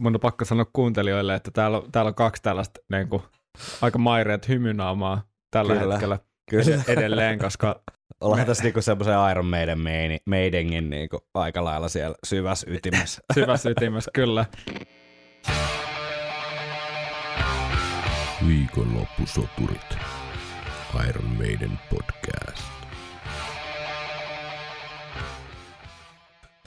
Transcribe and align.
mun 0.00 0.14
on 0.14 0.20
pakko 0.20 0.44
sanoa 0.44 0.66
kuuntelijoille, 0.72 1.34
että 1.34 1.50
täällä 1.50 1.76
on, 1.76 1.92
täällä 1.92 2.08
on 2.08 2.14
kaksi 2.14 2.42
tällaista 2.42 2.80
niin 2.92 3.08
kuin, 3.08 3.22
aika 3.82 3.98
maireet 3.98 4.48
hymynaamaa 4.48 5.22
tällä 5.50 5.74
Kyllä. 5.74 5.94
hetkellä 5.94 6.18
Kyllä. 6.50 6.82
edelleen, 6.88 7.38
koska 7.38 7.80
Ollaan 8.20 8.46
tässä 8.46 8.64
niinku 8.64 8.82
semmoisen 8.82 9.14
Iron 9.30 9.46
Maiden 9.46 9.80
meini, 9.80 10.18
Maidengin 10.26 10.90
niinku 10.90 11.18
aika 11.34 11.64
lailla 11.64 11.88
siellä 11.88 12.14
syvässä 12.26 12.66
ytimessä. 12.70 13.22
syvässä 13.34 13.70
ytimessä 13.70 14.10
kyllä. 14.14 14.44
Viikonloppusoturit. 18.46 19.98
Iron 21.08 21.36
Maiden 21.38 21.78
podcast. 21.90 22.79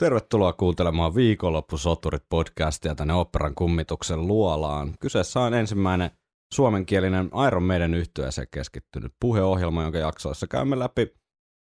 Tervetuloa 0.04 0.52
kuuntelemaan 0.52 1.14
Viikonloppusoturit 1.14 2.22
podcastia 2.28 2.94
tänne 2.94 3.14
Operan 3.14 3.54
kummituksen 3.54 4.26
luolaan. 4.26 4.94
Kyseessä 5.00 5.40
on 5.40 5.54
ensimmäinen 5.54 6.10
suomenkielinen 6.54 7.30
Iron 7.46 7.62
Maiden 7.62 7.94
yhtyeeseen 7.94 8.46
keskittynyt 8.50 9.12
puheohjelma, 9.20 9.82
jonka 9.82 9.98
jaksoissa 9.98 10.46
käymme 10.46 10.78
läpi 10.78 11.14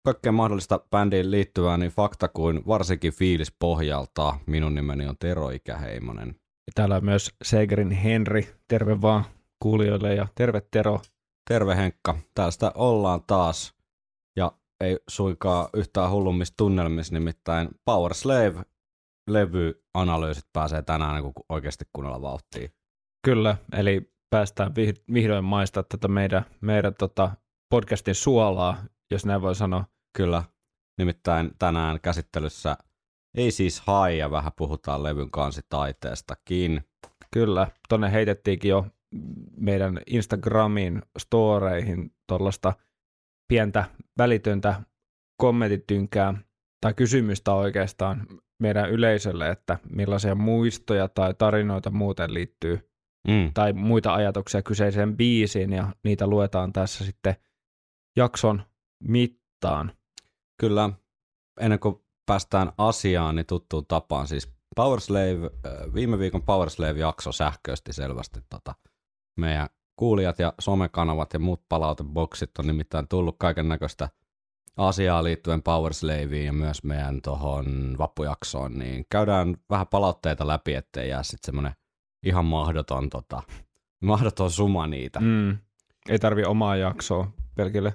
kaikkea 0.05 0.31
mahdollista 0.31 0.79
bändiin 0.91 1.31
liittyvää 1.31 1.77
niin 1.77 1.91
fakta 1.91 2.27
kuin 2.27 2.61
varsinkin 2.67 3.13
fiilis 3.13 3.55
pohjalta. 3.59 4.35
Minun 4.47 4.75
nimeni 4.75 5.07
on 5.07 5.15
Tero 5.19 5.49
Ikäheimonen. 5.49 6.27
Ja 6.67 6.71
täällä 6.75 6.95
on 6.95 7.05
myös 7.05 7.31
Segerin 7.43 7.91
Henri, 7.91 8.49
terve 8.67 9.01
vaan 9.01 9.25
kuulijoille 9.59 10.15
ja 10.15 10.27
terve 10.35 10.61
Tero. 10.71 10.99
Terve 11.49 11.75
Henkka, 11.75 12.17
tästä 12.35 12.71
ollaan 12.75 13.21
taas 13.27 13.80
ei 14.81 14.99
suinkaan 15.09 15.69
yhtään 15.73 16.11
hullummissa 16.11 16.53
tunnelmissa, 16.57 17.13
nimittäin 17.13 17.69
Power 17.85 18.13
Slave 18.13 18.63
levyanalyysit 19.29 20.45
pääsee 20.53 20.81
tänään 20.81 21.23
niin 21.23 21.33
oikeasti 21.49 21.85
kunnolla 21.93 22.21
vauhtiin. 22.21 22.71
Kyllä, 23.25 23.57
eli 23.73 24.11
päästään 24.29 24.71
vih- 24.71 25.03
vihdoin 25.13 25.45
maistaa 25.45 25.83
tätä 25.83 26.07
meidän, 26.07 26.45
meidän 26.61 26.95
tota 26.95 27.31
podcastin 27.69 28.15
suolaa, 28.15 28.77
jos 29.11 29.25
näin 29.25 29.41
voi 29.41 29.55
sanoa. 29.55 29.85
Kyllä, 30.17 30.43
nimittäin 30.97 31.51
tänään 31.59 31.99
käsittelyssä 32.01 32.77
ei 33.37 33.51
siis 33.51 33.83
hai 33.87 34.17
ja 34.17 34.31
vähän 34.31 34.51
puhutaan 34.57 35.03
levyn 35.03 35.31
kansitaiteestakin. 35.31 36.81
Kyllä, 37.33 37.67
tonne 37.89 38.11
heitettiinkin 38.11 38.69
jo 38.69 38.85
meidän 39.57 40.01
Instagramin 40.07 41.01
storeihin 41.17 42.11
tuollaista 42.27 42.73
pientä 43.51 43.85
välitöntä 44.17 44.81
kommenttitynkää 45.37 46.33
tai 46.81 46.93
kysymystä 46.93 47.53
oikeastaan 47.53 48.27
meidän 48.59 48.89
yleisölle, 48.89 49.49
että 49.49 49.79
millaisia 49.89 50.35
muistoja 50.35 51.07
tai 51.07 51.33
tarinoita 51.33 51.91
muuten 51.91 52.33
liittyy 52.33 52.91
Mm. 53.27 53.51
tai 53.53 53.73
muita 53.73 54.13
ajatuksia 54.13 54.61
kyseiseen 54.61 55.17
biisiin 55.17 55.73
ja 55.73 55.93
niitä 56.03 56.27
luetaan 56.27 56.73
tässä 56.73 57.05
sitten 57.05 57.35
jakson 58.17 58.63
mittaan. 59.03 59.91
Kyllä, 60.61 60.89
ennen 61.59 61.79
kuin 61.79 61.95
päästään 62.25 62.71
asiaan, 62.77 63.35
niin 63.35 63.45
tuttuun 63.45 63.85
tapaan 63.87 64.27
siis 64.27 64.53
Powerslave, 64.75 65.49
äh, 65.65 65.93
viime 65.93 66.19
viikon 66.19 66.43
Powerslave-jakso 66.43 67.31
sähköisesti 67.31 67.93
selvästi 67.93 68.39
tota, 68.49 68.75
meidän 69.39 69.69
kuulijat 70.01 70.39
ja 70.39 70.53
somekanavat 70.59 71.33
ja 71.33 71.39
muut 71.39 71.61
palauteboksit 71.69 72.59
on 72.59 72.67
nimittäin 72.67 73.07
tullut 73.07 73.35
kaiken 73.39 73.69
näköistä 73.69 74.09
asiaa 74.77 75.23
liittyen 75.23 75.63
Powerslaveen 75.63 76.45
ja 76.45 76.53
myös 76.53 76.83
meidän 76.83 77.21
tuohon 77.21 77.95
vappujaksoon, 77.97 78.79
niin 78.79 79.05
käydään 79.09 79.57
vähän 79.69 79.87
palautteita 79.87 80.47
läpi, 80.47 80.73
ettei 80.73 81.09
jää 81.09 81.23
sitten 81.23 81.45
semmoinen 81.45 81.73
ihan 82.23 82.45
mahdoton, 82.45 83.09
tota, 83.09 83.43
mahdoton 84.03 84.51
suma 84.51 84.87
niitä. 84.87 85.19
Mm. 85.19 85.57
Ei 86.09 86.19
tarvi 86.19 86.43
omaa 86.43 86.75
jaksoa 86.75 87.31
pelkille. 87.55 87.93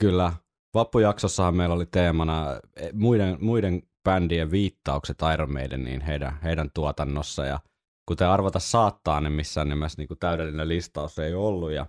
Kyllä. 0.00 0.32
Vappujaksossahan 0.74 1.56
meillä 1.56 1.74
oli 1.74 1.86
teemana 1.86 2.46
eh, 2.76 2.92
muiden, 2.92 3.36
muiden 3.40 3.82
bändien 4.04 4.50
viittaukset 4.50 5.18
Iron 5.34 5.52
Maideniin 5.52 6.00
heidän, 6.00 6.38
heidän 6.42 6.70
tuotannossa 6.74 7.46
ja 7.46 7.60
kuten 8.08 8.28
arvata 8.28 8.58
saattaa, 8.58 9.20
niin 9.20 9.32
missään 9.32 9.68
nimessä 9.68 9.98
niin 9.98 10.08
kuin 10.08 10.18
täydellinen 10.18 10.68
listaus 10.68 11.18
ei 11.18 11.34
ollut 11.34 11.72
ja 11.72 11.86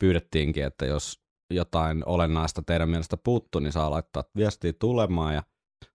pyydettiinkin, 0.00 0.64
että 0.64 0.86
jos 0.86 1.22
jotain 1.50 2.02
olennaista 2.06 2.62
teidän 2.62 2.88
mielestä 2.88 3.16
puuttuu, 3.16 3.60
niin 3.60 3.72
saa 3.72 3.90
laittaa 3.90 4.24
viestiä 4.36 4.72
tulemaan 4.72 5.34
ja 5.34 5.42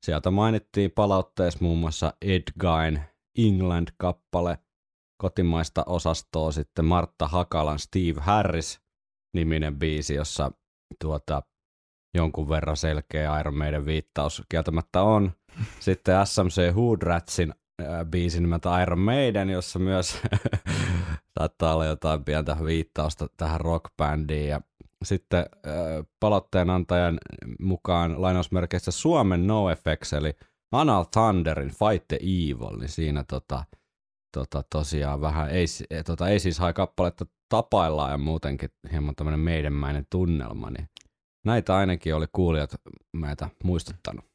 sieltä 0.05 0.31
mainittiin 0.31 0.91
palautteessa 0.91 1.59
muun 1.61 1.77
muassa 1.77 2.13
Ed 2.21 2.43
Gein 2.59 3.01
England-kappale, 3.37 4.57
kotimaista 5.21 5.83
osastoa 5.85 6.51
sitten 6.51 6.85
Martta 6.85 7.27
Hakalan 7.27 7.79
Steve 7.79 8.21
Harris 8.21 8.81
niminen 9.33 9.79
biisi, 9.79 10.13
jossa 10.13 10.51
tuota, 11.01 11.41
jonkun 12.13 12.49
verran 12.49 12.77
selkeä 12.77 13.39
Iron 13.39 13.57
Maiden 13.57 13.85
viittaus 13.85 14.43
kieltämättä 14.49 15.01
on. 15.01 15.31
Sitten 15.79 16.25
SMC 16.25 16.73
Hood 16.75 17.01
Ratsin 17.01 17.49
äh, 17.51 17.66
biisi 18.09 18.41
nimeltä 18.41 18.81
Iron 18.81 18.99
Maiden, 18.99 19.49
jossa 19.49 19.79
myös 19.79 20.21
saattaa 21.39 21.73
olla 21.73 21.85
jotain 21.85 22.23
pientä 22.23 22.57
viittausta 22.65 23.27
tähän 23.37 23.61
rockbändiin. 23.61 24.49
Ja 24.49 24.61
sitten 25.03 25.45
palautteen 26.19 26.69
antajan 26.69 27.17
mukaan 27.59 28.21
lainausmerkeissä 28.21 28.91
Suomen 28.91 29.47
NoFX, 29.47 30.13
eli 30.13 30.33
Anal 30.71 31.03
Thunderin 31.03 31.69
Fight 31.69 32.07
the 32.07 32.19
Evil, 32.21 32.77
niin 32.79 32.89
siinä 32.89 33.23
tota, 33.23 33.63
tota, 34.33 34.63
tosiaan 34.69 35.21
vähän, 35.21 35.49
ei, 35.49 35.65
eh, 35.89 36.03
tota, 36.03 36.29
ei 36.29 36.39
siis 36.39 36.59
hae 36.59 36.73
kappaletta 36.73 37.25
tapaillaan 37.49 38.11
ja 38.11 38.17
muutenkin 38.17 38.69
hieman 38.91 39.15
tämmöinen 39.15 39.39
meidänmäinen 39.39 40.07
tunnelma, 40.09 40.69
niin 40.69 40.89
näitä 41.45 41.75
ainakin 41.75 42.15
oli 42.15 42.25
kuulijat 42.31 42.75
meitä 43.13 43.49
muistuttanut. 43.63 44.25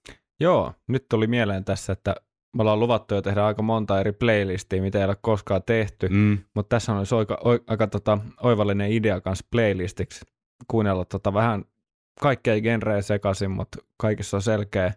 Joo, 0.40 0.72
nyt 0.86 1.06
tuli 1.08 1.26
mieleen 1.26 1.64
tässä, 1.64 1.92
että 1.92 2.14
me 2.56 2.60
ollaan 2.62 2.80
luvattu 2.80 3.14
jo 3.14 3.22
tehdä 3.22 3.46
aika 3.46 3.62
monta 3.62 4.00
eri 4.00 4.12
playlistia, 4.12 4.82
mitä 4.82 4.98
ei 4.98 5.04
ole 5.04 5.16
koskaan 5.20 5.62
tehty, 5.66 6.08
mm. 6.08 6.38
Mutta 6.54 6.76
tässä 6.76 6.92
on 6.92 6.98
olisi 6.98 7.14
aika, 7.14 7.38
oi- 7.44 7.64
aika 7.66 7.86
tota, 7.86 8.18
oivallinen 8.42 8.92
idea 8.92 9.20
kanssa 9.20 9.46
playlistiksi 9.50 10.24
kuunnella 10.68 11.04
tota 11.04 11.34
vähän 11.34 11.64
kaikkea 12.20 12.60
genrejä 12.60 13.02
sekaisin, 13.02 13.50
mutta 13.50 13.78
kaikissa 13.96 14.36
on 14.36 14.42
selkeä 14.42 14.92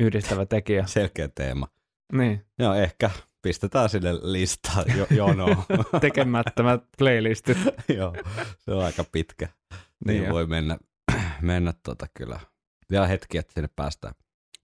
yhdistävä 0.00 0.46
tekijä. 0.46 0.86
selkeä 0.98 1.28
teema. 1.28 1.68
niin, 2.12 2.46
Joo, 2.58 2.74
ehkä 2.74 3.10
pistetään 3.42 3.88
sille 3.88 4.12
listaan 4.22 4.84
jo, 4.96 5.06
jonoon. 5.10 5.56
tekemättömät 6.00 6.84
playlistit. 6.98 7.58
Joo, 7.98 8.14
se 8.58 8.70
on 8.72 8.84
aika 8.84 9.04
pitkä. 9.12 9.48
Niin 10.06 10.20
Niin 10.22 10.32
voi 10.32 10.46
mennä, 10.46 10.78
mennä 11.40 11.72
tota 11.82 12.06
kyllä. 12.14 12.40
Vielä 12.90 13.06
hetki, 13.06 13.38
että 13.38 13.52
sinne 13.54 13.68
päästään. 13.76 14.14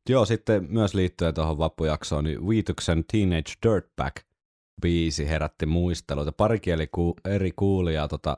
Joo, 0.09 0.25
sitten 0.25 0.67
myös 0.71 0.95
liittyen 0.95 1.35
tuohon 1.35 1.59
vappujaksoon, 1.59 2.25
niin 2.25 2.49
Viituksen 2.49 3.05
Teenage 3.13 3.53
Dirtbag 3.63 4.15
biisi 4.83 5.29
herätti 5.29 5.67
muisteluita. 5.67 6.33
Parikin 6.33 6.75
eri 7.25 7.53
kuulijaa 7.57 8.09
tota, 8.09 8.37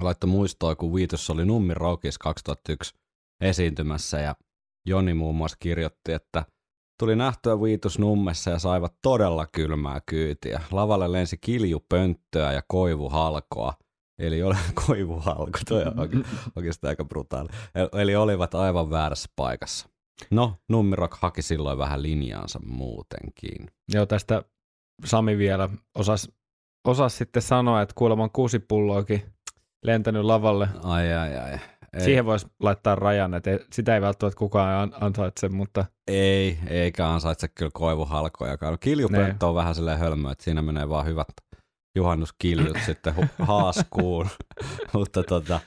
laittoi 0.00 0.30
muistoa, 0.30 0.74
kun 0.74 0.94
Viitus 0.94 1.30
oli 1.30 1.44
Nummi 1.44 1.74
Rockissa 1.74 2.18
2001 2.22 2.94
esiintymässä 3.40 4.20
ja 4.20 4.34
Joni 4.86 5.14
muun 5.14 5.34
muassa 5.34 5.56
kirjoitti, 5.60 6.12
että 6.12 6.44
tuli 7.00 7.16
nähtyä 7.16 7.62
Viitus 7.62 7.98
Nummessa 7.98 8.50
ja 8.50 8.58
saivat 8.58 8.94
todella 9.02 9.46
kylmää 9.46 10.00
kyytiä. 10.06 10.60
Lavalle 10.70 11.12
lensi 11.12 11.38
kiljupönttöä 11.38 12.52
ja 12.52 12.62
koivuhalkoa. 12.68 13.74
Eli 14.18 14.42
oli 14.42 14.56
koivuhalko, 14.86 15.58
toi 15.68 15.82
on 15.82 15.94
oikeastaan 16.56 16.88
aika 16.88 17.04
brutaali. 17.04 17.48
E- 17.74 18.00
Eli 18.02 18.16
olivat 18.16 18.54
aivan 18.54 18.90
väärässä 18.90 19.28
paikassa. 19.36 19.88
No, 20.30 20.56
Nummirok 20.68 21.14
haki 21.20 21.42
silloin 21.42 21.78
vähän 21.78 22.02
linjaansa 22.02 22.60
muutenkin. 22.66 23.70
Joo, 23.92 24.06
tästä 24.06 24.42
Sami 25.04 25.38
vielä 25.38 25.68
osas, 25.94 26.30
osas 26.88 27.18
sitten 27.18 27.42
sanoa, 27.42 27.82
että 27.82 27.94
kuulemma 27.98 28.28
kuusi 28.28 28.58
pulloakin 28.58 29.22
lentänyt 29.84 30.24
lavalle. 30.24 30.68
Ai 30.82 31.12
ai 31.14 31.36
ai. 31.38 31.58
Ei, 31.92 32.00
Siihen 32.00 32.24
voisi 32.24 32.46
laittaa 32.60 32.94
rajan, 32.94 33.34
että 33.34 33.50
sitä 33.72 33.94
ei 33.94 34.00
välttämättä 34.00 34.38
kukaan 34.38 34.74
an- 34.82 35.02
ansaitse, 35.04 35.48
mutta 35.48 35.84
ei, 36.08 36.58
eikä 36.66 37.08
ansaitse 37.08 37.48
kyllä 37.48 37.70
koivuhalkojakaan. 37.74 38.72
No, 38.72 38.78
Kiljupönttö 38.78 39.46
on 39.46 39.54
vähän 39.54 39.74
silleen 39.74 39.98
hölmö, 39.98 40.30
että 40.30 40.44
siinä 40.44 40.62
menee 40.62 40.88
vaan 40.88 41.06
hyvät 41.06 41.28
juhannuskiljut 41.96 42.76
sitten 42.86 43.14
haaskuun. 43.38 44.28
Mutta 44.94 45.22
tota, 45.22 45.60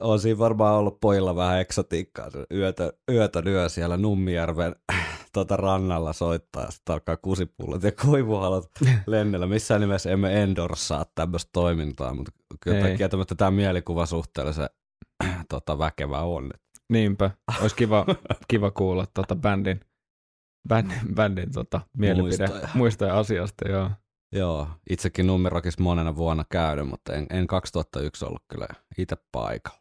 on 0.00 0.20
siinä 0.20 0.38
varmaan 0.38 0.74
ollut 0.74 1.00
pojilla 1.00 1.36
vähän 1.36 1.60
eksotiikkaa. 1.60 2.30
Yötä, 2.54 2.92
yötä 3.10 3.42
lyö 3.44 3.68
siellä 3.68 3.96
Nummijärven 3.96 4.74
tota 5.32 5.56
rannalla 5.56 6.12
soittaa 6.12 6.62
ja 6.64 6.70
sitten 6.70 6.92
alkaa 6.92 7.16
kusipullot 7.16 7.82
ja 7.82 7.92
koivuhalot 7.92 8.70
lennellä. 9.06 9.46
Missään 9.46 9.80
nimessä 9.80 10.10
emme 10.10 10.42
endorsaa 10.42 11.04
tämmöistä 11.14 11.50
toimintaa, 11.52 12.14
mutta 12.14 12.32
kyllä 12.60 12.88
Ei. 12.88 12.96
kieltämättä 12.96 13.34
tämä 13.34 13.50
mielikuva 13.50 14.06
suhteellisen 14.06 14.68
tota, 15.48 15.78
väkevä 15.78 16.20
on. 16.20 16.50
niinpä. 16.92 17.30
Olisi 17.60 17.76
kiva, 17.76 18.06
kiva 18.48 18.70
kuulla 18.70 19.06
tuota 19.14 19.36
bändin, 19.36 19.80
bändin, 20.68 21.14
bändin 21.14 21.52
tota, 21.52 21.80
mielipide 21.98 22.46
Muistoja. 22.46 22.68
muistoja 22.74 23.18
asiasta, 23.18 23.68
joo. 23.68 23.90
Joo, 24.32 24.68
itsekin 24.90 25.26
numerokissa 25.26 25.82
monena 25.82 26.16
vuonna 26.16 26.44
käynyt, 26.50 26.88
mutta 26.88 27.14
en, 27.14 27.26
en 27.30 27.46
2001 27.46 28.24
ollut 28.24 28.42
kyllä 28.48 28.66
itse 28.98 29.16
paikalla. 29.32 29.80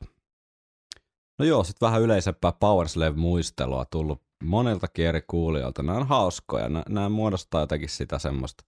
No 1.40 1.46
joo, 1.46 1.64
sitten 1.64 1.86
vähän 1.86 2.02
yleisempää 2.02 2.52
Powerslave-muistelua 2.52 3.86
tullut 3.86 4.22
moniltakin 4.44 5.06
eri 5.06 5.22
kuulijoilta. 5.28 5.84
Nämä 5.84 5.98
on 5.98 6.08
hauskoja, 6.08 6.70
nämä, 6.70 6.84
nämä 6.90 7.10
muodostaa 7.10 7.62
jotenkin 7.62 7.90
sitä 7.90 8.20
semmoista 8.20 8.64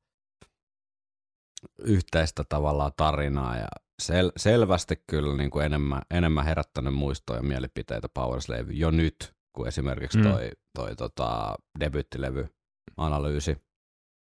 yhteistä 1.80 2.44
tavallaan 2.50 2.92
tarinaa 2.98 3.58
ja 3.58 3.68
sel, 4.02 4.32
selvästi 4.38 5.04
kyllä 5.08 5.38
niin 5.38 5.50
kuin 5.50 5.66
enemmän, 5.66 6.02
enemmän 6.12 6.46
herättänyt 6.46 6.94
muistoja 6.94 7.40
ja 7.40 7.44
mielipiteitä 7.44 8.10
Powerslave 8.14 8.74
jo 8.74 8.92
nyt, 8.92 9.34
kuin 9.54 9.68
esimerkiksi 9.68 10.18
Mm. 10.18 10.24
toi, 10.24 10.52
toi 10.76 10.96
tota, 10.96 11.56
debyttilevy 11.80 12.48
Analyysi. 12.98 13.58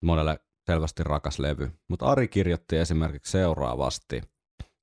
Monelle 0.04 0.38
selvästi 0.66 1.04
rakas 1.04 1.38
levy. 1.38 1.70
Mutta 1.88 2.06
Ari 2.06 2.28
kirjoitti 2.28 2.76
esimerkiksi 2.76 3.32
seuraavasti, 3.32 4.22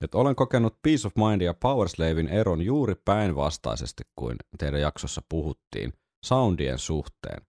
että 0.04 0.18
olen 0.18 0.36
kokenut 0.36 0.82
Peace 0.82 1.08
of 1.08 1.14
Mind 1.16 1.42
ja 1.42 1.54
Powerslavein 1.54 2.28
eron 2.28 2.62
juuri 2.62 2.96
päinvastaisesti 3.06 4.04
kuin 4.16 4.36
teidän 4.58 4.82
jaksossa 4.82 5.22
puhuttiin 5.30 5.94
soundien 6.26 6.80
suhteen. 6.80 7.42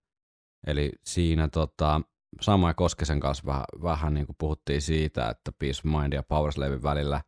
Eli 0.67 0.93
siinä 1.05 1.49
tota, 1.49 2.01
Sama 2.41 2.69
ja 2.71 2.75
Koskisen 2.75 3.21
kanssa 3.21 3.47
vähän, 3.47 3.65
vähän 3.83 4.15
niin 4.15 4.27
kuin 4.27 4.37
puhuttiin 4.39 4.83
siitä, 4.83 5.29
että 5.29 5.53
Peace 5.59 5.81
of 5.81 5.85
Mind 5.85 6.13
ja 6.13 6.23
Powerslavein 6.23 6.83
välillä 6.83 7.21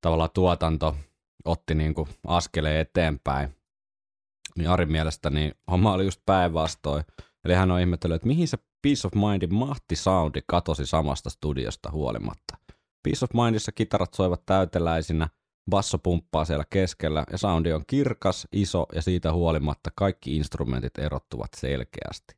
tavallaan 0.00 0.30
tuotanto 0.34 0.96
otti 1.44 1.74
niin 1.74 1.94
kuin 1.94 2.08
askeleen 2.26 2.80
eteenpäin. 2.80 3.56
Niin 4.58 4.70
Arin 4.70 4.92
mielestä 4.92 5.30
niin 5.30 5.54
homma 5.70 5.92
oli 5.92 6.04
just 6.04 6.20
päinvastoin. 6.26 7.04
Eli 7.44 7.54
hän 7.54 7.70
on 7.70 7.80
ihmetellyt, 7.80 8.16
että 8.16 8.28
mihin 8.28 8.48
se 8.48 8.58
Peace 8.82 9.06
of 9.06 9.12
Mindin 9.14 9.54
mahti 9.54 9.96
soundi 9.96 10.40
katosi 10.46 10.86
samasta 10.86 11.30
studiosta 11.30 11.90
huolimatta. 11.90 12.56
Peace 13.02 13.24
of 13.24 13.30
Mindissa 13.44 13.72
kitarat 13.72 14.14
soivat 14.14 14.46
täyteläisinä, 14.46 15.28
basso 15.70 15.98
pumppaa 15.98 16.44
siellä 16.44 16.64
keskellä 16.70 17.24
ja 17.32 17.38
soundi 17.38 17.72
on 17.72 17.84
kirkas, 17.86 18.48
iso 18.52 18.86
ja 18.94 19.02
siitä 19.02 19.32
huolimatta 19.32 19.90
kaikki 19.94 20.36
instrumentit 20.36 20.98
erottuvat 20.98 21.50
selkeästi. 21.56 22.34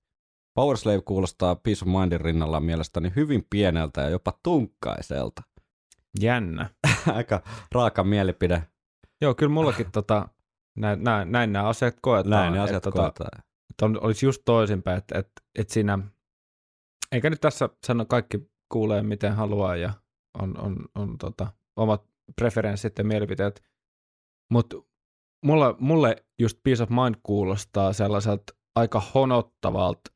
Powerslave 0.55 1.00
kuulostaa 1.00 1.55
Peace 1.55 1.85
of 1.85 2.00
Mindin 2.00 2.20
rinnalla 2.20 2.61
mielestäni 2.61 3.12
hyvin 3.17 3.47
pieneltä 3.50 4.00
ja 4.00 4.08
jopa 4.08 4.32
tunkkaiselta. 4.43 5.43
Jännä. 6.20 6.70
Aika 7.14 7.43
raaka 7.73 8.05
mielipide. 8.05 8.62
Joo, 9.20 9.35
kyllä 9.35 9.52
mullakin 9.52 9.93
tota, 9.93 10.29
näin, 10.76 11.05
näin, 11.05 11.32
näin 11.32 11.52
nämä 11.52 11.69
asiat 11.69 11.97
koetaan. 12.00 12.31
Näin 12.31 12.52
ne 12.52 12.58
että 12.58 12.64
asiat 12.64 12.82
tota, 12.82 13.02
koetaan. 13.02 13.43
että 13.70 13.85
on, 13.85 13.99
olisi 14.00 14.26
just 14.26 14.43
toisinpäin, 14.44 14.99
että, 14.99 15.19
että, 15.19 15.43
että 15.55 15.75
siinä, 15.75 15.99
eikä 17.14 17.31
nyt 17.31 17.40
tässä 17.40 17.69
sano 17.87 18.05
kaikki 18.05 18.50
kuulee 18.72 19.02
miten 19.02 19.34
haluaa 19.34 19.76
ja 19.76 19.93
on, 20.43 20.58
on, 20.61 20.76
on 20.94 21.19
tota, 21.19 21.52
omat 21.76 22.05
preferenssit 22.37 22.99
ja 22.99 23.05
mielipiteet, 23.05 23.62
mutta 24.52 24.76
mulle, 25.44 25.75
mulle 25.78 26.16
just 26.38 26.58
Peace 26.62 26.82
of 26.82 26.90
Mind 26.90 27.14
kuulostaa 27.22 27.93
sellaiselta 27.93 28.55
aika 28.76 29.02
honottavalta 29.14 30.11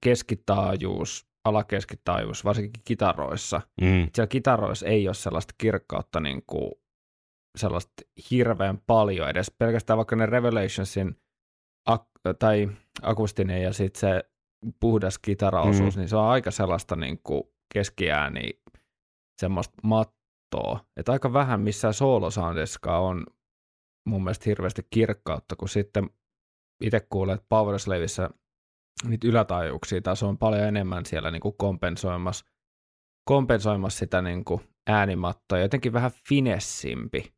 keskitaajuus, 0.00 1.26
alakeskitaajuus, 1.44 2.44
varsinkin 2.44 2.82
kitaroissa. 2.84 3.60
Mm. 3.80 4.08
Siellä 4.14 4.28
kitaroissa 4.28 4.86
ei 4.86 5.08
ole 5.08 5.14
sellaista 5.14 5.54
kirkkautta 5.58 6.20
niin 6.20 6.42
kuin 6.46 6.72
sellaista 7.58 7.92
hirveän 8.30 8.78
paljon 8.86 9.28
edes. 9.28 9.52
Pelkästään 9.58 9.96
vaikka 9.96 10.16
ne 10.16 10.26
Revelationsin 10.26 11.16
ak- 11.90 12.34
tai 12.38 12.68
akustinen 13.02 13.62
ja 13.62 13.72
sitten 13.72 14.00
se 14.00 14.30
puhdas 14.80 15.18
kitaraosuus, 15.18 15.96
Mm. 15.96 16.00
niin 16.00 16.08
se 16.08 16.16
on 16.16 16.24
aika 16.28 16.50
sellaista 16.50 16.96
niin 16.96 17.20
kuin 17.22 17.42
keskiääni, 17.74 18.50
semmoista 19.40 19.74
mattoa. 19.82 20.84
Että 20.96 21.12
aika 21.12 21.32
vähän 21.32 21.60
missään 21.60 21.94
soolosoundissakaan 21.94 23.02
on 23.02 23.26
mun 24.08 24.24
mielestä 24.24 24.44
hirveästi 24.46 24.82
kirkkautta, 24.90 25.56
kun 25.56 25.68
sitten 25.68 26.10
itse 26.84 27.00
kuulee, 27.10 27.34
että 27.34 27.46
Powerslavissa 27.48 28.30
niitä 29.04 29.28
ylätaajuuksia 29.28 30.00
taas 30.00 30.22
on 30.22 30.38
paljon 30.38 30.64
enemmän 30.64 31.06
siellä 31.06 31.30
niin 31.30 31.40
kuin 31.40 31.54
kompensoimassa, 31.58 32.44
kompensoimassa 33.28 33.98
sitä 33.98 34.22
niin 34.22 34.44
kuin 34.44 34.60
äänimattoa, 34.88 35.58
jotenkin 35.58 35.92
vähän 35.92 36.10
finessimpi 36.28 37.32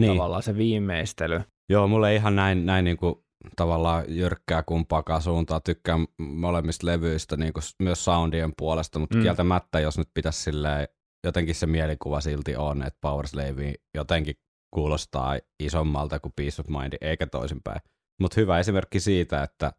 Niin. 0.00 0.10
tavallaan 0.12 0.42
se 0.42 0.56
viimeistely. 0.56 1.40
Joo, 1.68 1.88
mulle 1.88 2.14
ihan 2.14 2.36
näin, 2.36 2.66
näin 2.66 2.84
niin 2.84 2.96
kuin 2.96 3.23
tavallaan 3.56 4.04
jyrkkää 4.08 4.62
kumpaakaan 4.62 5.22
suuntaan. 5.22 5.60
Tykkään 5.64 6.06
molemmista 6.18 6.86
levyistä 6.86 7.36
niin 7.36 7.52
kuin 7.52 7.62
myös 7.82 8.04
soundien 8.04 8.52
puolesta, 8.58 8.98
mutta 8.98 9.16
Mm. 9.16 9.22
kieltämättä, 9.22 9.80
jos 9.80 9.98
nyt 9.98 10.08
pitäisi 10.14 10.42
silleen, 10.42 10.88
jotenkin 11.24 11.54
se 11.54 11.66
mielikuva 11.66 12.20
silti 12.20 12.56
on, 12.56 12.82
että 12.82 12.98
Powerslave 13.00 13.74
jotenkin 13.94 14.34
kuulostaa 14.70 15.38
isommalta 15.60 16.20
kuin 16.20 16.32
Peace 16.36 16.62
of 16.62 16.68
Mind, 16.68 16.92
eikä 17.00 17.26
toisinpäin. 17.26 17.80
Mutta 18.20 18.40
hyvä 18.40 18.58
esimerkki 18.58 19.00
siitä, 19.00 19.42
että, 19.42 19.72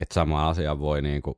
että 0.00 0.14
sama 0.14 0.48
asia 0.48 0.78
voi 0.78 1.02
niin 1.02 1.22
kuin 1.22 1.34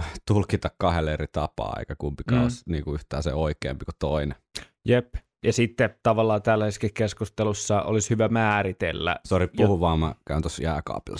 tulkita 0.28 0.70
kahdelle 0.78 1.12
eri 1.12 1.26
tapaa, 1.32 1.76
eikä 1.78 1.96
kumpikaan 1.98 2.38
mm. 2.38 2.42
olisi 2.42 2.62
niin 2.66 2.84
kuin 2.84 2.94
yhtään 2.94 3.22
se 3.22 3.34
oikeampi 3.34 3.84
kuin 3.84 3.94
toinen. 3.98 4.38
Jep. 4.84 5.14
Ja 5.44 5.52
sitten 5.52 5.94
tavallaan 6.02 6.42
tällaisessa 6.42 6.88
keskustelussa 6.94 7.82
olisi 7.82 8.10
hyvä 8.10 8.28
määritellä. 8.28 9.16
Sori, 9.24 9.48
puhu 9.56 9.80
vaan, 9.80 9.98
mä 9.98 10.14
käyn 10.26 10.42
tuossa 10.42 10.62
jääkaapilla 10.62 11.18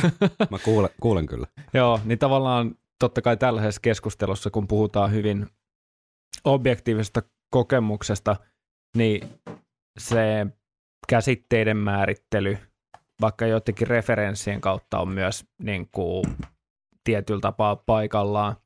mä 0.50 0.58
kuulen, 0.64 0.90
kuulen 1.00 1.26
kyllä. 1.26 1.46
Joo, 1.74 2.00
niin 2.04 2.18
tavallaan 2.18 2.74
totta 2.98 3.22
kai 3.22 3.36
tällaisessa 3.36 3.80
keskustelussa, 3.80 4.50
kun 4.50 4.68
puhutaan 4.68 5.12
hyvin 5.12 5.46
objektiivisesta 6.44 7.22
kokemuksesta, 7.50 8.36
niin 8.96 9.28
se 9.98 10.46
käsitteiden 11.08 11.76
määrittely, 11.76 12.58
vaikka 13.20 13.46
joidenkin 13.46 13.88
referenssien 13.88 14.60
kautta 14.60 14.98
on 14.98 15.08
myös 15.08 15.44
niin 15.62 15.88
kuin, 15.92 16.24
tietyllä 17.04 17.40
tapaa 17.40 17.76
paikallaan. 17.76 18.56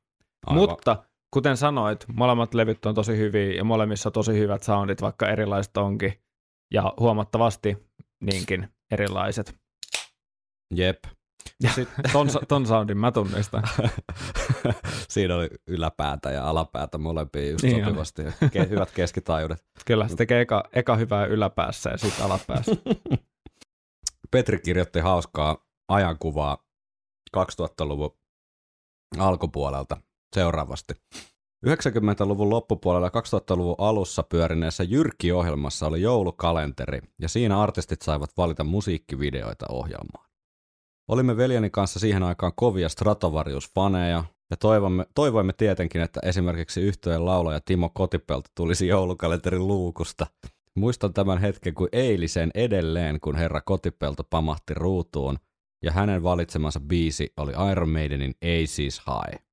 Aivan. 0.46 0.68
Mutta 0.70 1.04
kuten 1.34 1.56
sanoit, 1.56 2.04
molemmat 2.14 2.54
levyt 2.54 2.86
on 2.86 2.94
tosi 2.94 3.16
hyviä 3.16 3.52
ja 3.52 3.64
molemmissa 3.64 4.10
tosi 4.10 4.32
hyvät 4.38 4.62
soundit, 4.62 5.02
vaikka 5.02 5.28
erilaiset 5.28 5.76
onkin. 5.76 6.22
Ja 6.74 6.94
huomattavasti 7.00 7.76
niinkin 8.20 8.68
erilaiset. 8.90 9.54
Jep. 10.74 11.04
Ja 11.62 11.70
ton, 12.12 12.28
ton 12.48 12.66
soundin 12.66 12.98
mä 12.98 13.12
tunnistan. 13.12 13.62
Siinä 15.08 15.36
oli 15.36 15.48
yläpäätä 15.66 16.30
ja 16.30 16.48
alapäätä 16.48 16.98
molempia 16.98 17.50
just 17.50 17.64
Niin 17.64 17.84
sopivasti. 17.84 18.22
Ke- 18.22 18.68
hyvät 18.68 18.90
keskitaajuudet. 18.90 19.64
Kyllä 19.86 20.08
se 20.08 20.16
tekee 20.16 20.40
eka, 20.40 20.64
eka 20.72 20.96
hyvää 20.96 21.26
yläpäässä 21.26 21.90
ja 21.90 21.96
sitten 21.96 22.24
alapäässä. 22.24 22.72
Petri 24.30 24.58
kirjoitti 24.58 25.00
hauskaa 25.00 25.66
ajankuvaa 25.88 26.58
2000-luvun 27.36 28.18
alkupuolelta 29.18 29.96
seuraavasti. 30.34 30.94
90-luvun 31.66 32.50
loppupuolella 32.50 33.10
ja 33.14 33.20
2000-luvun 33.20 33.74
alussa 33.78 34.22
pyörineessä 34.22 34.84
Jyrki-ohjelmassa 34.84 35.86
oli 35.86 36.02
joulukalenteri, 36.02 37.00
ja 37.18 37.28
siinä 37.28 37.60
artistit 37.60 38.02
saivat 38.02 38.30
valita 38.36 38.64
musiikkivideoita 38.64 39.66
ohjelmaan. 39.68 40.28
Olimme 41.08 41.36
veljeni 41.36 41.70
kanssa 41.70 41.98
siihen 41.98 42.22
aikaan 42.22 42.52
kovia 42.56 42.88
Stratovarius-faneja, 42.88 44.24
ja 44.50 44.56
toivomme, 44.56 45.06
toivoimme 45.14 45.52
tietenkin, 45.52 46.00
että 46.00 46.20
esimerkiksi 46.24 46.80
yhtyeen 46.80 47.24
laulaja 47.24 47.60
Timo 47.60 47.88
Kotipelto 47.94 48.50
tulisi 48.54 48.86
joulukalenterin 48.86 49.66
luukusta. 49.66 50.26
Muistan 50.76 51.12
tämän 51.12 51.38
hetken 51.38 51.74
kuin 51.74 51.88
eilisen 51.92 52.50
edelleen, 52.54 53.20
kun 53.20 53.36
herra 53.36 53.60
Kotipelto 53.60 54.24
pamahti 54.24 54.74
ruutuun, 54.74 55.38
ja 55.84 55.92
hänen 55.92 56.22
valitsemansa 56.22 56.80
biisi 56.80 57.32
oli 57.36 57.52
Iron 57.72 57.88
Maidenin 57.88 58.34
Aces 58.42 59.02
High. 59.06 59.51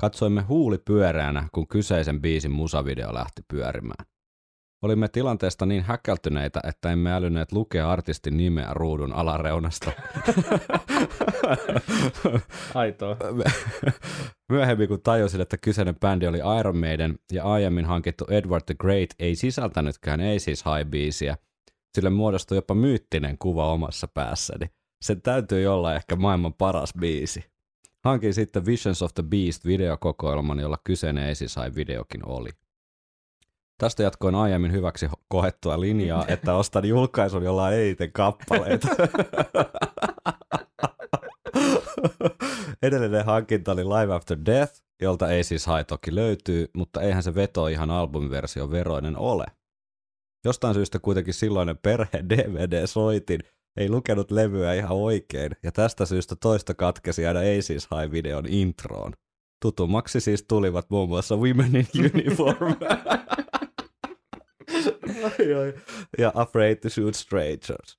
Katsoimme 0.00 0.42
huuli 0.42 0.78
pyöreänä, 0.78 1.48
kun 1.52 1.68
kyseisen 1.68 2.20
biisin 2.20 2.52
musavideo 2.52 3.14
lähti 3.14 3.42
pyörimään. 3.48 4.06
Olimme 4.82 5.08
tilanteesta 5.08 5.66
niin 5.66 5.82
häkältyneitä, 5.82 6.60
että 6.64 6.90
emme 6.90 7.12
älyneet 7.12 7.52
lukea 7.52 7.90
artistin 7.90 8.36
nimeä 8.36 8.68
ruudun 8.70 9.12
alareunasta. 9.12 9.92
Aitoa. 12.74 13.16
Myöhemmin 14.52 14.88
kun 14.88 15.02
tajusin, 15.02 15.40
että 15.40 15.56
kyseinen 15.56 16.00
bändi 16.00 16.26
oli 16.26 16.38
Iron 16.60 16.76
Maiden 16.76 17.18
ja 17.32 17.44
aiemmin 17.44 17.84
hankittu 17.84 18.24
Edward 18.30 18.62
the 18.66 18.74
Great 18.74 19.10
ei 19.18 19.34
sisältänytkään 19.34 20.20
Aces 20.20 20.64
High-biisiä, 20.64 21.36
sille 21.94 22.10
muodostui 22.10 22.58
jopa 22.58 22.74
myyttinen 22.74 23.38
kuva 23.38 23.72
omassa 23.72 24.08
päässäni. 24.08 24.66
Sen 25.04 25.22
täytyy 25.22 25.66
olla 25.66 25.94
ehkä 25.94 26.16
maailman 26.16 26.54
paras 26.54 26.92
biisi. 27.00 27.55
Hankin 28.06 28.34
sitten 28.34 28.66
Visions 28.66 29.02
of 29.02 29.14
the 29.14 29.22
Beast 29.22 29.64
videokokoelman, 29.64 30.60
jolla 30.60 30.78
kyseinen 30.84 31.30
Aces 31.30 31.56
High-videokin 31.56 32.28
oli. 32.28 32.50
Tästä 33.78 34.02
jatkoin 34.02 34.34
aiemmin 34.34 34.72
hyväksi 34.72 35.08
kohettua 35.28 35.80
linjaa, 35.80 36.24
että 36.34 36.54
ostan 36.54 36.84
julkaisun, 36.84 37.44
jolla 37.44 37.64
on 37.64 37.72
eniten 37.72 38.12
kappaleita. 38.12 38.88
Edellinen 42.82 43.24
hankinta 43.24 43.72
oli 43.72 43.84
Live 43.84 44.14
After 44.14 44.38
Death, 44.46 44.82
jolta 45.02 45.30
ei 45.30 45.44
siis 45.44 45.66
toki 45.86 46.14
löytyy, 46.14 46.66
mutta 46.76 47.00
eihän 47.00 47.22
se 47.22 47.34
veto 47.34 47.66
ihan 47.66 47.90
albumiversio 47.90 48.70
veroinen 48.70 49.16
ole. 49.16 49.44
Jostain 50.44 50.74
syystä 50.74 50.98
kuitenkin 50.98 51.34
silloinen 51.34 51.78
perhe 51.78 52.24
DVD-soitin 52.28 53.40
ei 53.76 53.90
lukenut 53.90 54.30
levyä 54.30 54.74
ihan 54.74 54.96
oikein, 54.96 55.52
ja 55.62 55.72
tästä 55.72 56.06
syystä 56.06 56.36
toista 56.36 56.74
katkesi 56.74 57.26
aina 57.26 57.40
Aces 57.40 57.88
High-videon 57.90 58.44
introon. 58.48 59.12
Tutummaksi 59.62 60.20
siis 60.20 60.44
tulivat 60.48 60.90
muun 60.90 61.08
muassa 61.08 61.36
Women 61.36 61.76
in 61.76 61.86
Uniform 62.14 62.76
ai, 65.24 65.54
ai. 65.54 65.74
ja 66.18 66.32
Afraid 66.34 66.76
to 66.76 66.88
Shoot 66.88 67.14
Strangers. 67.14 67.98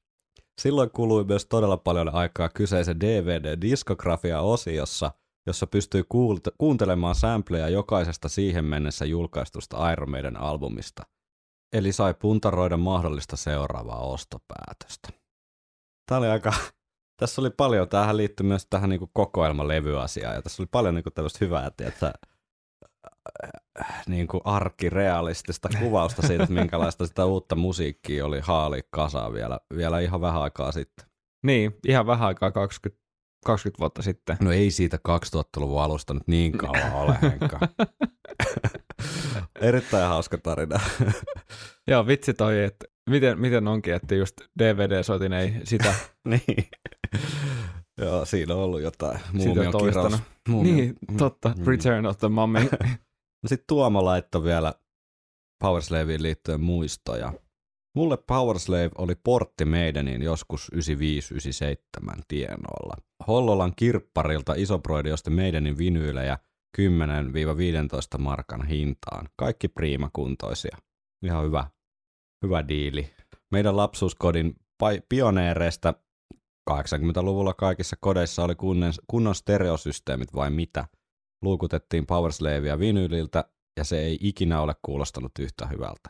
Silloin 0.61 0.91
kului 0.91 1.23
myös 1.23 1.45
todella 1.45 1.77
paljon 1.77 2.15
aikaa 2.15 2.49
kyseisen 2.49 2.99
DVD-diskografia-osiossa, 2.99 5.11
jossa 5.47 5.67
pystyy 5.67 6.03
kuulte- 6.03 6.51
kuuntelemaan 6.57 7.15
sampleja 7.15 7.69
jokaisesta 7.69 8.29
siihen 8.29 8.65
mennessä 8.65 9.05
julkaistusta 9.05 9.91
Iron 9.91 10.09
Maiden 10.09 10.37
albumista. 10.37 11.03
Eli 11.73 11.91
sai 11.91 12.13
puntaroida 12.13 12.77
mahdollista 12.77 13.35
seuraavaa 13.35 13.99
ostopäätöstä. 13.99 15.26
Tämä 16.07 16.19
oli 16.19 16.27
aika, 16.27 16.53
tässä 17.19 17.41
oli 17.41 17.49
paljon, 17.49 17.89
tähän 17.89 18.17
liittyy 18.17 18.45
myös 18.45 18.67
tähän 18.69 18.89
niin 18.89 19.09
kokoelmalevyasiaan, 19.13 20.35
ja 20.35 20.41
tässä 20.41 20.63
oli 20.63 20.67
paljon 20.71 20.95
niin 20.95 21.03
tämmöistä 21.15 21.45
hyvää, 21.45 21.71
että 21.79 22.13
niin 24.07 24.27
kuin 24.27 24.41
arkirealistista 24.43 25.69
kuvausta 25.79 26.27
siitä, 26.27 26.43
että 26.43 26.55
minkälaista 26.55 27.07
sitä 27.07 27.25
uutta 27.25 27.55
musiikkia 27.55 28.25
oli 28.25 28.39
haali 28.39 28.81
kasa 28.89 29.33
vielä, 29.33 29.59
vielä 29.75 29.99
ihan 29.99 30.21
vähän 30.21 30.41
aikaa 30.41 30.71
sitten. 30.71 31.05
Niin, 31.43 31.77
ihan 31.87 32.07
vähän 32.07 32.27
aikaa 32.27 32.51
20, 32.51 33.03
20 33.45 33.79
vuotta 33.79 34.01
sitten. 34.01 34.37
No 34.41 34.51
ei 34.51 34.71
siitä 34.71 34.99
2000-luvun 35.09 35.81
alusta 35.81 36.13
nyt 36.13 36.27
niin 36.27 36.51
kauan 36.51 36.93
ole, 36.93 37.17
Henkka. 37.21 37.59
Erittäin 39.61 40.07
hauska 40.07 40.37
tarina. 40.37 40.79
Joo, 41.87 42.07
vitsi 42.07 42.33
toi, 42.33 42.63
että 42.63 42.85
miten, 43.09 43.39
miten 43.39 43.67
onkin, 43.67 43.93
että 43.93 44.15
just 44.15 44.41
DVD-soitin 44.59 45.33
ei 45.33 45.53
sitä. 45.63 45.93
niin. 46.29 46.69
Joo, 47.97 48.25
siinä 48.25 48.55
on 48.55 48.61
ollut 48.61 48.81
jotain. 48.81 49.19
Sitä 49.37 49.71
toistanut. 49.71 50.21
Muumio. 50.49 50.73
Niin, 50.75 50.95
totta. 51.17 51.53
Mm. 51.57 51.67
Return 51.67 52.05
of 52.05 52.17
the 52.17 52.29
Mummy. 52.29 52.59
No 53.43 53.47
sitten 53.47 53.67
Tuomo 53.67 54.05
laittoi 54.05 54.43
vielä 54.43 54.73
Powerslaveen 55.63 56.23
liittyen 56.23 56.61
muistoja. 56.61 57.33
Mulle 57.95 58.17
Powerslave 58.17 58.89
oli 58.97 59.15
portti 59.15 59.65
meidänin 59.65 60.21
joskus 60.21 60.71
95-97 60.75 62.21
tienoilla. 62.27 62.95
Hollolan 63.27 63.73
kirpparilta 63.75 64.53
Isoproidi 64.57 65.11
osti 65.11 65.29
meidänin 65.29 65.77
vinyylejä 65.77 66.37
10-15 66.77 66.81
markan 68.17 68.65
hintaan. 68.65 69.29
Kaikki 69.35 69.67
priimakuntoisia. 69.67 70.77
Ihan 71.25 71.45
hyvä, 71.45 71.67
hyvä 72.43 72.67
diili. 72.67 73.09
Meidän 73.51 73.77
lapsuuskodin 73.77 74.55
pioneereista 75.09 75.93
80-luvulla 76.69 77.53
kaikissa 77.53 77.95
kodeissa 77.99 78.43
oli 78.43 78.55
kunnon, 78.55 78.93
kunnon 79.07 79.35
stereosysteemit 79.35 80.35
vai 80.35 80.49
mitä. 80.49 80.87
Luukutettiin 81.41 82.05
Powerslavea 82.05 82.79
vinyyliltä 82.79 83.45
ja 83.77 83.83
se 83.83 83.99
ei 83.99 84.17
ikinä 84.21 84.61
ole 84.61 84.75
kuulostanut 84.81 85.31
yhtä 85.39 85.67
hyvältä. 85.67 86.09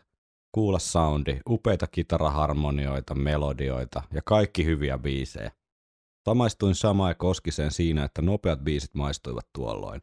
Kuulla 0.51 0.79
soundi, 0.79 1.39
upeita 1.49 1.87
kitaraharmonioita, 1.87 3.15
melodioita 3.15 4.03
ja 4.13 4.21
kaikki 4.21 4.65
hyviä 4.65 4.97
biisejä. 4.97 5.51
Samaistuin 6.29 6.75
Samaa 6.75 7.13
Koskiseen 7.13 7.71
siinä, 7.71 8.03
että 8.03 8.21
nopeat 8.21 8.59
biisit 8.59 8.93
maistuivat 8.93 9.47
tuolloin. 9.53 10.01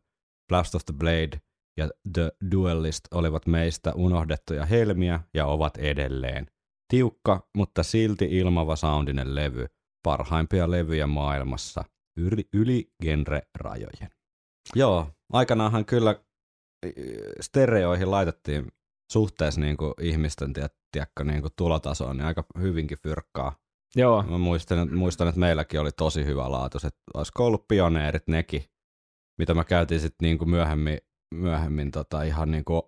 Blast 0.49 0.75
of 0.75 0.85
the 0.85 0.95
Blade 0.99 1.41
ja 1.77 1.89
The 2.13 2.33
Duelist 2.51 3.05
olivat 3.11 3.47
meistä 3.47 3.93
unohdettuja 3.95 4.67
helmiä 4.67 5.21
ja 5.35 5.47
ovat 5.47 5.77
edelleen. 5.77 6.47
Tiukka, 6.89 7.49
mutta 7.57 7.83
silti 7.83 8.25
ilmava 8.31 8.77
soundinen 8.77 9.35
levy, 9.35 9.67
parhaimpia 10.03 10.71
levyjä 10.71 11.07
maailmassa, 11.07 11.85
yli, 12.17 12.49
yli 12.53 12.93
genre-rajojen. 13.03 14.11
Joo, 14.75 15.11
aikanaanhan 15.33 15.85
kyllä 15.85 16.21
stereoihin 17.41 18.11
laitettiin 18.11 18.73
suhteessa 19.13 19.61
niin 19.61 19.77
kuin 19.77 19.95
ihmisten 20.01 20.53
tiedätkö, 20.93 21.25
niin 21.25 21.41
kuin 21.41 21.53
tulotasoon 21.57 22.17
niin 22.17 22.27
aika 22.27 22.45
hyvinkin 22.61 22.99
fyrkkaa. 23.03 23.57
Joo, 23.97 24.23
Mä 24.23 24.39
muistan, 24.39 24.95
muistan, 24.95 25.29
että 25.29 25.41
meilläkin 25.41 25.81
oli 25.81 25.93
tosi 25.93 26.25
hyvä 26.25 26.51
laatu. 26.51 26.79
Olisiko 27.15 27.47
ollut 27.47 27.69
pioneerit 27.69 28.29
nekin, 28.29 28.65
mitä 29.39 29.55
mä 29.55 29.65
käytin 29.65 30.01
sitten 30.01 30.27
niin 30.27 30.39
kuin 30.39 30.51
myöhemmin, 30.51 30.99
myöhemmin 31.35 31.91
tota 31.91 32.23
ihan 32.23 32.51
niin 32.51 32.65
kuin 32.65 32.83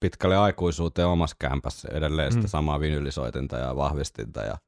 pitkälle 0.00 0.36
aikuisuuteen 0.36 1.08
omassa 1.08 1.36
kämpässä 1.38 1.88
edelleen 1.92 2.32
sitä 2.32 2.44
Mm. 2.44 2.48
samaa 2.48 2.80
vinylisoitinta 2.80 3.56
ja 3.56 3.76
vahvistinta 3.76 4.42
ja, 4.42 4.58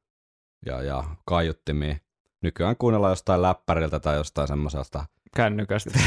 ja, 0.65 0.81
ja 0.81 1.03
kaiuttimia. 1.25 1.95
Nykyään 2.43 2.75
kuunnellaan 2.77 3.11
jostain 3.11 3.41
läppäriltä 3.41 3.99
tai 3.99 4.15
jostain 4.15 4.47
semmoisesta 4.47 5.05
kännykästä. 5.35 5.99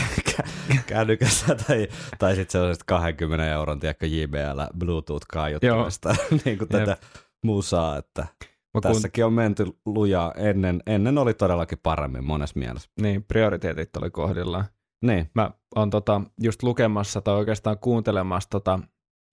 kännykästä 0.87 1.55
tai, 1.55 1.89
tai 2.19 2.35
sitten 2.37 2.53
sellaisesta 2.53 2.85
20 2.87 3.53
euron 3.53 3.81
tiedätkö, 3.81 4.07
JBL 4.07 4.61
Bluetooth-kaiuttimesta, 4.79 6.15
niin 6.45 6.59
kuin 6.59 6.69
tätä 6.69 6.97
musaa, 7.43 7.97
että 7.97 8.23
Mä 8.23 8.81
kun, 8.81 8.83
tässäkin 8.83 9.25
on 9.25 9.33
menty 9.33 9.67
lujaa. 9.87 10.33
Ennen, 10.37 10.83
ennen 10.87 11.19
oli 11.19 11.35
todellakin 11.35 11.79
paremmin 11.83 12.25
monessa 12.25 12.59
mielessä. 12.59 12.91
niin, 13.01 13.25
prioriteetit 13.25 13.97
oli 13.97 14.11
kohdillaan. 14.11 14.65
Niin, 15.05 15.31
Mä 15.35 15.51
oon 15.77 15.91
tota, 15.91 16.21
just 16.41 16.63
lukemassa 16.63 17.21
tai 17.21 17.35
oikeastaan 17.35 17.79
kuuntelemassa 17.79 18.51
tota, 18.51 18.81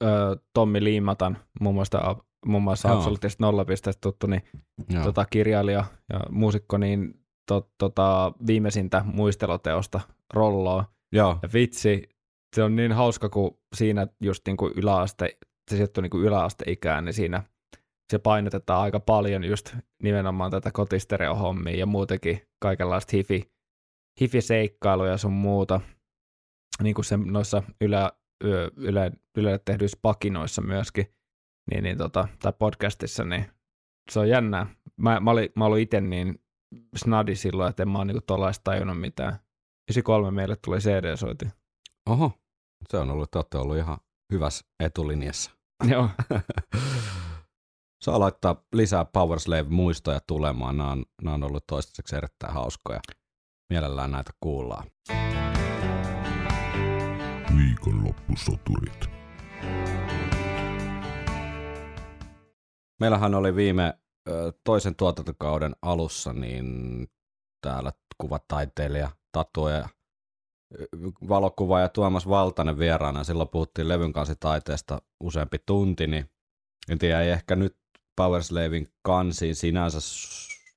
ö, 0.03 0.07
Tommi 0.53 0.83
Liimatan, 0.83 1.37
muun 1.59 1.75
muassa, 1.75 2.15
muun 2.45 2.63
muassa 2.63 2.87
Joo. 2.87 2.97
absoluuttisesta 2.97 3.43
nollapisteestä 3.45 4.01
tuttu, 4.01 4.27
niin 4.27 4.41
joo. 4.89 5.03
tota, 5.03 5.25
kirjailija 5.25 5.85
ja 6.13 6.19
muusikko, 6.29 6.77
niin 6.77 7.19
to, 7.47 7.69
tota, 7.77 8.31
viimeisintä 8.47 9.01
muisteloteosta 9.05 9.99
Rolloa. 10.33 10.85
joo. 11.11 11.39
Ja 11.43 11.49
vitsi, 11.53 12.09
se 12.55 12.63
on 12.63 12.75
niin 12.75 12.91
hauska, 12.91 13.29
kun 13.29 13.57
siinä 13.75 14.07
just 14.21 14.47
niin 14.47 14.57
kuin 14.57 14.73
yläaste, 14.75 15.37
se 15.71 15.75
sijoittuu 15.75 16.01
niin 16.01 16.09
kuin 16.09 16.23
yläasteikään, 16.23 17.05
niin 17.05 17.13
siinä 17.13 17.43
se 18.11 18.19
painotetaan 18.19 18.81
aika 18.81 18.99
paljon 18.99 19.43
just 19.43 19.75
nimenomaan 20.03 20.51
tätä 20.51 20.71
kotistereohommia 20.71 21.77
ja 21.77 21.85
muutenkin 21.85 22.41
kaikenlaista 22.61 23.17
hifi, 23.17 23.51
hifi-seikkailuja 24.21 25.11
ja 25.11 25.17
sun 25.17 25.33
muuta, 25.33 25.81
niin 26.83 26.95
kuin 26.95 27.05
se 27.05 27.17
noissa 27.17 27.63
ylä, 27.81 28.11
yö, 28.43 28.71
yle, 28.75 29.11
ylelle 29.37 29.59
tehdyissä 29.59 29.99
pakinoissa 30.01 30.61
myöskin, 30.61 31.15
niin, 31.71 31.83
niin 31.83 31.97
tota, 31.97 32.27
tai 32.39 32.53
podcastissa, 32.59 33.23
niin 33.23 33.45
se 34.11 34.19
on 34.19 34.29
jännää. 34.29 34.67
Mä, 34.97 35.19
mä, 35.19 35.31
olin, 35.31 35.49
mä 35.55 35.65
olin 35.65 35.83
itse 35.83 36.01
niin 36.01 36.41
snadi 36.95 37.35
silloin, 37.35 37.69
että 37.69 37.83
en 37.83 37.89
mä 37.89 37.97
oon 37.97 38.07
niinku 38.07 38.23
tollaista 38.27 38.63
tajunnut 38.63 38.99
mitään. 38.99 39.33
93 39.33 40.31
meille 40.31 40.55
tuli 40.55 40.77
CD-soitin. 40.77 41.51
Oho, 42.09 42.31
se 42.89 42.97
on 42.97 43.11
ollut, 43.11 43.31
te 43.31 43.37
olette 43.37 43.57
ollut 43.57 43.77
ihan 43.77 43.97
hyvässä 44.33 44.65
etulinjassa. 44.79 45.51
Joo, 45.89 46.09
Saa 48.03 48.19
laittaa 48.19 48.65
lisää 48.73 49.05
Powerslave-muistoja 49.05 50.19
tulemaan. 50.27 50.77
Nämä 50.77 50.91
on, 50.91 51.05
nämä 51.21 51.33
on 51.33 51.43
ollut 51.43 51.67
toistaiseksi 51.67 52.15
erittäin 52.15 52.53
hauskoja. 52.53 52.99
Mielellään 53.69 54.11
näitä 54.11 54.31
kuullaan. 54.39 54.87
Viikonloppusoturit. 57.57 59.09
Meillähän 62.99 63.35
oli 63.35 63.55
viime 63.55 63.93
toisen 64.63 64.95
tuotantokauden 64.95 65.75
alussa 65.81 66.33
niin 66.33 66.67
täällä 67.61 67.91
kuvataiteilija, 68.17 69.11
tatuoja, 69.31 69.89
valokuva 71.29 71.79
ja 71.79 71.89
Tuomas 71.89 72.29
Valtanen 72.29 72.79
vieraana. 72.79 73.23
Silloin 73.23 73.49
puhuttiin 73.49 73.87
levyn 73.87 74.13
kanssa 74.13 74.35
taiteesta 74.39 75.01
useampi 75.23 75.57
tunti, 75.65 76.07
niin 76.07 76.29
en 76.89 76.97
tiedä, 76.97 77.21
ei 77.21 77.29
ehkä 77.29 77.55
nyt 77.55 77.77
Powerslavin 78.15 78.87
kansiin 79.01 79.55
sinänsä 79.55 79.97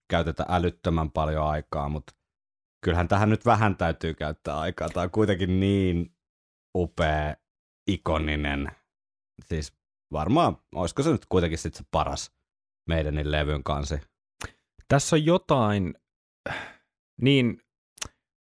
käytetä 0.09 0.47
älyttömän 0.49 1.11
paljon 1.11 1.47
aikaa, 1.47 1.88
mutta 1.88 2.12
kyllähän 2.80 3.08
tähän 3.08 3.30
nyt 3.30 3.46
vähän 3.46 3.76
täytyy 3.76 4.14
käyttää 4.14 4.60
aikaa. 4.60 4.88
Tämä 4.88 5.04
on 5.04 5.10
kuitenkin 5.10 5.60
niin 5.60 6.12
upea, 6.76 7.37
ikoninen, 7.87 8.68
siis 9.44 9.72
varmaan, 10.12 10.56
olisiko 10.75 11.02
se 11.02 11.10
nyt 11.10 11.26
kuitenkin 11.28 11.58
sit 11.58 11.75
se 11.75 11.84
paras 11.90 12.32
meidänin 12.88 13.32
levyn 13.32 13.64
kansi 13.64 14.00
tässä 14.90 15.16
on 15.16 15.25
jotain 15.25 15.94
niin, 17.20 17.62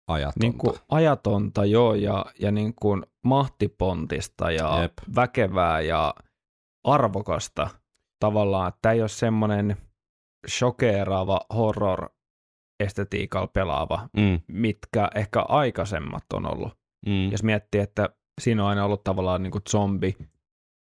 ajatonta. 0.08 0.39
niin 0.39 0.58
kuin 0.58 0.74
ajatonta 0.89 1.65
joo, 1.65 1.96
ja, 1.96 2.25
ja 2.39 2.51
niin 2.51 2.74
kuin 2.75 3.05
mahtipontista 3.25 4.51
ja 4.51 4.81
Jep. 4.81 4.93
väkevää 5.15 5.81
ja 5.81 6.13
arvokasta 6.84 7.69
tavallaan, 8.19 8.74
tämä 8.81 8.93
ei 8.93 9.01
ole 9.01 9.10
semmoinen 9.10 9.77
shokeeraava 10.48 11.41
horror 11.53 12.10
estetiikalla 12.79 13.48
pelaava, 13.48 14.09
Mm, 14.17 14.39
mitkä 14.48 15.09
ehkä 15.15 15.41
aikaisemmat 15.41 16.24
on 16.33 16.45
ollut. 16.45 16.74
mm. 17.05 17.31
Jos 17.31 17.43
miettii, 17.43 17.81
että 17.81 18.09
siinä 18.41 18.63
on 18.63 18.69
aina 18.69 18.86
ollut 18.86 19.03
tavallaan 19.03 19.43
niin 19.43 19.51
kuin 19.51 19.62
zombi, 19.69 20.17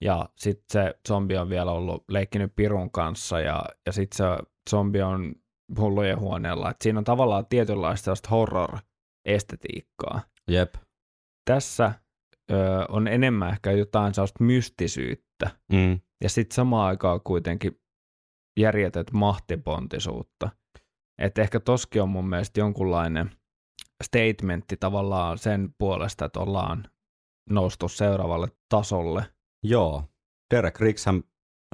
ja 0.03 0.29
sitten 0.35 0.65
se 0.71 0.99
zombi 1.07 1.37
on 1.37 1.49
vielä 1.49 1.71
ollut 1.71 2.03
leikkinyt 2.09 2.55
pirun 2.55 2.91
kanssa, 2.91 3.39
ja, 3.39 3.63
ja 3.85 3.91
sitten 3.91 4.17
se 4.17 4.23
zombi 4.69 5.01
on 5.01 5.35
hullujen 5.79 6.19
huoneella. 6.19 6.69
Et 6.69 6.77
siinä 6.81 6.97
on 6.99 7.03
tavallaan 7.03 7.45
tietynlaista 7.49 8.11
horror-estetiikkaa. 8.31 10.21
Jep. 10.47 10.75
Tässä 11.45 11.93
ö, 12.51 12.85
on 12.89 13.07
enemmän 13.07 13.49
ehkä 13.49 13.71
jotain 13.71 14.13
sellaista 14.13 14.43
mystisyyttä, 14.43 15.49
Mm. 15.71 15.99
ja 16.23 16.29
sitten 16.29 16.55
samaan 16.55 16.87
aikaan 16.87 17.21
kuitenkin 17.23 17.79
järjetet 18.59 19.11
mahtipontisuutta. 19.11 20.49
Että 21.21 21.41
ehkä 21.41 21.59
toski 21.59 22.00
on 22.00 22.09
mun 22.09 22.29
mielestä 22.29 22.59
jonkunlainen 22.59 23.31
statementti 24.03 24.77
tavallaan 24.77 25.38
sen 25.38 25.75
puolesta, 25.77 26.25
että 26.25 26.39
ollaan 26.39 26.88
noustu 27.50 27.88
seuraavalle 27.88 28.47
tasolle. 28.69 29.25
Joo. 29.63 30.03
Derek 30.53 30.79
Rickshän 30.79 31.24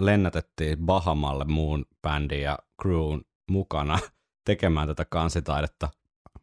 lennätettiin 0.01 0.77
Bahamalle 0.85 1.45
muun 1.45 1.85
bändin 2.01 2.41
ja 2.41 2.59
crewn 2.81 3.21
mukana 3.51 3.99
tekemään 4.49 4.87
tätä 4.87 5.05
kansitaidetta, 5.05 5.89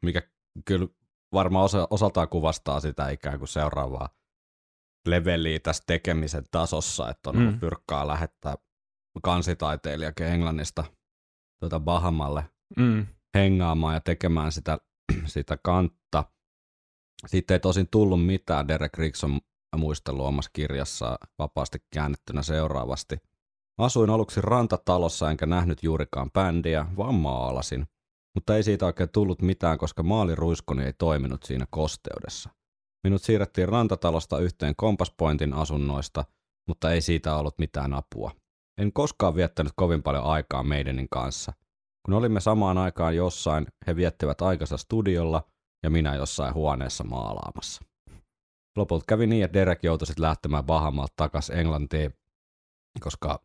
mikä 0.03 0.23
kyllä 0.65 0.89
varmaan 1.33 1.65
osa, 1.65 1.87
osaltaan 1.91 2.29
kuvastaa 2.29 2.81
sitä 2.81 3.09
ikään 3.09 3.39
kuin 3.39 3.49
seuraavaa 3.49 4.09
leveliä 5.07 5.61
tässä 5.61 5.85
tekemisen 5.87 6.45
tasossa, 6.51 7.11
että 7.11 7.31
on 7.31 7.37
Mm. 7.37 7.61
pyrkkaa 7.61 8.07
lähettää 8.07 8.55
kansitaiteilijakin 9.23 10.27
Englannista 10.27 10.85
tuota 11.61 11.81
Bahamalle 11.81 12.45
Mm. 12.77 13.07
hengaamaan 13.35 13.95
ja 13.95 14.01
tekemään 14.01 14.53
sitä, 14.53 14.79
sitä 15.27 15.59
kantta. 15.63 16.25
Siitä 17.27 17.55
ei 17.55 17.61
tosin 17.61 17.89
tullut 17.91 18.27
mitään. 18.27 18.69
Derek 18.69 18.99
Riggs 18.99 19.25
on 19.25 19.41
muistellut 19.77 20.27
omassa 20.27 20.51
kirjassa 20.55 21.19
vapaasti 21.39 21.79
käännettynä 21.95 22.43
seuraavasti. 22.43 23.17
Asuin 23.79 24.11
aluksi 24.11 24.41
rantatalossa 24.41 25.31
enkä 25.31 25.47
nähnyt 25.47 25.83
juurikaan 25.83 26.31
bändiä, 26.31 26.87
vaan 26.97 27.15
maalasin. 27.15 27.87
Mutta 28.35 28.57
ei 28.57 28.63
siitä 28.63 28.87
oikein 28.87 29.09
tullut 29.13 29.43
mitään, 29.43 29.79
koska 29.79 30.03
maaliruiskoni 30.03 30.85
ei 30.85 30.93
toiminut 30.93 31.43
siinä 31.43 31.67
kosteudessa. 31.71 32.51
Minut 33.05 33.23
siirrettiin 33.23 33.69
rantatalosta 33.69 34.39
yhteen 34.39 34.77
kompaspointin 34.77 35.53
asunnoista, 35.53 36.25
mutta 36.69 36.93
ei 36.93 37.01
siitä 37.01 37.37
ollut 37.37 37.59
mitään 37.59 37.95
apua. 37.95 38.31
En 38.79 38.93
koskaan 38.93 39.35
viettänyt 39.35 39.73
kovin 39.77 40.03
paljon 40.03 40.25
aikaa 40.25 40.63
meidänin 40.63 41.09
kanssa. 41.11 41.53
Kun 42.07 42.15
olimme 42.15 42.41
samaan 42.41 42.79
aikaan 42.79 43.17
jossain, 43.17 43.67
he 43.87 43.97
viettivät 43.97 44.43
aikansa 44.43 44.77
studiolla 44.77 45.43
ja 45.83 45.91
minä 45.91 46.15
jossain 46.15 46.55
huoneessa 46.55 47.05
maalaamassa. 47.05 47.85
Lopulta 48.77 49.05
kävi 49.09 49.27
niin, 49.27 49.45
että 49.45 49.59
Derek 49.59 49.85
joutui 49.85 50.07
sitten 50.07 50.23
lähtemään 50.23 50.65
Bahamalta 50.65 51.13
takaisin 51.17 51.57
Englantiin, 51.57 52.15
koska 53.01 53.43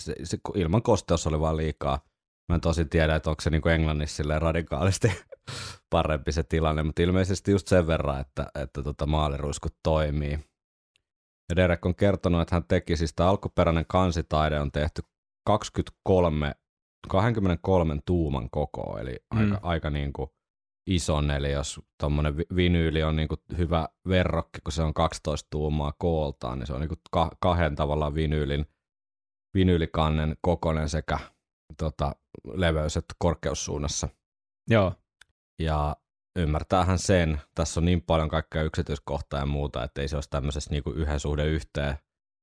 se, 0.00 0.14
se, 0.24 0.38
ilman 0.54 0.82
kosteus 0.82 1.26
oli 1.26 1.40
vaan 1.40 1.56
liikaa. 1.56 2.04
Mä 2.48 2.54
en 2.54 2.60
tosin 2.60 2.88
tiedä, 2.88 3.16
että 3.16 3.30
onko 3.30 3.42
se 3.42 3.50
niinku 3.50 3.68
Englannissa 3.68 4.16
silleen 4.16 4.42
radikaalisti 4.42 5.12
parempi 5.90 6.32
se 6.32 6.42
tilanne, 6.42 6.82
mutta 6.82 7.02
ilmeisesti 7.02 7.50
just 7.50 7.68
sen 7.68 7.86
verran, 7.86 8.20
että, 8.20 8.46
että 8.54 8.82
tota 8.82 9.06
maaliruiskut 9.06 9.74
toimii. 9.82 10.38
Ja 11.48 11.56
Derek 11.56 11.86
on 11.86 11.94
kertonut, 11.94 12.40
että 12.40 12.56
hän 12.56 12.64
teki 12.64 12.96
siis 12.96 13.14
tämä 13.14 13.28
alkuperäinen 13.28 13.84
kansitaide 13.88 14.60
on 14.60 14.72
tehty 14.72 15.02
23, 15.46 16.54
23 17.08 17.98
tuuman 18.06 18.50
koko, 18.50 18.98
eli 18.98 19.16
Mm. 19.34 19.40
aika, 19.52 19.60
aika 19.62 19.90
niin 19.90 20.12
kuin 20.12 20.30
ison, 20.86 21.30
eli 21.30 21.52
jos 21.52 21.80
tuommoinen 22.00 22.36
vinyyli 22.56 23.02
on 23.02 23.16
niin 23.16 23.28
kuin 23.28 23.40
hyvä 23.58 23.88
verrokki, 24.08 24.60
kun 24.64 24.72
se 24.72 24.82
on 24.82 24.94
12 24.94 25.46
tuumaa 25.50 25.92
kooltaan, 25.98 26.58
niin 26.58 26.66
se 26.66 26.72
on 26.72 26.80
niin 26.80 26.88
kuin 26.88 27.00
ka- 27.10 27.30
kahden 27.40 27.76
tavallaan 27.76 28.14
vinyylin, 28.14 28.66
vinyylikannen 29.54 30.36
kokonen 30.40 30.88
sekä 30.88 31.18
tota, 31.78 32.16
leveys- 32.52 32.96
että 32.96 33.14
korkeussuunnassa. 33.18 34.08
Joo, 34.70 34.94
Ja 35.58 35.96
ymmärtäähän 36.36 36.98
sen, 36.98 37.40
tässä 37.54 37.80
on 37.80 37.84
niin 37.84 38.02
paljon 38.02 38.28
kaikkea 38.28 38.62
yksityiskohtaa 38.62 39.40
ja 39.40 39.46
muuta, 39.46 39.84
että 39.84 40.00
ei 40.00 40.08
se 40.08 40.16
olisi 40.16 40.30
tämmöisessä 40.30 40.70
niin 40.70 40.82
kuin 40.82 40.96
yhden 40.96 41.20
suhde 41.20 41.46
yhteen 41.46 41.94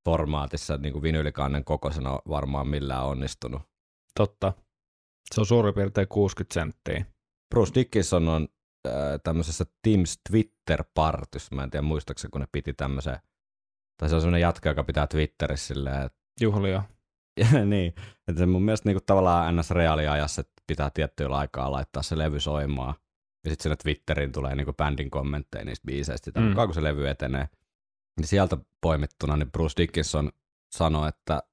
formaatissa 0.06 0.78
niin 0.78 0.93
kuin 0.93 1.02
vinyylikannen 1.04 1.63
kokoisena 1.63 2.20
varmaan 2.30 2.67
millään 2.67 3.06
onnistunut. 3.06 3.62
Totta. 4.17 4.53
Se 5.34 5.41
on 5.41 5.45
suurin 5.45 5.73
piirtein 5.73 6.08
60 6.08 6.53
senttiä. 6.53 7.06
Bruce 7.49 7.73
Dickinson 7.75 8.27
on 8.27 8.47
äh, 8.88 8.93
tämmöisessä 9.23 9.65
Teams 9.84 10.19
Twitter-partissa, 10.30 11.56
mä 11.56 11.63
en 11.63 11.69
tiedä 11.71 11.82
muistaakseni, 11.82 12.30
kun 12.32 12.41
ne 12.41 12.47
piti 12.51 12.73
tämmöisen, 12.73 13.17
tai 13.97 14.10
se 14.10 14.15
on 14.15 14.21
semmoinen 14.21 14.41
jatka, 14.41 14.69
joka 14.69 14.84
pitää 14.84 15.08
Twitterissä 15.08 15.67
silleen, 15.67 16.01
että 16.01 16.19
Juhlia. 16.41 16.84
Niin, 17.65 17.93
että 18.27 18.39
se 18.39 18.45
mun 18.45 18.62
mielestä 18.63 18.89
niinku 18.89 19.03
tavallaan 19.06 19.56
ns. 19.56 19.71
reaaliajassa, 19.71 20.41
että 20.41 20.53
pitää 20.67 20.89
tiettyillä 20.89 21.38
aikaa 21.38 21.71
laittaa 21.71 22.03
se 22.03 22.17
levy 22.17 22.39
soimaan. 22.39 22.95
Ja 23.43 23.51
sitten 23.51 23.63
sinne 23.63 23.75
Twitteriin 23.75 24.32
tulee 24.32 24.56
niinku 24.56 24.73
bändin 24.73 25.10
kommentteja 25.10 25.65
niistä 25.65 25.86
biiseistä, 25.86 26.25
sitä 26.25 26.39
Mm. 26.39 26.56
kun 26.56 26.73
se 26.73 26.84
levy 26.84 27.08
etenee. 27.10 27.47
Niin 28.19 28.27
sieltä 28.27 28.58
poimittuna 28.82 29.38
niin 29.38 29.51
Bruce 29.51 29.73
Dickinson 29.77 30.32
sanoi, 30.75 31.10
että 31.10 31.43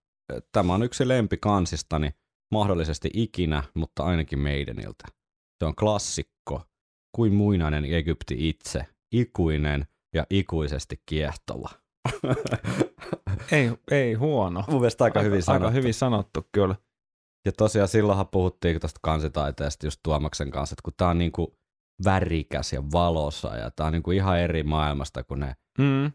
tämä 0.53 0.75
on 0.75 0.83
yksi 0.83 1.09
lempikansistani 1.09 2.11
mahdollisesti 2.55 3.11
ikinä, 3.15 3.63
mutta 3.75 4.05
ainakin 4.05 4.39
meidäniltä. 4.39 5.09
Se 5.59 5.65
on 5.65 5.75
klassikko, 5.75 6.63
kuin 7.17 7.35
muinainen 7.35 7.85
Egypti 7.85 8.49
itse, 8.49 8.87
ikuinen 9.13 9.87
ja 10.15 10.27
ikuisesti 10.31 11.03
kiehtova. 11.07 11.69
Ei, 13.53 13.71
ei 13.91 14.15
huono. 14.15 14.65
Mun 14.69 14.81
mielestä 14.81 15.05
aika, 15.05 15.21
hyvin 15.21 15.43
sanottu. 15.43 15.67
Aika 15.67 15.75
hyvin 15.75 15.95
sanottu, 15.95 16.49
kyllä. 16.53 16.77
Ja 17.47 17.53
tosiaan 17.53 17.89
silloinhan 17.89 18.29
puhuttiin 18.29 18.81
tuosta 18.81 19.01
kansitaiteesta 19.03 19.87
just 19.87 20.01
Tuomaksen 20.03 20.51
kanssa, 20.51 20.75
että 20.75 20.83
kun 20.85 20.93
tää 20.97 21.09
on 21.09 21.19
niinku 21.19 21.59
värikäs 22.05 22.73
ja 22.73 22.83
valosa 22.93 23.57
ja 23.57 23.71
tää 23.71 23.87
on 23.87 23.93
niinku 23.93 24.11
ihan 24.11 24.39
eri 24.39 24.63
maailmasta 24.63 25.25
kuin 25.25 25.41
ne 25.41 25.57
Mm. 25.79 26.13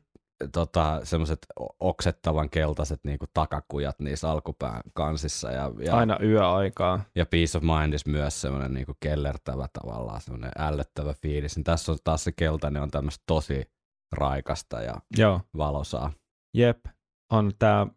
Tota, 0.51 0.99
semmoiset 1.03 1.39
oksettavan 1.79 2.49
keltaiset 2.49 2.99
niinku 3.03 3.25
takakujat 3.33 3.99
niissä 3.99 4.29
alkupään 4.31 4.81
kansissa 4.93 5.51
ja, 5.51 5.71
ja, 5.79 5.95
Aina 5.95 6.17
yöaikaa. 6.23 7.03
ja 7.15 7.25
Peace 7.25 7.57
of 7.57 7.63
Mindis 7.63 8.05
myös 8.05 8.41
semmoinen 8.41 8.73
niinku 8.73 8.93
kellertävä 8.99 9.67
tavallaan, 9.73 10.21
semmoinen 10.21 10.51
ällöttävä 10.57 11.13
fiilis. 11.13 11.55
Niin 11.55 11.63
tässä 11.63 11.91
on 11.91 11.97
taas 12.03 12.23
se 12.23 12.31
keltainen 12.31 12.81
on 12.81 12.91
tämmöistä 12.91 13.23
tosi 13.27 13.71
raikasta 14.11 14.81
ja 14.81 14.95
Joo, 15.17 15.41
valosaa. 15.57 16.11
jep. 16.57 16.85
On 17.31 17.51
tää, 17.59 17.87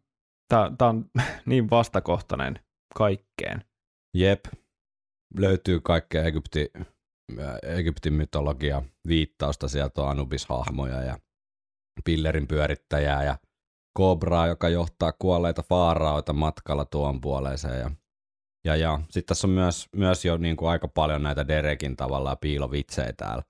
tää 0.48 0.88
on 0.88 1.04
niin 1.46 1.70
vastakohtainen 1.70 2.58
kaikkeen. 2.94 3.64
Jep, 4.16 4.44
löytyy 5.38 5.80
kaikkea 5.80 6.22
Egypti, 6.24 6.70
Egyptin 7.62 8.12
mytologia 8.12 8.82
viittausta, 9.06 9.68
sieltä 9.68 10.02
on 10.02 10.08
Anubis-hahmoja 10.10 11.02
ja 11.02 11.18
pillerin 12.04 12.48
pyörittäjää 12.48 13.24
ja 13.24 13.36
kobraa, 13.92 14.46
joka 14.46 14.68
johtaa 14.68 15.12
kuolleita 15.18 15.62
faaraoita 15.62 16.32
matkalla 16.32 16.84
tuon 16.84 17.20
puoleeseen. 17.20 17.80
Ja, 17.80 17.90
ja, 18.64 18.76
ja. 18.76 19.00
sitten 19.02 19.24
tässä 19.26 19.46
on 19.46 19.50
myös, 19.50 19.88
myös 19.96 20.24
jo 20.24 20.36
niin 20.36 20.56
kuin 20.56 20.70
aika 20.70 20.88
paljon 20.88 21.22
näitä 21.22 21.48
Derekin 21.48 21.96
tavallaan 21.96 22.38
piilovitsejä 22.40 23.12
täällä, 23.12 23.42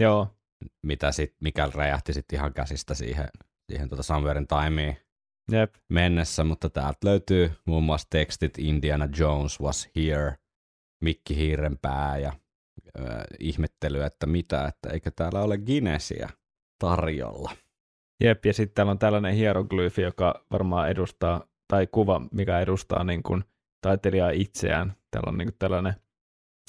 Joo, 0.00 0.28
mitä 0.82 1.12
sit, 1.12 1.34
mikä 1.40 1.70
räjähti 1.74 2.12
sitten 2.12 2.38
ihan 2.38 2.52
käsistä 2.52 2.94
siihen, 2.94 3.28
siihen 3.70 3.88
tota 3.88 4.02
Somewhere 4.02 4.44
Timeen 4.46 4.96
jep. 5.52 5.74
mennessä, 5.88 6.44
mutta 6.44 6.70
täältä 6.70 6.98
löytyy 7.04 7.52
muun 7.64 7.82
muassa 7.82 8.06
tekstit 8.10 8.58
Indiana 8.58 9.08
Jones 9.18 9.60
was 9.60 9.88
here, 9.96 10.36
Mikki 11.00 11.36
Hiirenpää 11.36 12.18
ja 12.18 12.28
äh, 12.28 13.06
ihmettely, 13.40 14.02
että 14.02 14.26
mitä, 14.26 14.66
että 14.66 14.88
eikö 14.88 15.10
täällä 15.16 15.42
ole 15.42 15.58
Guinnessia 15.58 16.28
tarjolla. 16.78 17.50
Jep, 18.24 18.46
ja 18.46 18.52
sitten 18.52 18.74
täällä 18.74 18.90
on 18.90 18.98
tällainen 18.98 19.34
hieroglyfi, 19.34 20.02
joka 20.02 20.44
varmaan 20.52 20.90
edustaa, 20.90 21.48
tai 21.68 21.86
kuva, 21.86 22.20
mikä 22.32 22.60
edustaa 22.60 23.04
niin 23.04 23.22
kuin 23.22 23.44
taiteilijaa 23.80 24.30
itseään. 24.30 24.92
Täällä 25.10 25.28
on 25.28 25.38
niin 25.38 25.48
kuin 25.48 25.58
tällainen 25.58 25.94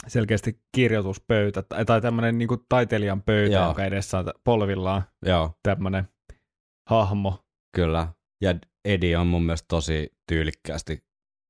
selkeästi 0.08 0.62
kirjoituspöytä, 0.76 1.62
tai, 1.62 1.86
tai 1.86 2.02
tämmöinen 2.02 2.38
niin 2.38 2.48
kuin 2.48 2.62
taiteilijan 2.70 3.22
pöytä, 3.22 3.56
Joo. 3.56 3.66
jonka 3.66 3.86
edessä 3.86 4.20
on 4.20 4.26
polvillaan 4.44 5.04
Joo, 5.26 5.52
tämmöinen 5.64 6.08
hahmo. 6.90 7.46
kyllä. 7.76 8.08
Ja 8.42 8.56
Eddie 8.86 9.18
on 9.18 9.28
mun 9.28 9.44
mielestä 9.44 9.66
tosi 9.68 10.14
tyylikkäästi 10.28 11.08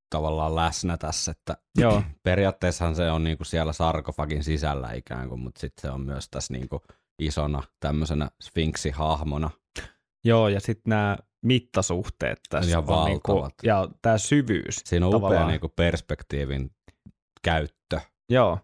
tavallaan 0.09 0.55
läsnä 0.55 0.97
tässä, 0.97 1.31
että 1.31 1.57
Joo, 1.81 2.03
periaatteessahan 2.23 2.95
se 2.95 3.11
on 3.11 3.23
niinku 3.23 3.43
siellä 3.43 3.73
sarkofagin 3.73 4.43
sisällä 4.43 4.91
ikään 4.91 5.29
kuin, 5.29 5.39
mutta 5.39 5.59
sitten 5.61 5.81
se 5.81 5.91
on 5.91 6.01
myös 6.01 6.29
tässä 6.29 6.53
niinku 6.53 6.81
isona 7.19 7.63
tämmöisenä 7.79 8.31
sfinksihahmona. 8.43 9.49
Joo 10.27 10.47
ja 10.47 10.59
sitten 10.59 10.89
nämä 10.89 11.17
mittasuhteet 11.45 12.39
tässä 12.49 12.71
Ihan 12.71 12.83
on 12.89 13.05
niin 13.05 13.19
kuin, 13.25 13.35
valtavat. 13.35 13.53
ja 13.63 13.87
tämä 14.01 14.17
syvyys. 14.17 14.81
Siinä 14.85 15.05
on 15.05 15.15
upea 15.15 15.19
Tavallaan. 15.21 15.47
niinku 15.47 15.69
perspektiivin 15.75 16.71
käyttö. 17.43 17.99
Joo, 18.29 18.59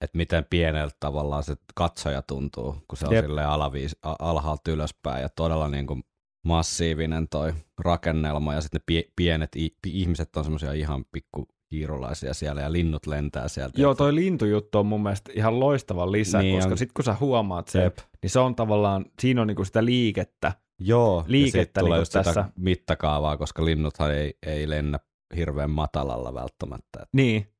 että 0.00 0.16
miten 0.16 0.46
pieneltä 0.50 0.96
tavallaan 1.00 1.42
se 1.42 1.56
katsoja 1.74 2.22
tuntuu, 2.22 2.76
kun 2.88 2.98
se 2.98 3.06
on 3.06 3.14
Jep. 3.14 3.24
silleen 3.24 3.48
alaviis, 3.48 3.96
alhaalta 4.02 4.70
ylöspäin 4.70 5.22
ja 5.22 5.28
todella 5.28 5.68
niin 5.68 5.86
kuin 5.86 6.02
massiivinen 6.46 7.28
toi 7.28 7.52
rakennelma 7.78 8.54
ja 8.54 8.60
sitten 8.60 8.78
ne 8.78 8.82
pie, 8.86 9.04
pienet 9.16 9.50
ihmiset 9.86 10.36
on 10.36 10.44
semmoisia 10.44 10.72
ihan 10.72 11.04
pikku 11.12 11.48
hiirulaisia 11.72 12.34
siellä 12.34 12.62
ja 12.62 12.72
linnut 12.72 13.06
lentää 13.06 13.48
sieltä. 13.48 13.80
Joo, 13.80 13.94
toi 13.94 14.14
lintujuttu 14.14 14.78
on 14.78 14.86
mun 14.86 15.02
mielestä 15.02 15.32
ihan 15.34 15.60
loistava 15.60 16.12
lisä, 16.12 16.38
Niin 16.38 16.56
koska 16.56 16.70
on. 16.70 16.78
sitten 16.78 16.94
kun 16.94 17.04
sä 17.04 17.16
huomaat 17.20 17.68
sen, 17.68 17.82
Jep. 17.82 17.98
niin 18.22 18.30
se 18.30 18.38
on 18.38 18.54
tavallaan, 18.54 19.04
siinä 19.20 19.40
on 19.40 19.46
niinku 19.46 19.64
sitä 19.64 19.84
liikettä. 19.84 20.52
Joo, 20.80 21.24
liikettä 21.26 21.80
ja 21.80 21.82
tulee 21.82 21.96
niinku 21.98 22.00
just 22.00 22.12
sitä 22.12 22.24
tässä. 22.24 22.44
mittakaavaa, 22.56 23.36
koska 23.36 23.64
linnuthan 23.64 24.14
ei, 24.14 24.38
ei 24.46 24.70
lennä 24.70 24.98
hirveän 25.36 25.70
matalalla 25.70 26.34
välttämättä. 26.34 27.06
Niin, 27.12 27.52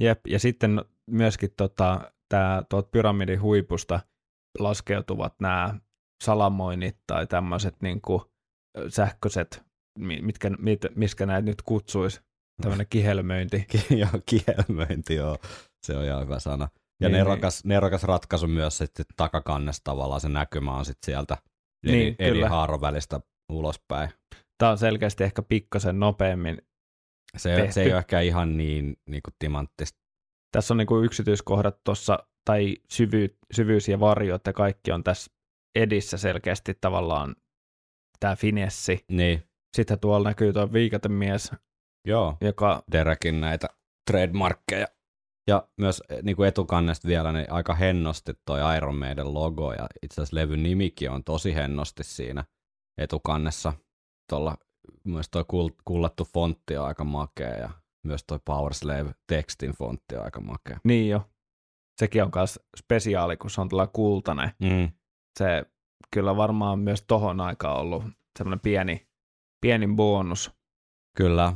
jep. 0.00 0.26
Ja 0.26 0.38
sitten 0.38 0.84
myöskin 1.10 1.50
tota, 1.56 2.12
tää, 2.28 2.62
tuot 2.68 2.90
pyramidin 2.90 3.40
huipusta 3.42 4.00
laskeutuvat 4.58 5.34
nämä 5.40 5.74
salamoinnit 6.24 6.96
tai 7.06 7.26
tämmöiset 7.26 7.76
niinku 7.82 8.32
sähköiset, 8.88 9.62
mi- 9.98 10.22
mitkä, 10.22 10.50
mit, 10.50 10.80
miskä 10.94 11.26
näitä 11.26 11.46
nyt 11.46 11.62
kutsuisi, 11.62 12.20
tämmöinen 12.62 12.86
kihelmöinti. 12.96 13.66
Joo, 13.90 14.20
kielmöinti, 14.26 15.14
joo. 15.14 15.38
Se 15.86 15.96
on 15.96 16.04
ihan 16.04 16.22
hyvä 16.24 16.38
sana. 16.38 16.68
Ja 17.00 17.08
Niin, 17.08 17.18
nerokas, 17.18 17.64
nerokas 17.64 18.02
ratkaisu 18.02 18.46
myös 18.46 18.78
sitten 18.78 19.06
takakannessa 19.16 19.84
tavallaan 19.84 20.20
se 20.20 20.28
näkymä 20.28 20.76
on 20.76 20.84
sitten 20.84 21.06
sieltä 21.06 21.36
Niin, 21.86 22.16
eri 22.18 22.32
kyllä. 22.32 22.48
haaron 22.48 22.80
välistä 22.80 23.20
ulospäin. 23.52 24.10
Tämä 24.58 24.70
on 24.70 24.78
selkeästi 24.78 25.24
ehkä 25.24 25.42
pikkasen 25.42 26.00
nopeammin. 26.00 26.58
Se, 27.36 27.54
Tehty. 27.56 27.72
se 27.72 27.82
ei 27.82 27.90
ole 27.90 27.98
ehkä 27.98 28.20
ihan 28.20 28.56
niin, 28.56 28.96
niin 29.08 29.22
kuin 29.22 29.34
timanttista. 29.38 29.98
Tässä 30.52 30.74
on 30.74 30.78
niinku 30.78 31.00
yksityiskohdat 31.00 31.84
tuossa, 31.84 32.18
tai 32.44 32.76
syvy, 32.90 33.36
syvyys 33.52 33.88
ja 33.88 34.00
varjot 34.00 34.46
ja 34.46 34.52
kaikki 34.52 34.92
on 34.92 35.04
tässä 35.04 35.32
edissä 35.74 36.18
selkeästi 36.18 36.74
tavallaan 36.80 37.36
tämä 38.20 38.36
finessi. 38.36 39.04
Niin, 39.10 39.42
Sitten 39.76 39.98
tuolla 40.00 40.28
näkyy 40.28 40.52
tuo 40.52 40.72
viikatemies, 40.72 41.52
joo. 42.08 42.36
joka 42.40 42.82
Derekin 42.92 43.40
näitä 43.40 43.68
trademarkkeja. 44.10 44.86
Ja 45.46 45.68
myös 45.76 46.02
eh, 46.08 46.22
niin 46.22 46.36
kuin 46.36 46.48
etukannesta 46.48 47.08
vielä, 47.08 47.32
niin 47.32 47.52
aika 47.52 47.74
hennosti 47.74 48.32
toi 48.46 48.76
Iron 48.76 48.96
Maiden 48.96 49.34
logo, 49.34 49.72
ja 49.72 49.86
itse 50.02 50.14
asiassa 50.14 50.36
levyn 50.36 50.62
nimikin 50.62 51.10
on 51.10 51.24
tosi 51.24 51.54
hennosti 51.54 52.04
siinä 52.04 52.44
etukannessa. 52.98 53.72
Tuolla 54.30 54.56
myös 55.04 55.28
toi 55.30 55.42
kul- 55.42 55.82
kullattu 55.84 56.24
fontti 56.24 56.76
on 56.76 56.86
aika 56.86 57.04
makea, 57.04 57.56
ja 57.56 57.70
myös 58.06 58.24
toi 58.24 58.38
Power 58.44 58.74
Slave 58.74 59.14
tekstin 59.26 59.72
fontti 59.72 60.16
on 60.16 60.24
aika 60.24 60.40
makea. 60.40 60.78
Niin 60.84 61.08
jo. 61.08 61.30
Sekin 61.98 62.22
on 62.22 62.30
myös 62.34 62.60
spesiaali, 62.76 63.36
kun 63.36 63.50
se 63.50 63.60
on 63.60 63.68
tällainen 63.68 63.92
kultainen. 63.92 64.52
Mm. 64.58 64.92
Se 65.38 65.64
kyllä 66.10 66.36
varmaan 66.36 66.78
myös 66.78 67.04
tohon 67.08 67.40
aikaan 67.40 67.80
ollut 67.80 68.04
semmoinen 68.38 68.60
pieni, 68.60 69.06
pieni 69.60 69.86
bonus. 69.86 70.50
Kyllä, 71.16 71.52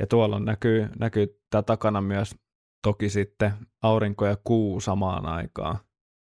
Ja 0.00 0.06
tuolla 0.06 0.40
näkyy, 0.40 0.88
näkyy 0.98 1.40
tää 1.50 1.62
takana 1.62 2.00
myös 2.00 2.34
toki 2.88 3.10
sitten 3.10 3.52
aurinko 3.82 4.26
ja 4.26 4.36
kuu 4.44 4.80
samaan 4.80 5.26
aikaan. 5.26 5.78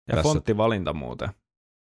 Ja 0.08 0.14
Tässä- 0.14 0.22
fonttivalinta 0.22 0.92
muuten 0.92 1.28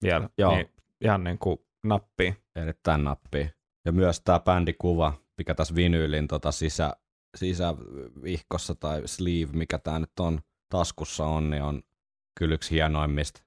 vielä. 0.03 0.29
Joo. 0.37 0.55
Niin, 0.55 0.69
ihan 1.01 1.23
niin 1.23 1.39
kuin 1.39 1.57
nappi. 1.83 2.35
erittäin 2.55 3.03
nappi. 3.03 3.49
Ja 3.85 3.91
myös 3.91 4.21
tämä 4.21 4.39
bändikuva, 4.39 5.13
mikä 5.37 5.55
tässä 5.55 5.75
vinyylin 5.75 6.27
tota 6.27 6.51
sisä, 6.51 6.93
sisävihkossa 7.37 8.75
tai 8.75 9.01
sleeve, 9.05 9.51
mikä 9.53 9.79
tämä 9.79 9.99
nyt 9.99 10.19
on, 10.19 10.39
taskussa 10.71 11.25
on, 11.25 11.49
niin 11.49 11.63
on 11.63 11.83
kyllä 12.39 12.55
yksi 12.55 12.71
hienoimmista. 12.71 13.41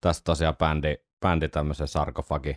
Tässä 0.00 0.22
tosiaan 0.24 0.56
bändi, 0.56 0.94
bändi 1.20 1.48
tämmöisen 1.48 1.88
sarkofagi 1.88 2.56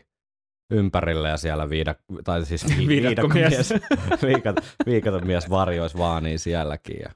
ympärille 0.71 1.29
ja 1.29 1.37
siellä 1.37 1.69
viidak, 1.69 1.99
tai 2.23 2.45
siis 2.45 2.65
vi, 2.77 2.87
Viidakkomies. 2.87 3.73
viikat, 4.21 4.55
viikaton 4.85 5.27
mies 5.27 5.49
varjois 5.49 5.97
vaan 5.97 6.23
niin 6.23 6.39
sielläkin. 6.39 6.97
Ja 6.99 7.09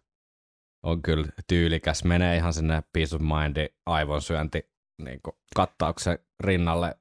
on 0.85 1.01
kyllä 1.01 1.27
tyylikäs. 1.47 2.03
Menee 2.03 2.35
ihan 2.37 2.53
sinne 2.53 2.83
Peace 2.93 3.15
of 3.15 3.21
Mindin 3.21 3.69
aivonsyönti 3.85 4.69
niin 5.01 5.19
kattauksen 5.55 6.19
rinnalle 6.43 6.95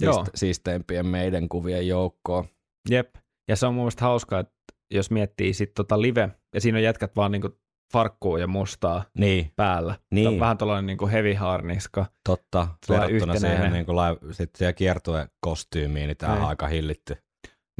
Joo. 0.00 0.22
siist- 0.24 0.30
siisteimpien 0.34 1.06
meidän 1.06 1.48
kuvien 1.48 1.88
joukkoon. 1.88 2.48
Jep. 2.90 3.14
Ja 3.48 3.56
se 3.56 3.66
on 3.66 3.74
mun 3.74 3.82
mielestä 3.82 4.04
hauskaa, 4.04 4.40
että 4.40 4.54
jos 4.94 5.10
miettii 5.10 5.54
sitten 5.54 5.74
tota 5.74 6.02
live, 6.02 6.30
ja 6.54 6.60
siinä 6.60 6.78
on 6.78 6.84
jätkät 6.84 7.16
vaan 7.16 7.32
niinku 7.32 7.58
farkkuu 7.92 8.36
ja 8.36 8.46
mustaa 8.46 9.04
Niin, 9.18 9.52
päällä. 9.56 9.94
Niin. 10.10 10.28
On 10.28 10.40
vähän 10.40 10.58
tuollainen 10.58 10.86
niinku 10.86 11.06
heavy 11.08 11.34
harniska. 11.34 12.06
totta. 12.28 12.68
Verrattuna 12.88 13.36
siihen, 13.38 13.72
niin 13.72 13.86
sit 14.30 14.50
siihen 14.56 14.74
kiertue 14.74 15.28
kostyymiin, 15.40 16.06
niin 16.06 16.16
tämä 16.16 16.32
on 16.32 16.38
Niin. 16.38 16.48
aika 16.48 16.66
hillitty. 16.66 17.16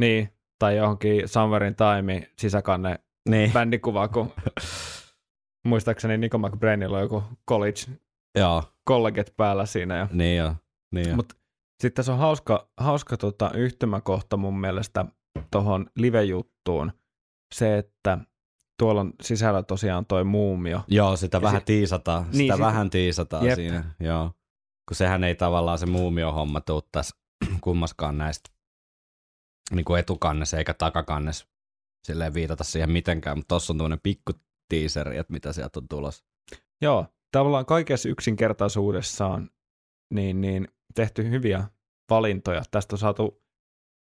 Niin. 0.01 0.29
Tai 0.59 0.77
johonkin 0.77 1.29
Summerin 1.29 1.75
Time 1.77 2.31
sisäkanne 2.39 2.99
Niin. 3.29 3.53
bändikuva, 3.53 4.09
kun 4.09 4.33
muistaakseni 5.67 6.19
Nico 6.19 6.39
McBrainilla 6.39 6.97
on 6.97 7.03
joku 7.03 7.23
college 7.51 7.81
Joo, 8.39 8.63
kolleget 8.85 9.35
päällä 9.37 9.67
siinä. 9.67 9.97
Ja 9.97 10.09
niin 10.13 10.37
jo. 10.39 10.55
Niin 10.95 11.09
jo. 11.09 11.17
Mut 11.17 11.33
sitten 11.83 11.93
tässä 11.97 12.13
on 12.13 12.19
hauska, 12.19 12.69
hauska 12.81 13.17
tota 13.17 13.51
yhtymäkohta 13.55 14.37
mun 14.37 14.61
mielestä 14.61 15.05
tuohon 15.51 15.87
live-juttuun. 15.97 16.93
Se, 17.55 17.79
että 17.79 18.19
tuolla 18.79 19.01
on 19.01 19.13
sisällä 19.23 19.63
tosiaan 19.63 20.07
toi 20.07 20.25
muumio. 20.25 20.81
Joo, 20.89 21.17
sitä 21.17 21.37
Ja 21.37 21.43
vähän 21.43 21.61
si- 21.61 21.65
tiisataan. 21.65 22.23
Niin, 22.25 22.33
sitä 22.35 22.55
sitä- 22.55 22.67
vähän 22.67 22.91
tiisataan 22.91 23.47
Jep. 23.47 23.55
siinä. 23.55 23.85
Joo. 24.01 24.33
Kun 24.89 24.97
sehän 24.97 25.25
ei 25.25 25.35
tavallaan 25.35 25.79
se 25.79 25.87
muumio-homma 25.87 26.61
tuu 26.61 26.83
tässä 26.93 27.17
kummaskaan 27.61 28.19
näistä 28.19 28.51
niin 29.71 29.85
kuin 29.85 30.01
etukannessa 30.01 30.59
eikä 30.59 30.75
takakannes 30.75 31.47
silleen 32.07 32.35
viitata 32.35 32.65
siihen 32.65 32.91
mitenkään, 32.91 33.39
mutta 33.39 33.55
tossa 33.55 33.73
on 33.73 33.77
tuommoinen 33.79 34.01
pikku 34.03 34.33
teaseri, 34.81 35.19
että 35.19 35.33
mitä 35.33 35.53
sieltä 35.53 35.81
on 35.81 35.89
tulossa. 35.89 36.25
Joo, 36.83 37.07
tavallaan 37.33 37.67
kaikessa 37.67 38.09
yksinkertaisuudessaan 38.09 39.51
niin, 40.15 40.41
niin 40.41 40.69
tehty 40.95 41.31
hyviä 41.31 41.65
valintoja. 42.11 42.63
Tästä 42.71 42.95
on 42.95 42.99
saatu 42.99 43.43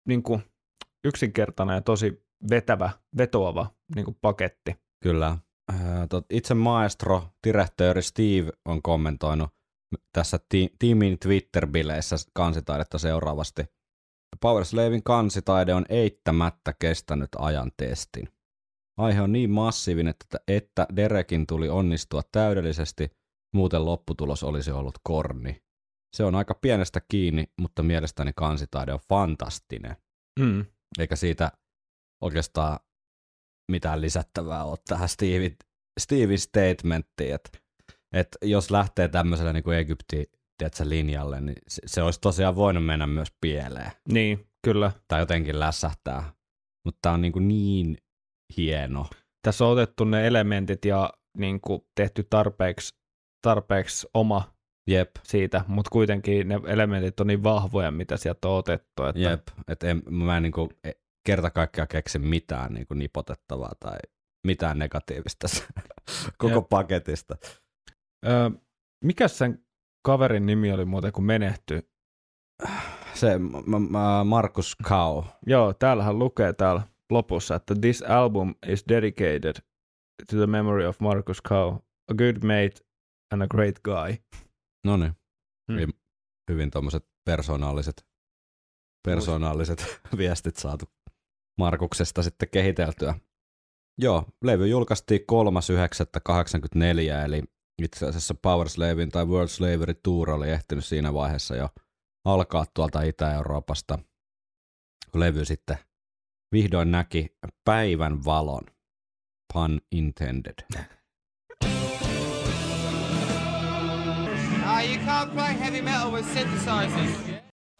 niin 0.08 0.22
kuin, 0.22 0.42
yksinkertainen 1.04 1.74
ja 1.74 1.80
tosi 1.80 2.26
vetävä, 2.50 2.90
vetoava 3.18 3.66
niin 3.94 4.04
kuin 4.04 4.16
paketti. 4.20 4.76
Kyllä. 5.02 5.38
Itse 6.30 6.54
maestro, 6.54 7.22
direktööri 7.46 8.02
Steve 8.02 8.50
on 8.64 8.82
kommentoinut 8.82 9.50
tässä 10.12 10.38
ti- 10.48 10.74
tiimin 10.78 11.18
Twitter-bileissä 11.18 12.16
kansitaidetta 12.32 12.98
seuraavasti. 12.98 13.64
Powerslavin 14.40 15.02
kansitaide 15.02 15.74
on 15.74 15.84
eittämättä 15.88 16.74
kestänyt 16.78 17.28
ajan 17.38 17.72
testin. 17.76 18.28
Aihe 18.96 19.20
on 19.20 19.32
niin 19.32 19.50
massiivinen, 19.50 20.10
että, 20.10 20.38
että 20.48 20.86
Derekin 20.96 21.46
tuli 21.46 21.68
onnistua 21.68 22.22
täydellisesti, 22.32 23.10
muuten 23.54 23.84
lopputulos 23.84 24.42
olisi 24.42 24.70
ollut 24.70 24.98
korni. 25.02 25.62
Se 26.16 26.24
on 26.24 26.34
aika 26.34 26.54
pienestä 26.54 27.00
kiinni, 27.08 27.44
mutta 27.60 27.82
mielestäni 27.82 28.32
kansitaide 28.36 28.92
on 28.92 29.00
fantastinen 29.08 29.96
Mm. 30.40 30.64
eikä 30.98 31.16
siitä 31.16 31.52
oikeastaan 32.20 32.78
mitään 33.70 34.00
lisättävää 34.00 34.64
ole 34.64 34.78
tähän 34.88 35.08
Stevin, 35.08 35.56
Stevin 36.00 36.38
statementtiin, 36.38 37.34
että, 37.34 37.58
että 38.12 38.38
jos 38.42 38.70
lähtee 38.70 39.08
tämmöisellä 39.08 39.52
niin 39.52 39.62
kuin 39.62 39.78
Egypti 39.78 40.30
tiedätkö, 40.58 40.88
linjalle, 40.88 41.40
niin 41.40 41.56
se, 41.68 41.82
se 41.86 42.02
olisi 42.02 42.20
tosiaan 42.20 42.56
voinut 42.56 42.84
mennä 42.84 43.06
myös 43.06 43.28
pieleen 43.40 43.92
Niin, 44.08 44.46
kyllä. 44.64 44.92
tai 45.08 45.20
jotenkin 45.20 45.60
lässähtää, 45.60 46.32
mutta 46.84 46.98
tämä 47.02 47.14
on 47.14 47.20
niin, 47.20 47.32
kuin 47.32 47.48
niin 47.48 47.98
hieno. 48.56 49.06
Tässä 49.42 49.64
on 49.64 49.72
otettu 49.72 50.04
ne 50.04 50.26
elementit 50.26 50.84
ja 50.84 51.12
niin 51.38 51.60
kuin, 51.60 51.82
tehty 51.94 52.26
tarpeeksi, 52.30 52.94
tarpeeksi 53.42 54.08
oma 54.14 54.52
Jep, 54.86 55.10
siitä, 55.22 55.64
mutta 55.68 55.90
kuitenkin 55.90 56.48
ne 56.48 56.60
elementit 56.66 57.20
on 57.20 57.26
niin 57.26 57.42
vahvoja, 57.42 57.90
mitä 57.90 58.16
sieltä 58.16 58.48
on 58.48 58.58
otettu. 58.58 59.04
Että, 59.04 59.20
jep, 59.20 59.48
että 59.68 59.86
en, 59.88 60.02
mä 60.10 60.36
en 60.36 60.42
niin 60.42 60.52
kuin, 60.52 60.70
kerta 61.26 61.50
kaikkiaan 61.50 61.88
keksi 61.88 62.18
mitään 62.18 62.74
niin 62.74 62.86
kuin 62.86 62.98
nipotettavaa 62.98 63.72
tai 63.80 63.98
mitään 64.46 64.78
negatiivista 64.78 65.46
koko 66.38 66.54
Jep. 66.54 66.68
paketista. 66.68 67.36
Ö, 68.26 68.50
mikä 69.04 69.28
sen 69.28 69.64
kaverin 70.06 70.46
nimi 70.46 70.72
oli 70.72 70.84
muuten, 70.84 71.12
kun 71.12 71.24
menehtyi? 71.24 71.82
Se 73.14 73.38
m- 73.38 73.52
m- 73.66 74.26
Markus 74.26 74.76
Kau. 74.76 75.24
Joo, 75.46 75.74
täällähän 75.74 76.18
lukee 76.18 76.52
täällä 76.52 76.82
lopussa, 77.12 77.54
että 77.54 77.74
this 77.80 78.02
album 78.02 78.54
is 78.66 78.84
dedicated 78.88 79.54
to 80.30 80.36
the 80.36 80.46
memory 80.46 80.86
of 80.86 81.00
Marcus 81.00 81.42
Cow, 81.48 81.74
a 82.10 82.14
good 82.14 82.36
mate 82.42 82.74
and 83.32 83.42
a 83.42 83.46
great 83.46 83.80
guy. 83.84 84.16
No 84.86 84.96
niin. 84.96 85.12
Hmm. 85.72 85.74
Hyvin, 85.74 85.92
hyvin 86.50 86.70
tuommoiset 86.70 87.06
persoonalliset, 87.24 88.06
persoonalliset 89.06 90.00
viestit 90.18 90.56
saatu 90.56 90.84
Markuksesta 91.58 92.22
sitten 92.22 92.48
kehiteltyä. 92.52 93.14
Joo, 93.98 94.24
levy 94.44 94.66
julkaistiin 94.66 95.20
3.9.84, 95.20 97.24
eli 97.24 97.42
itse 97.82 98.06
asiassa 98.06 98.34
Power 98.34 98.68
Slavein 98.68 99.08
tai 99.08 99.24
World 99.24 99.48
Slavery 99.48 99.94
Tour 99.94 100.30
oli 100.30 100.50
ehtinyt 100.50 100.84
siinä 100.84 101.14
vaiheessa 101.14 101.56
jo 101.56 101.68
alkaa 102.24 102.64
tuolta 102.74 103.02
Itä-Euroopasta. 103.02 103.98
Levy 105.14 105.44
sitten 105.44 105.78
vihdoin 106.52 106.90
näki 106.90 107.36
päivän 107.64 108.24
valon, 108.24 108.62
pun 109.52 109.80
intended. 109.92 110.54
Ah. 110.78 110.88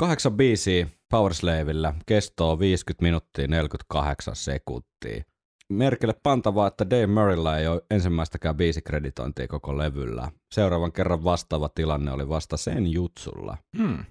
Kahdeksan 0.01 0.37
biisiä 0.37 0.87
Powerslavella, 1.11 1.95
kestoo 2.07 2.59
50 2.59 3.03
minuuttia 3.03 3.47
48 3.47 4.37
sekuntia. 4.37 5.23
Merkille 5.69 6.15
pantavaa, 6.23 6.67
että 6.67 6.91
Dave 6.91 7.07
Murraylla 7.07 7.59
ei 7.59 7.67
ole 7.67 7.83
ensimmäistäkään 7.91 8.57
biisikreditointia 8.57 9.49
koko 9.49 9.79
levyllä. 9.79 10.31
Seuraavan 10.55 10.93
kerran 10.93 11.25
vastaava 11.25 11.69
tilanne 11.69 12.13
oli 12.13 12.29
vasta 12.29 12.57
sen 12.57 12.93
jutsulla. 12.93 13.57
Hmm. 13.79 14.05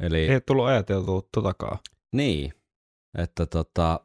Eli 0.00 0.18
Ei 0.28 0.40
tullut 0.40 0.66
ajateltua 0.66 1.22
totakaan. 1.34 1.78
niin, 2.12 2.52
että 3.18 3.46
tota, 3.46 4.00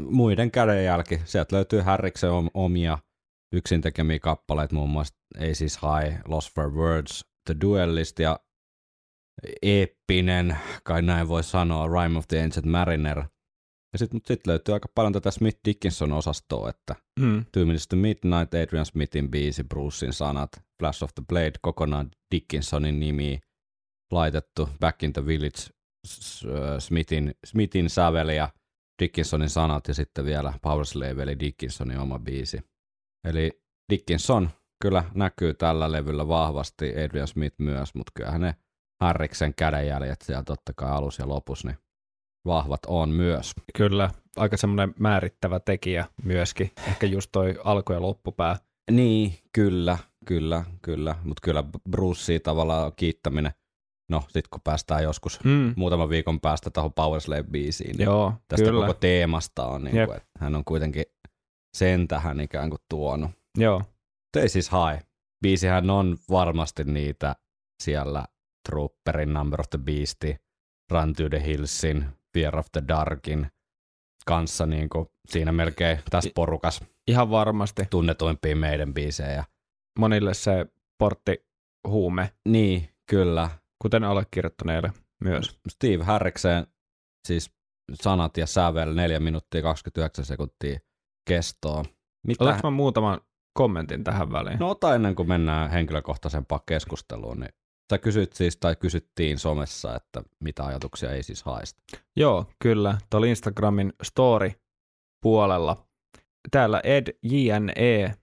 muiden 0.00 0.50
kädenjälki, 0.50 1.20
sieltä 1.24 1.56
löytyy 1.56 1.80
Härriksen 1.80 2.30
om- 2.30 2.50
omia 2.54 2.98
yksin 3.52 3.80
tekemiä 3.80 4.18
kappaleita, 4.18 4.74
muun 4.74 4.90
muassa 4.90 5.14
Aces 5.36 5.78
High, 5.82 6.20
Lost 6.28 6.54
for 6.54 6.72
Words, 6.74 7.24
The 7.44 7.56
Duellist 7.60 8.18
ja 8.18 8.40
eeppinen, 9.62 10.58
kai 10.84 11.02
näin 11.02 11.28
voi 11.28 11.42
sanoa, 11.42 12.02
Rime 12.02 12.18
of 12.18 12.28
the 12.28 12.42
Ancient 12.42 12.66
Mariner. 12.66 13.18
Ja 13.92 13.98
sitten 13.98 14.20
sit 14.26 14.46
löytyy 14.46 14.74
aika 14.74 14.88
paljon 14.94 15.12
tätä 15.12 15.30
Smith 15.30 15.60
Dickinson-osastoa, 15.64 16.70
että 16.70 16.94
Minutes 17.56 17.88
to 17.88 17.96
Midnight, 17.96 18.54
Adrian 18.54 18.86
Smithin 18.86 19.30
biisi, 19.30 19.64
Brucein 19.64 20.12
sanat, 20.12 20.50
Flash 20.78 21.04
of 21.04 21.10
the 21.14 21.22
Blade, 21.28 21.52
kokonaan 21.62 22.10
Dickinsonin 22.34 23.00
nimi 23.00 23.40
laitettu, 24.12 24.68
Back 24.80 25.02
in 25.02 25.12
the 25.12 25.26
Village, 25.26 25.62
Smithin, 26.78 27.34
Smithin 27.44 27.90
säveli 27.90 28.36
ja 28.36 28.48
Dickinsonin 29.02 29.48
sanat 29.48 29.88
ja 29.88 29.94
sitten 29.94 30.24
vielä 30.24 30.52
Power 30.62 30.86
Slave 30.86 31.22
eli 31.22 31.38
Dickinsonin 31.40 31.98
oma 31.98 32.18
biisi. 32.18 32.60
Eli 33.24 33.62
Dickinson 33.92 34.50
kyllä 34.82 35.04
näkyy 35.14 35.54
tällä 35.54 35.92
levyllä 35.92 36.28
vahvasti, 36.28 37.04
Adrian 37.04 37.28
Smith 37.28 37.56
myös, 37.58 37.94
mutta 37.94 38.12
kyllähän 38.14 38.40
ne 38.40 38.54
Harriksen 39.00 39.54
kädenjäljet 39.54 40.22
siellä 40.22 40.42
totta 40.42 40.72
kai 40.76 40.90
alus 40.90 41.18
ja 41.18 41.28
lopus, 41.28 41.64
niin 41.64 41.76
vahvat 42.46 42.80
on 42.86 43.10
myös. 43.10 43.52
Kyllä, 43.76 44.10
aika 44.36 44.56
semmoinen 44.56 44.94
määrittävä 44.98 45.60
tekijä 45.60 46.06
myöskin. 46.24 46.70
Ehkä 46.88 47.06
just 47.06 47.28
toi 47.32 47.54
alku- 47.64 47.92
ja 47.92 48.02
loppupää. 48.02 48.56
Niin, 48.90 49.34
kyllä, 49.52 49.98
kyllä, 50.26 50.64
kyllä. 50.82 51.14
Mutta 51.24 51.40
kyllä 51.44 51.64
Brucea 51.90 52.40
tavallaan 52.40 52.92
kiittäminen, 52.96 53.52
no 54.08 54.24
sit 54.28 54.48
kun 54.48 54.60
päästään 54.64 55.02
joskus 55.02 55.40
Hmm. 55.44 55.72
muutaman 55.76 56.08
viikon 56.08 56.40
päästä 56.40 56.70
tuohon 56.70 56.92
Powerslave-biisiin, 56.92 57.96
niin 57.96 58.04
Joo, 58.04 58.32
tästä 58.48 58.66
kyllä. 58.66 58.86
koko 58.86 58.98
teemasta 59.00 59.66
on, 59.66 59.84
niin 59.84 60.06
kuin, 60.06 60.16
että 60.16 60.28
hän 60.38 60.54
on 60.54 60.64
kuitenkin 60.64 61.04
sen 61.76 62.08
tähän 62.08 62.40
ikään 62.40 62.70
kuin 62.70 62.80
tuonut. 62.90 63.30
Joo, 63.58 63.82
Ei 64.36 64.48
siis 64.48 64.70
High. 64.72 65.04
Biisihän 65.42 65.90
on 65.90 66.16
varmasti 66.30 66.84
niitä 66.84 67.36
siellä 67.82 68.24
Trooperin, 68.68 69.32
Number 69.34 69.60
of 69.60 69.66
the 69.70 69.78
Beastin, 69.78 70.38
Run 70.90 71.12
to 71.14 71.28
the 71.28 71.42
Hillsin, 71.46 72.04
Fear 72.34 72.58
of 72.58 72.66
the 72.72 72.82
Darkin 72.88 73.46
kanssa 74.26 74.66
niin 74.66 74.88
kuin 74.88 75.06
siinä 75.28 75.52
melkein 75.52 75.98
tässä 76.10 76.30
porukas 76.34 76.84
ihan 77.08 77.30
varmasti. 77.30 77.82
tunnetuimpia 77.90 78.56
meidän 78.56 78.94
biisejä. 78.94 79.44
Monille 79.98 80.34
se 80.34 80.66
portti 80.98 81.46
huume, 81.88 82.32
Niin, 82.48 82.88
kyllä. 83.06 83.50
Kuten 83.82 84.04
allekirjoittaneille 84.04 84.92
myös. 85.24 85.58
Steve 85.68 86.04
Harriksen 86.04 86.66
siis 87.28 87.50
sanat 87.94 88.36
ja 88.36 88.46
sävel 88.46 88.94
4 88.94 89.20
minuuttia 89.20 89.62
29 89.62 90.24
sekuntia 90.24 90.78
kestoa. 91.28 91.84
Mitä? 92.26 92.44
Otatko 92.44 92.70
mä 92.70 92.76
muutaman 92.76 93.20
kommentin 93.58 94.04
tähän 94.04 94.32
väliin? 94.32 94.58
No 94.58 94.70
ota 94.70 94.94
ennen 94.94 95.14
kuin 95.14 95.28
mennään 95.28 95.70
henkilökohtaisempaan 95.70 96.60
keskusteluun, 96.66 97.40
niin 97.40 97.52
sä 97.92 97.98
kysyt 97.98 98.32
siis, 98.32 98.56
tai 98.56 98.76
kysyttiin 98.76 99.38
somessa, 99.38 99.96
että 99.96 100.22
mitä 100.44 100.64
ajatuksia 100.64 101.12
ei 101.12 101.22
siis 101.22 101.42
haista. 101.42 101.80
Joo, 102.16 102.46
kyllä. 102.62 102.98
Tuolla 103.10 103.26
Instagramin 103.26 103.92
story-puolella. 104.02 105.76
Täällä 106.50 106.80
Ed 106.84 107.18
JNE 107.22 108.14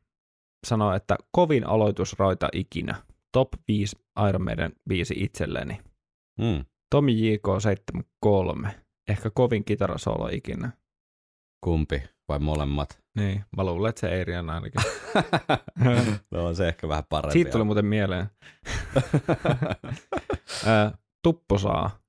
sanoi, 0.68 0.96
että 0.96 1.18
kovin 1.32 1.68
aloitusraita 1.68 2.50
ikinä. 2.54 2.96
Top 3.32 3.50
5 3.68 3.96
Iron 4.30 4.44
Maiden 4.44 4.74
biisi 4.90 5.14
itselleni. 5.18 5.82
Hmm. 6.42 6.66
Tomi 6.92 7.14
JK73. 7.14 8.68
Ehkä 9.10 9.30
kovin 9.30 9.66
kitarasolo 9.66 10.30
ikinä. 10.32 10.72
Kumpi 11.64 12.04
vai 12.28 12.40
molemmat? 12.40 13.04
Niin, 13.18 13.44
mä 13.58 13.64
luulen, 13.64 13.90
että 13.90 14.00
se 14.00 14.10
Eiri 14.10 14.38
on 14.38 14.50
ainakin. 14.50 14.82
no 16.32 16.46
on 16.46 16.56
se 16.56 16.68
ehkä 16.68 16.88
vähän 16.88 17.04
parempi. 17.10 17.34
Siitä 17.34 17.52
tuli 17.52 17.64
muuten 17.64 17.86
mieleen. 17.86 18.26
Tupposaa 21.24 22.00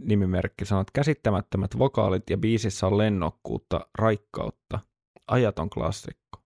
nimimerkki 0.00 0.64
sanoo, 0.64 0.80
että 0.80 0.90
käsittämättömät 0.94 1.78
vokaalit 1.78 2.30
ja 2.30 2.38
biisissä 2.38 2.86
on 2.86 2.98
lennokkuutta, 2.98 3.86
raikkautta. 3.98 4.78
Ajaton 5.26 5.70
klassikko. 5.70 6.42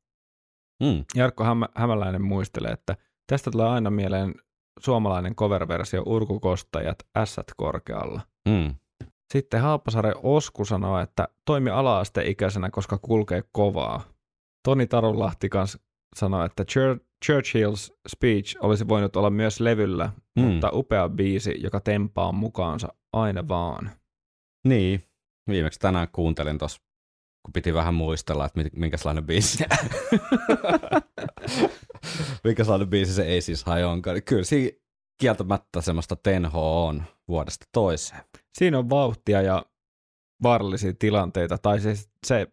Hmm. 0.84 1.04
Jarkko 1.14 1.44
Hämä, 1.44 1.68
Hämäläinen 1.74 2.22
muistelee, 2.22 2.72
että 2.72 2.96
tästä 3.26 3.50
tulee 3.50 3.68
aina 3.68 3.90
mieleen 3.90 4.34
suomalainen 4.80 5.34
cover-versio 5.34 6.02
Urkukostajat 6.06 6.98
ässät 7.16 7.46
korkealla. 7.56 8.20
Hmm. 8.48 8.74
Sitten 9.32 9.60
Haapasaren 9.60 10.14
Osku 10.22 10.64
sanoo, 10.64 11.00
että 11.00 11.28
toimi 11.44 11.70
ala-asteikäisenä, 11.70 12.70
koska 12.70 12.98
kulkee 12.98 13.42
kovaa. 13.52 14.02
Toni 14.68 14.86
Tarunlahti 14.86 15.48
kans 15.48 15.78
sanoi, 16.16 16.46
että 16.46 16.62
Chur- 16.62 17.00
Churchill's 17.26 17.96
speech 18.08 18.56
olisi 18.60 18.88
voinut 18.88 19.16
olla 19.16 19.30
myös 19.30 19.60
levyllä, 19.60 20.10
Hmm. 20.40 20.48
mutta 20.48 20.70
upea 20.72 21.08
biisi, 21.08 21.54
joka 21.62 21.80
tempaa 21.80 22.32
mukaansa 22.32 22.88
aina 23.12 23.48
vaan. 23.48 23.90
Niin, 24.68 25.04
viimeksi 25.48 25.80
tänään 25.80 26.08
kuuntelin 26.12 26.58
tuossa, 26.58 26.82
kun 27.46 27.52
piti 27.52 27.74
vähän 27.74 27.94
muistella, 27.94 28.46
että 28.46 28.60
minkälainen 28.76 29.24
biisi. 29.24 29.64
minkälainen 32.44 32.88
biisi 32.88 33.14
se 33.14 33.22
ei 33.22 33.40
siis 33.40 33.66
High 33.66 33.86
onkaan. 33.86 34.14
Niin 34.14 34.24
Kyllä 34.24 34.44
siinä 34.44 34.76
kieltämättä 35.20 35.80
semmoista 35.80 36.16
tenhoa 36.16 36.88
on 36.88 37.04
vuodesta 37.28 37.66
toiseen. 37.72 38.20
Siinä 38.58 38.78
on 38.78 38.90
vauhtia 38.90 39.42
ja 39.42 39.66
vaarallisia 40.42 40.92
tilanteita, 40.98 41.58
tai 41.58 41.80
siis 41.80 42.10
se 42.26 42.46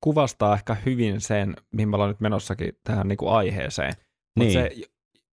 kuvastaa 0.00 0.54
ehkä 0.54 0.76
hyvin 0.86 1.20
sen, 1.20 1.56
mihin 1.72 1.88
me 1.88 1.96
ollaan 1.96 2.10
nyt 2.10 2.20
menossakin 2.20 2.72
tähän 2.84 3.08
niin 3.08 3.18
kuin 3.18 3.32
aiheeseen. 3.32 3.92
Mutta 4.36 4.44
Niin. 4.44 4.52
se 4.52 4.70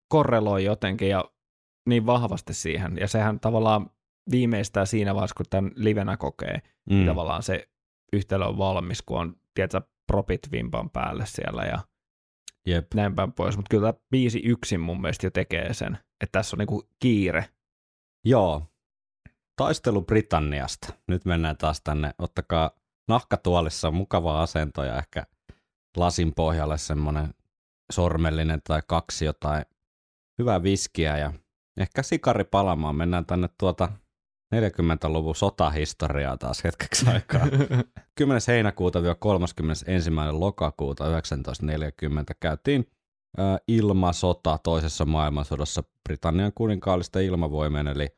korreloi 0.08 0.64
jotenkin 0.64 1.08
ja 1.08 1.24
niin 1.88 2.06
vahvasti 2.06 2.54
siihen. 2.54 2.96
Ja 3.00 3.08
sehän 3.08 3.40
tavallaan 3.40 3.90
viimeistään 4.30 4.86
siinä 4.86 5.14
vaiheessa, 5.14 5.34
kun 5.36 5.46
tämän 5.50 5.70
livenä 5.74 6.16
kokee, 6.16 6.62
mm. 6.90 6.96
Mm. 6.96 7.06
tavallaan 7.06 7.42
se 7.42 7.68
yhtälö 8.12 8.44
on 8.44 8.58
valmis, 8.58 9.02
kun 9.02 9.20
on 9.20 9.36
tiedätkö, 9.54 9.80
propit 10.06 10.52
vimpan 10.52 10.90
päälle 10.90 11.26
siellä 11.26 11.62
ja 11.62 11.78
Jep. 12.66 12.94
näin 12.94 13.14
päin 13.14 13.32
pois. 13.32 13.56
Mutta 13.56 13.68
kyllä 13.70 13.92
tämä 13.92 14.04
biisi 14.10 14.42
yksin 14.44 14.80
mun 14.80 15.00
mielestä 15.00 15.26
jo 15.26 15.30
tekee 15.30 15.74
sen, 15.74 15.98
että 16.20 16.38
tässä 16.38 16.56
on 16.56 16.58
niinku 16.58 16.88
kiire. 16.98 17.48
Joo. 18.24 18.62
Taistelu 19.56 20.02
Britanniasta. 20.02 20.92
Nyt 21.08 21.24
mennään 21.24 21.56
taas 21.56 21.80
tänne. 21.84 22.14
Ottakaa 22.18 22.70
nahkatuolissa 23.08 23.90
mukava 23.90 24.42
asento 24.42 24.84
ja 24.84 24.98
ehkä 24.98 25.26
lasin 25.96 26.34
pohjalle 26.34 26.78
semmoinen 26.78 27.34
sormellinen 27.92 28.60
tai 28.64 28.82
kaksi 28.86 29.24
jotain 29.24 29.64
hyvää 30.38 30.62
viskiä 30.62 31.16
ja 31.16 31.32
ehkä 31.80 32.02
sikari 32.02 32.44
palamaan. 32.44 32.96
Mennään 32.96 33.26
tänne 33.26 33.48
tuota 33.58 33.88
40-luvun 34.54 35.36
sotahistoriaa 35.36 36.36
taas 36.36 36.64
hetkeksi 36.64 37.10
aikaa. 37.10 37.46
10. 38.18 38.40
heinäkuuta 38.48 39.14
31. 39.18 40.10
lokakuuta 40.30 41.04
1940 41.04 42.34
käytiin 42.40 42.86
ilmasota 43.68 44.58
toisessa 44.62 45.04
maailmansodassa 45.04 45.82
Britannian 46.08 46.52
kuninkaallisten 46.54 47.24
ilmavoimien 47.24 47.88
eli 47.88 48.08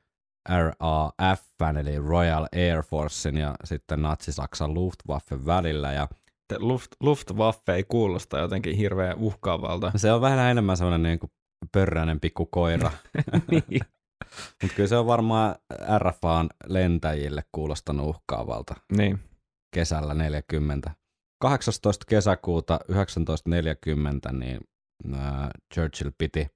RAF 0.49 1.43
eli 1.81 1.99
Royal 1.99 2.47
Air 2.53 2.83
Forcein 2.83 3.37
ja 3.37 3.55
sitten 3.65 4.03
natsi-Saksan 4.03 4.75
Luftwaffe 4.75 5.47
välillä 5.47 5.93
ja 5.93 6.09
Luft, 6.59 6.93
Luftwaffe 7.01 7.75
ei 7.75 7.85
kuulosta 7.85 8.39
jotenkin 8.39 8.77
hirveän 8.77 9.17
uhkaavalta. 9.19 9.93
se 9.97 10.13
on 10.13 10.21
vähän 10.21 10.51
enemmän 10.51 10.77
semmoinen 10.77 11.03
niin 11.03 11.19
kuin 11.19 11.31
pörräinen 11.73 12.21
pikku 12.21 12.47
koira, 12.47 12.91
niin. 13.51 13.81
Mutta 14.63 14.77
kyllä 14.77 14.89
se 14.89 14.97
on 14.97 15.07
varmaan 15.07 15.55
RFAn 15.99 16.49
lentäjille 16.67 17.45
kuulostanut 17.53 18.07
uhkaavalta. 18.07 18.75
niin. 18.97 19.21
kesällä 19.75 20.15
40. 20.15 20.91
18. 21.41 22.05
kesäkuuta 22.09 22.79
1940 22.87 24.33
niin 24.33 24.61
äh, 25.15 25.49
Churchill 25.75 26.11
piti 26.19 26.49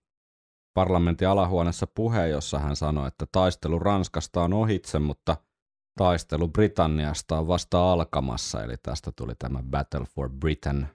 parlamentin 0.74 1.28
alahuoneessa 1.28 1.86
puhe, 1.86 2.28
jossa 2.28 2.58
hän 2.58 2.76
sanoi, 2.76 3.08
että 3.08 3.26
taistelu 3.32 3.78
Ranskasta 3.78 4.42
on 4.42 4.52
ohitse, 4.52 4.98
mutta 4.98 5.36
taistelu 5.98 6.48
Britanniasta 6.48 7.38
on 7.38 7.48
vasta 7.48 7.92
alkamassa, 7.92 8.64
eli 8.64 8.74
tästä 8.82 9.12
tuli 9.16 9.34
tämä 9.38 9.62
Battle 9.62 10.06
for 10.14 10.30
Britain 10.30 10.86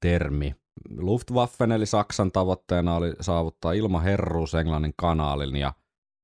termi. 0.00 0.54
Luftwaffen 0.98 1.72
eli 1.72 1.86
Saksan 1.86 2.32
tavoitteena 2.32 2.96
oli 2.96 3.12
saavuttaa 3.20 3.72
ilmaherruus 3.72 4.54
Englannin 4.54 4.94
kanaalin 4.96 5.56
ja 5.56 5.72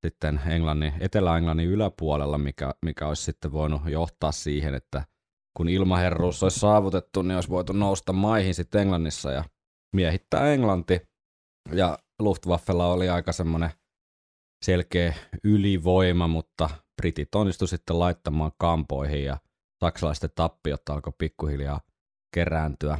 sitten 0.07 0.41
Englannin, 0.47 0.93
Etelä-Englannin 0.99 1.67
yläpuolella, 1.67 2.37
mikä, 2.37 2.73
mikä 2.85 3.07
olisi 3.07 3.23
sitten 3.23 3.51
voinut 3.51 3.81
johtaa 3.85 4.31
siihen, 4.31 4.73
että 4.73 5.05
kun 5.57 5.69
ilmaherruus 5.69 6.43
olisi 6.43 6.59
saavutettu, 6.59 7.21
niin 7.21 7.35
olisi 7.35 7.49
voitu 7.49 7.73
nousta 7.73 8.13
maihin 8.13 8.55
sitten 8.55 8.81
Englannissa 8.81 9.31
ja 9.31 9.43
miehittää 9.95 10.53
Englanti. 10.53 11.01
Ja 11.71 11.97
Luftwaffella 12.19 12.87
oli 12.87 13.09
aika 13.09 13.31
semmoinen 13.31 13.69
selkeä 14.65 15.13
ylivoima, 15.43 16.27
mutta 16.27 16.69
britit 17.01 17.35
onnistu 17.35 17.67
sitten 17.67 17.99
laittamaan 17.99 18.51
kampoihin 18.57 19.23
ja 19.23 19.37
saksalaisten 19.83 20.29
tappiot 20.35 20.89
alkoi 20.89 21.13
pikkuhiljaa 21.17 21.81
kerääntyä 22.33 22.99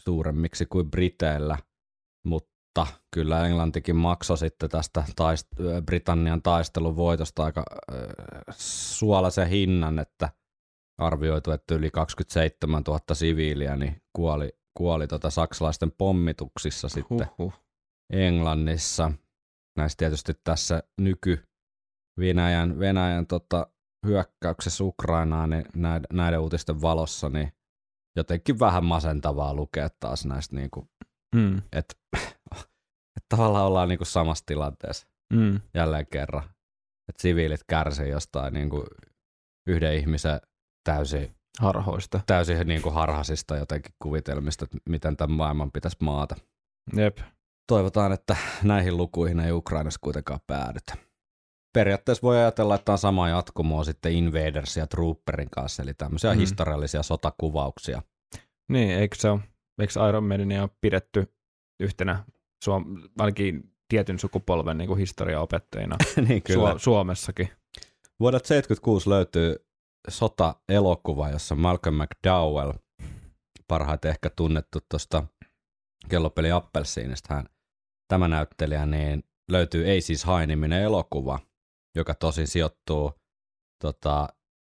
suuremmiksi 0.00 0.66
kuin 0.66 0.90
Briteillä, 0.90 1.58
mutta 2.78 2.86
kyllä 3.10 3.46
Englantikin 3.46 3.96
maksoi 3.96 4.38
sitten 4.38 4.68
tästä 4.70 5.04
taist- 5.10 5.82
Britannian 5.86 6.42
taistelun 6.42 6.96
voitosta 6.96 7.44
aika 7.44 7.64
äh, 7.92 7.98
suolaisen 8.58 9.48
hinnan, 9.48 9.98
että 9.98 10.28
arvioitu, 10.98 11.50
että 11.50 11.74
yli 11.74 11.90
27 11.90 12.82
000 12.86 13.00
siviiliä 13.12 13.76
niin 13.76 14.02
kuoli, 14.12 14.52
kuoli 14.76 15.06
tota 15.06 15.30
saksalaisten 15.30 15.92
pommituksissa 15.98 16.88
sitten 16.88 17.28
Huhhuh. 17.38 17.54
Englannissa. 18.12 19.12
Näistä 19.78 19.98
tietysti 19.98 20.32
tässä 20.44 20.82
nyky 21.00 21.42
Venäjän, 22.20 22.78
Venäjän 22.78 23.26
tota, 23.26 23.66
hyökkäyksessä 24.06 24.84
Ukrainaan 24.84 25.50
niin 25.50 25.64
näiden, 25.76 26.06
näiden 26.12 26.40
uutisten 26.40 26.82
valossa, 26.82 27.28
niin 27.28 27.52
jotenkin 28.16 28.58
vähän 28.58 28.84
masentavaa 28.84 29.54
lukea 29.54 29.88
taas 30.00 30.26
näistä, 30.26 30.56
niin 30.56 30.70
kuin, 30.70 30.88
Mm. 31.34 31.62
että 31.72 31.94
tavallaan 33.36 33.66
ollaan 33.66 33.88
niin 33.88 33.98
kuin 33.98 34.06
samassa 34.06 34.44
tilanteessa 34.46 35.06
Mm. 35.32 35.60
jälleen 35.74 36.06
kerran. 36.06 36.42
Että 37.08 37.22
siviilit 37.22 37.60
kärsii 37.68 38.08
jostain 38.08 38.54
niin 38.54 38.70
kuin 38.70 38.84
yhden 39.66 39.94
ihmisen 39.94 40.40
täysin, 40.84 41.34
Harhoista. 41.60 42.20
täysin 42.26 42.66
niin 42.68 42.82
kuin 42.82 42.94
harhasista 42.94 43.56
jotenkin 43.56 43.94
kuvitelmista, 44.02 44.64
että 44.64 44.78
miten 44.88 45.16
tämän 45.16 45.36
maailman 45.36 45.72
pitäisi 45.72 45.96
maata. 46.00 46.36
Jep. 46.96 47.18
Toivotaan, 47.68 48.12
että 48.12 48.36
näihin 48.62 48.96
lukuihin 48.96 49.40
ei 49.40 49.52
Ukrainassa 49.52 49.98
kuitenkaan 50.02 50.40
päädytä. 50.46 50.94
Periaatteessa 51.74 52.22
voi 52.22 52.36
ajatella, 52.36 52.74
että 52.74 52.92
on 52.92 52.98
sama 52.98 53.28
jatkumoa 53.28 53.84
sitten 53.84 54.12
Invaders 54.12 54.76
ja 54.76 54.86
Trooperin 54.86 55.50
kanssa, 55.50 55.82
eli 55.82 55.94
tämmöisiä 55.94 56.34
Mm. 56.34 56.38
historiallisia 56.40 57.02
sotakuvauksia. 57.02 58.02
Niin, 58.72 58.90
eikö 58.90 59.16
se 59.16 59.30
ole, 59.30 59.40
eikö 59.80 60.08
Iron 60.08 60.24
Maidenia 60.24 60.62
ole 60.62 60.70
pidetty 60.80 61.34
yhtenä 61.80 62.24
Suom- 62.64 63.08
ainakin 63.18 63.72
tietyn 63.88 64.18
sukupolven 64.18 64.78
niin 64.78 64.88
kuin 64.88 64.98
historiaopettajina 64.98 65.96
niin 66.28 66.42
Suo- 66.52 66.78
Suomessakin. 66.78 67.48
Vuodelta 68.20 68.48
76 68.48 69.10
löytyy 69.10 69.66
sota-elokuva, 70.08 71.30
jossa 71.30 71.54
Malcolm 71.54 71.96
McDowell, 72.02 72.72
parhaiten 73.68 74.10
ehkä 74.10 74.30
tunnettu 74.30 74.78
tuosta 74.90 75.26
kellopeli 76.08 76.50
Appelsiinista, 76.50 77.34
hän, 77.34 77.46
tämä 78.08 78.28
näyttelijä, 78.28 78.86
niin 78.86 79.24
löytyy 79.50 79.86
Ei 79.86 80.00
siis 80.00 80.26
High-niminen 80.26 80.82
elokuva, 80.82 81.38
joka 81.96 82.14
tosin 82.14 82.46
sijoittuu 82.46 83.12
tota, 83.82 84.28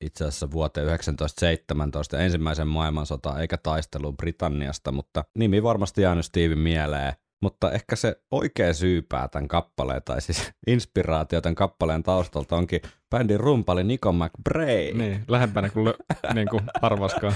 itse 0.02 0.26
asiassa 0.26 0.52
vuoteen 0.52 0.86
1917 0.86 2.20
ensimmäisen 2.20 2.68
maailmansotaan 2.68 3.42
eikä 3.42 3.58
taisteluun 3.58 4.18
Britanniasta, 4.18 4.92
mutta 4.92 5.24
nimi 5.38 5.64
varmasti 5.64 6.02
jäänyt 6.02 6.26
Steven 6.26 6.60
mieleen. 6.60 7.14
Mutta 7.42 7.72
ehkä 7.72 7.96
se 7.96 8.22
oikea 8.32 8.74
syypää 8.74 9.28
tämän 9.28 9.48
kappaleen, 9.48 10.02
tai 10.06 10.22
siis 10.22 10.52
inspiraatio 10.68 11.42
tämän 11.42 11.56
kappaleen 11.56 12.04
taustalta 12.04 12.56
onkin 12.56 12.82
bändin 13.10 13.40
rumpali 13.40 13.84
Nico 13.84 14.12
McBrae. 14.12 14.92
Niin, 14.94 15.24
lähempänä 15.28 15.70
kuin, 15.70 15.94
niin 16.36 16.48
kuin 16.50 16.64
arvaskaan. 16.82 17.34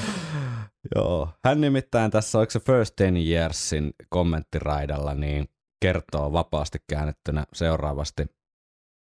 Joo. 0.96 1.30
Hän 1.46 1.62
nimittäin 1.62 2.12
tässä, 2.12 2.38
oliko 2.38 2.52
se 2.52 2.60
First 2.60 2.96
Ten 2.96 3.18
Yearsin 3.18 3.94
kommenttiraidalla, 4.10 5.16
niin 5.16 5.50
kertoo 5.82 6.34
vapaasti 6.34 6.78
käännettynä 6.90 7.46
seuraavasti. 7.54 8.26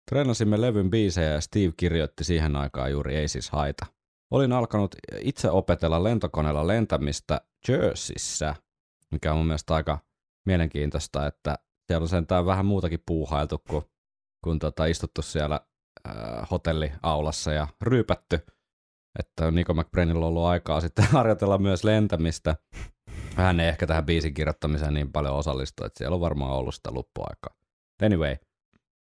Treenasimme 0.09 0.61
levyn 0.61 0.89
biisejä 0.89 1.31
ja 1.31 1.41
Steve 1.41 1.73
kirjoitti 1.77 2.23
siihen 2.23 2.55
aikaan 2.55 2.91
juuri 2.91 3.15
Ei 3.15 3.27
siis 3.27 3.49
haita. 3.49 3.85
Olin 4.31 4.53
alkanut 4.53 4.95
itse 5.21 5.49
opetella 5.49 6.03
lentokoneella 6.03 6.67
lentämistä 6.67 7.41
Jerseyssä, 7.67 8.55
mikä 9.11 9.31
on 9.31 9.37
mun 9.37 9.47
mielestä 9.47 9.75
aika 9.75 9.99
mielenkiintoista, 10.47 11.27
että 11.27 11.55
siellä 11.87 12.03
on 12.03 12.09
sentään 12.09 12.45
vähän 12.45 12.65
muutakin 12.65 13.03
puuhailtu 13.05 13.57
kuin, 13.69 13.83
kun 14.43 14.59
tota, 14.59 14.85
istuttu 14.85 15.21
siellä 15.21 15.59
äh, 16.07 16.47
hotelliaulassa 16.51 17.53
ja 17.53 17.67
ryypätty 17.81 18.39
että 19.19 19.51
Nico 19.51 19.73
McBrainilla 19.73 20.25
on 20.25 20.29
ollut 20.29 20.45
aikaa 20.45 20.81
sitten 20.81 21.05
harjoitella 21.11 21.57
myös 21.57 21.83
lentämistä. 21.83 22.55
Hän 23.35 23.59
ei 23.59 23.67
ehkä 23.67 23.87
tähän 23.87 24.05
biisin 24.05 24.33
kirjoittamiseen 24.33 24.93
niin 24.93 25.11
paljon 25.11 25.35
osallistu, 25.35 25.85
että 25.85 25.97
siellä 25.97 26.15
on 26.15 26.21
varmaan 26.21 26.51
ollut 26.51 26.75
sitä 26.75 26.93
loppuaikaa. 26.93 27.55
Anyway, 28.03 28.35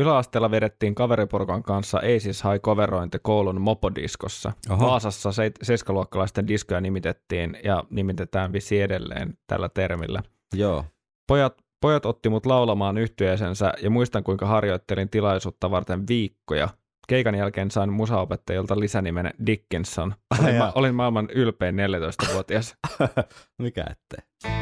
Yläasteella 0.00 0.50
vedettiin 0.50 0.94
kaveriporukan 0.94 1.62
kanssa 1.62 1.98
Aces 1.98 2.44
High 2.44 2.60
coverointi 2.60 3.18
koulun 3.22 3.60
mopodiskossa. 3.60 4.52
Oho. 4.70 4.86
Vaasassa 4.86 5.30
seit- 5.30 5.58
seiskaluokkalaisten 5.62 6.48
diskoja 6.48 6.80
nimitettiin 6.80 7.58
ja 7.64 7.84
nimitetään 7.90 8.52
visi 8.52 8.80
edelleen 8.80 9.38
tällä 9.46 9.68
termillä. 9.68 10.22
Joo. 10.54 10.84
Pojat 11.28 11.62
Pojat 11.82 12.06
otti 12.06 12.28
mut 12.28 12.46
laulamaan 12.46 12.98
yhtyeisensä 12.98 13.72
ja 13.82 13.90
muistan 13.90 14.24
kuinka 14.24 14.46
harjoittelin 14.46 15.10
tilaisuutta 15.10 15.70
varten 15.70 16.08
viikkoja. 16.08 16.68
Keikan 17.08 17.34
jälkeen 17.34 17.70
sain 17.70 17.92
musaopettajilta 17.92 18.80
lisänimen 18.80 19.30
Dickinson. 19.46 20.14
Olin, 20.40 20.54
ma- 20.54 20.72
olin 20.74 20.94
maailman 20.94 21.30
ylpein 21.30 21.74
14-vuotias. 21.74 22.76
Mikä 23.62 23.84
ettei. 23.90 24.52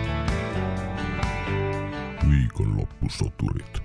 Viikonloppusoturit. 2.31 3.83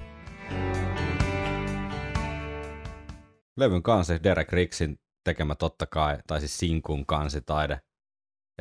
Levyn 3.57 3.83
kansi 3.83 4.23
Derek 4.23 4.51
Ricksin 4.51 4.99
tekemä 5.23 5.55
totta 5.55 5.85
kai, 5.85 6.17
tai 6.27 6.39
siis 6.39 6.57
Sinkun 6.57 7.05
kansitaide. 7.05 7.79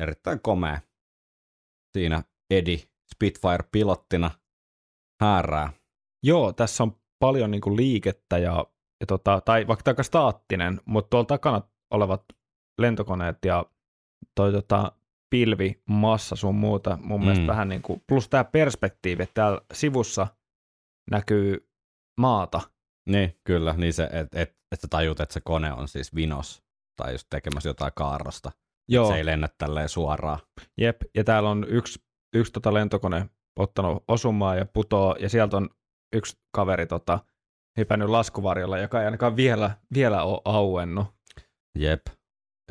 Erittäin 0.01 0.39
komea. 0.41 0.79
Siinä 1.93 2.23
Eddie 2.49 2.77
Spitfire-pilottina 3.11 4.31
häärää. 5.21 5.73
Joo, 6.23 6.53
tässä 6.53 6.83
on 6.83 6.95
paljon 7.19 7.51
niinku 7.51 7.75
liikettä 7.75 8.37
ja, 8.37 8.65
ja 8.99 9.05
tota, 9.05 9.41
tai 9.41 9.67
vaikka 9.67 9.91
aika 9.91 10.03
staattinen, 10.03 10.81
mutta 10.85 11.09
tuolla 11.09 11.25
takana 11.25 11.61
olevat 11.91 12.23
lentokoneet 12.81 13.37
ja 13.45 13.65
toi 14.35 14.51
tota, 14.51 14.91
pilvi, 15.29 15.81
massa 15.89 16.35
sun 16.35 16.55
muuta 16.55 16.97
mun 17.01 17.19
mm. 17.19 17.25
mielestä 17.25 17.47
vähän 17.47 17.69
niin 17.69 17.81
kuin, 17.81 18.03
plus 18.07 18.29
tämä 18.29 18.43
perspektiivi, 18.43 19.23
että 19.23 19.33
täällä 19.33 19.61
sivussa 19.73 20.27
näkyy 21.11 21.69
maata. 22.19 22.61
Niin, 23.09 23.39
kyllä. 23.43 23.73
Niin 23.77 23.93
se, 23.93 24.03
että 24.03 24.41
et, 24.41 24.57
et 24.71 24.81
sä 24.81 24.87
tajut, 24.89 25.19
että 25.19 25.33
se 25.33 25.41
kone 25.41 25.73
on 25.73 25.87
siis 25.87 26.15
vinos 26.15 26.63
tai 26.95 27.11
just 27.11 27.27
tekemässä 27.29 27.69
jotain 27.69 27.91
kaarrosta. 27.95 28.51
Joo, 28.87 29.07
Se 29.07 29.17
ei 29.17 29.25
lennä 29.25 29.49
tälleen 29.57 29.89
suoraan. 29.89 30.39
jep, 30.77 31.01
ja 31.15 31.23
täällä 31.23 31.49
on 31.49 31.65
yksi, 31.69 31.99
yksi 32.35 32.53
tota 32.53 32.73
lentokone 32.73 33.29
ottanut 33.59 34.03
osumaa 34.07 34.55
ja 34.55 34.65
putoo, 34.65 35.15
ja 35.19 35.29
sieltä 35.29 35.57
on 35.57 35.69
yksi 36.15 36.37
kaveri 36.51 36.85
tota, 36.85 37.19
hypännyt 37.77 38.09
laskuvarjolla, 38.09 38.77
joka 38.77 38.99
ei 38.99 39.05
ainakaan 39.05 39.35
vielä, 39.35 39.71
vielä 39.93 40.23
ole 40.23 40.41
auennut. 40.45 41.07
Jep. 41.77 42.01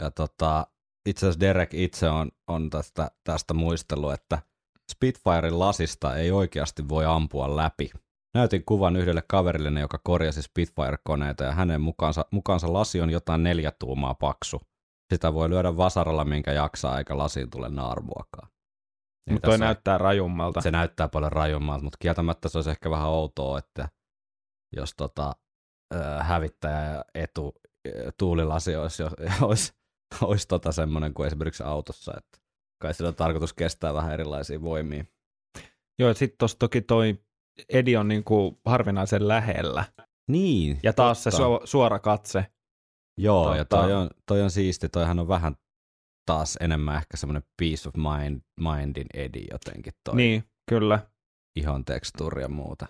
Ja 0.00 0.10
tota, 0.10 0.66
itse 1.08 1.26
asiassa 1.26 1.40
Derek 1.40 1.74
itse 1.74 2.08
on, 2.08 2.30
on 2.48 2.70
tästä, 2.70 3.10
tästä 3.24 3.54
muistellut, 3.54 4.12
että 4.12 4.38
Spitfiren 4.92 5.58
lasista 5.58 6.16
ei 6.16 6.30
oikeasti 6.30 6.88
voi 6.88 7.04
ampua 7.04 7.56
läpi. 7.56 7.90
Näytin 8.34 8.64
kuvan 8.64 8.96
yhdelle 8.96 9.22
kaverille, 9.28 9.80
joka 9.80 10.00
korjasi 10.04 10.42
Spitfire-koneita 10.42 11.44
ja 11.44 11.52
hänen 11.52 11.80
mukaansa, 11.80 12.24
mukaansa 12.30 12.72
lasi 12.72 13.00
on 13.00 13.10
jotain 13.10 13.42
neljä 13.42 13.72
tuumaa 13.78 14.14
paksu. 14.14 14.60
Sitä 15.12 15.34
voi 15.34 15.50
lyödä 15.50 15.76
vasaralla, 15.76 16.24
minkä 16.24 16.52
jaksaa, 16.52 16.98
eikä 16.98 17.18
lasiin 17.18 17.50
tule 17.50 17.68
naarmuakaan. 17.68 18.48
Niin 19.26 19.34
Mutta 19.34 19.46
toi 19.46 19.52
tässä- 19.52 19.64
näyttää 19.64 19.98
rajummalta. 19.98 20.60
se 20.60 20.70
näyttää 20.70 21.08
paljon 21.08 21.32
rajummalta, 21.32 21.84
mutta 21.84 21.98
kieltämättä 22.00 22.48
se 22.48 22.58
olisi 22.58 22.70
ehkä 22.70 22.90
vähän 22.90 23.08
outoa, 23.08 23.58
että 23.58 23.88
jos 24.76 24.94
tota, 24.96 25.32
hävittäjä 26.20 26.84
ja 26.84 27.04
etu 27.14 27.54
tuulilasi 28.18 28.76
olisi, 28.76 29.02
olisi, 29.42 29.72
olisi 30.20 30.48
tota 30.48 30.72
semmoinen 30.72 31.14
kuin 31.14 31.26
esimerkiksi 31.26 31.62
autossa, 31.62 32.12
että 32.16 32.38
kai 32.82 32.94
sillä 32.94 33.08
on 33.08 33.14
tarkoitus 33.14 33.52
kestää 33.52 33.94
vähän 33.94 34.12
erilaisia 34.12 34.62
voimia. 34.62 35.04
Joo, 35.98 36.08
ja 36.08 36.14
sitten 36.14 36.38
tuossa 36.38 36.58
toki 36.58 36.80
toi 36.80 37.18
Edi 37.68 37.96
on 37.96 38.08
niinku 38.08 38.60
harvinaisen 38.64 39.28
lähellä. 39.28 39.84
Niin. 40.30 40.80
Ja 40.82 40.92
taas 40.92 41.22
se 41.24 41.30
totta. 41.30 41.44
su- 41.44 41.66
suora 41.66 41.98
katse. 41.98 42.46
Joo, 43.20 43.54
ja 43.54 43.62
tota- 43.62 43.66
toi 43.68 43.92
on, 43.92 44.10
toi 44.26 44.42
on 44.42 44.50
siisti, 44.50 44.88
toihan 44.88 45.18
on 45.18 45.28
vähän 45.28 45.56
taas 46.26 46.58
enemmän 46.60 46.96
ehkä 46.96 47.16
semmoinen 47.16 47.42
peace 47.58 47.88
of 47.88 47.94
mind, 47.94 48.40
mindin 48.60 49.06
edi 49.14 49.46
jotenkin 49.50 49.92
toi 50.04 50.16
Niin, 50.16 50.44
kyllä. 50.68 50.98
ihon 51.56 51.84
tekstuuri 51.84 52.42
ja 52.42 52.48
muuta. 52.48 52.86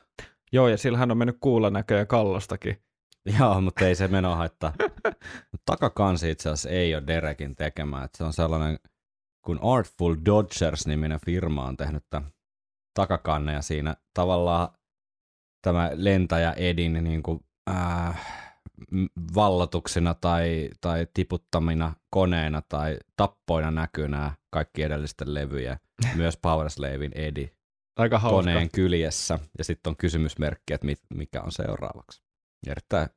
Joo, 0.52 0.68
ja 0.68 0.78
sillähän 0.78 1.10
on 1.10 1.18
mennyt 1.18 1.36
kuulla 1.40 1.70
näköjä 1.70 2.06
kallostakin. 2.06 2.82
Joo, 3.38 3.60
mutta 3.60 3.84
ei 3.84 3.94
se 3.94 4.08
meno 4.08 4.34
haittaa. 4.34 4.72
Takakansi 5.66 6.30
itse 6.30 6.48
asiassa 6.48 6.68
ei 6.68 6.94
ole 6.94 7.06
Derekin 7.06 7.56
tekemä. 7.56 8.04
että 8.04 8.18
se 8.18 8.24
on 8.24 8.32
sellainen, 8.32 8.78
kun 9.44 9.58
Artful 9.62 10.16
Dodgers-niminen 10.24 11.20
firma 11.26 11.64
on 11.64 11.76
tehnyt 11.76 12.04
tämän 12.10 12.30
takakanne 12.94 13.52
ja 13.52 13.62
siinä 13.62 13.96
tavallaan 14.14 14.68
tämä 15.62 15.90
lentäjä 15.94 16.52
Edin 16.52 16.92
niin 17.04 17.22
kuin, 17.22 17.40
äh, 17.70 18.26
vallotuksina 19.34 20.14
tai, 20.14 20.70
tai 20.80 21.06
tiputtamina 21.14 21.92
koneina 22.10 22.62
tai 22.68 22.98
tappoina 23.16 23.70
näkyy 23.70 24.08
nämä 24.08 24.32
kaikki 24.50 24.82
edellisten 24.82 25.34
levyjä. 25.34 25.78
Myös 26.16 26.36
Powerslavein 26.36 27.12
Edi 27.14 27.50
Aika 27.96 28.18
hauska. 28.18 28.36
koneen 28.36 28.70
kyljessä 28.70 29.38
ja 29.58 29.64
sitten 29.64 29.90
on 29.90 29.96
kysymysmerkki, 29.96 30.72
että 30.74 30.86
mit, 30.86 30.98
mikä 31.14 31.42
on 31.42 31.52
seuraavaksi. 31.52 32.22
Erittäin 32.66 33.08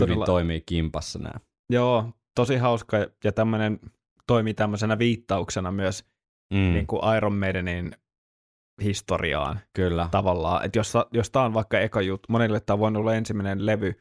hyvin 0.00 0.08
Todella- 0.14 0.26
toimii 0.26 0.62
kimpassa 0.66 1.18
nämä. 1.18 1.34
Joo, 1.70 2.10
tosi 2.34 2.56
hauska 2.56 2.96
ja 3.24 3.32
tämmöinen 3.32 3.80
toimii 4.26 4.54
tämmöisenä 4.54 4.98
viittauksena 4.98 5.72
myös 5.72 6.04
Mm, 6.54 6.58
niin 6.58 6.86
kuin 6.86 7.16
Iron 7.16 7.36
Maidenin 7.36 7.92
historiaan 8.82 9.60
kyllä. 9.74 10.08
tavallaan. 10.10 10.64
Että 10.64 10.78
jos, 10.78 10.92
jos 11.12 11.30
tämä 11.30 11.44
on 11.44 11.54
vaikka 11.54 11.80
eka 11.80 12.00
juttu, 12.00 12.26
monille 12.28 12.60
tämä 12.60 12.74
on 12.74 12.80
voinut 12.80 13.00
olla 13.00 13.14
ensimmäinen 13.14 13.66
levy, 13.66 13.94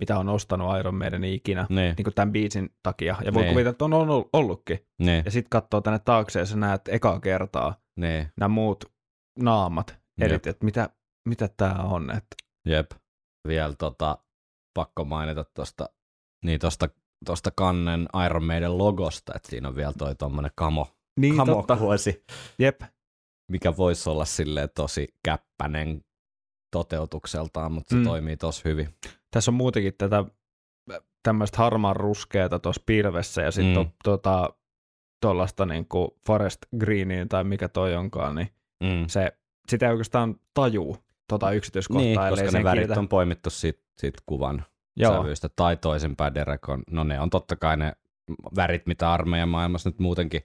mitä 0.00 0.18
on 0.18 0.28
ostanut 0.28 0.78
Iron 0.78 0.94
Maidenin 0.94 1.32
ikinä, 1.34 1.66
Niin, 1.68 1.94
niin 1.96 2.04
kuin 2.04 2.14
tämän 2.14 2.32
biisin 2.32 2.70
takia. 2.82 3.16
Ja 3.24 3.34
voi 3.34 3.42
Niin. 3.42 3.52
kuvitella, 3.52 3.70
että 3.70 3.84
on 3.84 3.92
ollut- 3.92 4.28
ollutkin. 4.32 4.78
niin, 4.98 5.22
Ja 5.24 5.30
sitten 5.30 5.50
katsoo 5.50 5.80
tänne 5.80 5.98
taakse 5.98 6.38
ja 6.38 6.46
sä 6.46 6.56
näet 6.56 6.80
ekaa 6.88 7.20
kertaa 7.20 7.74
niin, 7.96 8.28
nämä 8.36 8.48
muut 8.48 8.89
naamat. 9.42 9.98
Eli 10.20 10.34
että 10.34 10.54
mitä, 10.62 10.90
mitä 11.28 11.48
tämä 11.56 11.74
on. 11.82 12.10
Että 12.10 12.36
jep. 12.66 12.90
Vielä 13.48 13.74
tota, 13.78 14.18
pakko 14.74 15.04
mainita 15.04 15.44
tuosta 15.44 15.88
niin 16.44 16.60
tosta, 16.60 16.88
tosta 17.24 17.50
kannen 17.50 18.08
Iron 18.26 18.44
Maiden 18.44 18.78
logosta, 18.78 19.32
että 19.36 19.48
siinä 19.50 19.68
on 19.68 19.76
vielä 19.76 19.92
toi 19.98 20.14
tommonen 20.14 20.50
kamo, 20.54 20.86
niin, 21.20 21.36
totta. 21.36 21.54
kamokuosi, 21.66 22.24
Jep. 22.58 22.80
mikä 23.50 23.76
voisi 23.76 24.10
olla 24.10 24.24
silleen 24.24 24.68
tosi 24.74 25.08
käppänen 25.24 26.04
toteutukseltaan, 26.76 27.72
mutta 27.72 27.90
se 27.90 27.96
Mm. 27.96 28.04
toimii 28.04 28.36
tosi 28.36 28.64
hyvin. 28.64 28.88
Tässä 29.30 29.50
on 29.50 29.54
muutenkin 29.54 29.94
tätä 29.98 30.24
tämmöistä 31.22 31.58
harmaan 31.58 31.96
ruskeata 31.96 32.58
tuossa 32.58 32.82
pilvessä 32.86 33.42
ja 33.42 33.50
sitten 33.50 33.76
Mm. 33.76 33.82
mm. 33.84 33.92
tota, 34.04 34.54
tuollaista 35.22 35.66
niinku 35.66 36.18
forest 36.26 36.58
greeniä 36.78 37.26
tai 37.26 37.44
mikä 37.44 37.68
toi 37.68 37.94
onkaan, 37.96 38.34
niin 38.34 38.48
Mm. 38.82 39.04
se, 39.06 39.32
sitä 39.68 39.86
ei 39.86 39.92
oikeastaan 39.92 40.36
tajuu 40.54 40.96
tota 41.28 41.50
yksityiskohtaa, 41.52 42.02
Niin, 42.02 42.18
koska 42.30 42.58
ne 42.58 42.64
värit 42.64 42.80
kiinnitä. 42.80 43.00
on 43.00 43.08
poimittu 43.08 43.50
siitä, 43.50 43.82
siitä 43.98 44.18
kuvan 44.26 44.64
Joo, 44.96 45.16
sävyistä 45.22 45.48
tai 45.56 45.76
toisinpäin 45.76 46.34
Derek 46.34 46.68
on, 46.68 46.82
no 46.90 47.04
ne 47.04 47.20
on 47.20 47.30
totta 47.30 47.56
kai 47.56 47.76
ne 47.76 47.92
värit, 48.56 48.86
mitä 48.86 49.12
armeijan 49.12 49.48
maailmassa 49.48 49.88
nyt 49.90 49.98
muutenkin 49.98 50.42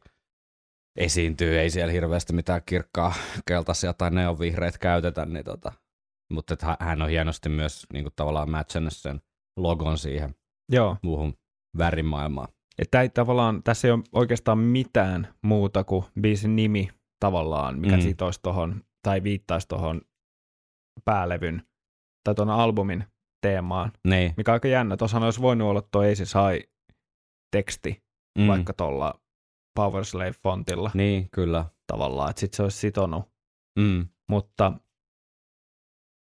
esiintyy, 0.96 1.60
ei 1.60 1.70
siellä 1.70 1.92
hirveästi 1.92 2.34
mitään 2.34 2.62
kirkkaa 2.66 3.14
keltaisia 3.48 3.94
tai 3.94 4.12
neonvihreitä 4.12 4.78
käytetä, 4.78 5.26
niin 5.26 5.46
tota, 5.46 5.72
mutta 6.32 6.78
hän 6.80 7.02
on 7.02 7.10
hienosti 7.10 7.50
myös 7.50 7.86
niin 7.94 8.04
kuin 8.04 8.14
tavallaan 8.16 8.50
matchannut 8.52 8.94
sen 8.94 9.22
logon 9.58 9.98
siihen 9.98 10.36
joo. 10.72 10.98
muuhun 11.02 11.34
värimaailmaan. 11.78 12.48
Että 12.80 13.02
ei 13.02 13.10
tavallaan, 13.10 13.64
tässä 13.64 13.88
ei 13.88 13.92
ole 13.92 14.04
oikeastaan 14.14 14.58
mitään 14.58 15.28
muuta 15.42 15.84
kuin 15.84 16.06
biisin 16.22 16.56
nimi 16.56 16.90
tavallaan, 17.20 17.80
mikä 17.80 17.96
Mm. 17.96 18.02
siitä 18.02 18.26
olisi 18.26 18.40
tohon, 18.44 18.84
tai 19.04 19.24
viittaisi 19.24 19.68
tuohon 19.68 20.02
päälevyn 21.06 21.62
tai 22.24 22.36
tuon 22.36 22.50
albumin 22.50 23.04
teemaan, 23.42 23.92
Niin, 24.08 24.34
mikä 24.38 24.52
on 24.52 24.54
aika 24.54 24.68
jännä. 24.68 24.98
Tuossahan 24.98 25.24
olisi 25.24 25.42
voinut 25.42 25.68
olla 25.70 25.82
tuo 25.82 26.02
Aces 26.12 26.34
High 26.34 26.70
teksti, 27.56 28.04
mm. 28.40 28.48
vaikka 28.48 28.74
tuolla 28.74 29.20
Power 29.76 30.04
Slave-fontilla 30.06 30.92
Niin, 30.94 31.30
kyllä. 31.32 31.66
tavallaan, 31.88 32.30
että 32.30 32.40
sitten 32.40 32.58
se 32.58 32.64
olisi 32.64 32.78
sitonut, 32.78 33.30
Mm. 33.80 34.08
mutta 34.30 34.74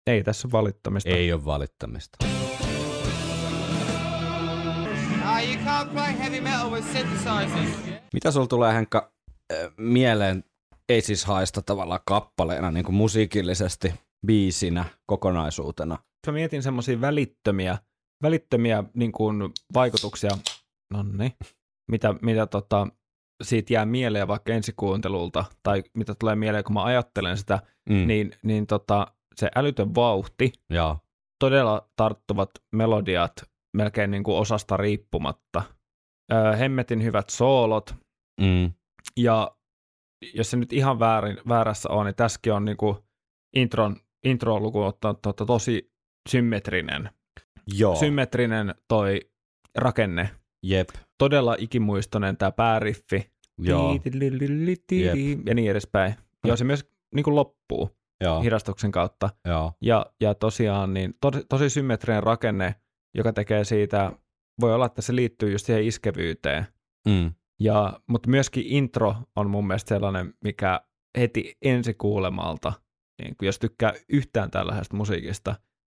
ei 0.07 0.23
tässä 0.23 0.47
valittamista. 0.51 1.09
Ei 1.09 1.33
ole 1.33 1.45
valittamista. 1.45 2.17
Ah? 5.23 5.41
Mitä 8.13 8.31
sulla 8.31 8.47
tulee 8.47 8.73
Henkka 8.73 9.11
äh, 9.53 9.57
mieleen 10.89 10.97
Aces 10.97 11.27
Highsta 11.27 11.61
tavallaan 11.61 11.99
kappaleena 12.05 12.71
niin 12.71 12.85
kuin 12.85 12.95
musiikillisesti, 12.95 13.93
biisinä, 14.27 14.85
kokonaisuutena? 15.05 15.97
Mä 16.27 16.33
mietin 16.33 16.63
semmoisia 16.63 17.01
välittömiä, 17.01 17.77
välittömiä 18.23 18.83
niin 18.93 19.11
kuin 19.11 19.37
vaikutuksia, 19.73 20.31
nonni, 20.93 21.35
mitä, 21.91 22.15
mitä 22.21 22.47
tota, 22.47 22.87
siitä 23.43 23.73
jää 23.73 23.85
mieleen 23.85 24.27
vaikka 24.27 24.53
ensikuuntelulta, 24.53 25.45
tai 25.63 25.83
mitä 25.97 26.15
tulee 26.19 26.35
mieleen, 26.35 26.63
kun 26.63 26.73
mä 26.73 26.83
ajattelen 26.83 27.37
sitä, 27.37 27.59
Mm. 27.89 28.07
niin, 28.07 28.31
niin 28.43 28.67
tota, 28.67 29.07
se 29.35 29.49
älytön 29.55 29.95
vauhti, 29.95 30.53
Joo. 30.69 30.97
todella 31.39 31.89
tarttuvat 31.95 32.49
melodiat 32.75 33.31
melkein 33.77 34.11
niin 34.11 34.23
kuin 34.23 34.37
osasta 34.37 34.77
riippumatta. 34.77 35.61
Öö, 36.33 36.55
hemmetin 36.55 37.03
hyvät 37.03 37.29
soolot, 37.29 37.95
Mm. 38.41 38.73
ja 39.17 39.55
jos 40.33 40.51
se 40.51 40.57
nyt 40.57 40.73
ihan 40.73 40.99
väärin, 40.99 41.37
väärässä 41.47 41.89
on, 41.89 42.05
niin 42.05 42.15
tässäkin 42.15 42.53
on 42.53 42.65
niin 42.65 42.77
kuin 42.77 42.97
intron 43.55 43.95
intro 44.23 44.59
lukuun 44.59 44.85
ottanut 44.87 45.21
to, 45.21 45.33
tosi 45.33 45.91
symmetrinen. 46.29 47.09
Joo, 47.73 47.95
Symmetrinen 47.95 48.75
toi 48.87 49.21
rakenne. 49.75 50.29
jep, 50.63 50.89
Todella 51.17 51.55
ikimuistoinen 51.59 52.37
tämä 52.37 52.51
pääriffi. 52.51 53.31
joo, 53.59 53.91
Ja 55.45 55.53
niin 55.55 55.71
edespäin. 55.71 56.15
Joo, 56.43 56.55
se 56.55 56.63
myös 56.63 56.85
niin 57.15 57.23
kuin 57.23 57.35
loppuu 57.35 57.89
joo, 58.23 58.41
hidastuksen 58.41 58.91
kautta. 58.91 59.29
joo, 59.47 59.73
Ja, 59.81 60.05
ja 60.21 60.33
tosiaan 60.35 60.93
niin 60.93 61.13
tosi, 61.21 61.39
tosi 61.49 61.69
symmetrinen 61.69 62.23
rakenne, 62.23 62.75
joka 63.13 63.33
tekee 63.33 63.63
siitä, 63.63 64.11
voi 64.61 64.73
olla, 64.73 64.85
että 64.85 65.01
se 65.01 65.15
liittyy 65.15 65.51
just 65.51 65.65
siihen 65.65 65.83
iskevyyteen. 65.83 66.65
mm, 67.07 67.33
Ja, 67.59 67.99
mutta 68.09 68.29
myöskin 68.29 68.63
intro 68.67 69.15
on 69.35 69.49
mun 69.49 69.67
mielestä 69.67 69.89
sellainen, 69.89 70.33
mikä 70.43 70.81
heti 71.17 71.57
ensi 71.61 71.93
kuulemalta, 71.93 72.73
niin 73.21 73.35
jos 73.41 73.59
tykkää 73.59 73.93
yhtään 74.09 74.51
tällaisesta 74.51 74.97
musiikista, 74.97 75.55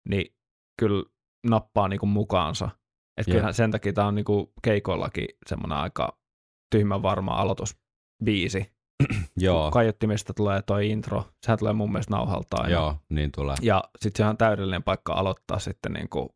niin 0.08 0.34
kyllä 0.78 1.04
nappaa 1.46 1.88
niin 1.88 2.00
kuin 2.00 2.10
mukaansa. 2.10 2.68
Että 3.16 3.32
kyllähän 3.32 3.54
sen 3.54 3.70
takia 3.70 3.92
tämä 3.92 4.06
on 4.06 4.14
niin 4.14 4.24
kuin 4.24 4.46
keikoillakin 4.62 5.28
semmoinen 5.46 5.78
aika 5.78 6.18
tyhmän 6.70 7.02
varma 7.02 7.32
aloitusbiisi. 7.32 8.76
joo, 9.36 9.70
Kaiuttimista 9.70 10.34
tulee 10.34 10.62
toi 10.62 10.90
intro, 10.90 11.24
sehän 11.46 11.58
tulee 11.58 11.72
mun 11.72 11.92
mielestä 11.92 12.14
nauhalta 12.14 12.56
aina. 12.56 12.72
joo, 12.72 12.96
niin 13.08 13.32
tulee. 13.32 13.56
Ja 13.62 13.84
sitten 14.00 14.24
se 14.24 14.30
on 14.30 14.36
täydellinen 14.36 14.82
paikka 14.82 15.12
aloittaa 15.12 15.58
sitten 15.58 15.92
niin 15.92 16.08
kuin 16.08 16.28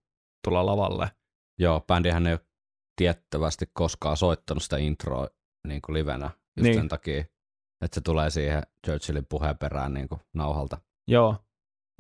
tulla 0.45 0.67
lavalle. 0.67 1.11
Joo, 1.59 1.81
bändihän 1.81 2.27
ei 2.27 2.33
ole 2.33 2.41
tiettävästi 3.01 3.67
koskaan 3.73 4.17
soittanut 4.17 4.63
sitä 4.63 4.77
introa 4.77 5.29
niin 5.67 5.83
kuin 5.83 5.95
livenä 5.95 6.31
just 6.57 6.63
Niin. 6.65 6.75
sen 6.75 6.89
takia, 6.89 7.21
että 7.85 7.95
se 7.95 8.01
tulee 8.01 8.31
siihen 8.31 8.63
Churchillin 8.87 9.27
puheen 9.27 9.59
perään 9.59 9.95
niin 9.95 10.09
kuin 10.09 10.21
nauhalta. 10.35 10.79
Joo, 11.09 11.37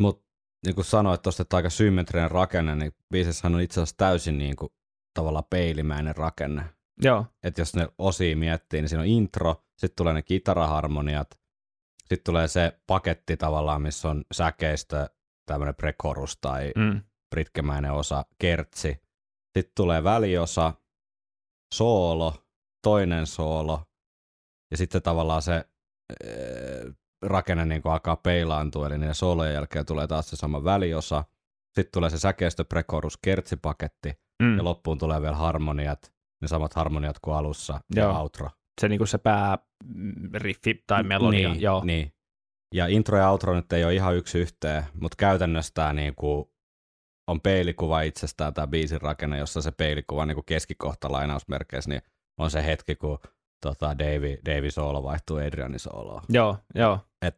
Mutta 0.00 0.26
niin 0.66 0.74
kuin 0.74 0.84
sanoit 0.84 1.22
tuosta, 1.22 1.42
että 1.42 1.56
aika 1.56 1.70
symmetrinen 1.70 2.30
rakenne, 2.30 2.74
niin 2.74 2.92
biisissähän 3.12 3.54
on 3.54 3.60
itse 3.60 3.80
asiassa 3.80 3.96
täysin 3.96 4.38
niin 4.38 4.56
kuin, 4.56 4.72
tavallaan 5.14 5.44
peilimäinen 5.50 6.16
rakenne. 6.16 6.64
joo, 7.02 7.26
Että 7.42 7.60
jos 7.60 7.74
ne 7.76 7.88
osia 7.98 8.36
miettii, 8.36 8.80
niin 8.80 8.88
siinä 8.88 9.02
on 9.02 9.08
intro, 9.08 9.64
sitten 9.78 9.96
tulee 9.96 10.12
ne 10.14 10.22
kitaraharmoniat, 10.22 11.30
sitten 11.98 12.24
tulee 12.24 12.48
se 12.48 12.80
paketti 12.86 13.36
tavallaan, 13.36 13.82
missä 13.82 14.08
on 14.08 14.24
säkeistö, 14.32 15.08
tämmöinen 15.46 15.74
prekorus 15.74 16.36
tai 16.40 16.72
mm, 16.76 17.00
pritkemäinen 17.30 17.92
osa, 17.92 18.24
kertsi. 18.38 18.88
Sitten 19.58 19.72
tulee 19.76 20.04
väliosa, 20.04 20.74
soolo, 21.74 22.34
toinen 22.82 23.26
soolo, 23.26 23.82
ja 24.70 24.76
sitten 24.76 25.02
tavallaan 25.02 25.42
se 25.42 25.64
ee, 26.24 26.92
rakenne 27.22 27.64
niin 27.64 27.82
kuin 27.82 27.92
alkaa 27.92 28.16
peilaantua, 28.16 28.86
eli 28.86 28.98
niiden 28.98 29.14
soolojen 29.14 29.54
jälkeen 29.54 29.86
tulee 29.86 30.06
taas 30.06 30.30
se 30.30 30.36
sama 30.36 30.64
väliosa. 30.64 31.24
Sitten 31.74 31.92
tulee 31.92 32.10
se 32.10 32.18
säkeistö, 32.18 32.64
prekorus, 32.64 33.18
kertsipaketti, 33.22 34.12
mm. 34.42 34.56
ja 34.56 34.64
loppuun 34.64 34.98
tulee 34.98 35.22
vielä 35.22 35.36
harmoniat, 35.36 36.12
ne 36.42 36.48
samat 36.48 36.74
harmoniat 36.74 37.18
kuin 37.18 37.36
alussa, 37.36 37.80
Joo. 37.94 38.08
ja 38.08 38.18
outro. 38.18 38.50
se, 38.80 38.88
niin 38.88 38.98
kuin 38.98 39.08
se 39.08 39.18
pääriffi 39.18 40.84
tai 40.86 41.02
melodia. 41.02 41.48
Niin, 41.48 41.60
joo. 41.60 41.84
niin. 41.84 42.12
Ja 42.74 42.86
intro 42.86 43.18
ja 43.18 43.30
outro 43.30 43.54
nyt 43.54 43.72
ei 43.72 43.84
ole 43.84 43.94
ihan 43.94 44.16
yksi 44.16 44.38
yhteen, 44.38 44.84
mutta 45.00 45.16
käytännössä 45.18 45.72
tämä 45.74 45.92
niinku 45.92 46.52
on 47.30 47.40
peilikuva 47.40 48.00
itsestään 48.02 48.54
tämä 48.54 48.66
biisin 48.66 49.00
rakenne, 49.00 49.38
jossa 49.38 49.62
se 49.62 49.70
peilikuva 49.70 50.26
niinku 50.26 50.42
keskikohta 50.42 51.12
lainausmerkeissä, 51.12 51.90
niin 51.90 52.02
on 52.38 52.50
se 52.50 52.64
hetki, 52.66 52.94
kun 52.96 53.18
tota, 53.62 53.98
Davey, 53.98 54.38
Davey 54.46 54.70
Soolo 54.70 55.02
vaihtuu 55.02 55.36
Adrianin 55.36 55.78
Sooloon. 55.78 56.22
Joo, 56.28 56.56
joo. 56.74 56.98
Et 57.22 57.36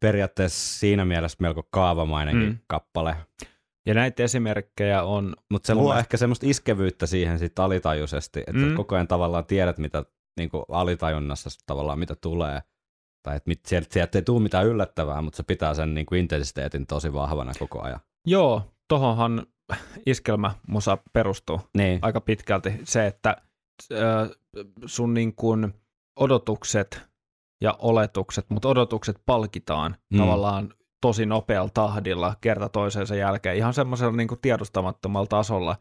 periaatteessa 0.00 0.78
siinä 0.78 1.04
mielessä 1.04 1.36
melko 1.40 1.62
kaavamainenkin 1.70 2.48
Mm. 2.48 2.58
kappale, 2.66 3.16
Ja 3.86 3.94
näitä 3.94 4.22
esimerkkejä 4.22 5.02
on, 5.02 5.34
mutta 5.50 5.66
se 5.66 5.74
luo 5.74 5.82
mielestä- 5.82 6.00
ehkä 6.00 6.16
semmoista 6.16 6.46
iskevyyttä 6.46 7.06
siihen 7.06 7.38
sit 7.38 7.58
alitajuisesti, 7.58 8.40
että 8.40 8.52
Mm. 8.62 8.74
koko 8.74 8.94
ajan 8.94 9.08
tavallaan 9.08 9.44
tiedät, 9.44 9.78
mitä 9.78 10.04
niinku 10.38 10.64
alitajunnassa 10.68 11.50
tavallaan 11.66 11.98
mitä 11.98 12.14
tulee. 12.20 12.60
Tai 13.22 13.36
että 13.36 13.48
mit- 13.48 13.66
sieltä, 13.66 13.88
sieltä 13.90 14.18
ei 14.18 14.22
tule 14.22 14.42
mitään 14.42 14.66
yllättävää, 14.66 15.22
mutta 15.22 15.36
se 15.36 15.42
pitää 15.42 15.74
sen 15.74 15.94
niinku 15.94 16.14
intensiteetin 16.14 16.86
tosi 16.86 17.12
vahvana 17.12 17.52
koko 17.58 17.82
ajan. 17.82 18.00
joo, 18.26 18.62
tohonhan 18.90 19.46
iskelmämusa 20.06 20.98
perustuu 21.12 21.60
Niin, 21.76 21.98
aika 22.02 22.20
pitkälti. 22.20 22.72
Se, 22.84 23.06
että 23.06 23.36
sun 24.86 25.14
niin 25.14 25.34
kuin 25.34 25.74
odotukset 26.16 27.02
ja 27.62 27.76
oletukset, 27.78 28.50
mutta 28.50 28.68
odotukset 28.68 29.16
palkitaan 29.26 29.92
mm. 29.92 30.16
Mm. 30.16 30.18
tavallaan 30.18 30.74
tosi 31.00 31.26
nopealla 31.26 31.70
tahdilla 31.74 32.34
kerta 32.40 32.68
toisensa 32.68 33.14
jälkeen, 33.14 33.56
ihan 33.56 33.74
semmoisella 33.74 34.16
niin 34.16 34.28
kuin 34.28 34.40
tiedostamattomalla 34.40 35.26
tasolla, 35.26 35.76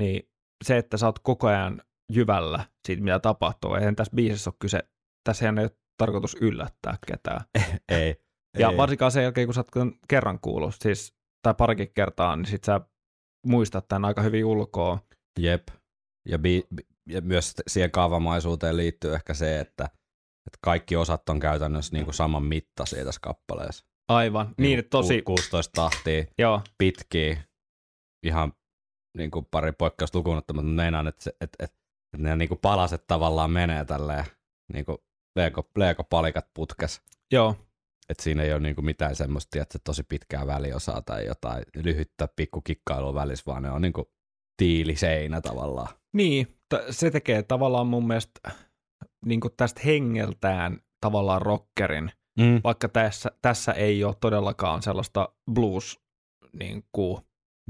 niin 0.00 0.30
se, 0.64 0.78
että 0.78 0.96
sä 0.96 1.06
oot 1.06 1.18
koko 1.18 1.46
ajan 1.46 1.82
jyvällä 2.12 2.64
siitä, 2.86 3.02
mitä 3.02 3.18
tapahtuu, 3.18 3.74
eihän 3.74 3.96
tässä 3.96 4.16
biisissä 4.16 4.50
ole 4.50 4.56
kyse, 4.58 4.80
tässä 5.24 5.44
ei 5.44 5.50
ole 5.50 5.70
tarkoitus 5.96 6.36
yllättää 6.40 6.98
ketään. 7.06 7.40
ei. 7.88 8.16
Ja 8.58 8.70
ei. 8.70 8.76
varsinkaan 8.76 9.10
sen 9.10 9.22
jälkeen, 9.22 9.46
kun 9.46 9.54
sä 9.54 9.60
oot 9.60 9.90
kerran 10.08 10.40
kuullut, 10.40 10.74
siis, 10.82 11.17
tai 11.42 11.54
parikin 11.54 11.92
kertaa, 11.94 12.36
niin 12.36 12.46
sit 12.46 12.64
sä 12.64 12.80
muistat 13.46 13.88
tämän 13.88 14.04
aika 14.04 14.22
hyvin 14.22 14.44
ulkoa. 14.44 14.98
Jep. 15.38 15.68
Ja, 16.28 16.38
bi- 16.38 16.66
bi- 16.74 16.86
ja 17.08 17.20
myös 17.20 17.54
siihen 17.66 17.90
kaavamaisuuteen 17.90 18.76
liittyy 18.76 19.14
ehkä 19.14 19.34
se, 19.34 19.60
että, 19.60 19.84
että 20.46 20.58
kaikki 20.62 20.96
osat 20.96 21.28
on 21.28 21.40
käytännössä 21.40 21.96
niinku 21.96 22.12
saman 22.12 22.42
mittaisia 22.42 23.04
tässä 23.04 23.20
kappaleessa. 23.20 23.86
Aivan. 24.08 24.54
Niin, 24.58 24.78
että 24.78 24.90
tosi, 24.90 25.22
Ku- 25.22 25.34
16 25.34 25.72
tahtia, 25.74 26.24
joo, 26.38 26.60
pitkiä, 26.78 27.42
ihan 28.26 28.52
niin 29.16 29.30
kuin 29.30 29.46
pari 29.50 29.72
poikkeusta 29.72 30.18
lukuun 30.18 30.36
ottamatta, 30.36 30.62
mutta 30.62 30.76
meinaan, 30.82 31.06
että, 31.08 31.24
se, 31.24 31.30
että, 31.30 31.64
että, 31.64 31.76
että 32.14 32.28
ne 32.28 32.36
niin 32.36 32.48
kuin 32.48 32.58
palaset 32.62 33.06
tavallaan 33.06 33.50
menee 33.50 33.84
tälleen 33.84 34.24
niin 34.72 34.84
kuin 34.84 34.98
Lego, 35.36 35.70
Lego-palikat 35.78 36.46
putkes. 36.54 37.02
joo, 37.32 37.56
Että 38.08 38.22
siinä 38.22 38.42
ei 38.42 38.52
ole 38.52 38.60
niin 38.60 38.74
kuin 38.74 38.84
mitään 38.84 39.16
semmoista, 39.16 39.62
että 39.62 39.78
tosi 39.84 40.02
pitkää 40.02 40.46
väliosaa 40.46 41.02
tai 41.02 41.26
jotain 41.26 41.62
lyhyttä 41.76 42.28
pikkukikkailua 42.36 43.14
välissä, 43.14 43.42
vaan 43.46 43.62
ne 43.62 43.70
on 43.70 43.82
niin 43.82 43.92
kuin 43.92 44.06
tiiliseinä 44.56 45.40
tavallaan. 45.40 45.88
Niin, 46.12 46.46
t- 46.68 46.90
se 46.90 47.10
tekee 47.10 47.42
tavallaan 47.42 47.86
mun 47.86 48.06
mielestä 48.06 48.40
niin 49.26 49.40
tästä 49.56 49.80
hengeltään 49.84 50.78
tavallaan 51.00 51.42
rockerin, 51.42 52.10
Mm. 52.38 52.60
vaikka 52.64 52.88
tässä, 52.88 53.30
tässä 53.42 53.72
ei 53.72 54.04
ole 54.04 54.14
todellakaan 54.20 54.82
sellaista 54.82 55.28
blues 55.54 56.00
niin 56.52 56.84
kuin, 56.92 57.22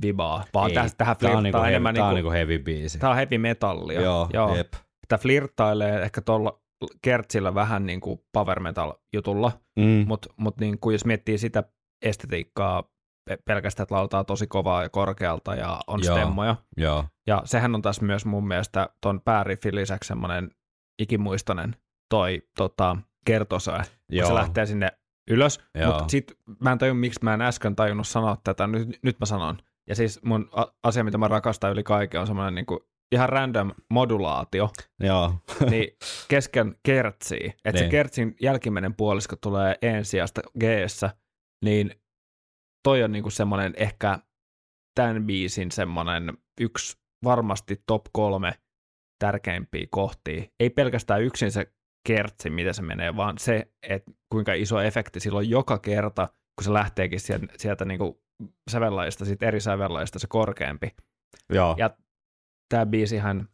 vibaa, 0.03 0.45
vaan 0.55 0.69
Ei, 0.71 0.75
tästä, 0.75 0.97
tähän 0.99 1.13
on, 1.13 1.19
flirttaa 1.19 1.41
niinku 1.43 1.59
heavy, 1.59 1.69
enemmän, 1.69 1.95
tää 1.95 2.05
on 2.05 2.11
niin 2.11 2.15
niinku 2.15 2.31
heavy 2.31 2.59
biisi. 2.59 2.99
tämä 2.99 3.11
on 3.11 3.17
heavy 3.17 3.39
metallia. 3.39 4.01
Joo, 4.01 4.29
Joo. 4.33 4.57
jep. 4.57 4.73
Tämä 5.09 5.19
flirttailee 5.19 6.03
ehkä 6.03 6.21
tuolla 6.21 6.61
kertsillä 7.03 7.55
vähän 7.55 7.87
niin 7.87 8.01
kuin 8.01 8.21
power 8.33 8.61
metal 8.61 8.93
jutulla, 9.13 9.53
Mm. 9.79 10.05
mutta 10.09 10.29
mut 10.37 10.57
niin 10.61 10.79
kuin 10.81 10.95
jos 10.95 11.05
miettii 11.05 11.39
sitä 11.39 11.65
estetiikkaa 12.03 12.83
pe- 13.29 13.39
pelkästään, 13.45 13.83
että 13.85 13.95
lauletaan 13.95 14.27
tosi 14.27 14.47
kovaa 14.47 14.83
ja 14.83 14.89
korkealta 14.89 15.55
ja 15.55 15.81
on 15.87 16.01
Joo. 16.05 16.17
stemmoja, 16.17 16.57
Joo, 16.77 17.05
ja 17.27 17.43
sehän 17.45 17.75
on 17.75 17.83
tässä 17.83 18.05
myös 18.05 18.25
mun 18.27 18.49
mielestä 18.49 18.89
ton 19.01 19.21
pääriffin 19.21 19.75
lisäksi 19.75 20.09
semmoinen 20.09 20.51
ikimuistoinen 21.03 21.77
toi 22.11 22.43
tota, 22.57 22.97
kertosa, 23.27 23.73
kun 24.19 24.27
se 24.27 24.35
lähtee 24.35 24.67
sinne 24.67 24.93
ylös. 25.31 25.61
Mutta 25.87 26.05
sit 26.09 26.33
mä 26.61 26.73
en 26.73 26.79
tajun, 26.79 26.97
miksi 26.97 27.21
mä 27.23 27.35
en 27.35 27.43
äsken 27.43 27.77
tajunnut 27.77 28.09
sanoa 28.09 28.37
tätä, 28.45 28.67
nyt, 28.67 28.99
nyt 29.03 29.21
mä 29.21 29.27
sanon. 29.27 29.59
Ja 29.89 29.95
siis 29.95 30.23
mun 30.23 30.51
asia, 30.83 31.05
mitä 31.05 31.19
mä 31.19 31.29
rakastan 31.29 31.73
yli 31.73 31.83
kaiken, 31.83 32.21
on 32.21 32.27
semmoinen 32.27 32.55
niinku 32.55 32.89
ihan 33.13 33.29
random 33.29 33.73
modulaatio, 33.91 34.71
joo. 35.01 35.35
niin 35.71 35.89
kesken 36.29 36.75
kertsiä, 36.83 37.53
että 37.65 37.79
se 37.79 37.85
Niin. 37.85 37.91
kertsin 37.91 38.37
jälkimmäinen 38.41 38.95
puolisko 38.95 39.37
tulee 39.37 39.75
en 39.83 40.05
sijasta 40.05 40.41
g 40.61 40.63
niin 41.65 41.91
toi 42.85 43.03
on 43.03 43.13
niinku 43.13 43.31
semmoinen 43.31 43.75
ehkä 43.77 44.19
tämän 44.95 45.27
biisin 45.27 45.71
semmoinen 45.73 46.39
yksi 46.61 46.97
varmasti 47.25 47.83
top 47.87 48.03
kolme 48.13 48.55
tärkeimpiä 49.19 49.87
kohtia. 49.91 50.43
Ei 50.61 50.71
pelkästään 50.71 51.23
yksin 51.23 51.53
se 51.53 51.73
kertsi, 52.07 52.51
miten 52.51 52.75
se 52.75 52.83
menee, 52.83 53.17
vaan 53.17 53.39
se, 53.39 53.73
että 53.83 54.11
kuinka 54.33 54.53
iso 54.53 54.81
efekti 54.81 55.21
silloin 55.21 55.51
joka 55.51 55.79
kerta, 55.79 56.27
kun 56.27 56.65
se 56.65 56.73
lähteekin 56.73 57.21
sieltä, 57.21 57.47
sieltä 57.57 57.85
niinku 57.85 58.23
sävellajista, 58.71 59.25
siitä 59.25 59.47
eri 59.47 59.61
sävellajista 59.61 60.19
se 60.19 60.27
korkeampi. 60.31 60.95
joo. 61.53 61.75
Ja 61.79 61.91
tämä 62.69 62.87
biisihän 62.87 63.49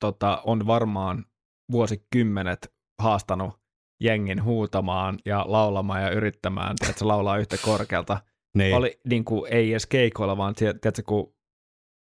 tota, 0.00 0.42
on 0.44 0.66
varmaan 0.66 1.24
vuosikymmenet 1.72 2.74
haastanut 3.02 3.60
jengin 4.02 4.44
huutamaan 4.44 5.18
ja 5.24 5.44
laulamaan 5.48 6.02
ja 6.02 6.10
yrittämään, 6.10 6.76
että 6.88 6.98
se 6.98 7.04
laulaa 7.04 7.38
yhtä 7.38 7.56
korkealta. 7.64 8.20
niin. 8.56 8.76
Oli 8.76 9.00
niin 9.08 9.24
kuin, 9.24 9.52
ei 9.52 9.70
edes 9.70 9.86
keikoilla, 9.86 10.36
vaan 10.36 10.54
tie- 10.54 10.74
tiedätkö, 10.74 11.02
kun 11.06 11.36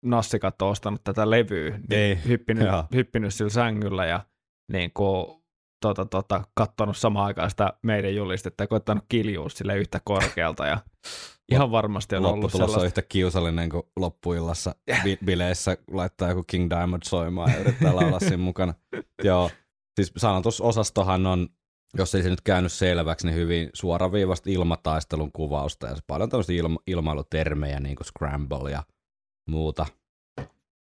Nassikat 0.04 0.62
on 0.62 0.68
ostanut 0.68 1.04
tätä 1.04 1.30
levyä, 1.30 1.70
niin 1.70 2.00
Ei, 2.00 2.18
hyppinyt, 2.28 2.66
joo. 2.66 2.84
hyppinyt 2.94 3.34
sillä 3.34 3.50
sängyllä 3.50 4.06
ja 4.06 4.20
niin 4.72 4.90
kuin, 4.94 5.39
tota, 5.80 6.04
tota, 6.04 6.44
kattonut 6.54 6.96
samaan 6.96 7.26
aikaan 7.26 7.50
sitä 7.50 7.72
meidän 7.82 8.14
julistetta 8.14 8.62
ja 8.62 8.68
koittanut 8.68 9.04
kiljua 9.08 9.48
sille 9.48 9.76
yhtä 9.76 10.00
korkealta 10.04 10.66
ja 10.66 10.78
ihan 11.52 11.70
varmasti 11.70 12.16
on 12.16 12.24
ollut 12.24 12.36
Lopputulos 12.42 12.54
on 12.62 12.68
sellaista. 12.68 12.86
yhtä 12.86 13.02
kiusallinen 13.08 13.68
kuin 13.70 13.82
loppuillassa 13.96 14.74
bi- 15.04 15.18
bileissä 15.24 15.76
laittaa 15.90 16.28
joku 16.28 16.44
King 16.46 16.70
Diamond 16.70 17.02
soimaan 17.04 17.50
ja 17.50 17.58
yrittää 17.58 17.96
laulaa 17.96 18.20
siinä 18.28 18.36
mukana. 18.36 18.74
Joo, 19.24 19.50
siis 19.96 20.12
sanotusosastohan 20.16 21.26
on, 21.26 21.48
jos 21.98 22.14
ei 22.14 22.22
se 22.22 22.30
nyt 22.30 22.40
käynyt 22.40 22.72
selväksi, 22.72 23.26
niin 23.26 23.36
hyvin 23.36 23.70
suoraviivasta 23.74 24.50
ilmataistelun 24.50 25.32
kuvausta 25.32 25.86
ja 25.86 25.96
paljon 26.06 26.28
tämmöisiä 26.28 26.56
ilma- 26.56 26.82
ilmailutermejä 26.86 27.80
niin 27.80 27.96
kuin 27.96 28.06
scramble 28.06 28.70
ja 28.70 28.82
muuta. 29.48 29.86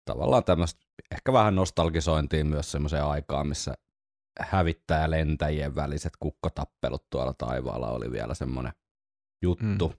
Tavallaan 0.05 0.43
tämmöistä 0.43 0.79
ehkä 1.11 1.33
vähän 1.33 1.55
nostalgisointiin 1.55 2.47
myös 2.47 2.71
semmoiseen 2.71 3.05
aikaan, 3.05 3.47
missä 3.47 3.73
hävittää 4.39 5.09
lentäjien 5.11 5.75
väliset 5.75 6.13
kukkotappelut 6.19 7.09
tuolla 7.09 7.33
taivaalla 7.33 7.89
oli 7.89 8.11
vielä 8.11 8.33
semmoinen 8.33 8.73
juttu. 9.41 9.87
Mm. 9.87 9.97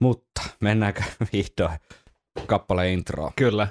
Mutta 0.00 0.42
mennäänkö 0.60 1.02
vihdoin 1.32 1.78
kappaleen 2.46 2.92
introon? 2.92 3.32
Kyllä. 3.36 3.68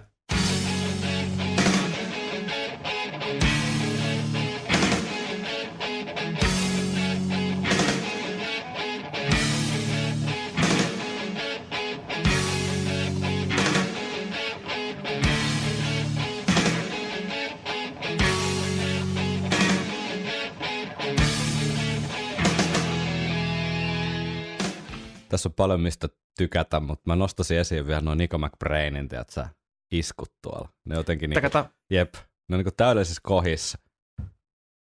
Tässä 25.30 25.50
on 25.50 25.54
paljon 25.54 25.82
mistä 25.82 26.08
tykätä, 26.38 26.80
mutta 26.80 27.04
mä 27.06 27.16
nostaisin 27.16 27.58
esiin 27.58 27.88
vielä 27.88 28.02
noin 28.02 28.18
Nico 28.18 28.38
McBrainin, 28.38 29.08
tiedätkö, 29.08 29.46
iskut 29.92 30.34
tuolla. 30.44 30.70
Ne 30.86 30.96
jotenkin, 30.96 31.30
niinku, 31.30 31.58
jep, 31.90 32.14
ne 32.16 32.56
on 32.56 32.60
niinku 32.60 32.72
täydellisessä 32.78 33.22
kohissa. 33.24 33.78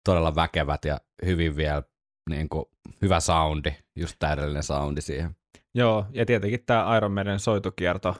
Todella 0.06 0.36
väkevät 0.36 0.86
ja 0.86 1.00
hyvin 1.26 1.56
vielä 1.56 1.84
niinku, 2.30 2.72
hyvä 3.02 3.20
soundi, 3.20 3.76
just 3.96 4.16
täydellinen 4.20 4.64
soundi 4.64 5.02
siihen. 5.02 5.36
joo, 5.76 6.06
ja 6.12 6.26
tietenkin 6.26 6.66
tämä 6.66 6.98
Iron 6.98 7.12
Maiden 7.12 7.40
soitukierto, 7.40 8.16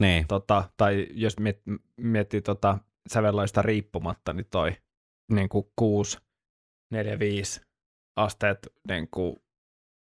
Niin, 0.00 0.26
tota, 0.28 0.70
tai 0.76 1.06
jos 1.10 1.38
miet, 1.38 1.62
miettii 1.96 2.42
tota, 2.42 2.78
sävelloista 3.12 3.62
riippumatta, 3.62 4.32
niin 4.32 4.46
toi 4.50 4.76
niin 5.32 5.48
kuin 5.48 5.66
6, 5.76 6.18
4, 6.92 7.18
5 7.18 7.60
asteet, 8.16 8.58
niin 8.88 9.08
kuin, 9.10 9.36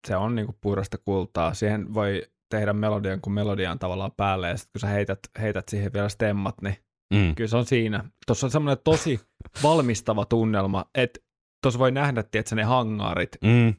se 0.07 0.17
on 0.17 0.35
niin 0.35 0.47
kuin 0.47 0.59
puhdasta 0.61 0.99
kultaa. 0.99 1.55
Siihen 1.55 1.95
voi 1.95 2.23
tehdä 2.51 2.73
melodian 2.73 3.21
kuin 3.21 3.35
melodian 3.35 3.79
tavallaan 3.79 4.13
päälle, 4.17 4.49
ja 4.49 4.57
sitten 4.57 4.73
kun 4.73 4.81
sä 4.81 4.87
heität, 4.87 5.19
heität 5.41 5.69
siihen 5.69 5.93
vielä 5.93 6.09
stemmat, 6.09 6.55
niin 6.63 6.77
mm. 7.15 7.35
kyllä 7.35 7.49
se 7.49 7.57
on 7.57 7.67
siinä. 7.67 8.05
Tuossa 8.27 8.47
on 8.47 8.51
semmoinen 8.51 8.85
tosi 8.85 9.21
valmistava 9.63 10.25
tunnelma, 10.25 10.85
että 10.95 11.21
tuossa 11.63 11.79
voi 11.79 11.91
nähdä, 11.91 12.21
että 12.21 12.55
ne 12.55 12.63
hangaarit. 12.63 13.39
Mm. 13.45 13.75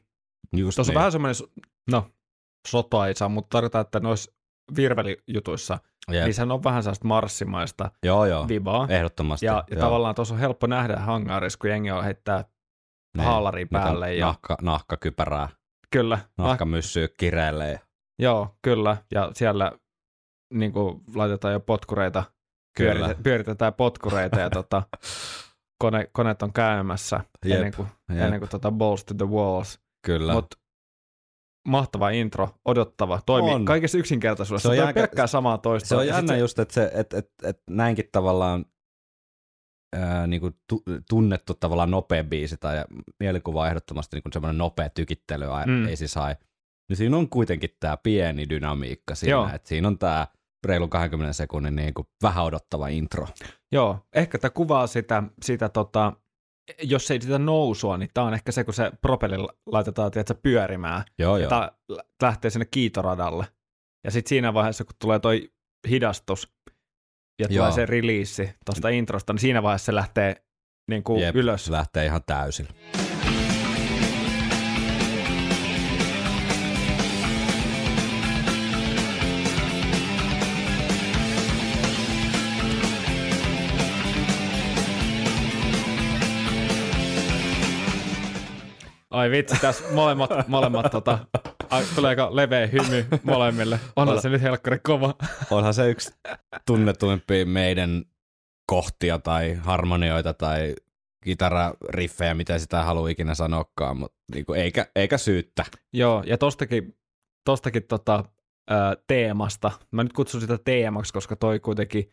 Just 0.56 0.76
Tuossa 0.76 0.90
on 0.90 0.94
niin. 0.94 0.98
vähän 0.98 1.12
semmoinen, 1.12 1.34
no, 1.90 2.10
saa, 3.14 3.28
mutta 3.28 3.48
tarkoittaa, 3.56 3.80
että 3.80 4.00
noissa 4.00 4.32
virvelijutuissa, 4.76 5.78
Jep. 6.10 6.24
niin 6.24 6.34
sehän 6.34 6.50
on 6.50 6.64
vähän 6.64 6.82
sellaista 6.82 7.08
marssimaista 7.08 7.90
Joo, 8.04 8.24
joo, 8.24 8.48
vibaa. 8.48 8.86
ehdottomasti. 8.88 9.46
Ja, 9.46 9.52
ja 9.70 9.76
joo. 9.76 9.80
tavallaan 9.80 10.14
tuossa 10.14 10.34
on 10.34 10.40
helppo 10.40 10.66
nähdä 10.66 10.96
hangaarissa, 10.96 11.58
kun 11.58 11.70
jengi 11.70 11.90
on 11.90 12.04
heittää 12.04 12.44
Niin. 13.16 13.24
haalari 13.26 13.66
Noita 13.70 13.84
päälle. 13.84 14.14
Ja, 14.14 14.26
Nahka, 14.26 14.56
nahkakypärää, 14.62 15.48
kyllä, 15.92 16.18
nah, 16.38 16.46
nahkamyssyä 16.48 17.08
kireille. 17.16 17.68
Ja, 17.70 17.78
joo, 18.18 18.56
kyllä. 18.62 18.96
Ja 19.14 19.30
siellä 19.34 19.72
niin 20.54 20.72
kuin, 20.72 21.00
laitetaan 21.14 21.52
jo 21.54 21.60
potkureita, 21.60 22.24
Kyllä. 22.76 22.94
pyörite, 22.94 23.22
pyöritetään 23.22 23.74
potkureita 23.74 24.40
ja 24.40 24.50
tota, 24.50 24.82
kone, 25.82 26.08
koneet 26.12 26.42
on 26.42 26.52
käymässä 26.52 27.20
Jep, 27.44 27.56
ennen 27.56 27.72
kuin, 27.76 27.88
jep. 28.12 28.20
ennen 28.20 28.40
kuin 28.40 28.50
tota 28.50 28.72
balls 28.72 29.04
to 29.04 29.14
the 29.14 29.26
walls. 29.28 29.80
Kyllä. 30.06 30.32
Mutta 30.32 30.56
mahtava 31.68 32.10
intro, 32.10 32.48
odottava, 32.64 33.20
toimii 33.26 33.54
On. 33.54 33.64
kaikessa 33.64 33.98
yksinkertaisuudessa. 33.98 34.66
Se 34.66 34.70
on 34.70 34.74
Se 34.76 34.80
jännä- 34.80 34.92
pelkkää 34.92 35.26
samaa 35.26 35.58
toista. 35.58 35.88
Se 35.88 35.96
on 35.96 36.06
jännä 36.06 36.36
just, 36.36 36.58
että 36.58 36.74
se, 36.74 36.90
et, 36.94 37.14
et, 37.14 37.30
et 37.42 37.62
näinkin 37.70 38.08
tavallaan 38.12 38.64
ää, 39.92 40.26
niinku 40.26 40.50
tu, 40.68 40.82
tunnettu 41.08 41.54
tavallaan 41.54 41.90
nopea 41.90 42.24
biisi 42.24 42.56
tai 42.56 42.84
mielikuva 43.20 43.68
ehdottomasti 43.68 44.16
niinku 44.16 44.30
semmoinen 44.32 44.58
nopea 44.58 44.88
tykittely 44.90 45.44
Mm. 45.66 45.88
ei 45.88 45.96
siis 45.96 46.12
sai. 46.12 46.34
Niin 46.88 46.96
siinä 46.96 47.16
on 47.16 47.28
kuitenkin 47.28 47.70
tämä 47.80 47.96
pieni 47.96 48.48
dynamiikka 48.48 49.10
Joo. 49.26 49.42
siinä, 49.44 49.54
että 49.54 49.68
siinä 49.68 49.88
on 49.88 49.98
tämä 49.98 50.26
reilun 50.66 50.90
20 50.90 51.32
sekunnin 51.32 51.76
niinku 51.76 52.06
vähän 52.22 52.44
odottava 52.44 52.88
intro. 52.88 53.26
Joo, 53.72 53.98
ehkä 54.14 54.38
tämä 54.38 54.50
kuvaa 54.50 54.86
sitä, 54.86 55.22
sitä 55.42 55.68
tota, 55.68 56.12
jos 56.82 57.10
ei 57.10 57.20
sitä 57.22 57.38
nousua, 57.38 57.96
niin 57.96 58.10
tämä 58.14 58.26
on 58.26 58.34
ehkä 58.34 58.52
se, 58.52 58.64
kun 58.64 58.74
se 58.74 58.92
propelli 59.02 59.36
laitetaan 59.66 60.10
tiedätkö, 60.10 60.34
pyörimään. 60.42 61.02
Joo, 61.18 61.36
Ja 61.36 61.42
joo. 61.42 61.48
tämä 61.48 61.70
lähtee 62.22 62.50
sinne 62.50 62.64
kiitoradalle. 62.70 63.46
Ja 64.04 64.10
sitten 64.10 64.28
siinä 64.28 64.54
vaiheessa, 64.54 64.84
kun 64.84 64.94
tulee 65.00 65.18
toi 65.18 65.50
hidastus 65.88 66.52
ja 67.40 67.48
tulee 67.48 67.58
Joo. 67.58 67.72
se 67.72 67.86
release 67.86 68.54
tuosta 68.64 68.88
introsta, 68.88 69.32
niin 69.32 69.40
siinä 69.40 69.62
vaiheessa 69.62 69.86
se 69.86 69.94
lähtee 69.94 70.36
niin 70.88 71.02
kuin 71.02 71.22
Jep, 71.22 71.36
ylös. 71.36 71.70
Lähtee 71.70 72.04
ihan 72.04 72.20
täysin. 72.26 72.68
Ai 89.10 89.30
vitsi, 89.30 89.60
tässä 89.60 89.84
molemmat, 89.92 90.30
molemmat 90.48 90.90
tota, 90.90 91.18
ai, 91.70 91.84
tuleeko 91.94 92.28
leveä 92.36 92.66
hymy 92.66 93.06
molemmille. 93.22 93.80
Onhan 93.96 94.14
Ole. 94.14 94.22
se 94.22 94.28
nyt 94.28 94.42
helkkari 94.42 94.78
kova. 94.78 95.14
Onhan 95.50 95.74
se 95.74 95.90
yksi 95.90 96.14
tunnetuimpia 96.66 97.46
meidän 97.46 98.04
kohtia 98.66 99.18
tai 99.18 99.54
harmonioita 99.54 100.34
tai 100.34 100.74
kitarariffejä, 101.24 102.34
mitä 102.34 102.58
sitä 102.58 102.82
haluaa 102.84 103.08
ikinä 103.08 103.34
sanoakaan, 103.34 103.96
mutta 103.96 104.18
niinku 104.34 104.52
eikä, 104.52 104.86
eikä 104.96 105.18
syyttä. 105.18 105.64
Joo, 105.92 106.22
ja 106.26 106.38
tostakin, 106.38 106.96
tostakin 107.44 107.82
tota, 107.82 108.24
ää, 108.70 108.96
teemasta, 109.06 109.70
mä 109.90 110.02
nyt 110.02 110.12
kutsun 110.12 110.40
sitä 110.40 110.58
teemaksi, 110.58 111.12
koska 111.12 111.36
toi 111.36 111.60
kuitenkin 111.60 112.12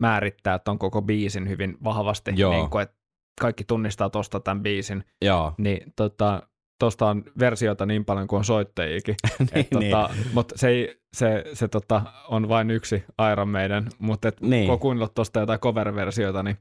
määrittää 0.00 0.58
ton 0.58 0.78
koko 0.78 1.02
biisin 1.02 1.48
hyvin 1.48 1.76
vahvasti, 1.84 2.32
Joo. 2.36 2.52
niin 2.52 2.70
kuin, 2.70 2.82
että 2.82 2.96
kaikki 3.40 3.64
tunnistaa 3.64 4.10
tosta 4.10 4.40
tämän 4.40 4.62
biisin, 4.62 5.04
Joo, 5.22 5.54
niin 5.58 5.92
tota, 5.96 6.42
tosta 6.78 7.06
on 7.08 7.24
versioita 7.38 7.86
niin 7.86 8.04
paljon 8.04 8.26
kuin 8.26 8.38
on 8.38 8.44
soittajiakin, 8.44 9.14
niin, 9.54 9.66
tota, 9.70 10.10
mutta 10.32 10.58
se, 10.58 10.68
ei, 10.68 11.00
se, 11.16 11.44
se 11.52 11.68
tota, 11.68 12.02
on 12.28 12.48
vain 12.48 12.70
yksi 12.70 13.04
Iron 13.32 13.48
Maiden, 13.48 13.88
mutta 13.98 14.32
Niin. 14.40 14.68
kun 14.68 14.78
kuunnellut 14.78 15.14
tuosta 15.14 15.40
jotain 15.40 15.60
cover-versioita, 15.60 16.42
niin 16.42 16.58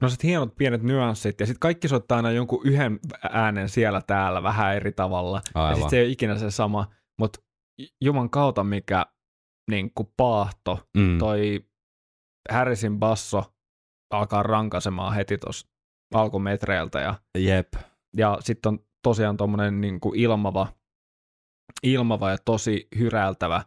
no 0.00 0.08
sit 0.08 0.22
hienot 0.22 0.56
pienet 0.56 0.82
nyanssit, 0.82 1.40
ja 1.40 1.46
sitten 1.46 1.60
kaikki 1.60 1.88
soittaa 1.88 2.16
aina 2.16 2.30
jonkun 2.30 2.66
yhden 2.66 3.00
äänen 3.30 3.68
siellä 3.68 4.02
täällä 4.06 4.42
vähän 4.42 4.76
eri 4.76 4.92
tavalla, 4.92 5.40
ja 5.54 5.62
Aivan. 5.62 5.74
sitten 5.74 5.90
se 5.90 5.96
ei 5.98 6.04
ole 6.04 6.12
ikinä 6.12 6.38
se 6.38 6.50
sama, 6.50 6.86
mutta 7.18 7.40
juman 8.00 8.30
kautta 8.30 8.64
mikä 8.64 9.06
niin 9.70 9.90
kuin 9.94 10.08
paahto, 10.16 10.80
mm. 10.96 11.18
toi 11.18 11.64
Harrisin 12.50 12.98
basso 12.98 13.44
alkaa 14.10 14.42
rankasemaan 14.42 15.14
heti 15.14 15.38
tuossa 15.38 15.68
alkumetreiltä, 16.14 17.00
ja, 17.00 17.14
Jep, 17.38 17.68
ja 18.16 18.38
sitten 18.40 18.72
on 18.72 18.78
tosiaan 19.04 19.36
tuommoinen 19.36 19.80
niin 19.80 20.00
kuin 20.00 20.20
ilmava, 20.20 20.68
ilmava 21.82 22.30
ja 22.30 22.36
tosi 22.44 22.88
hyräältävä. 22.98 23.62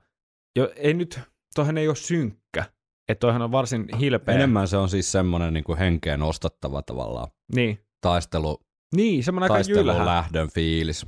Jo, 0.55 0.71
ei 0.75 0.93
nyt, 0.93 1.19
toihan 1.55 1.77
ei 1.77 1.87
ole 1.87 1.95
synkkä, 1.95 2.65
että 3.07 3.19
toihan 3.19 3.41
on 3.41 3.51
varsin 3.51 3.85
hilpeä. 3.99 4.35
enemmän 4.35 4.67
se 4.67 4.77
on 4.77 4.89
siis 4.89 5.11
semmoinen 5.11 5.53
niinku 5.53 5.75
henkeen 5.75 6.23
ostattava 6.23 6.81
tavallaan 6.81 7.27
Niin, 7.55 7.85
taistelu, 8.01 8.59
niin 8.95 9.23
semmoinen 9.23 9.43
aika 9.43 9.53
taistelun 9.53 9.85
jylhä. 9.85 10.05
lähdön 10.05 10.49
fiilis, 10.53 11.05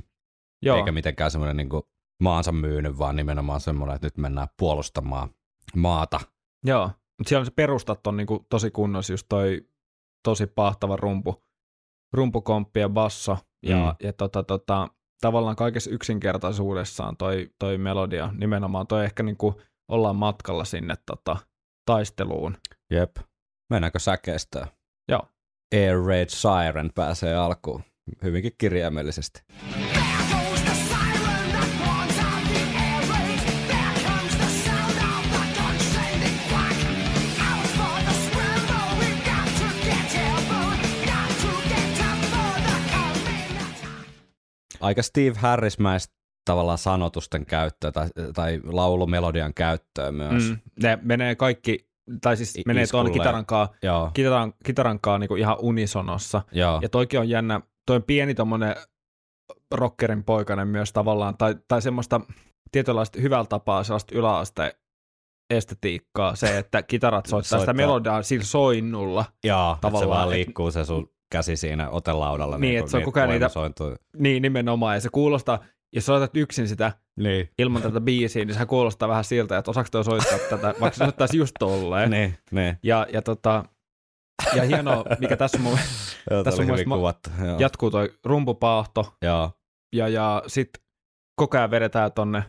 Joo, 0.62 0.76
eikä 0.76 0.92
mitenkään 0.92 1.30
semmoinen 1.30 1.56
niinku 1.56 1.88
maansa 2.22 2.52
myynyt, 2.52 2.98
vaan 2.98 3.16
nimenomaan 3.16 3.60
semmoinen, 3.60 3.94
että 3.94 4.06
nyt 4.06 4.16
mennään 4.16 4.48
puolustamaan 4.58 5.30
maata. 5.76 6.20
joo. 6.66 6.90
Mutta 7.18 7.28
siellä 7.28 7.40
on 7.40 7.46
se 7.46 7.52
perustat 7.56 8.06
on 8.06 8.16
niinku 8.16 8.46
tosi 8.48 8.70
kunnossa, 8.70 9.12
just 9.12 9.26
toi 9.28 9.68
tosi 10.24 10.46
pahtava 10.46 10.96
rumpu, 10.96 11.44
rumpukomppi 12.12 12.80
ja 12.80 12.88
basso. 12.88 13.38
Ja, 13.62 13.76
Mm. 13.76 14.06
ja 14.06 14.12
tota, 14.12 14.42
tota, 14.42 14.88
tavallaan 15.20 15.56
kaikessa 15.56 15.90
yksinkertaisuudessaan 15.90 17.16
toi, 17.16 17.50
toi 17.58 17.78
melodia, 17.78 18.30
nimenomaan 18.38 18.86
toi 18.86 19.04
ehkä 19.04 19.22
niinku 19.22 19.60
ollaan 19.88 20.16
matkalla 20.16 20.64
sinne 20.64 20.94
tota, 21.06 21.36
taisteluun. 21.86 22.56
Jep. 22.90 23.16
Mennäänkö 23.70 23.98
säkeistöön? 23.98 24.66
Joo. 25.08 25.22
Air 25.74 25.96
Raid 26.06 26.28
Siren 26.28 26.90
pääsee 26.94 27.36
alkuun. 27.36 27.82
hyvinkin 28.22 28.52
kirjaimellisesti. 28.58 29.42
Aika 44.80 45.02
Steve 45.02 45.38
Harrismäistä 45.38 46.14
tavallaan 46.44 46.78
sanotusten 46.78 47.46
käyttöä 47.46 47.92
tai, 47.92 48.08
tai 48.34 48.60
laulumelodian 48.64 49.54
käyttöä 49.54 50.12
myös. 50.12 50.48
Mm. 50.50 50.58
Ne 50.82 50.98
menee 51.02 51.34
kaikki, 51.34 51.88
tai 52.20 52.36
siis 52.36 52.56
I- 52.56 52.62
menee 52.66 52.86
tuon 52.86 53.12
kitarankaa, 53.12 53.68
kitaran, 54.14 54.52
kitarankaa 54.64 55.18
niin 55.18 55.38
ihan 55.38 55.56
unisonossa. 55.60 56.42
joo. 56.52 56.78
Ja 56.82 56.88
toikin 56.88 57.20
on 57.20 57.28
jännä, 57.28 57.60
toi 57.86 57.96
on 57.96 58.02
pieni 58.02 58.34
tommonen 58.34 58.76
rockerin 59.74 60.24
poikainen 60.24 60.68
myös 60.68 60.92
tavallaan, 60.92 61.36
tai, 61.36 61.54
tai 61.68 61.82
semmoista 61.82 62.20
tietynlaista 62.72 63.20
hyvällä 63.20 63.46
tapaa 63.46 63.84
sellaista 63.84 64.14
yläaste 64.18 64.76
estetiikkaa, 65.50 66.36
se, 66.36 66.58
että 66.58 66.82
kitarat 66.82 67.26
soittaa, 67.26 67.48
Soittaa. 67.48 67.60
sitä 67.60 67.72
melodiaa 67.72 68.22
sillä 68.22 68.44
soinnulla. 68.44 69.24
Joo, 69.44 69.76
tavallaan, 69.80 70.04
se 70.04 70.08
vaan 70.08 70.30
liikkuu 70.30 70.70
se 70.70 70.84
sun 70.84 71.10
käsi 71.30 71.56
siinä 71.56 71.90
otelaudalla. 71.90 72.58
Niin, 72.58 72.78
että 72.78 72.90
se 72.90 72.96
on 72.96 73.02
koko 73.02 73.20
ajan 73.20 73.30
niitä-. 73.30 73.50
Niin, 74.16 74.42
nimenomaan. 74.42 74.96
Ja 74.96 75.00
se 75.00 75.08
kuulostaa, 75.12 75.64
jos 75.92 76.06
soitat 76.06 76.36
yksin 76.36 76.68
sitä 76.68 76.92
Niin, 77.16 77.50
ilman 77.58 77.82
tätä 77.82 78.00
biisiä, 78.00 78.44
niin 78.44 78.54
se 78.54 78.66
kuulostaa 78.66 79.08
vähän 79.08 79.24
siltä, 79.24 79.58
että 79.58 79.70
osaako 79.70 79.88
toi 79.92 80.04
soittaa 80.04 80.38
tätä, 80.38 80.74
vaikka 80.80 80.98
se 80.98 81.04
soittaisi 81.04 81.38
just 81.38 81.54
tolleen. 81.58 82.10
niin, 82.16 82.38
niin. 82.50 82.78
Ja, 82.82 83.06
ja, 83.12 83.22
tota, 83.22 83.64
ja 84.54 84.62
hienoa, 84.62 85.04
mikä 85.18 85.36
tässä 85.36 85.58
on 85.58 85.64
mun, 85.64 85.78
Joo, 86.30 86.44
Tässä 86.44 86.62
on 86.62 86.68
mun 86.68 86.98
kuvattu. 86.98 87.30
Jatkuu 87.58 87.90
toi 87.90 88.12
rumpupaahto, 88.24 89.14
Joo. 89.22 89.52
ja, 89.92 90.08
ja 90.08 90.42
sitten 90.46 90.82
koko 91.36 91.58
ajan 91.58 91.70
vedetään 91.70 92.12
tonne 92.12 92.42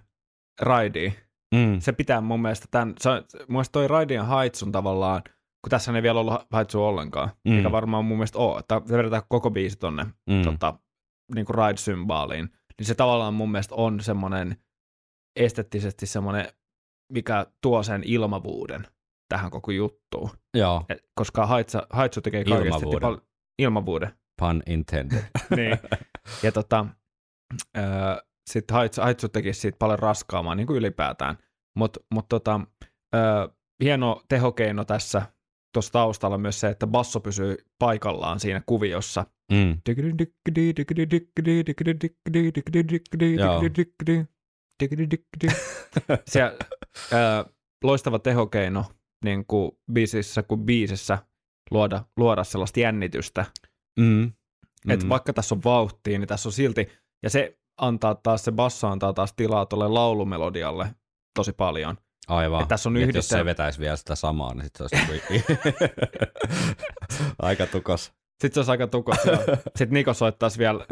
raidiin. 0.62 1.14
Mm. 1.56 1.80
Se 1.80 1.92
pitää 1.92 2.22
mun 2.22 2.42
mielestä 2.42 2.66
tämän, 2.72 2.94
se, 3.00 3.10
mun 3.10 3.46
mielestä 3.48 3.72
toi 3.72 3.88
raidien 3.88 4.26
haitsun 4.26 4.72
tavallaan, 4.72 5.22
kun 5.62 5.70
tässä 5.70 5.92
ei 5.96 6.04
vielä 6.04 6.20
ollut 6.20 6.34
haitsu 6.52 6.84
ollenkaan, 6.86 7.30
Mm. 7.48 7.54
mikä 7.54 7.72
varmaan 7.72 8.06
mun 8.06 8.18
mielestä 8.18 8.40
on, 8.40 8.60
että 8.60 8.82
se 8.86 8.98
vedetään 8.98 9.22
koko 9.30 9.52
biisi 9.52 9.78
tonne 9.80 10.06
Mm. 10.30 10.42
tota, 10.44 10.74
niin 11.36 11.46
kuin 11.46 11.56
ride-symbaaliin, 11.56 12.50
niin 12.80 12.86
se 12.88 12.96
tavallaan 12.96 13.34
mun 13.34 13.52
mielestä 13.52 13.76
on 13.76 14.00
semmoinen 14.00 14.56
esteettisesti 15.36 16.06
semmoinen, 16.06 16.46
mikä 17.14 17.46
tuo 17.62 17.84
sen 17.84 18.02
ilmavuuden 18.06 18.88
tähän 19.30 19.52
koko 19.52 19.72
juttuun. 19.72 20.30
Joo, 20.58 20.86
Et, 20.90 21.10
koska 21.16 21.46
haitsa, 21.46 21.88
haitsu 21.90 22.22
tekee 22.22 22.44
kaikesta 22.44 22.66
Ilmavuuden. 22.78 23.02
Pal- 23.02 23.22
ilmavuuden. 23.60 24.14
pun 24.40 24.64
intended. 24.66 25.24
niin. 25.58 25.78
Ja 26.44 26.52
tota, 26.52 26.86
öö, 27.78 27.84
sitten 28.50 28.76
haitsu, 28.76 29.02
haitsu 29.02 29.30
teki 29.30 29.54
siitä 29.54 29.78
paljon 29.80 30.00
raskaamman 30.00 30.58
niin 30.58 30.68
kuin 30.68 30.78
ylipäätään. 30.78 31.38
Mutta 31.78 32.00
mut 32.14 32.26
tota, 32.30 32.60
öö, 33.16 33.48
hieno 33.84 34.22
tehokeino 34.30 34.86
tässä 34.86 35.22
tuossa 35.74 35.92
taustalla 35.92 36.38
myös 36.38 36.60
se, 36.60 36.70
että 36.70 36.88
basso 36.88 37.20
pysyy 37.20 37.58
paikallaan 37.80 38.40
siinä 38.40 38.62
kuviossa. 38.66 39.26
Mm. 39.52 39.82
Se 46.28 46.42
loistava 47.84 48.20
tehokeino 48.20 48.86
niin 49.26 49.46
kuin 49.46 49.72
biisissä 49.94 50.44
kuin 50.44 50.66
biisissä 50.66 51.18
luoda, 51.72 52.06
luoda 52.18 52.44
sellaista 52.44 52.80
jännitystä. 52.80 53.46
Mm. 54.00 54.32
Mm. 54.86 54.92
Että 54.92 55.10
vaikka 55.10 55.34
tässä 55.34 55.56
on 55.56 55.64
vauhtia, 55.64 56.20
niin 56.20 56.28
tässä 56.28 56.50
on 56.50 56.54
silti, 56.54 56.88
ja 57.24 57.30
se 57.30 57.58
antaa 57.78 58.16
taas, 58.16 58.44
se 58.44 58.52
basso 58.52 58.88
antaa 58.88 59.14
taas 59.14 59.34
tilaa 59.34 59.66
tuolle 59.66 59.88
laulumelodialle 59.88 60.96
tosi 61.36 61.54
paljon. 61.54 61.98
Aivan. 62.28 62.62
Et 62.62 62.68
tässä 62.68 62.90
on 62.90 62.96
yhdistel- 62.98 63.16
Jos 63.16 63.28
se 63.30 63.46
vetäisi 63.46 63.80
vielä 63.80 63.96
sitä 63.96 64.16
samaa, 64.16 64.54
niin 64.54 64.64
sit 64.64 64.76
se 64.76 64.84
olisi 64.84 64.96
niinku- 65.30 65.54
aika 67.42 67.68
tukos. 67.68 68.14
Sitten 68.42 68.54
se 68.54 68.60
olisi 68.60 68.72
aika 68.72 68.88
tukos. 68.88 69.18
Sitten 69.78 69.94
Niko 69.94 70.14
soittaisi 70.14 70.58
vielä 70.60 70.86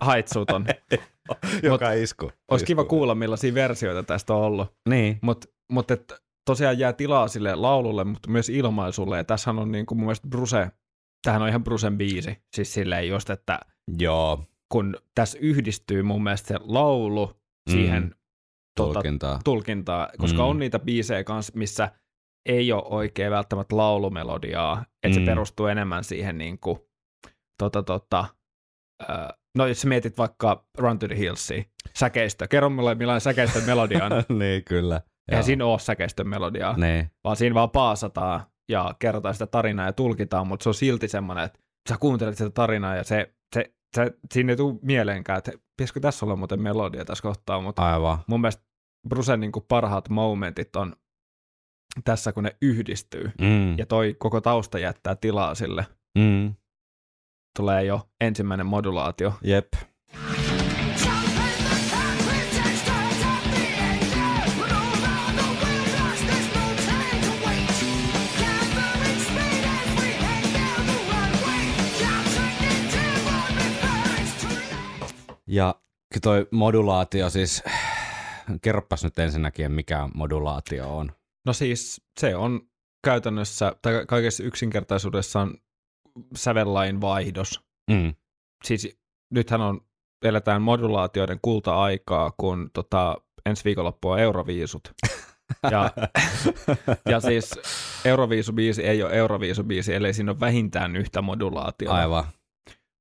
haitsuuton. 0.00 0.66
Joka 1.62 1.92
isku. 1.92 2.30
Olisi 2.50 2.64
kiva 2.64 2.80
Isku. 2.82 2.88
kuulla, 2.88 3.14
millaisia 3.14 3.54
versioita 3.54 4.02
tästä 4.02 4.34
on 4.34 4.40
ollut. 4.42 4.72
Niin. 4.88 5.18
Mutta 5.22 5.48
mut 5.72 5.88
tosiaan 6.46 6.78
jää 6.78 6.92
tilaa 6.92 7.28
sille 7.28 7.54
laululle, 7.54 8.04
mutta 8.04 8.30
myös 8.30 8.48
ilmaisulle. 8.48 9.16
Ja 9.16 9.24
tässähän 9.24 9.58
on 9.58 9.72
niin 9.72 9.86
kuin 9.86 9.98
mun 9.98 10.06
mielestä 10.06 10.28
Bruse, 10.28 10.70
tähän 11.26 11.42
on 11.42 11.48
ihan 11.48 11.64
Brusen 11.64 11.98
biisi. 11.98 12.38
Siis 12.54 12.74
silleen 12.74 13.08
just, 13.08 13.30
että 13.30 13.60
Joo, 13.98 14.44
kun 14.68 14.96
tässä 15.14 15.38
yhdistyy 15.40 16.02
mun 16.02 16.22
mielestä 16.22 16.48
se 16.48 16.54
laulu 16.64 17.36
siihen 17.70 18.02
Mm. 18.02 18.10
Tota, 18.76 18.92
tulkintaa. 18.94 19.38
tulkintaa, 19.44 20.08
koska 20.18 20.42
Mm. 20.42 20.48
on 20.48 20.58
niitä 20.58 20.78
biisejä 20.78 21.24
kanssa, 21.24 21.52
missä 21.56 21.90
ei 22.48 22.72
ole 22.72 22.82
oikein 22.86 23.30
välttämättä 23.30 23.76
laulumelodiaa, 23.76 24.84
että 25.02 25.18
Mm. 25.18 25.24
se 25.24 25.30
perustuu 25.30 25.66
enemmän 25.66 26.04
siihen 26.04 26.38
niin 26.38 26.58
kuin, 26.58 26.78
tota, 27.58 27.82
tota, 27.82 28.24
äh, 29.10 29.28
no 29.58 29.66
jos 29.66 29.84
mietit 29.86 30.18
vaikka 30.18 30.64
Run 30.78 30.98
to 30.98 31.08
the 31.08 31.16
Hillsia, 31.18 31.64
säkeistö, 31.96 32.48
kerro 32.48 32.70
mulle 32.70 32.94
millainen 32.94 33.20
säkeistön 33.20 33.64
melodia 33.64 34.04
on. 34.04 34.10
niin, 34.38 34.64
kyllä. 34.64 34.94
Eihän 35.30 35.40
Joo. 35.40 35.42
siinä 35.46 35.64
ole 35.66 35.78
säkeistön 35.78 36.28
melodiaa, 36.28 36.76
Niin. 36.76 37.10
vaan 37.24 37.36
siinä 37.36 37.54
vaan 37.54 37.70
paasataan 37.70 38.40
ja 38.68 38.94
kerrotaan 38.98 39.34
sitä 39.34 39.46
tarinaa 39.46 39.86
ja 39.86 39.92
tulkitaan, 39.92 40.46
mutta 40.46 40.62
se 40.62 40.68
on 40.68 40.74
silti 40.74 41.08
semmoinen, 41.08 41.44
että 41.44 41.58
sä 41.88 41.96
kuuntelet 42.00 42.36
sitä 42.36 42.50
tarinaa 42.50 42.96
ja 42.96 43.04
se 43.04 43.33
siinä 44.34 44.52
ei 44.52 44.56
tule 44.56 44.78
mieleenkään, 44.82 45.38
että 45.38 45.52
pitäisikö 45.76 46.00
tässä 46.00 46.26
olla 46.26 46.36
muuten 46.36 46.62
melodia 46.62 47.04
tässä 47.04 47.22
kohtaa, 47.22 47.60
mutta 47.60 47.92
Aivan. 47.92 48.18
mun 48.26 48.40
mielestä 48.40 48.64
Brusen 49.08 49.40
niin 49.40 49.52
kuin 49.52 49.64
parhaat 49.68 50.08
momentit 50.08 50.76
on 50.76 50.96
tässä, 52.04 52.32
kun 52.32 52.42
ne 52.42 52.56
yhdistyy. 52.62 53.30
Mm. 53.40 53.78
Ja 53.78 53.86
toi 53.86 54.16
koko 54.18 54.40
tausta 54.40 54.78
jättää 54.78 55.14
tilaa 55.14 55.54
sille. 55.54 55.86
Mm. 56.18 56.54
Tulee 57.56 57.84
jo 57.84 58.08
ensimmäinen 58.20 58.66
modulaatio. 58.66 59.34
Jep. 59.42 59.72
Ja 75.54 75.74
toi 76.22 76.46
modulaatio 76.50 77.30
siis, 77.30 77.62
kerropas 78.62 79.04
nyt 79.04 79.18
ensinnäkin, 79.18 79.72
mikä 79.72 80.08
modulaatio 80.14 80.96
on. 80.96 81.12
No 81.46 81.52
siis 81.52 82.02
se 82.20 82.36
on 82.36 82.60
käytännössä, 83.04 83.76
tai 83.82 84.04
kaikessa 84.08 84.42
yksinkertaisuudessaan 84.42 85.54
sävellain 86.36 87.00
vaihdos. 87.00 87.60
Mm. 87.90 88.14
Siis 88.64 88.98
nythän 89.30 89.60
on, 89.60 89.80
eletään 90.24 90.62
modulaatioiden 90.62 91.38
kulta-aikaa, 91.42 92.32
kun 92.36 92.70
tota, 92.72 93.16
ensi 93.46 93.64
viikonloppu 93.64 94.10
on 94.10 94.18
Euroviisut. 94.18 94.82
Ja, 95.70 95.90
ja 97.10 97.20
siis 97.20 97.54
Euroviisubiisi 98.04 98.82
ei 98.82 99.02
ole 99.02 99.12
Euroviisubiisi, 99.12 99.94
ellei 99.94 100.14
siinä 100.14 100.30
ole 100.30 100.40
vähintään 100.40 100.96
yhtä 100.96 101.22
modulaatiota. 101.22 101.94
Aivan. 101.94 102.24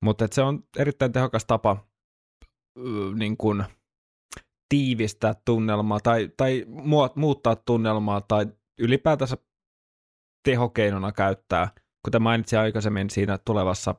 Mutta 0.02 0.28
se 0.32 0.42
on 0.42 0.64
erittäin 0.78 1.12
tehokas 1.12 1.46
tapa 1.46 1.78
niin 3.16 3.38
kun, 3.38 3.64
tiivistää 4.70 5.34
tunnelmaa 5.46 6.00
tai, 6.00 6.30
tai 6.38 6.66
muuttaa 7.16 7.56
tunnelmaa 7.56 8.22
tai 8.22 8.46
ylipäätänsä 8.80 9.38
tehokeinona 10.44 11.12
käyttää, 11.12 11.72
kuten 12.06 12.22
mainitsin 12.22 12.60
aikaisemmin 12.60 13.10
siinä 13.10 13.38
tulevassa 13.38 13.96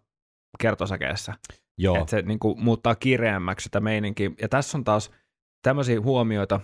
kertosäkeessä, 0.59 1.35
Joo. 1.79 1.97
että 1.97 2.11
se 2.11 2.23
niin 2.23 2.39
kuin, 2.39 2.61
muuttaa 2.61 2.95
kireämmäksi 2.95 3.65
sitä 3.65 3.81
meininkiä. 3.81 4.31
Ja 4.41 4.49
tässä 4.49 4.79
on 4.79 4.85
taas 4.85 5.11
tämmöisiä 5.63 6.01
huomioita, 6.01 6.61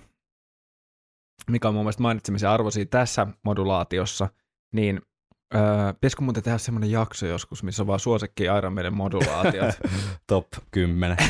mikä 1.50 1.68
on 1.68 1.74
mun 1.74 1.84
mielestä 1.84 2.02
mainitsemisen 2.02 2.50
arvoisia 2.50 2.86
tässä 2.86 3.26
modulaatiossa, 3.44 4.28
niin 4.74 5.00
öö, 5.54 5.92
pitäisikö 5.92 6.22
muuten 6.22 6.42
tehdä 6.42 6.58
semmoinen 6.58 6.90
jakso 6.90 7.26
joskus, 7.26 7.62
missä 7.62 7.82
on 7.82 7.86
vaan 7.86 8.00
suosikki 8.00 8.44
Iron 8.44 8.72
Maiden 8.72 8.96
modulaatiot. 8.96 9.74
Top 10.26 10.46
10. 10.70 11.16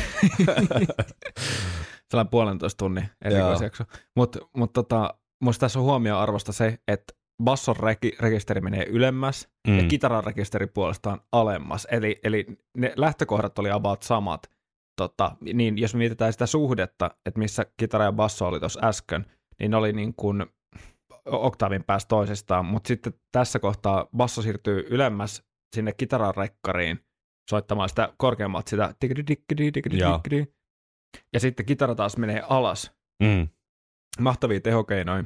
Sellainen 2.09 2.31
puolentoista 2.31 2.77
tunnin 2.77 3.09
erikoisjakso. 3.21 3.83
Mutta 4.15 4.39
mut 4.57 4.73
tota, 4.73 5.13
musta 5.43 5.59
tässä 5.59 5.79
on 5.79 5.85
huomioarvosta 5.85 6.51
se, 6.51 6.79
että 6.87 7.13
basson 7.43 7.75
reki- 7.75 8.17
rekisteri 8.19 8.61
menee 8.61 8.85
ylemmäs 8.89 9.49
mm. 9.67 9.79
ja 9.79 9.87
kitaran 9.87 10.23
rekisteri 10.23 10.67
puolestaan 10.67 11.21
alemmas. 11.31 11.87
Eli, 11.91 12.19
eli 12.23 12.45
ne 12.77 12.93
lähtökohdat 12.95 13.59
oli 13.59 13.71
about 13.71 14.03
samat. 14.03 14.51
Tota, 14.95 15.35
niin 15.53 15.77
jos 15.77 15.95
mietitään 15.95 16.33
sitä 16.33 16.45
suhdetta, 16.45 17.11
että 17.25 17.39
missä 17.39 17.65
kitara 17.77 18.05
ja 18.05 18.11
basso 18.11 18.47
oli 18.47 18.59
tuossa 18.59 18.79
äsken, 18.83 19.25
niin 19.59 19.71
ne 19.71 19.77
oli 19.77 19.93
niin 19.93 20.13
kuin 20.15 20.45
oktaavin 21.25 21.83
päästä 21.83 22.07
toisestaan, 22.07 22.65
mutta 22.65 22.87
sitten 22.87 23.13
tässä 23.31 23.59
kohtaa 23.59 24.07
basso 24.17 24.41
siirtyy 24.41 24.87
ylemmäs 24.89 25.43
sinne 25.75 25.93
kitaran 25.93 26.35
rekkariin 26.35 26.99
soittamaan 27.49 27.89
sitä 27.89 28.13
korkeammalta 28.17 28.69
sitä 28.69 28.93
ja 31.33 31.39
sitten 31.39 31.65
kitara 31.65 31.95
taas 31.95 32.17
menee 32.17 32.43
alas. 32.49 32.91
Mm. 33.23 33.47
Mahtavia 34.19 34.61
tehokeinoja. 34.61 35.23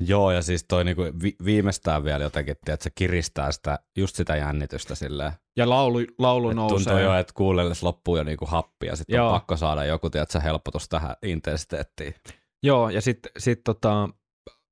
Joo, 0.00 0.30
ja 0.30 0.42
siis 0.42 0.64
toi 0.68 0.84
niinku 0.84 1.02
vi- 1.02 1.36
viimeistään 1.44 2.04
vielä 2.04 2.24
jotenkin, 2.24 2.52
että 2.52 2.76
se 2.80 2.90
kiristää 2.94 3.52
sitä, 3.52 3.78
just 3.96 4.16
sitä 4.16 4.36
jännitystä 4.36 4.94
silleen. 4.94 5.32
Ja 5.56 5.68
laulu, 5.68 5.98
laulu 6.18 6.50
Et 6.50 6.56
nousee. 6.56 6.76
tuntuu 6.76 6.98
jo, 6.98 7.14
että 7.14 7.32
kuunnellessa 7.36 7.86
loppuu 7.86 8.16
jo 8.16 8.24
niinku 8.24 8.46
happi, 8.46 8.86
ja 8.86 8.96
sitten 8.96 9.22
on 9.22 9.32
pakko 9.32 9.56
saada 9.56 9.84
joku, 9.84 10.10
tiedätkö, 10.10 10.40
helpotus 10.40 10.88
tähän 10.88 11.16
intensiteettiin. 11.22 12.14
Joo, 12.62 12.90
ja 12.90 13.00
sitten 13.00 13.32
sit 13.38 13.60
tota, 13.64 14.08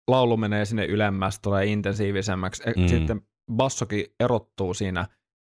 laulu 0.09 0.37
menee 0.37 0.65
sinne 0.65 0.85
ylemmäs, 0.85 1.41
tulee 1.41 1.67
intensiivisemmäksi. 1.67 2.63
Mm. 2.77 2.83
Mm. 2.83 2.89
Sitten 2.89 3.23
bassokin 3.53 4.07
erottuu 4.21 4.75
siinä 4.75 5.07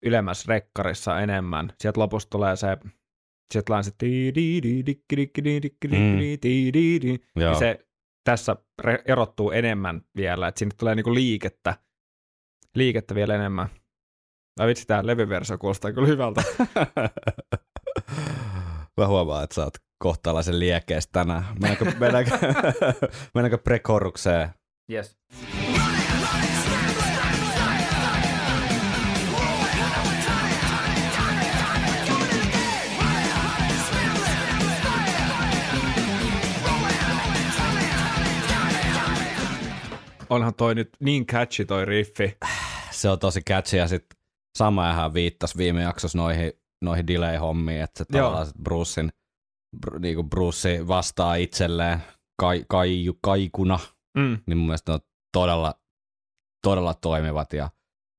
ylemmäs 0.04 0.48
rekkarissa 0.48 1.20
enemmän. 1.20 1.72
Sieltä 1.80 2.00
lopussa 2.00 2.30
tulee 2.30 2.56
se, 2.56 2.66
sieltä 3.52 3.66
tulee 3.66 3.82
se. 3.82 3.92
Ja 7.36 7.54
se 7.54 7.86
tässä 8.24 8.56
erottuu 9.06 9.50
enemmän 9.50 10.02
vielä, 10.16 10.48
että 10.48 10.58
sinne 10.58 10.74
tulee 10.78 10.94
niinku 10.94 11.14
liikettä, 11.14 11.74
liikettä 12.74 13.14
vielä 13.14 13.34
enemmän. 13.34 13.68
Ai 14.58 14.66
vitsi, 14.66 14.86
tämä 14.86 15.06
levyversio 15.06 15.58
kuulostaa 15.58 15.92
kyllä 15.92 16.08
hyvältä. 16.08 16.42
Mä 18.96 19.06
huomaan, 19.06 19.44
että 19.44 19.54
sä 19.54 19.64
oot 19.64 19.74
kohtalaisen 20.04 20.60
liekeistä 20.60 21.12
tänään. 21.12 21.44
Mennäänkö, 21.60 21.84
mennäänkö, 21.98 22.30
mennäänkö 23.34 23.58
prekorukseen? 23.58 24.48
Yes. 24.92 25.16
Onhan 40.30 40.54
toi 40.54 40.74
nyt 40.74 40.90
niin 41.00 41.26
catchy 41.26 41.64
toi 41.64 41.84
riffi. 41.84 42.38
Se 42.90 43.08
on 43.08 43.18
tosi 43.18 43.40
catchy 43.48 43.76
ja 43.76 43.88
sitten 43.88 44.18
Samajahan 44.58 45.14
viittasi 45.14 45.58
viime 45.58 45.82
jaksossa 45.82 46.18
noihin, 46.18 46.52
noihin 46.82 47.06
delay-hommiin, 47.06 47.82
että 47.82 47.98
se 47.98 48.04
tavallaan 48.04 48.46
Brucein, 48.62 49.10
br, 49.80 49.98
niinku 49.98 50.22
Bruce 50.24 50.86
vastaa 50.88 51.34
itselleen 51.34 51.98
kai, 52.40 52.64
kai, 52.68 53.04
kaikuna, 53.22 53.78
Mm. 54.16 54.38
niin 54.46 54.56
mun 54.58 54.66
mielestä 54.66 54.92
ne 54.92 54.94
on 54.94 55.00
todella, 55.32 55.74
todella 56.64 56.94
toimivat 56.94 57.52
ja 57.52 57.70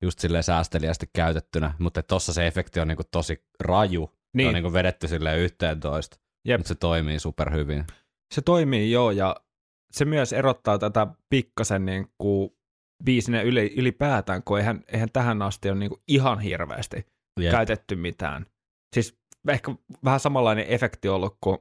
just 0.02 0.20
silleen 0.20 0.44
säästeliästi 0.44 1.10
käytettynä, 1.16 1.74
mutta 1.80 2.04
tossa 2.04 2.34
se 2.34 2.48
efekti 2.48 2.80
on 2.80 2.88
niinku 2.88 3.04
tosi 3.12 3.46
raju, 3.60 4.06
niin. 4.06 4.18
Niin, 4.38 4.48
on 4.48 4.54
niinku 4.54 4.74
vedetty 4.74 5.08
silleen 5.08 5.40
yhteen 5.40 5.80
toista, 5.80 6.18
Jep. 6.48 6.60
mutta 6.60 6.68
se 6.68 6.76
toimii 6.76 7.20
superhyvin. 7.20 7.86
se 8.34 8.42
toimii 8.42 8.92
joo 8.92 9.12
ja 9.12 9.36
se 9.92 10.06
myös 10.06 10.34
erottaa 10.34 10.78
tätä 10.78 11.08
pikkasen 11.30 11.86
niin 11.86 12.08
kuin 12.18 12.50
biisinä 13.04 13.42
yli, 13.42 13.74
ylipäätään, 13.78 14.44
kun 14.44 14.58
eihän, 14.60 14.84
eihän 14.88 15.10
tähän 15.14 15.42
asti 15.42 15.70
ole 15.70 15.80
niin 15.80 15.90
kuin 15.90 16.02
ihan 16.08 16.40
hirveästi 16.40 17.06
Jep. 17.40 17.52
käytetty 17.52 17.96
mitään. 17.96 18.46
Siis 18.96 19.18
ehkä 19.54 19.76
vähän 20.04 20.20
samanlainen 20.20 20.66
efekti 20.68 21.10
ollut 21.10 21.38
kuin 21.42 21.58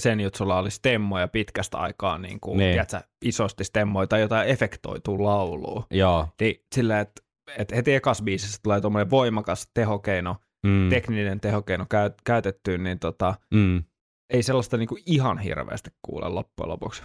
sen, 0.00 0.20
että 0.20 0.38
sulla 0.38 0.58
oli 0.58 0.70
stemmoja 0.70 1.28
pitkästä 1.28 1.78
aikaa, 1.78 2.18
niin 2.18 2.40
kuin, 2.40 2.58
Niin. 2.58 2.76
niin. 2.76 2.86
tiedätkö, 2.86 3.10
isosti 3.24 3.64
stemmoja 3.64 4.06
tai 4.06 4.20
jotain 4.20 4.48
efektoituu 4.48 5.24
lauluun. 5.24 5.84
Joo. 5.90 6.28
Niin 6.40 6.64
sillä, 6.74 7.00
että, 7.00 7.22
että 7.58 7.76
heti 7.76 7.94
ekas 7.94 8.22
biisissä 8.22 8.58
tulee 8.62 8.80
tuommoinen 8.80 9.10
voimakas 9.10 9.70
tehokeino, 9.74 10.36
Mm. 10.66 10.88
tekninen 10.90 11.40
tehokeino 11.40 11.86
käy, 11.88 12.10
käytettyyn, 12.24 12.82
niin 12.84 12.98
tota, 12.98 13.34
mm. 13.54 13.84
ei 14.30 14.42
sellaista 14.42 14.76
niinku 14.76 14.96
ihan 15.06 15.38
hirveästi 15.38 15.90
kuule 16.02 16.28
loppujen 16.28 16.68
lopuksi. 16.68 17.02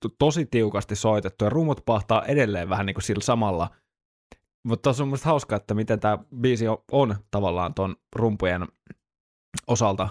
To- 0.00 0.08
Tosi 0.18 0.46
tiukasti 0.46 0.96
soitettu 0.96 1.44
ja 1.44 1.50
rumut 1.50 1.82
pahtaa 1.86 2.24
edelleen 2.24 2.68
vähän 2.68 2.86
niinku 2.86 3.00
sillä 3.00 3.22
samalla. 3.22 3.70
Mutta 4.64 4.90
on 5.00 5.08
mun 5.08 5.18
hauskaa, 5.24 5.56
että 5.56 5.74
miten 5.74 6.00
tämä 6.00 6.18
biisi 6.40 6.68
on, 6.68 6.78
on 6.92 7.16
tavallaan 7.30 7.74
ton 7.74 7.96
rumpujen 8.16 8.66
osalta 9.66 10.08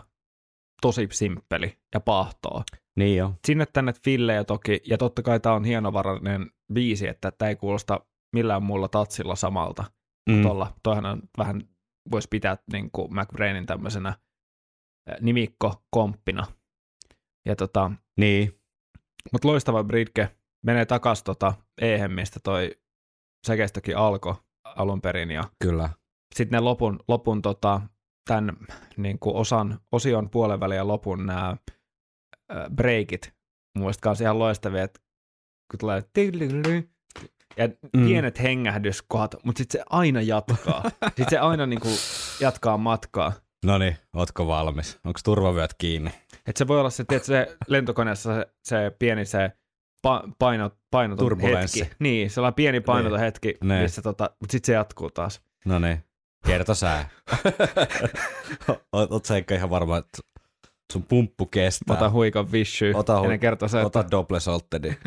tosi 0.82 1.08
simppeli 1.12 1.78
ja 1.94 2.00
pahtoo. 2.00 2.64
Niin 2.96 3.18
jo. 3.18 3.34
Sinne 3.48 3.66
tänne 3.66 3.94
fillejä 4.04 4.44
toki, 4.44 4.82
ja 4.86 4.98
totta 4.98 5.22
kai 5.22 5.40
tämä 5.40 5.56
on 5.56 5.64
hienovarainen 5.66 6.52
biisi, 6.74 7.08
että 7.08 7.32
tämä 7.32 7.50
ei 7.50 7.56
kuulosta 7.56 8.00
millään 8.34 8.64
muulla 8.64 8.88
tatsilla 8.88 9.36
samalta. 9.36 9.84
Mm. 10.30 10.44
Tolla, 10.44 10.74
toihan 10.84 11.06
on 11.06 11.22
vähän, 11.38 11.70
voisi 12.12 12.28
pitää 12.32 12.58
niin 12.72 12.92
kuin 12.92 13.14
McBrainin 13.14 13.66
tämmöisenä 13.66 14.14
nimikko-komppina. 15.22 16.46
Ja 17.46 17.56
tota, 17.56 17.92
Niin. 18.18 18.60
mutta 19.32 19.48
loistava 19.48 19.84
Britke 19.84 20.36
menee 20.66 20.86
takas 20.86 21.24
tota 21.24 21.54
Ehem, 21.82 22.12
mistä 22.12 22.40
toi 22.44 22.72
säkeistökin 23.48 23.98
alkoi 23.98 24.36
alun 24.64 25.02
perin, 25.02 25.32
ja 25.32 25.44
Kyllä. 25.60 25.90
sitten 26.36 26.58
ne 26.58 26.60
lopun, 26.60 27.00
lopun 27.08 27.42
tota, 27.42 27.82
tämän 28.28 28.58
niin 28.98 29.20
kuin 29.20 29.36
osan, 29.36 29.80
osion 29.92 30.30
puolen 30.30 30.60
välin 30.60 30.78
ja 30.78 30.88
lopun 30.88 31.26
nämä 31.26 31.58
breakit, 32.76 33.34
mun 33.76 33.82
mielestä 33.84 34.02
kans 34.02 34.22
ihan 34.22 34.40
loistavia, 34.40 34.84
että 34.84 35.00
kun 35.72 35.80
tulee 35.80 36.04
ja 37.58 37.68
Mm. 37.68 37.74
mm. 38.00 38.06
pienet 38.06 38.42
hengähdyskohat, 38.42 39.36
mutta 39.44 39.58
sitten 39.58 39.80
se 39.82 39.86
aina 39.90 40.22
jatkaa. 40.22 40.84
sitten 41.06 41.30
se 41.30 41.38
aina 41.38 41.66
niin 41.66 41.80
kuin 41.80 41.96
jatkaa 42.40 42.78
matkaa. 42.78 43.34
No 43.66 43.78
niin, 43.78 43.98
ootko 44.14 44.48
valmis? 44.48 45.00
Onko 45.06 45.20
turvavyöt 45.24 45.74
kiinni? 45.78 46.12
Et 46.48 46.58
se 46.58 46.68
voi 46.68 46.80
olla 46.80 46.90
se, 46.90 47.04
tiedät, 47.04 47.24
se 47.24 47.58
lentokoneessa 47.68 48.36
se, 48.36 48.48
se 48.64 48.92
pieni 49.00 49.26
se 49.26 49.52
pa, 50.02 50.24
paino, 50.40 50.72
painoton 50.92 51.40
hetki. 51.42 51.90
Niin, 52.00 52.30
sellainen 52.30 52.56
pieni 52.56 52.82
painoton 52.82 53.20
hetki, 53.20 53.56
Niin. 53.64 53.82
missä 53.82 54.02
tota, 54.02 54.30
mutta 54.40 54.52
sitten 54.52 54.68
se 54.68 54.74
jatkuu 54.74 55.10
taas. 55.12 55.42
No 55.66 55.80
niin, 55.80 56.04
kerto 56.46 56.76
sää. 56.76 57.10
oot, 58.94 59.12
oot 59.12 59.26
sä 59.26 59.38
ehkä 59.38 59.56
ihan 59.56 59.70
varma, 59.70 59.98
että 59.98 60.18
sun 60.94 61.04
pumppu 61.04 61.46
kestää. 61.46 61.96
Ota 61.98 62.10
huikon 62.10 62.52
vishy, 62.52 62.92
Ota 62.96 63.22
hu- 63.22 63.86
Ota 63.86 64.06
double 64.12 64.40
saltedi. 64.40 64.98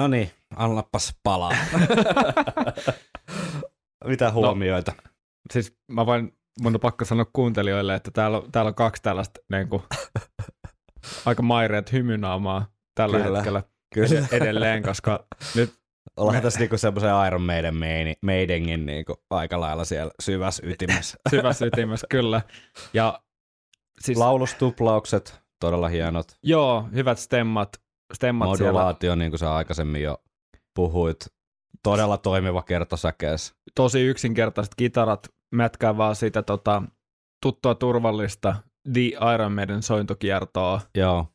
No 0.00 0.08
niin, 0.08 0.30
annapas 0.56 1.14
palaa. 1.22 1.52
Mitä 4.04 4.32
huomioita? 4.32 4.92
siis 5.52 5.76
mä 5.88 6.06
voin, 6.06 6.32
mun 6.62 6.74
on 6.74 6.80
pakko 6.80 7.04
sanoa 7.04 7.26
kuuntelijoille, 7.32 7.94
että 7.94 8.10
täällä, 8.10 8.36
on- 8.36 8.52
täällä 8.52 8.68
on 8.68 8.74
kaksi 8.74 9.02
tällaista 9.02 9.40
niin 9.52 9.68
kuin, 9.68 9.82
aika 11.26 11.42
maireet 11.42 11.92
hymynaamaa 11.92 12.66
tällä 12.94 13.18
Kyllä. 13.20 13.38
hetkellä 13.38 13.62
Kyllä. 13.94 14.26
edelleen, 14.32 14.82
koska 14.82 15.26
nyt 15.56 15.80
Ollaan 16.16 16.36
Me- 16.36 16.40
tässä 16.42 16.60
niinku 16.60 16.78
semmoisen 16.78 17.10
Iron 17.26 17.42
Maiden 17.42 17.74
meini, 17.76 18.14
Maidengin 18.22 18.86
niinku 18.86 19.14
aika 19.30 19.60
lailla 19.60 19.84
siellä 19.84 20.12
syvässä 20.22 20.62
ytimessä. 20.66 21.18
syvässä 21.30 21.66
ytimessä 21.66 22.06
kyllä. 22.10 22.42
Ja 22.94 23.20
siis, 24.00 24.18
Laulustuplaukset, 24.18 25.40
todella 25.60 25.88
hienot. 25.88 26.26
joo, 26.42 26.88
hyvät 26.94 27.18
stemmat, 27.18 27.80
stemmat 28.12 28.56
siellä. 28.56 28.72
Modulaatio, 28.72 29.14
niin 29.14 29.30
kuin 29.30 29.38
sä 29.38 29.54
aikaisemmin 29.54 30.02
jo 30.02 30.22
puhuit. 30.74 31.16
Todella 31.82 32.18
toimiva 32.18 32.62
kertosäkees. 32.62 33.54
Tosi 33.74 34.00
yksinkertaiset 34.00 34.74
kitarat, 34.74 35.28
mätkää 35.54 35.96
vaan 35.96 36.16
sitä 36.16 36.42
tota, 36.42 36.82
tuttua 37.42 37.74
turvallista 37.74 38.56
The 38.92 39.34
Iron 39.34 39.52
Maiden 39.52 39.82
sointokiertoa. 39.82 40.80
Joo. 40.94 41.26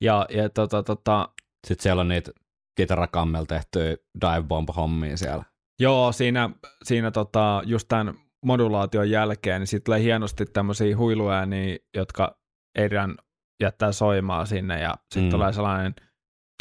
Ja, 0.00 0.26
ja 0.30 0.48
tota, 0.48 0.82
tota, 0.82 1.28
Sitten 1.66 1.82
siellä 1.82 2.00
on 2.00 2.08
niitä 2.08 2.30
kitarakammel 2.76 3.44
tehtyä 3.44 3.96
dive 4.20 4.42
bomb 4.48 4.68
hommia 4.76 5.16
siellä. 5.16 5.44
Joo, 5.80 6.12
siinä, 6.12 6.50
siinä 6.84 7.10
tota, 7.10 7.62
just 7.66 7.88
tämän 7.88 8.14
modulaation 8.44 9.10
jälkeen, 9.10 9.60
niin 9.60 9.66
sitten 9.66 9.84
tulee 9.84 10.00
hienosti 10.00 10.46
tämmöisiä 10.46 10.96
huiluääniä, 10.96 11.76
jotka 11.96 12.38
Adrian 12.78 13.18
jättää 13.62 13.92
soimaan 13.92 14.46
sinne, 14.46 14.80
ja 14.80 14.94
sitten 15.10 15.22
mm. 15.22 15.30
tulee 15.30 15.52
sellainen 15.52 15.94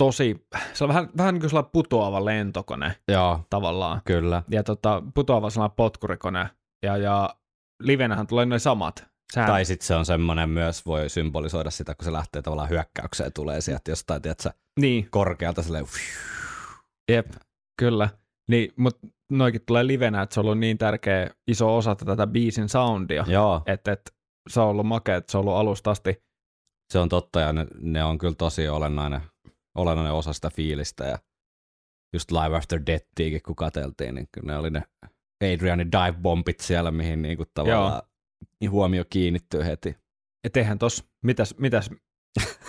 tosi, 0.01 0.47
se 0.73 0.83
on 0.83 0.87
vähän, 0.87 1.09
vähän 1.17 1.33
niin 1.33 1.41
kuin 1.41 1.49
sellainen 1.49 1.71
putoava 1.71 2.25
lentokone 2.25 2.95
Joo, 3.07 3.39
tavallaan, 3.49 4.01
kyllä. 4.05 4.43
ja 4.49 4.63
tota, 4.63 5.03
putoava 5.13 5.49
sellainen 5.49 5.75
potkurikone, 5.75 6.49
ja, 6.85 6.97
ja 6.97 7.35
livenähän 7.83 8.27
tulee 8.27 8.45
noin 8.45 8.59
samat. 8.59 9.05
Sehän, 9.33 9.49
Tai 9.49 9.65
sitten 9.65 9.87
se 9.87 9.95
on 9.95 10.05
semmoinen 10.05 10.49
myös, 10.49 10.85
voi 10.85 11.09
symbolisoida 11.09 11.71
sitä, 11.71 11.95
kun 11.95 12.05
se 12.05 12.11
lähtee 12.11 12.41
tavallaan 12.41 12.69
hyökkäykseen, 12.69 13.33
tulee 13.33 13.61
sieltä 13.61 13.91
jostain, 13.91 14.21
tiedätkö, 14.21 14.49
niin, 14.79 15.07
korkealta 15.11 15.63
silleen, 15.63 15.85
jep, 17.11 17.27
kyllä. 17.79 18.09
Niin, 18.49 18.73
mutta 18.77 19.07
noikin 19.31 19.61
tulee 19.65 19.87
livenä, 19.87 20.21
että 20.21 20.33
se 20.33 20.39
on 20.39 20.45
ollut 20.45 20.59
niin 20.59 20.77
tärkeä 20.77 21.29
iso 21.47 21.77
osa 21.77 21.95
tätä 21.95 22.27
biisin 22.27 22.69
soundia, 22.69 23.25
joo, 23.27 23.61
että 23.65 23.91
et, 23.91 24.13
se 24.49 24.59
on 24.59 24.67
ollut 24.67 24.87
makea, 24.87 25.15
että 25.15 25.31
se 25.31 25.37
on 25.37 25.41
ollut 25.41 25.55
alusta 25.55 25.91
asti. 25.91 26.23
se 26.93 26.99
on 26.99 27.09
totta 27.09 27.39
ja 27.39 27.53
ne, 27.53 27.67
ne 27.81 28.03
on 28.03 28.17
kyllä 28.17 28.35
tosi 28.35 28.69
olennainen, 28.69 29.21
olennainen 29.75 30.13
osa 30.13 30.33
sitä 30.33 30.49
fiilistä 30.49 31.03
ja 31.05 31.17
just 32.13 32.31
Live 32.31 32.57
After 32.57 32.81
Deathiäkin 32.85 33.41
kun 33.45 33.55
katseltiin, 33.55 34.15
niin 34.15 34.27
kyllä 34.31 34.53
ne 34.53 34.59
oli 34.59 34.69
ne 34.69 34.83
Adrianin 35.43 35.91
dive-bombit 35.91 36.59
siellä, 36.59 36.91
mihin 36.91 37.21
niinku 37.21 37.45
tavallaan 37.53 38.01
huomio 38.69 39.05
kiinnittyy 39.09 39.65
heti. 39.65 39.97
Et 40.43 40.57
eihän 40.57 40.79
tos, 40.79 41.09
mitäs, 41.23 41.55
mitäs, 41.57 41.89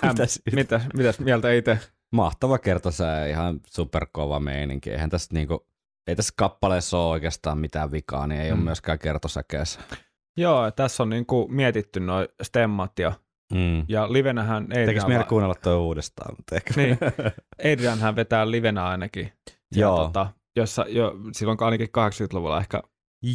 äm, 0.05 0.11
Mitäs- 0.11 0.43
mitäs, 0.53 0.83
mitäs 0.97 1.21
mieltä 1.21 1.53
itse? 1.53 1.79
Mahtava 2.13 2.59
kertosää, 2.59 3.27
ihan 3.27 3.61
superkova 3.67 4.41
meininki. 4.41 4.91
Eihän 4.91 5.11
tässä 5.11 5.35
niinku, 5.35 5.67
ei 6.07 6.17
tässä 6.17 6.35
kappaleessa 6.37 6.99
ole 6.99 7.11
oikeastaan 7.11 7.59
mitään 7.59 7.93
vikaa, 7.93 8.27
niin 8.27 8.41
ei 8.41 8.51
mm. 8.51 8.57
ole 8.57 8.65
myöskään 8.65 8.99
kertosäkeessä. 8.99 9.81
Joo, 10.37 10.71
tässä 10.71 11.03
on 11.03 11.11
niinku 11.11 11.49
mietitty 11.49 12.01
noi 12.01 12.29
stemmat 12.43 12.99
ja, 12.99 13.13
Mm. 13.55 13.85
ja 13.89 14.13
livenähän 14.13 14.67
Tekis 14.69 14.89
Adrian, 14.89 15.09
mieli 15.09 15.25
kuunnella 15.25 15.55
toi 15.55 15.77
uudestaan, 15.77 16.35
mutta 16.39 16.57
ehkä. 16.57 16.75
Niin. 16.77 16.99
Adrianhän 17.73 18.17
vetää 18.17 18.51
livenä 18.51 18.85
ainakin. 18.85 19.33
Ja 19.75 19.81
Joo. 19.81 19.97
Tota, 20.05 20.27
jossa, 20.57 20.85
jo, 20.89 21.15
silloin 21.33 21.59
ainakin 21.61 21.89
80-luvulla 21.89 22.59
ehkä 22.61 22.83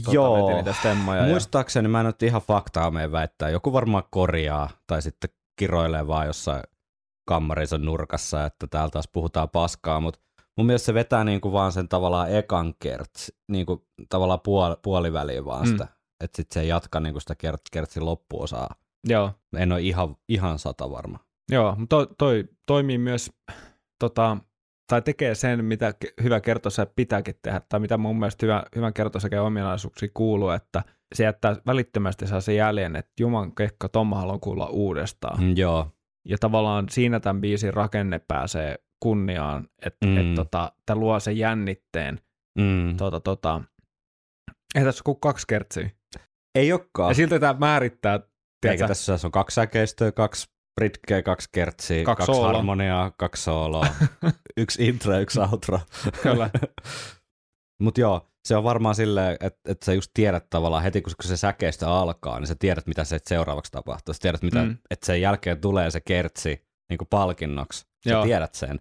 tota, 0.05 0.11
Joo. 0.15 0.55
niitä 0.55 0.73
stemmoja. 0.73 1.21
Ja, 1.21 1.27
Muistaakseni 1.27 1.87
mä 1.87 1.99
en 1.99 2.05
nyt 2.05 2.23
ihan 2.23 2.41
faktaa 2.41 2.91
meen 2.91 3.11
väittää. 3.11 3.49
Joku 3.49 3.73
varmaan 3.73 4.03
korjaa 4.11 4.69
tai 4.87 5.01
sitten 5.01 5.29
kiroilee 5.59 6.07
vaan 6.07 6.27
jossain 6.27 6.63
kammarinsa 7.27 7.77
nurkassa, 7.77 8.45
että 8.45 8.67
täällä 8.67 8.89
taas 8.89 9.07
puhutaan 9.13 9.49
paskaa, 9.49 9.99
mutta 9.99 10.19
mun 10.57 10.65
mielestä 10.65 10.85
se 10.85 10.93
vetää 10.93 11.23
niinku 11.23 11.51
vaan 11.51 11.71
sen 11.71 11.87
tavallaan 11.87 12.31
ekan 12.31 12.73
kerts, 12.79 13.31
niinku 13.51 13.87
tavallaan 14.09 14.39
puol, 14.43 14.75
puoliväliin 14.81 15.45
vaan 15.45 15.65
Mm. 15.65 15.71
sitä. 15.71 15.87
Että 16.23 16.37
sitten 16.37 16.53
se 16.53 16.61
ei 16.61 16.67
jatka 16.67 16.99
niinku 16.99 17.19
sitä 17.19 17.35
kert, 17.35 17.61
kertsin 17.71 18.05
loppuosaa. 18.05 18.75
Joo, 19.03 19.31
En 19.57 19.71
ole 19.71 19.81
ihan, 19.81 20.15
ihan 20.29 20.59
sata 20.59 20.91
varma. 20.91 21.19
joo, 21.51 21.75
mutta 21.77 21.95
toi, 21.95 22.07
toi 22.17 22.43
toimii 22.65 22.97
myös, 22.97 23.31
tota, 23.99 24.37
tai 24.91 25.01
tekee 25.01 25.35
sen, 25.35 25.65
mitä 25.65 25.93
hyvä 26.23 26.39
kertosäe 26.41 26.85
pitääkin 26.95 27.35
tehdä, 27.41 27.61
tai 27.69 27.79
mitä 27.79 27.97
mun 27.97 28.19
mielestä 28.19 28.45
hyvä, 28.45 28.63
hyvän 28.75 28.93
kertosäkeen 28.93 29.41
ominaisuuksiin 29.41 30.11
kuuluu, 30.13 30.49
että 30.49 30.83
se 31.15 31.23
jättää 31.23 31.55
välittömästi 31.65 32.27
saa 32.27 32.41
sen 32.41 32.55
jäljen, 32.55 32.95
että 32.95 33.11
Juman 33.19 33.55
kekka, 33.55 33.89
Tomma 33.89 34.15
haluan 34.19 34.39
kuulla 34.39 34.67
uudestaan. 34.69 35.43
Mm, 35.43 35.57
joo. 35.57 35.91
Ja 36.27 36.37
tavallaan 36.37 36.89
siinä 36.89 37.19
tämän 37.19 37.41
biisin 37.41 37.73
rakenne 37.73 38.19
pääsee 38.27 38.75
kunniaan, 38.99 39.67
että 39.85 40.05
Mm. 40.07 40.11
mm. 40.11 40.17
et, 40.17 40.35
tota, 40.35 40.71
tämä 40.85 40.99
luo 40.99 41.19
sen 41.19 41.37
jännitteen. 41.37 42.21
Mm. 42.59 42.97
Tota, 42.97 43.19
tota, 43.19 43.61
ei 44.75 44.83
tässä 44.83 44.99
ole 45.01 45.03
kuin 45.13 45.19
kaksi 45.19 45.47
kertsiä. 45.47 45.89
Ei 46.55 46.71
olekaan. 46.73 47.09
Ja 47.11 47.15
silti 47.15 47.39
tämä 47.39 47.55
määrittää, 47.59 48.19
Eikä 48.65 48.87
tässä 48.87 49.17
on 49.23 49.31
kaksi 49.31 49.55
säkeistöä, 49.55 50.11
kaksi 50.11 50.47
britkeä, 50.75 51.23
kaksi 51.23 51.49
kertsiä, 51.51 52.03
Kaksi 52.03 52.25
kaksi, 52.27 52.41
harmoniaa, 52.41 53.11
kaksi 53.11 53.43
sooloa, 53.43 53.87
yksi 54.57 54.87
intro 54.87 55.19
yksi 55.19 55.39
outro. 55.39 55.79
Kyllä. 56.23 56.49
Mutta 57.81 58.01
joo, 58.01 58.27
se 58.47 58.55
on 58.55 58.63
varmaan 58.63 58.95
silleen, 58.95 59.37
että, 59.39 59.71
että 59.71 59.85
sä 59.85 59.93
just 59.93 60.11
tiedät 60.13 60.49
tavallaan 60.49 60.83
heti, 60.83 61.01
kun 61.01 61.11
se 61.21 61.37
säkeistö 61.37 61.87
alkaa, 61.87 62.39
niin 62.39 62.47
sä 62.47 62.55
tiedät, 62.59 62.87
mitä 62.87 63.03
se 63.03 63.19
seuraavaksi 63.25 63.71
tapahtuu. 63.71 64.13
Sä 64.13 64.19
tiedät, 64.21 64.41
mitä, 64.41 64.63
Mm. 64.63 64.77
että 64.89 65.05
sen 65.05 65.21
jälkeen 65.21 65.61
tulee 65.61 65.91
se 65.91 66.01
kertsi 66.01 66.65
niin 66.89 66.97
kuin 66.97 67.07
palkinnoksi. 67.09 67.85
Sä 68.03 68.09
Joo. 68.09 68.23
tiedät 68.23 68.55
sen. 68.55 68.79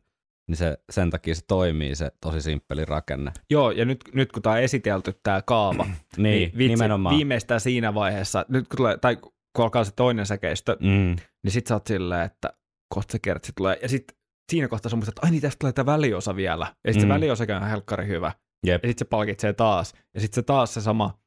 Niin 0.48 0.56
se, 0.56 0.78
sen 0.90 1.10
takia 1.10 1.34
se 1.34 1.42
toimii, 1.48 1.94
se 1.94 2.10
tosi 2.20 2.40
simppeli 2.40 2.84
rakenne. 2.84 3.32
Joo, 3.50 3.70
ja 3.70 3.84
nyt, 3.84 4.04
nyt 4.14 4.32
kun 4.32 4.42
tämä 4.42 4.54
on 4.54 4.60
esitelty, 4.60 5.20
tämä 5.22 5.42
kaava, 5.42 5.86
Niin, 6.16 6.52
vitsi, 6.58 6.68
nimenomaan. 6.68 7.16
viimeistään 7.16 7.60
siinä 7.60 7.94
vaiheessa, 7.94 8.46
nyt 8.48 8.68
kun, 8.68 8.76
tulee, 8.76 8.98
tai 8.98 9.16
kun 9.56 9.62
alkaa 9.64 9.84
se 9.84 9.92
toinen 9.96 10.26
säkeistö, 10.26 10.76
Mm. 10.80 11.16
niin 11.44 11.52
sit 11.52 11.66
sä 11.66 11.74
oot 11.74 11.86
silleen, 11.86 12.22
että 12.26 12.52
kohta 12.94 13.12
se 13.12 13.18
kertsi 13.18 13.52
tulee, 13.56 13.78
ja 13.82 13.88
sitten 13.88 14.16
siinä 14.52 14.68
kohtaa 14.68 14.90
sä 14.90 14.96
muistat, 14.96 15.12
että 15.12 15.26
ai 15.26 15.30
niin, 15.30 15.42
tästä 15.42 15.56
tulee 15.58 15.72
tämä 15.72 15.92
väliosa 15.92 16.36
vielä, 16.36 16.66
ja 16.86 16.92
sitten 16.92 17.08
Mm. 17.08 17.12
se 17.12 17.14
väliosakin 17.14 17.54
on 17.56 17.62
helkkari 17.68 18.06
hyvä, 18.06 18.32
Jep. 18.66 18.82
ja 18.84 18.88
sitten 18.88 19.06
se 19.06 19.10
palkitsee 19.10 19.52
taas, 19.52 19.94
ja 20.14 20.20
sitten 20.20 20.34
se 20.34 20.42
taas 20.42 20.74
se 20.74 20.80
sama 20.80 21.18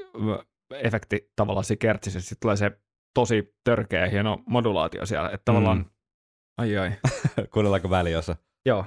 ö, 0.00 0.44
efekti 0.74 1.30
tavallaan 1.36 1.64
siinä 1.64 1.78
kertsissä, 1.80 2.20
sitten 2.20 2.38
tulee 2.40 2.56
se 2.56 2.70
tosi 3.14 3.54
törkeä 3.64 4.06
hieno 4.06 4.42
modulaatio 4.46 5.06
siellä, 5.06 5.28
että 5.30 5.44
tavallaan, 5.44 5.78
Mm. 5.78 5.84
ai 6.58 6.78
ai, 6.78 6.92
Kuunnellaanko 7.52 7.90
väliosa? 7.90 8.36
joo. 8.66 8.84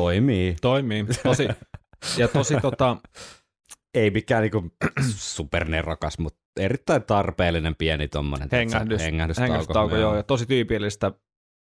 Toimii. 0.00 0.56
Toimii, 0.60 1.06
tosi, 1.22 1.48
ja 2.16 2.28
tosi 2.28 2.60
tota, 2.60 2.96
Ei 3.94 4.10
mikään 4.10 4.42
niinku 4.42 4.72
supernerokas, 5.34 6.18
mutta 6.18 6.40
erittäin 6.60 7.02
tarpeellinen 7.02 7.76
pieni 7.76 8.08
tiedätkö, 8.08 8.56
hengähdys, 8.56 9.00
hengähdystauko. 9.00 9.46
hengähdystauko 9.46 9.96
joo, 9.96 10.16
ja 10.16 10.22
tosi 10.22 10.46
tyypillistä, 10.46 11.12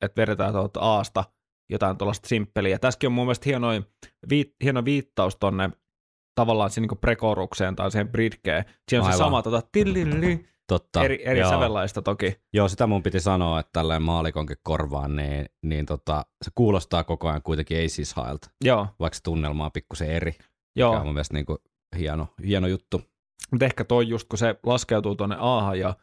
että 0.05 0.21
vedetään 0.21 0.53
tuolta 0.53 0.81
Aasta 0.81 1.25
jotain 1.71 1.99
tuollaista 1.99 2.29
simppeliä. 2.29 2.79
Tässäkin 2.79 3.07
on 3.07 3.13
mun 3.13 3.27
mielestä 3.27 3.45
hieno, 3.49 3.69
viit, 4.31 4.55
hieno 4.63 4.85
viittaus 4.85 5.37
tonne 5.37 5.71
tavallaan 6.35 6.71
siihen 6.71 6.89
niin 6.89 6.99
prekorukseen 6.99 7.77
tai 7.77 7.91
siihen 7.91 8.09
bridgeen. 8.09 8.65
Siinä 8.91 9.05
on 9.05 9.13
se 9.13 9.15
Aivan. 9.15 9.27
sama 9.27 9.43
tota, 9.43 9.63
tillilili, 9.73 10.49
Totta. 10.75 11.05
eri, 11.05 11.21
eri 11.29 11.41
joo. 11.41 11.51
sävellaista 11.51 12.03
toki. 12.03 12.41
Joo, 12.53 12.69
sitä 12.69 12.87
mun 12.87 13.03
piti 13.03 13.21
sanoa, 13.21 13.61
että 13.61 13.71
tälleen 13.73 14.03
maalikonkin 14.03 14.57
korvaan, 14.63 15.17
niin, 15.17 15.47
niin 15.63 15.87
tota, 15.87 16.27
se 16.45 16.51
kuulostaa 16.55 17.05
koko 17.05 17.29
ajan 17.29 17.43
kuitenkin 17.43 17.77
ei 17.79 17.89
siis 17.89 18.15
Joo, 18.65 18.87
vaikka 19.01 19.15
se 19.17 19.23
tunnelma 19.23 19.65
on 19.65 19.73
pikkusen 19.73 20.11
eri. 20.11 20.33
joo. 20.77 20.91
Mikä 20.91 21.01
on 21.01 21.07
mun 21.07 21.15
mielestä 21.15 21.35
niin 21.35 21.47
kuin 21.47 21.59
hieno, 21.99 22.29
hieno 22.47 22.67
juttu. 22.67 23.03
Mutta 23.51 23.65
ehkä 23.65 23.85
toi 23.85 24.09
just, 24.09 24.29
kun 24.29 24.39
se 24.39 24.55
laskeutuu 24.67 25.15
tuonne 25.15 25.37
Ahan 25.39 25.79
ja, 25.79 25.95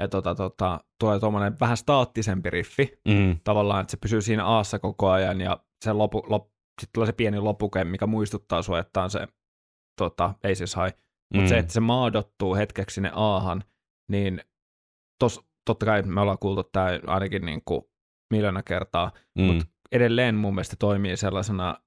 ja 0.00 0.08
tota, 0.08 0.34
tota, 0.34 0.80
tulee 1.00 1.20
tuommoinen 1.20 1.60
vähän 1.60 1.76
staattisempi 1.76 2.50
riffi, 2.50 2.98
Mm. 3.08 3.36
tavallaan, 3.44 3.80
että 3.80 3.90
se 3.90 3.96
pysyy 3.96 4.20
siinä 4.20 4.44
Aassa 4.46 4.78
koko 4.78 5.10
ajan 5.10 5.40
ja 5.40 5.60
se 5.84 5.92
lopu, 5.92 6.22
lop, 6.28 6.48
sitten 6.80 6.90
tulee 6.94 7.06
se 7.06 7.12
pieni 7.12 7.38
lopuke, 7.40 7.84
mikä 7.84 8.06
muistuttaa 8.06 8.62
sua, 8.62 8.78
että 8.78 9.02
on 9.02 9.10
se 9.10 9.28
tota, 9.98 10.34
ei 10.44 10.54
siis 10.54 10.74
hai. 10.74 10.90
Mutta 11.34 11.44
Mm. 11.44 11.48
se, 11.48 11.58
että 11.58 11.72
se 11.72 11.80
maadottuu 11.80 12.54
hetkeksi 12.54 12.94
sinne 12.94 13.10
Aahan, 13.14 13.64
niin 14.10 14.40
tos, 15.18 15.40
totta 15.66 15.86
kai 15.86 16.02
me 16.02 16.20
ollaan 16.20 16.38
kuultu 16.38 16.64
tämä 16.64 16.88
ainakin 17.06 17.44
niin 17.46 17.62
kuin 17.64 17.82
miljoona 18.30 18.62
kertaa, 18.62 19.12
mm. 19.38 19.44
mut 19.44 19.64
edelleen 19.92 20.34
mun 20.34 20.54
mielestä 20.54 20.76
toimii 20.78 21.16
sellaisena 21.16 21.80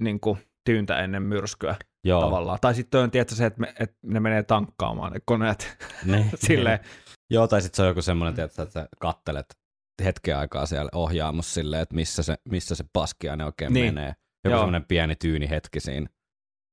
niin 0.00 0.20
kuin 0.20 0.38
tyyntä 0.64 0.98
ennen 0.98 1.22
myrskyä 1.22 1.76
Joo. 2.04 2.20
tavallaan. 2.20 2.58
Tai 2.60 2.74
sitten 2.74 3.00
on 3.00 3.10
tietysti 3.10 3.38
se, 3.38 3.46
että, 3.46 3.60
me, 3.60 3.74
että 3.80 3.96
ne 4.02 4.20
menee 4.20 4.42
tankkaamaan 4.42 5.12
ne 5.12 5.20
koneet 5.24 5.76
Niin. 6.04 6.30
silleen. 6.34 6.78
Joo, 7.30 7.48
tai 7.48 7.62
sitten 7.62 7.76
se 7.76 7.82
on 7.82 7.88
joku 7.88 8.02
semmoinen, 8.02 8.34
tietysti, 8.34 8.62
että 8.62 8.88
kattelet 9.00 9.46
hetken 10.04 10.36
aikaa 10.38 10.66
siellä 10.66 10.88
ohjaamossa 10.94 11.54
silleen, 11.54 11.82
että 11.82 11.94
missä 11.94 12.22
se, 12.22 12.36
missä 12.48 12.74
se 12.74 12.84
paskiaine 12.92 13.44
oikein 13.44 13.72
Niin. 13.72 13.82
niin. 13.82 13.94
menee. 13.94 14.12
Joku 14.44 14.56
semmoinen 14.56 14.84
pieni 14.84 15.16
tyyni 15.16 15.50
hetki 15.50 15.80
siinä. 15.80 16.06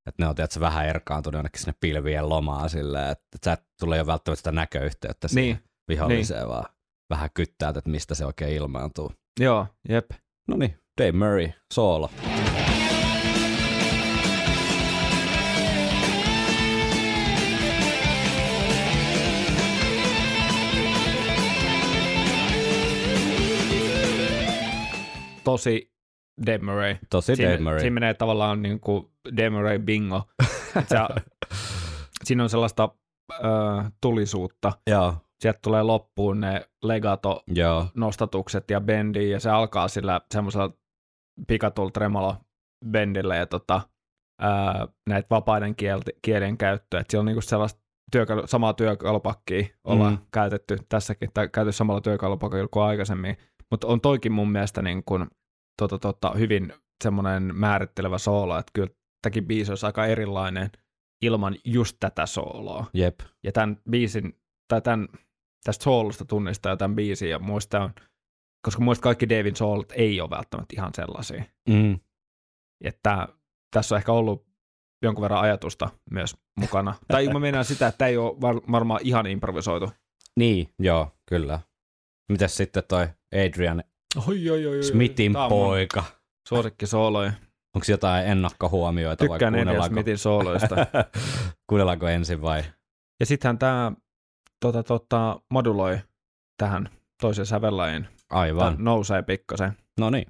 Että 0.08 0.24
ne 0.24 0.28
on 0.28 0.36
tietysti 0.36 0.60
vähän 0.60 0.86
erkaantunut 0.88 1.38
jonnekin 1.38 1.60
sinne 1.62 1.76
pilvien 1.80 2.30
lomaan 2.30 2.70
silleen, 2.70 3.10
että 3.12 3.24
et 3.36 3.44
sä 3.44 3.52
et 3.54 3.64
tule 3.80 3.98
jo 3.98 4.06
välttämättä 4.06 4.40
sitä 4.40 4.52
näköyhteyttä 4.52 5.28
siihen 5.28 5.56
Niin, 5.56 5.64
viholliseen, 5.88 6.40
niin. 6.40 6.50
vaan 6.50 6.66
vähän 7.10 7.30
kyttäät, 7.34 7.78
että 7.78 7.90
mistä 7.90 8.16
se 8.16 8.26
oikein 8.26 8.54
ilmaantuu. 8.54 9.12
joo, 9.40 9.68
jep. 9.90 10.12
No 10.48 10.58
niin, 10.58 10.80
Dave 11.02 11.12
Murray, 11.12 11.50
soolo. 11.74 12.10
Tosi 25.44 25.93
Dave 26.46 27.00
Tosi 27.10 27.36
siinä, 27.36 27.52
Dave 27.52 27.64
Murray. 27.64 27.80
Siinä 27.80 27.94
menee 27.94 28.14
tavallaan 28.14 28.62
niin 28.62 28.80
kuin 28.80 29.12
Dave 29.38 29.80
bingo. 29.80 30.24
Et 30.80 30.90
sä, 30.90 31.08
siinä 32.24 32.44
on 32.44 32.50
sellaista 32.50 32.90
ö, 33.34 33.38
tulisuutta. 34.02 34.72
Joo, 34.88 35.16
Sieltä 35.40 35.60
tulee 35.64 35.84
loppuun 35.84 36.40
ne 36.42 36.62
legato 36.84 37.44
joo, 37.48 37.88
nostatukset 37.96 38.72
ja 38.72 38.82
bendi, 38.82 39.30
ja 39.30 39.40
se 39.40 39.50
alkaa 39.50 39.88
sillä 39.88 40.22
semmoisella 40.34 40.72
pikatulla 41.48 41.92
tremolo 41.92 42.36
bendillä 42.92 43.36
ja 43.36 43.46
tota, 43.46 43.82
ää, 44.42 44.88
näitä 45.10 45.28
vapaiden 45.30 45.76
kielti, 45.76 46.12
kielen 46.22 46.58
käyttöä. 46.58 47.00
Et 47.00 47.10
siellä 47.10 47.22
on 47.22 47.26
niinku 47.26 47.42
sellaista 47.42 47.82
työkalu, 48.12 48.48
samaa 48.48 48.74
työkalupakkia 48.74 49.66
ollaan 49.84 50.14
Mm. 50.14 50.20
käytetty 50.32 50.78
tässäkin, 50.90 51.30
tai 51.34 51.50
käytetty 51.50 51.78
samalla 51.78 52.02
työkalupakilla 52.02 52.68
kuin 52.68 52.84
aikaisemmin, 52.84 53.38
mutta 53.72 53.88
on 53.88 54.02
toikin 54.02 54.32
mun 54.32 54.52
mielestä 54.52 54.82
niin 54.82 55.04
kuin, 55.06 55.28
tota, 55.78 56.00
tota, 56.00 56.32
hyvin 56.32 56.74
semmoinen 57.04 57.56
määrittelevä 57.56 58.18
soolo, 58.18 58.58
että 58.58 58.72
kyllä 58.74 58.90
tämäkin 59.22 59.48
biisi 59.48 59.72
olisi 59.72 59.86
aika 59.86 60.06
erilainen 60.06 60.70
ilman 61.22 61.56
just 61.66 61.98
tätä 62.00 62.26
sooloa. 62.26 62.86
Jep. 62.94 63.20
Ja 63.44 63.52
tämän 63.52 63.78
biisin, 63.90 64.40
tai 64.68 64.82
tämän, 64.82 65.08
tästä 65.64 65.84
soolosta 65.84 66.26
tunnistaa 66.26 66.72
jo 66.72 66.76
tämän 66.76 66.96
biisin, 66.96 67.30
ja 67.30 67.40
muista 67.40 67.84
on, 67.84 67.94
koska 68.66 68.84
muista 68.84 69.04
kaikki 69.04 69.30
Davin 69.30 69.56
soolot 69.56 69.92
ei 69.92 70.22
ole 70.22 70.30
välttämättä 70.30 70.74
ihan 70.78 70.92
sellaisia. 70.96 71.44
Mm. 71.70 72.00
Että 72.84 73.28
tässä 73.72 73.96
on 73.96 73.98
ehkä 73.98 74.12
ollut 74.12 74.48
jonkun 75.04 75.22
verran 75.22 75.42
ajatusta 75.42 75.90
myös 76.12 76.38
mukana. 76.60 76.96
tai 77.08 77.28
mä 77.28 77.40
meinaan 77.40 77.66
sitä, 77.66 77.88
että 77.88 77.98
tämä 77.98 78.10
ei 78.10 78.18
ole 78.18 78.42
var- 78.42 78.72
varmaan 78.72 79.00
ihan 79.04 79.28
improvisoitu. 79.28 79.92
Niin, 80.40 80.70
joo, 80.80 81.12
kyllä. 81.30 81.60
Mitäs 82.32 82.58
sitten 82.58 82.84
toi 82.88 83.08
Adrian 83.36 83.84
Oi, 84.16 84.50
oi, 84.50 84.68
oi, 84.68 84.78
oi. 84.78 84.84
Smithin 84.84 85.32
mun 85.32 85.50
poika? 85.50 86.04
Suosikki 86.50 86.88
sooloja. 86.88 87.32
Onko 87.76 87.86
jotain 87.90 88.28
ennakkohuomioita 88.28 89.28
vai 89.28 89.36
Tykkään 89.36 89.54
Adrian 89.54 89.66
kuunnellaanko, 89.66 89.94
Smithin 89.94 90.18
sooloista. 90.18 90.76
kuunnellaanko 91.70 92.08
ensin 92.08 92.42
vai? 92.42 92.64
ja 93.20 93.26
sittenhän 93.26 93.58
tämä 93.58 93.92
tota, 94.60 94.84
tota, 94.84 95.42
moduloi 95.50 96.00
tähän 96.58 96.90
toisen 97.22 97.46
sävellajiin. 97.46 98.04
Tää 98.04 98.40
Aivan. 98.40 98.76
nousee 98.80 99.22
pikkasen. 99.22 99.74
No 100.00 100.10
niin. 100.10 100.26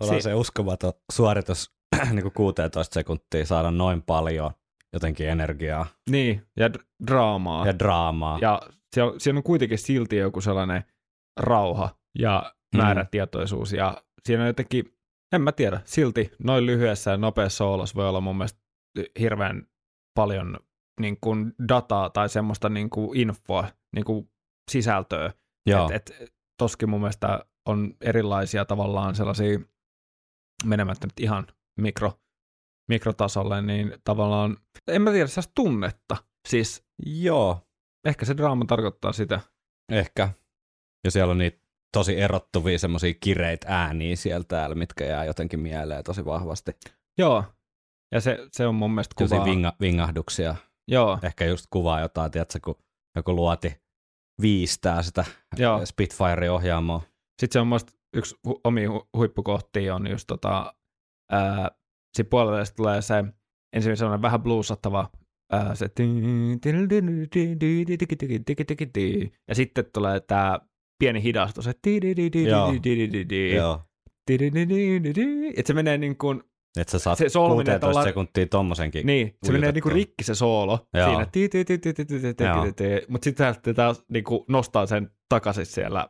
Ollaan 0.00 0.16
Si- 0.18 0.22
se 0.22 0.34
uskomaton 0.34 0.92
suoritus 1.12 1.72
niin 2.12 2.22
kuin 2.22 2.32
16 2.32 2.94
sekuntia 2.94 3.46
saada 3.46 3.70
noin 3.70 4.02
paljon 4.02 4.50
jotenkin 4.92 5.28
energiaa 5.28 5.86
Niin, 6.10 6.46
ja 6.56 6.72
d- 6.72 6.84
draamaa. 7.06 7.66
ja 7.66 7.78
draamaa. 7.78 8.38
Ja 8.42 8.62
siellä, 8.94 9.14
siellä 9.18 9.38
on 9.38 9.42
kuitenkin 9.42 9.78
silti 9.78 10.16
joku 10.16 10.40
sellainen 10.40 10.84
rauha 11.40 11.96
ja 12.18 12.52
Mm. 12.74 12.78
määrätietoisuus. 12.82 13.72
Ja 13.72 14.02
siinä 14.24 14.42
on 14.42 14.46
jotenkin, 14.46 14.92
en 15.32 15.40
mä 15.42 15.52
tiedä, 15.52 15.80
silti 15.84 16.32
noin 16.44 16.66
lyhyessä 16.66 17.10
ja 17.10 17.16
nopeassa 17.16 17.56
soolos 17.56 17.94
voi 17.94 18.08
olla 18.08 18.20
mun 18.20 18.36
mielestä 18.36 18.60
hirveän 19.20 19.66
paljon 20.14 20.56
niin 21.00 21.18
kuin 21.20 21.52
dataa 21.68 22.10
tai 22.10 22.28
semmoista 22.28 22.68
niin 22.68 22.90
kuin 22.90 23.18
infoa, 23.18 23.68
niin 23.94 24.04
kuin 24.04 24.30
sisältöä. 24.70 25.32
Joo. 25.66 25.90
Et, 25.92 26.12
et, 26.20 26.32
toskin 26.58 26.90
mun 26.90 27.00
mielestä 27.00 27.44
on 27.66 27.94
erilaisia 28.00 28.64
tavallaan 28.64 29.14
sellaisia, 29.14 29.58
menemättä 30.64 31.06
nyt 31.06 31.20
ihan 31.20 31.46
mikro, 31.80 32.12
mikrotasolle, 32.88 33.62
niin 33.62 33.92
tavallaan, 34.04 34.56
en 34.88 35.02
mä 35.02 35.10
tiedä, 35.10 35.26
sellaista 35.26 35.52
tunnetta. 35.54 36.16
Siis 36.48 36.86
Joo, 37.06 37.60
ehkä 38.04 38.24
se 38.24 38.36
draama 38.36 38.64
tarkoittaa 38.64 39.12
sitä. 39.12 39.40
ehkä. 39.92 40.28
Ja 41.04 41.10
siellä 41.10 41.30
on 41.30 41.38
niitä 41.38 41.66
tosi 41.96 42.20
erottuvia 42.20 42.78
semmoisia 42.78 43.14
kireitä 43.20 43.66
ääniä 43.68 44.16
siellä 44.16 44.44
täällä, 44.48 44.74
mitkä 44.74 45.04
jää 45.04 45.24
jotenkin 45.24 45.60
mieleen 45.60 46.04
tosi 46.04 46.24
vahvasti. 46.24 46.72
Joo. 47.18 47.44
Ja 48.14 48.20
se, 48.20 48.38
se 48.52 48.66
on 48.66 48.74
mun 48.74 48.90
mielestä 48.90 49.14
kuvaa. 49.18 49.44
vinga, 49.44 49.72
vingahduksia. 49.80 50.56
Joo, 50.88 51.18
Ehkä 51.22 51.44
just 51.44 51.66
kuvaa 51.70 52.00
jotain, 52.00 52.30
tiedätkö, 52.30 52.58
kun 52.64 52.78
joku 53.16 53.36
luoti 53.36 53.80
viistää 54.42 55.02
sitä 55.02 55.24
joo. 55.56 55.80
Spitfire-ohjaamoa. 55.86 57.02
Sitten 57.40 57.52
se 57.52 57.60
on 57.60 57.66
mielestä 57.66 57.92
yksi 58.16 58.34
hu- 58.48 58.60
omia 58.64 58.88
hu- 58.88 59.08
huippukohtia 59.16 59.94
on 59.94 60.10
just 60.10 60.24
tota, 60.26 60.74
ää, 61.32 61.70
siinä 62.16 62.28
puolella 62.30 62.64
sitten 62.64 62.76
tulee 62.76 63.02
se 63.02 63.24
ensin 63.76 63.96
sellainen 63.96 64.22
vähän 64.22 64.42
bluesattava 64.42 65.10
ää, 65.52 65.74
se 65.74 65.88
ja 69.48 69.54
sitten 69.54 69.84
tulee 69.92 70.20
tämä 70.20 70.58
pieni 70.98 71.22
hidastus, 71.22 71.64
se 71.64 71.70
että 75.56 75.68
se 75.68 75.74
menee 75.74 75.98
niin 75.98 76.16
kuin, 76.18 76.42
Että 76.80 76.90
sä 76.90 76.98
saat 76.98 77.18
Se 77.18 77.28
soolo 77.28 77.56
menee 77.56 77.64
16 77.78 77.86
tolla- 77.92 78.04
sekuntia 78.04 78.46
tommosenkin. 78.46 79.06
niin, 79.06 79.36
se 79.42 79.52
menee 79.52 79.72
niinku 79.72 79.88
rikki 79.88 80.24
se 80.24 80.34
soolo 80.34 80.86
Joo. 80.94 81.08
siinä, 81.08 81.26
mutta 83.08 83.24
sitten 83.24 83.46
taas 83.74 84.04
niinku 84.08 84.44
nostaa 84.48 84.86
sen 84.86 85.10
takaisin 85.28 85.66
siellä, 85.66 86.08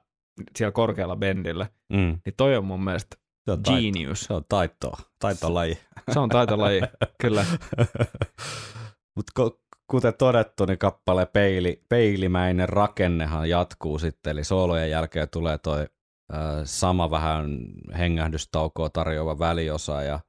siellä 0.57 0.73
korkealla 0.73 1.17
bendillä, 1.17 1.67
Mm. 1.93 2.19
niin 2.25 2.35
toi 2.37 2.57
on 2.57 2.65
mun 2.65 2.85
mielestä 2.85 3.17
Se 3.45 3.53
on 3.53 3.63
taito. 3.63 3.81
genius. 3.81 4.21
Se 4.21 4.33
on 4.33 4.45
taitoa. 4.49 4.99
Taitolaji. 5.19 5.79
Se 6.13 6.19
on 6.19 6.29
taitolaji, 6.29 6.81
kyllä. 7.23 7.45
Mutta 9.17 9.33
kuten 9.91 10.15
todettu, 10.19 10.65
niin 10.65 10.79
kappale 10.79 11.27
peili, 11.27 11.83
peilimäinen 11.89 12.69
rakennehan 12.69 13.49
jatkuu 13.49 13.99
sitten, 13.99 14.31
eli 14.31 14.45
soolojen 14.45 14.91
jälkeen 14.91 15.29
tulee 15.33 15.59
toi 15.59 15.81
äh, 16.35 16.39
sama 16.65 17.11
vähän 17.11 17.59
hengähdystaukoa 17.99 18.91
tarjoava 18.91 19.39
väliosa 19.39 20.03
ja, 20.03 20.21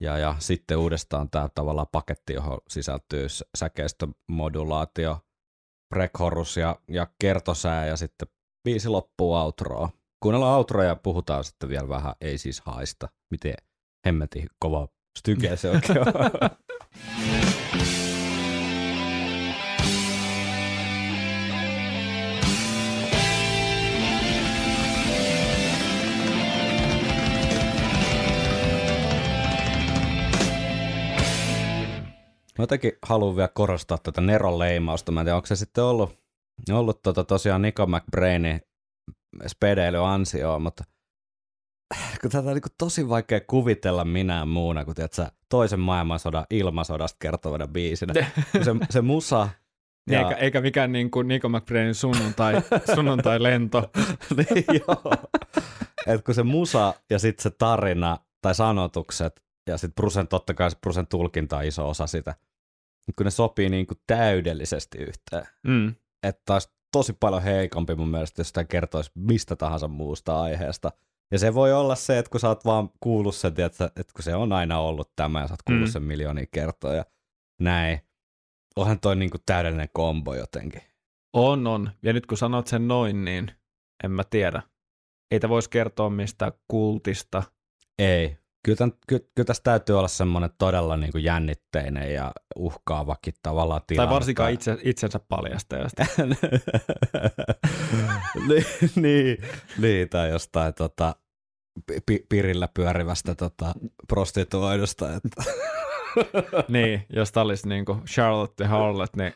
ja, 0.00 0.18
ja 0.18 0.34
sitten 0.38 0.78
uudestaan 0.78 1.30
tämä 1.30 1.48
tavallaan 1.54 1.86
paketti, 1.92 2.32
johon 2.34 2.58
sisältyy 2.68 3.26
säkeistömodulaatio, 3.58 5.18
prekhorus 5.94 6.56
ja, 6.56 6.76
ja 6.88 7.06
kertosää 7.20 7.86
ja 7.86 7.96
sitten 7.96 8.28
viisi 8.66 8.88
loppuu 8.88 9.34
outroa. 9.34 9.88
Kuunnellaan 10.20 10.56
outroa 10.56 10.84
ja 10.84 10.96
puhutaan 10.96 11.44
sitten 11.44 11.68
vielä 11.68 11.88
vähän 11.88 12.14
ei 12.20 12.38
siis 12.38 12.60
haista. 12.60 13.08
Miten 13.30 13.54
hemmetin 14.06 14.46
kova 14.58 14.88
styke 15.18 15.56
se 15.56 15.70
oikein 15.70 15.98
on. 15.98 16.04
Mä 32.58 32.62
jotenkin 32.62 32.92
haluan 33.02 33.36
vielä 33.36 33.48
korostaa 33.48 33.98
tätä 33.98 34.20
Neron 34.20 34.58
leimausta. 34.58 35.12
Mä 35.12 35.20
en 35.20 35.26
tiedä, 35.26 35.36
onko 35.36 35.46
se 35.46 35.56
sitten 35.56 35.84
ollut, 35.84 36.25
ollut 36.70 37.02
tota 37.02 37.24
tosiaan 37.24 37.62
Nico 37.62 37.86
McBrainin 37.86 38.60
spedeily 39.46 40.06
ansioa, 40.06 40.58
mutta 40.58 40.84
kun 42.20 42.30
tätä 42.30 42.48
on 42.48 42.54
niin 42.54 42.62
tosi 42.78 43.08
vaikea 43.08 43.40
kuvitella 43.40 44.04
minään 44.04 44.48
muuna 44.48 44.84
kuin 44.84 44.94
tiedätkö, 44.94 45.26
toisen 45.48 45.80
maailmansodan 45.80 46.46
ilmasodasta 46.50 47.16
kertovana 47.20 47.68
biisinä. 47.68 48.14
Se, 48.64 48.72
se 48.90 49.00
musa 49.00 49.48
Ja. 50.10 50.18
Eikä, 50.18 50.34
eikä 50.34 50.60
mikään 50.60 50.92
niin 50.92 51.10
kuin 51.10 51.28
Nico 51.28 51.48
McBrainin 51.48 51.94
sunnuntai, 51.94 52.54
sunnuntai 52.94 53.42
lento. 53.42 53.90
niin, 54.36 54.64
joo. 54.88 55.12
Et 56.06 56.24
kun 56.24 56.34
se 56.34 56.42
musa 56.42 56.94
ja 57.10 57.18
sitten 57.18 57.42
se 57.42 57.50
tarina 57.50 58.18
tai 58.42 58.54
sanotukset 58.54 59.42
ja 59.68 59.78
sitten 59.78 59.94
Brusen, 59.94 60.28
totta 60.28 60.54
kai 60.54 60.70
se 60.70 60.76
Brusen 60.80 61.06
tulkinta 61.06 61.56
on 61.56 61.64
iso 61.64 61.88
osa 61.88 62.06
sitä, 62.06 62.34
Mut 63.06 63.16
kun 63.16 63.24
ne 63.24 63.30
sopii 63.30 63.68
niin 63.68 63.86
kuin 63.86 63.98
täydellisesti 64.06 64.98
yhteen. 64.98 65.46
Mm. 65.66 65.94
Että 66.28 66.42
taas 66.46 66.72
tosi 66.92 67.12
paljon 67.12 67.42
heikompi 67.42 67.94
mun 67.94 68.08
mielestä, 68.08 68.40
jos 68.40 68.48
sitä 68.48 68.64
kertoisi 68.64 69.10
mistä 69.14 69.56
tahansa 69.56 69.88
muusta 69.88 70.40
aiheesta. 70.42 70.92
Ja 71.30 71.38
se 71.38 71.54
voi 71.54 71.72
olla 71.72 71.94
se, 71.94 72.18
että 72.18 72.30
kun 72.30 72.40
sä 72.40 72.48
oot 72.48 72.64
vaan 72.64 72.90
kuullut 73.00 73.34
sen, 73.34 73.54
tiedätkö, 73.54 73.84
että 73.84 74.12
kun 74.14 74.22
se 74.22 74.34
on 74.34 74.52
aina 74.52 74.78
ollut 74.78 75.12
tämä 75.16 75.40
ja 75.40 75.46
sä 75.46 75.52
oot 75.52 75.62
kuullut 75.62 75.88
Mm. 75.88 75.92
sen 75.92 76.02
miljoonia 76.02 76.46
kertoja, 76.52 77.04
näin. 77.60 78.00
Onhan 78.76 79.00
toi 79.00 79.16
niin 79.16 79.30
kuin 79.30 79.40
täydellinen 79.46 79.88
kombo 79.92 80.34
jotenkin. 80.34 80.82
On, 81.32 81.66
on. 81.66 81.90
Ja 82.02 82.12
nyt 82.12 82.26
kun 82.26 82.38
sanot 82.38 82.66
sen 82.66 82.88
noin, 82.88 83.24
niin 83.24 83.50
en 84.04 84.10
mä 84.10 84.24
tiedä. 84.24 84.62
Ei 85.30 85.40
voisi 85.48 85.70
kertoa 85.70 86.10
mistään 86.10 86.52
kultista. 86.68 87.42
Ei. 87.98 88.36
Kyllä, 88.66 88.76
tämän, 88.76 88.92
kyllä, 89.06 89.22
kyllä 89.34 89.46
tässä 89.46 89.62
täytyy 89.62 89.98
olla 89.98 90.08
semmoinen 90.08 90.50
todella 90.58 90.96
niin 90.96 91.12
kuin 91.12 91.24
jännitteinen 91.24 92.14
ja 92.14 92.32
uhkaavakin 92.56 93.34
tavallaan 93.42 93.80
tilanne. 93.86 94.06
Tai 94.06 94.14
varsinkaan 94.14 94.52
itse, 94.52 94.78
itsensä 94.82 95.20
paljastajasta. 95.28 96.06
niin, 98.48 98.64
niin, 98.96 99.38
niin, 99.78 100.08
tai 100.08 100.30
jostain 100.30 100.74
tota, 100.74 101.16
pi- 102.06 102.26
pirillä 102.28 102.68
pyörivästä 102.74 103.34
tota, 103.34 103.72
prostituoidusta. 104.08 105.06
Että. 105.14 105.42
niin, 106.68 107.06
jos 107.12 107.32
tää 107.32 107.42
olisi 107.42 107.68
niin 107.68 107.84
kuin 107.84 108.04
Charlotte 108.04 108.64
Harlot, 108.64 109.16
niin 109.16 109.32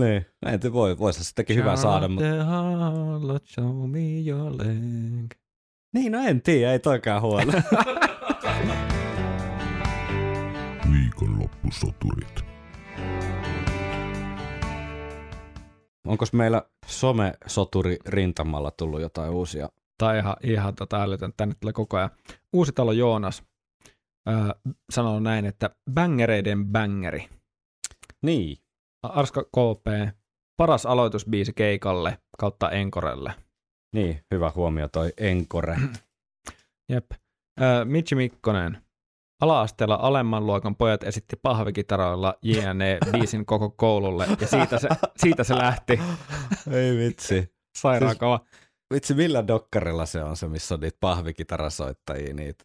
niin, 0.00 0.26
näin 0.42 0.60
te 0.60 0.72
voi, 0.72 0.98
voisi 0.98 1.24
sittenkin 1.24 1.56
hyvä 1.56 1.76
saada. 1.76 2.08
Mutta... 2.08 2.44
Harlot, 2.44 3.46
show 3.46 3.90
me 3.90 4.20
your 4.26 4.52
leg. 4.52 5.30
Niin, 5.94 6.12
no 6.12 6.18
en 6.26 6.42
tiedä, 6.42 6.72
ei 6.72 6.78
toikaan 6.78 7.22
huono. 7.22 7.52
Viikonloppusoturit. 11.70 12.44
Onko 16.06 16.24
meillä 16.32 16.62
some-soturi 16.86 17.96
rintamalla 18.06 18.70
tullut 18.70 19.00
jotain 19.00 19.30
uusia? 19.30 19.68
Tai 19.98 20.18
ihan, 20.18 20.36
ihan 20.42 20.74
tota 20.74 21.02
älytön, 21.02 21.32
tänne 21.36 21.54
tulee 21.60 21.72
koko 21.72 21.96
ajan. 21.96 22.10
Uusitalo 22.52 22.92
Joonas 22.92 23.42
öö, 24.28 24.34
sanoo 24.90 25.20
näin, 25.20 25.44
että 25.44 25.70
bängereiden 25.90 26.66
bängeri. 26.66 27.28
Niin. 28.22 28.56
Arska 29.02 29.44
KP, 29.44 30.16
paras 30.56 30.86
aloitusbiisi 30.86 31.52
keikalle 31.52 32.18
kautta 32.38 32.70
Enkorelle. 32.70 33.34
Niin, 33.94 34.20
hyvä 34.30 34.52
huomio 34.54 34.88
toi 34.88 35.12
Enkore. 35.16 35.76
Jep. 36.92 37.10
Öö, 37.60 37.84
Mitchi 37.84 38.14
Mikkonen. 38.14 38.89
Ala-asteella 39.40 39.98
alemman 40.02 40.46
luokan 40.46 40.76
pojat 40.76 41.02
esitti 41.02 41.36
pahvikitaroilla 41.42 42.34
JNE 42.42 42.98
biisin 43.12 43.46
koko 43.46 43.70
koululle 43.70 44.26
ja 44.40 44.46
siitä 44.46 44.78
se, 44.78 44.88
siitä 45.16 45.44
se 45.44 45.58
lähti. 45.58 46.00
Ei 46.72 46.96
vitsi. 46.98 47.52
Sairaan 47.78 48.10
Siis- 48.10 48.18
kova. 48.18 48.40
Vitsi, 48.94 49.14
millä 49.14 49.46
dokkarilla 49.46 50.06
se 50.06 50.22
on 50.24 50.36
se, 50.36 50.48
missä 50.48 50.74
on 50.74 50.80
niitä 50.80 50.96
pahvikitarasoittajia? 51.00 52.34
Niitä? 52.34 52.64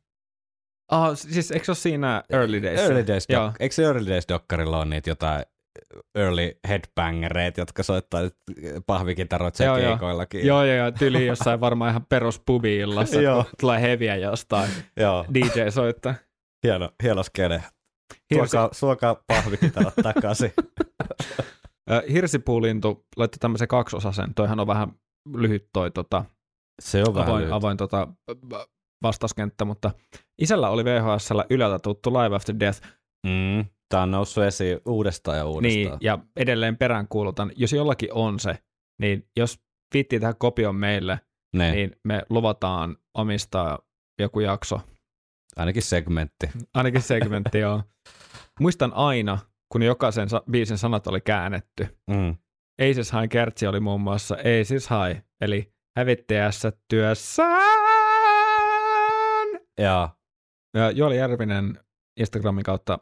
Ah, 0.91 1.17
siis 1.17 1.51
eikö 1.51 1.65
se 1.65 1.71
ole 1.71 1.75
siinä 1.77 2.23
Early 2.29 2.63
Days? 2.63 2.79
Early 2.79 3.07
Days, 3.07 3.25
Joo. 3.29 3.51
eikö 3.59 3.75
se 3.75 3.83
Early 3.83 4.09
Days 4.09 4.25
dokkarilla 4.29 4.79
on 4.79 4.89
niitä 4.89 5.09
jotain 5.09 5.45
early 6.15 6.51
headbangereita, 6.67 7.61
jotka 7.61 7.83
soittaa 7.83 8.21
nyt 8.21 8.35
pahvikitaroita 8.87 9.63
Joo, 9.63 9.75
siellä 9.75 9.89
joo. 9.89 9.97
keikoillakin. 9.97 10.45
Joo, 10.47 10.63
joo, 10.65 10.75
joo, 10.75 10.91
tyli 10.91 11.25
jossain 11.25 11.59
varmaan 11.59 11.89
ihan 11.89 12.05
perus 12.05 12.39
pubi-illassa, 12.45 13.21
Joo. 13.27 13.43
kun 13.43 13.51
tulee 13.61 13.81
heviä 13.81 14.15
jostain. 14.15 14.69
joo. 14.97 15.25
DJ 15.33 15.69
soittaa. 15.69 16.13
Hieno, 16.65 16.89
hieno 17.03 17.23
skene. 17.23 17.63
Hirsi, 18.33 18.51
Suokaa, 18.51 18.69
suokaa 18.73 19.23
pahvikitarat 19.27 19.93
takaisin. 20.03 20.53
hirsipuulintu 22.13 23.05
laittoi 23.17 23.37
tämmöisen 23.39 23.67
kaksosasen. 23.67 24.33
Toihan 24.33 24.59
on 24.59 24.67
vähän 24.67 24.91
lyhyt 25.35 25.69
toi 25.73 25.91
tota, 25.91 26.25
Se 26.81 27.03
on 27.07 27.13
vähän 27.15 27.27
avoin, 27.27 27.41
lyhyt. 27.41 27.53
avoin 27.53 27.77
tota, 27.77 28.07
vastauskenttä, 29.03 29.65
mutta 29.65 29.91
isällä 30.41 30.69
oli 30.69 30.85
VHSllä 30.85 31.45
ylältä 31.49 31.79
tuttu 31.79 32.13
Live 32.13 32.35
After 32.35 32.55
Death. 32.59 32.81
Mm, 33.27 33.65
Tämä 33.89 34.03
on 34.03 34.11
noussut 34.11 34.43
esiin 34.43 34.79
uudestaan 34.85 35.37
ja 35.37 35.45
uudestaan. 35.45 35.83
Niin, 35.83 35.97
ja 36.01 36.19
edelleen 36.35 36.77
peräänkuulutan, 36.77 37.51
jos 37.55 37.73
jollakin 37.73 38.13
on 38.13 38.39
se, 38.39 38.57
niin 39.01 39.27
jos 39.37 39.59
viittii 39.93 40.19
tähän 40.19 40.35
kopion 40.37 40.75
meille, 40.75 41.19
ne, 41.55 41.71
niin 41.71 41.95
me 42.03 42.21
luvataan 42.29 42.97
omistaa 43.17 43.79
joku 44.21 44.39
jakso 44.39 44.81
ainakin 45.57 45.81
segmentti. 45.81 46.49
Ainakin 46.73 47.01
segmentti, 47.01 47.59
joo. 47.59 47.83
Muistan 48.59 48.93
aina, 48.93 49.37
kun 49.71 49.83
jokaisen 49.83 50.29
sa- 50.29 50.43
biisin 50.51 50.77
sanat 50.77 51.07
oli 51.07 51.21
käännetty. 51.21 51.97
Mm. 52.09 52.35
Ei 52.79 52.93
siis 52.93 53.11
kertsi 53.29 53.67
oli 53.67 53.79
muun 53.79 54.01
muassa 54.01 54.37
Ei 54.37 54.65
siis 54.65 54.87
hai, 54.89 55.21
eli 55.41 55.73
hävittäjässä 55.97 56.71
työssään. 56.89 57.65
Ja 59.79 60.09
Ja 60.73 60.91
Joeli 60.91 61.17
Järvinen 61.17 61.79
Instagramin 62.19 62.63
kautta 62.63 62.99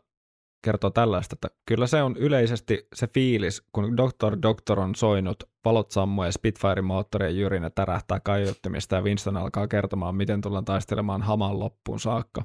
kertoo 0.64 0.90
tällaista, 0.90 1.35
että 1.35 1.48
kyllä 1.65 1.88
se 1.88 2.03
on 2.03 2.15
yleisesti 2.18 2.88
se 2.95 3.07
fiilis, 3.07 3.64
kun 3.72 3.98
Dr. 3.98 4.38
Doctor 4.41 4.80
on 4.80 4.95
soinut, 4.95 5.44
valot 5.65 5.91
sammuu 5.91 6.26
ja 6.26 6.31
Spitfire-moottori 6.31 7.23
ja 7.23 7.30
jyrinä 7.30 7.69
tärähtää 7.69 8.19
kaiuttimista 8.19 8.95
ja 8.95 9.02
Winston 9.02 9.38
alkaa 9.38 9.68
kertomaan, 9.68 10.15
miten 10.15 10.41
tullaan 10.41 10.65
taistelemaan 10.65 11.22
haman 11.22 11.60
loppuun 11.60 11.99
saakka. 11.99 12.44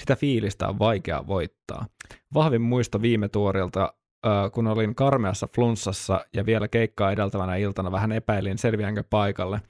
Sitä 0.00 0.16
fiilistä 0.16 0.68
on 0.68 0.78
vaikea 0.78 1.26
voittaa. 1.26 1.86
Vahvin 2.34 2.62
muisto 2.62 3.02
viime 3.02 3.28
tuorilta, 3.28 3.94
kun 4.52 4.66
olin 4.66 4.94
karmeassa 4.94 5.48
flunssassa 5.54 6.24
ja 6.34 6.46
vielä 6.46 6.68
keikkaa 6.68 7.12
edeltävänä 7.12 7.56
iltana 7.56 7.92
vähän 7.92 8.12
epäilin 8.12 8.58
selviänkö 8.58 9.04
paikalle. 9.10 9.60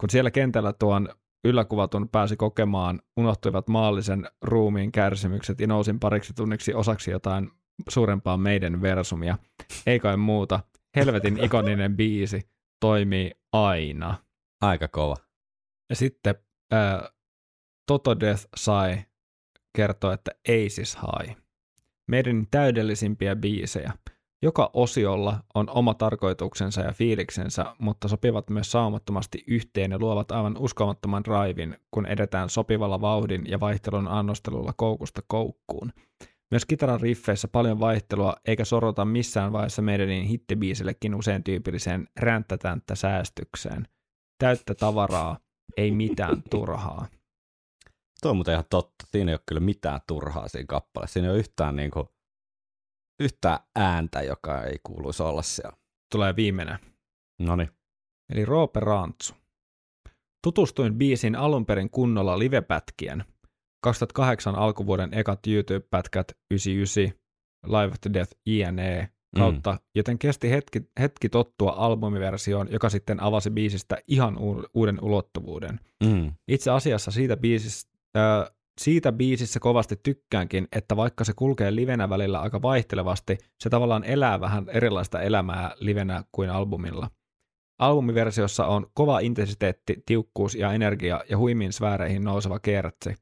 Kun 0.00 0.10
siellä 0.10 0.30
kentällä 0.30 0.72
tuon 0.72 1.08
ylläkuvatun 1.44 2.08
pääsi 2.08 2.36
kokemaan, 2.36 3.02
unohtuivat 3.16 3.68
maallisen 3.68 4.28
ruumiin 4.42 4.92
kärsimykset 4.92 5.60
ja 5.60 5.66
nousin 5.66 6.00
pariksi 6.00 6.34
tunniksi 6.34 6.74
osaksi 6.74 7.10
jotain 7.10 7.50
suurempaa 7.88 8.36
meidän 8.36 8.82
versumia. 8.82 9.38
Ei 9.86 10.00
kai 10.00 10.16
muuta. 10.16 10.60
Helvetin 10.96 11.44
ikoninen 11.44 11.96
biisi 11.96 12.48
toimii 12.80 13.30
aina. 13.52 14.24
aika 14.60 14.88
kova. 14.88 15.16
Ja 15.90 15.96
sitten 15.96 16.34
ää, 16.72 17.10
Toto 17.86 18.20
Death 18.20 18.46
sai 18.56 19.04
kertoa, 19.76 20.12
että 20.14 20.30
ei 20.48 20.70
siis 20.70 20.96
hai. 20.96 21.36
Meidän 22.08 22.46
täydellisimpiä 22.50 23.36
biisejä. 23.36 23.92
Joka 24.44 24.70
osiolla 24.72 25.38
on 25.54 25.70
oma 25.70 25.94
tarkoituksensa 25.94 26.80
ja 26.80 26.92
fiiliksensä, 26.92 27.64
mutta 27.78 28.08
sopivat 28.08 28.50
myös 28.50 28.72
saumattomasti 28.72 29.44
yhteen 29.46 29.90
ja 29.90 29.98
luovat 29.98 30.32
aivan 30.32 30.56
uskomattoman 30.58 31.26
raivin, 31.26 31.76
kun 31.90 32.06
edetään 32.06 32.50
sopivalla 32.50 33.00
vauhdin 33.00 33.44
ja 33.48 33.60
vaihtelun 33.60 34.08
annostelulla 34.08 34.72
koukusta 34.76 35.22
koukkuun. 35.26 35.92
Myös 36.50 36.64
kitaran 36.66 37.00
riffeissä 37.00 37.48
paljon 37.48 37.80
vaihtelua, 37.80 38.36
eikä 38.44 38.64
sorota 38.64 39.04
missään 39.04 39.52
vaiheessa 39.52 39.82
meidän 39.82 40.08
hittibiisillekin 40.08 41.14
usein 41.14 41.44
tyypilliseen 41.44 42.08
ränttätänttä 42.20 42.94
säästykseen. 42.94 43.88
Täyttä 44.38 44.74
tavaraa, 44.74 45.38
ei 45.76 45.90
mitään 45.90 46.42
turhaa. 46.50 47.06
Tuo 48.22 48.30
on 48.30 48.36
muuten 48.36 48.52
ihan 48.52 48.64
totta. 48.70 49.06
Siinä 49.12 49.30
ei 49.32 49.34
ole 49.34 49.40
kyllä 49.46 49.60
mitään 49.60 50.00
turhaa 50.06 50.48
siinä 50.48 50.66
kappaleessa. 50.66 51.12
Siinä 51.12 51.28
ei 51.28 51.32
ole 51.32 51.38
yhtään, 51.38 51.76
niin 51.76 51.90
kuin, 51.90 52.08
yhtään 53.20 53.58
ääntä, 53.76 54.22
joka 54.22 54.62
ei 54.62 54.76
kuuluisi 54.82 55.22
olla 55.22 55.42
siellä. 55.42 55.76
Tulee 56.12 56.36
viimeinen. 56.36 56.78
Noniin. 57.40 57.70
Eli 58.32 58.44
Roope 58.44 58.80
Rantsu. 58.80 59.34
Tutustuin 60.44 60.94
biisin 60.94 61.36
alun 61.36 61.66
perin 61.66 61.90
kunnolla 61.90 62.38
livepätkien. 62.38 63.24
2008 63.82 64.54
alkuvuoden 64.54 65.14
ekat 65.14 65.46
YouTube-pätkät 65.46 66.32
99, 66.50 67.18
Live 67.66 67.92
After 67.92 68.12
Death 68.12 68.32
INE 68.46 69.08
kautta, 69.36 69.72
mm. 69.72 69.78
joten 69.94 70.18
kesti 70.18 70.50
hetki, 70.50 70.82
hetki 71.00 71.28
tottua 71.28 71.74
albumiversioon, 71.76 72.68
joka 72.70 72.90
sitten 72.90 73.22
avasi 73.22 73.50
biisistä 73.50 73.96
ihan 74.08 74.38
uuden 74.74 74.98
ulottuvuuden. 75.02 75.80
Mm. 76.04 76.32
Itse 76.48 76.70
asiassa 76.70 77.10
siitä 77.10 77.36
biisissä, 77.36 77.88
äh, 78.16 78.50
siitä 78.80 79.12
biisissä 79.12 79.60
kovasti 79.60 79.96
tykkäänkin, 80.02 80.68
että 80.72 80.96
vaikka 80.96 81.24
se 81.24 81.32
kulkee 81.36 81.74
livenä 81.74 82.08
välillä 82.08 82.40
aika 82.40 82.62
vaihtelevasti, 82.62 83.38
se 83.62 83.70
tavallaan 83.70 84.04
elää 84.04 84.40
vähän 84.40 84.68
erilaista 84.68 85.20
elämää 85.20 85.70
livenä 85.80 86.24
kuin 86.32 86.50
albumilla. 86.50 87.10
Albumiversiossa 87.78 88.66
on 88.66 88.86
kova 88.94 89.18
intensiteetti, 89.18 90.02
tiukkuus 90.06 90.54
ja 90.54 90.72
energia 90.72 91.20
ja 91.30 91.38
huimiin 91.38 91.72
sfääreihin 91.72 92.24
nouseva 92.24 92.58
kertsi. 92.58 93.14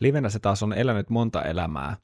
Livenä 0.00 0.28
se 0.28 0.38
taas 0.38 0.62
on 0.62 0.72
elänyt 0.72 1.10
monta 1.10 1.42
elämää. 1.42 1.96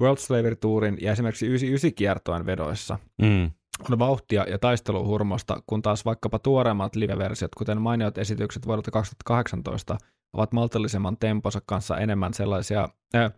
World 0.00 0.18
Slavery 0.18 0.56
Tourin 0.56 0.98
ja 1.00 1.12
esimerkiksi 1.12 1.46
99 1.46 1.94
kiertoen 1.94 2.46
vedoissa 2.46 2.98
Mm. 3.22 3.50
On 3.90 3.98
vauhtia 3.98 4.44
ja 4.48 4.58
taisteluhurmosta, 4.58 5.62
kun 5.66 5.82
taas 5.82 6.04
vaikkapa 6.04 6.38
tuoreimmat 6.38 6.96
live-versiot, 6.96 7.54
kuten 7.54 7.80
mainiot 7.80 8.18
esitykset 8.18 8.66
vuodelta 8.66 8.90
2018, 8.90 9.98
ovat 10.32 10.52
maltillisemman 10.52 11.16
temponsa 11.16 11.60
kanssa 11.66 11.98
enemmän 11.98 12.34
sellaisia, 12.34 12.88
äh, 13.14 13.32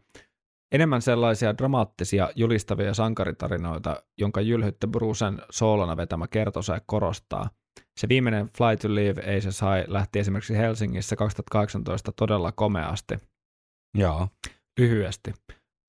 enemmän 0.72 1.02
sellaisia 1.02 1.58
dramaattisia, 1.58 2.30
julistavia 2.34 2.94
sankaritarinoita, 2.94 4.02
jonka 4.18 4.40
jylhytte 4.40 4.86
Brucen 4.86 5.42
soolona 5.50 5.96
vetämä 5.96 6.28
kertosäe 6.28 6.80
korostaa. 6.86 7.50
Se 8.00 8.08
viimeinen 8.08 8.46
Fly 8.46 8.76
to 8.76 8.94
Live 8.94 9.20
Ei 9.20 9.40
se 9.40 9.52
sai 9.52 9.84
lähti 9.88 10.18
esimerkiksi 10.18 10.56
Helsingissä 10.56 11.16
2018 11.16 12.12
todella 12.12 12.52
komeasti. 12.52 13.14
Joo. 13.98 14.28
Lyhyesti. 14.80 15.34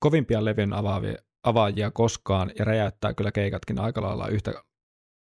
Kovimpia 0.00 0.44
levyn 0.44 0.72
avaavia, 0.72 1.16
avaajia 1.44 1.90
koskaan 1.90 2.50
ja 2.58 2.64
räjäyttää 2.64 3.14
kyllä 3.14 3.32
keikatkin 3.32 3.80
aika 3.80 4.02
lailla 4.02 4.28
yhtä 4.28 4.52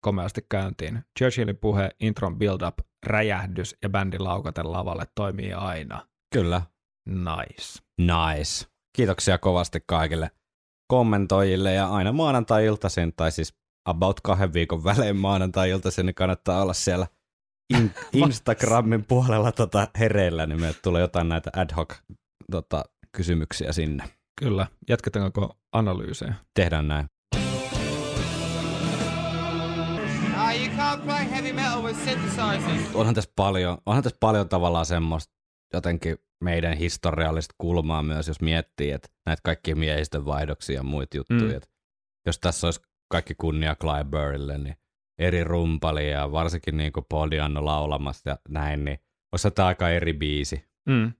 komeasti 0.02 0.46
käyntiin. 0.50 1.04
Churchillin 1.20 1.58
puhe, 1.58 1.90
intron 2.00 2.38
build-up, 2.38 2.78
räjähdys 3.06 3.76
ja 3.82 3.90
bändin 3.90 4.24
laukaten 4.24 4.72
lavalle 4.72 5.06
toimii 5.16 5.54
aina. 5.54 6.08
Kyllä. 6.34 6.62
Nice. 7.10 7.80
Nice. 8.02 8.66
Kiitoksia 8.96 9.38
kovasti 9.38 9.84
kaikille 9.86 10.32
kommentoijille 10.88 11.74
ja 11.74 11.90
aina 11.90 12.12
maanantai-iltaisin, 12.12 13.14
tai 13.16 13.32
siis 13.32 13.54
about 13.86 14.22
kahden 14.22 14.54
viikon 14.54 14.84
välein 14.84 15.18
maanantai-iltaisin, 15.18 16.06
niin 16.06 16.16
kannattaa 16.16 16.62
olla 16.62 16.74
siellä 16.74 17.08
in- 17.78 17.94
Instagramin 18.26 19.06
puolella 19.06 19.52
tota 19.52 19.88
hereillä, 20.00 20.46
niin 20.46 20.62
meille 20.62 20.78
tulee 20.84 21.02
jotain 21.02 21.30
näitä 21.30 21.52
ad 21.56 21.70
hoc 21.76 21.94
tota, 22.52 22.86
kysymyksiä 23.12 23.72
sinne. 23.72 24.04
Kyllä. 24.40 24.68
Jatketaanko 24.90 25.58
analyysejä? 25.78 26.34
Tehdään 26.54 26.88
näin. 26.88 27.06
Ah, 30.36 30.56
you 30.58 30.68
can't 30.78 31.02
play 31.06 31.30
heavy 31.32 31.54
metal 31.54 31.84
with 31.84 32.00
synthesizers. 32.00 32.96
Onhan 32.96 33.16
tässä 33.16 33.32
paljon, 33.36 33.78
onhan 33.86 34.04
tässä 34.04 34.18
paljon 34.20 34.50
tavallaan 34.50 34.86
semmoista 34.86 35.34
jotenkin 35.74 36.18
meidän 36.44 36.78
historiallista 36.78 37.56
kulmaa 37.58 38.04
myös, 38.04 38.28
jos 38.28 38.42
miettii, 38.42 38.92
että 38.92 39.08
näitä 39.26 39.42
kaikkia 39.44 39.76
miehistön 39.76 40.26
vaihdoksia 40.26 40.76
ja 40.76 40.84
muita 40.84 41.18
juttuja. 41.18 41.60
Mm. 41.60 41.66
Jos 42.26 42.40
tässä 42.40 42.68
olisi 42.68 42.82
kaikki 43.12 43.36
kunnia 43.36 43.76
Clyburille, 43.76 44.58
niin 44.58 44.76
eri 45.20 45.44
rumpali 45.44 46.12
ja 46.12 46.32
varsinkin 46.32 46.78
niin 46.78 46.94
kuin 46.94 47.06
Paul 47.10 47.32
Diano 47.32 47.66
laulamassa 47.66 48.30
ja 48.30 48.38
näin, 48.50 48.86
niin 48.86 49.00
olisi 49.32 49.52
tämä 49.52 49.68
aika 49.68 49.90
eri 49.90 50.14
biisi. 50.14 50.66
Mm. 50.90 51.14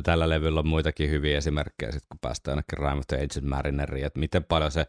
Ja 0.00 0.04
tällä 0.04 0.28
levyllä 0.28 0.60
on 0.60 0.68
muitakin 0.68 1.10
hyviä 1.10 1.38
esimerkkejä, 1.38 1.92
sit 1.92 2.06
kun 2.08 2.18
päästään 2.20 2.52
ainakin 2.52 2.78
Rime 2.78 2.98
of 2.98 3.06
the 3.08 3.16
Aged 3.16 3.48
Marineriin, 3.48 4.06
että 4.06 4.20
miten 4.20 4.44
paljon 4.44 4.70
se 4.70 4.86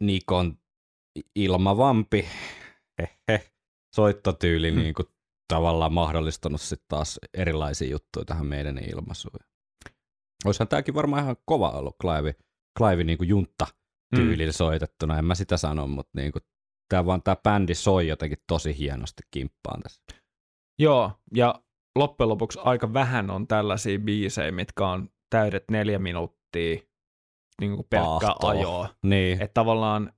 Nikon 0.00 0.58
ilmavampi 1.34 2.28
hehe, 2.98 3.50
soittotyyli 3.96 4.70
Hmm. 4.70 4.80
niin 4.80 4.94
kuin 4.94 5.06
tavallaan 5.48 5.92
mahdollistanut 5.92 6.60
sitten 6.60 6.86
taas 6.88 7.20
erilaisia 7.34 7.90
juttuja 7.90 8.24
tähän 8.24 8.46
meidän 8.46 8.78
ilmaisuun. 8.78 9.38
Olisihan 10.44 10.68
tämäkin 10.68 10.94
varmaan 10.94 11.22
ihan 11.22 11.36
kova 11.44 11.70
ollut 11.70 11.96
Clive, 12.02 12.34
Clive 12.78 13.04
niin 13.04 13.18
kuin 13.18 13.28
juntta 13.28 13.66
tyylillä 14.16 14.52
soitettuna, 14.52 15.18
en 15.18 15.24
mä 15.24 15.34
sitä 15.34 15.56
sano, 15.56 15.86
mutta 15.86 16.10
niin 16.20 16.32
kuin, 16.32 16.42
tämä 16.88 17.06
vaan 17.06 17.22
tämä 17.22 17.36
bändi 17.36 17.74
soi 17.74 18.08
jotenkin 18.08 18.38
tosi 18.46 18.78
hienosti 18.78 19.22
kimppaan 19.30 19.82
tässä. 19.82 20.02
Joo, 20.78 21.12
ja 21.34 21.62
loppujen 21.98 22.28
lopuksi 22.28 22.58
aika 22.62 22.92
vähän 22.92 23.30
on 23.30 23.46
tällaisia 23.46 23.98
biisejä, 23.98 24.52
mitkä 24.52 24.86
on 24.86 25.08
täydet 25.30 25.64
neljä 25.70 25.98
minuuttia 25.98 26.76
niin 27.60 27.76
kuin 27.76 27.86
pelkkää 27.90 28.34
ajoa. 28.42 28.88
Niin, 29.02 29.42
Että 29.42 29.54
tavallaan, 29.54 30.12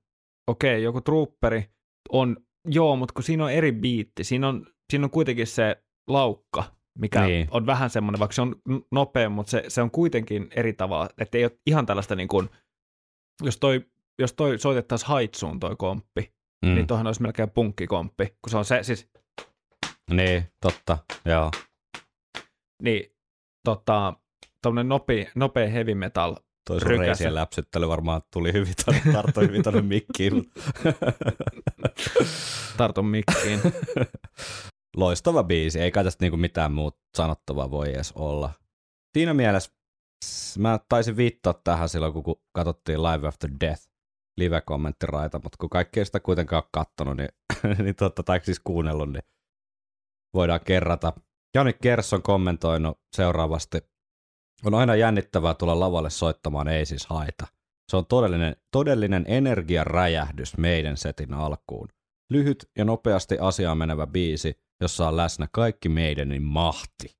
okei, 0.47 0.73
okay, 0.73 0.83
joku 0.83 1.01
trupperi 1.01 1.69
on, 2.09 2.37
joo, 2.67 2.95
mutta 2.95 3.13
kun 3.13 3.23
siinä 3.23 3.43
on 3.43 3.51
eri 3.51 3.71
biitti, 3.71 4.23
siinä 4.23 4.47
on, 4.47 4.67
siinä 4.89 5.05
on 5.05 5.11
kuitenkin 5.11 5.47
se 5.47 5.83
laukka, 6.07 6.63
mikä 6.99 7.21
Niin. 7.21 7.29
niin. 7.29 7.47
on 7.51 7.65
vähän 7.65 7.89
semmoinen, 7.89 8.19
vaikka 8.19 8.33
se 8.33 8.41
on 8.41 8.55
nopea, 8.91 9.29
mutta 9.29 9.49
se, 9.49 9.63
se 9.67 9.81
on 9.81 9.91
kuitenkin 9.91 10.47
eri 10.55 10.73
tavalla, 10.73 11.09
että 11.17 11.37
ei 11.37 11.43
ole 11.43 11.59
ihan 11.67 11.85
tällaista 11.85 12.15
niin 12.15 12.27
kuin, 12.27 12.49
jos 13.43 13.57
toi, 13.57 13.85
jos 14.19 14.33
toi 14.33 14.59
soitettaisiin 14.59 15.09
haitsuun 15.09 15.59
toi 15.59 15.75
komppi, 15.75 16.33
mm. 16.65 16.69
mm. 16.69 16.75
niin 16.75 16.87
toihan 16.87 17.07
olisi 17.07 17.21
melkein 17.21 17.49
punkkikomppi, 17.49 18.25
kun 18.25 18.49
se 18.49 18.57
on 18.57 18.65
se, 18.65 18.83
siis, 18.83 19.09
niin, 20.11 20.51
totta, 20.61 20.97
joo. 21.25 21.51
niin, 22.81 23.15
tota, 23.63 24.13
tommonen 24.61 24.89
nopea, 24.89 25.31
nopea 25.35 25.69
heavy 25.69 25.93
metal, 25.93 26.35
Toi 26.67 26.79
sun 26.79 26.89
reisien 26.89 27.35
läpsyttely 27.35 27.87
varmaan 27.87 28.21
tuli 28.33 28.53
hyvin, 28.53 28.73
tonne, 28.85 29.01
tarttui 29.13 29.47
hyvin 29.47 29.63
tonne 29.63 29.81
mikkiin. 29.81 30.51
tartun 32.77 33.05
mikkiin. 33.05 33.59
Loistava 34.97 35.43
biisi, 35.43 35.79
ei 35.79 35.91
kai 35.91 36.03
tästä 36.03 36.23
niinku 36.23 36.37
mitään 36.37 36.71
muuta 36.71 36.97
sanottavaa 37.17 37.71
voi 37.71 37.89
edes 37.89 38.11
olla. 38.11 38.51
Siinä 39.13 39.33
mielessä 39.33 39.71
mä 40.57 40.79
taisin 40.89 41.17
viittaa 41.17 41.53
tähän 41.53 41.89
silloin, 41.89 42.13
kun 42.13 42.35
katsottiin 42.51 43.03
Live 43.03 43.27
After 43.27 43.49
Death 43.59 43.95
live-kommenttiraita, 44.37 45.39
mutta 45.43 45.57
kun 45.59 45.69
kaikki 45.69 45.99
ei 45.99 46.05
sitä 46.05 46.19
kuitenkaan 46.19 46.63
ole 46.63 46.69
kattonut, 46.71 47.17
niin, 47.17 47.29
niin 47.83 47.95
totta, 47.95 48.23
tai 48.23 48.39
siis 48.43 48.59
kuunnellut, 48.59 49.11
niin 49.13 49.23
voidaan 50.35 50.59
kerrata. 50.65 51.13
Jani 51.55 51.73
Kers 51.73 52.13
on 52.13 52.21
kommentoinut 52.21 52.99
seuraavasti. 53.15 53.77
On 54.65 54.73
aina 54.73 54.95
jännittävää 54.95 55.53
tulla 55.53 55.79
lavalle 55.79 56.09
soittamaan, 56.09 56.67
ei 56.67 56.85
siis 56.85 57.05
haita. 57.05 57.47
Se 57.91 57.97
on 57.97 58.05
todellinen, 58.05 58.55
todellinen 58.71 59.25
energiaräjähdys 59.27 60.57
meidän 60.57 60.97
setin 60.97 61.33
alkuun. 61.33 61.87
Lyhyt 62.29 62.69
ja 62.77 62.85
nopeasti 62.85 63.37
asiaan 63.39 63.77
menevä 63.77 64.07
biisi, 64.07 64.59
jossa 64.81 65.07
on 65.07 65.17
läsnä 65.17 65.47
kaikki 65.51 65.89
meidänin 65.89 66.43
mahti. 66.43 67.17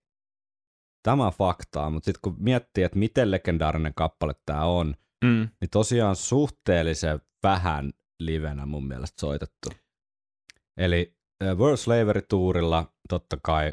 Tämä 1.04 1.32
faktaa, 1.32 1.90
mutta 1.90 2.06
sitten 2.06 2.22
kun 2.22 2.36
miettii, 2.40 2.84
että 2.84 3.00
miten 3.00 3.32
legendaarinen 3.32 3.94
kappale 3.94 4.34
tämä 4.46 4.64
on, 4.66 4.96
Mm. 5.26 5.50
niin 5.62 5.70
tosiaan 5.72 6.16
suhteellisen 6.16 7.22
vähän 7.44 7.94
livenä 8.20 8.66
mun 8.66 8.88
mielestä 8.88 9.22
soitettu. 9.22 9.70
Eli 10.78 11.18
World 11.56 11.78
Slavery 11.78 12.22
Tourilla 12.22 12.94
totta 13.10 13.38
kai 13.44 13.72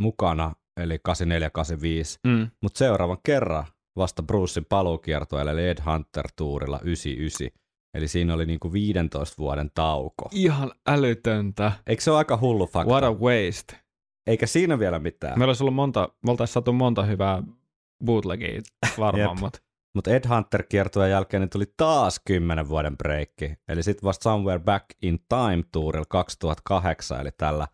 mukana, 0.00 0.54
eli 0.76 0.98
84-85, 0.98 2.18
Mm. 2.26 2.50
mutta 2.62 2.78
seuraavan 2.78 3.18
kerran 3.24 3.64
vasta 3.96 4.22
Brucein 4.22 4.66
paluukiertoilla, 4.68 5.50
eli 5.50 5.68
Ed 5.68 5.78
Hunter 5.86 6.24
Tourilla 6.36 6.80
99. 6.82 7.48
Eli 7.94 8.08
siinä 8.08 8.34
oli 8.34 8.46
niinku 8.46 8.72
15 8.72 9.34
vuoden 9.38 9.70
tauko. 9.74 10.28
Ihan 10.32 10.72
älytöntä. 10.86 11.72
Eikö 11.86 12.02
se 12.02 12.10
ole 12.10 12.18
aika 12.18 12.36
hullu 12.36 12.66
fakta? 12.66 12.92
What 12.92 13.04
a 13.04 13.12
waste. 13.12 13.76
Eikä 14.26 14.46
siinä 14.46 14.78
vielä 14.78 14.98
mitään. 14.98 15.38
Meillä 15.38 15.50
olisi 15.50 15.62
ollut 15.62 15.74
monta, 15.74 16.08
me 16.24 16.30
oltaisiin 16.30 16.52
saatu 16.54 16.72
monta 16.72 17.02
hyvää 17.04 17.42
bootlegia 18.04 18.60
varmaan, 18.98 19.40
mutta 19.40 19.58
Mutta 19.94 20.10
Ed 20.10 20.28
Hunter 20.28 20.62
kiertueen 20.62 21.10
jälkeen 21.10 21.40
niin 21.40 21.50
tuli 21.50 21.64
taas 21.76 22.20
10 22.24 22.68
vuoden 22.68 22.96
breikki. 22.96 23.54
Eli 23.68 23.82
sitten 23.82 24.06
vasta 24.06 24.22
Somewhere 24.22 24.58
Back 24.58 24.84
in 25.02 25.18
Time 25.28 25.62
Tourilla 25.72 26.06
2008, 26.08 27.20
eli 27.20 27.30
tällä 27.38 27.68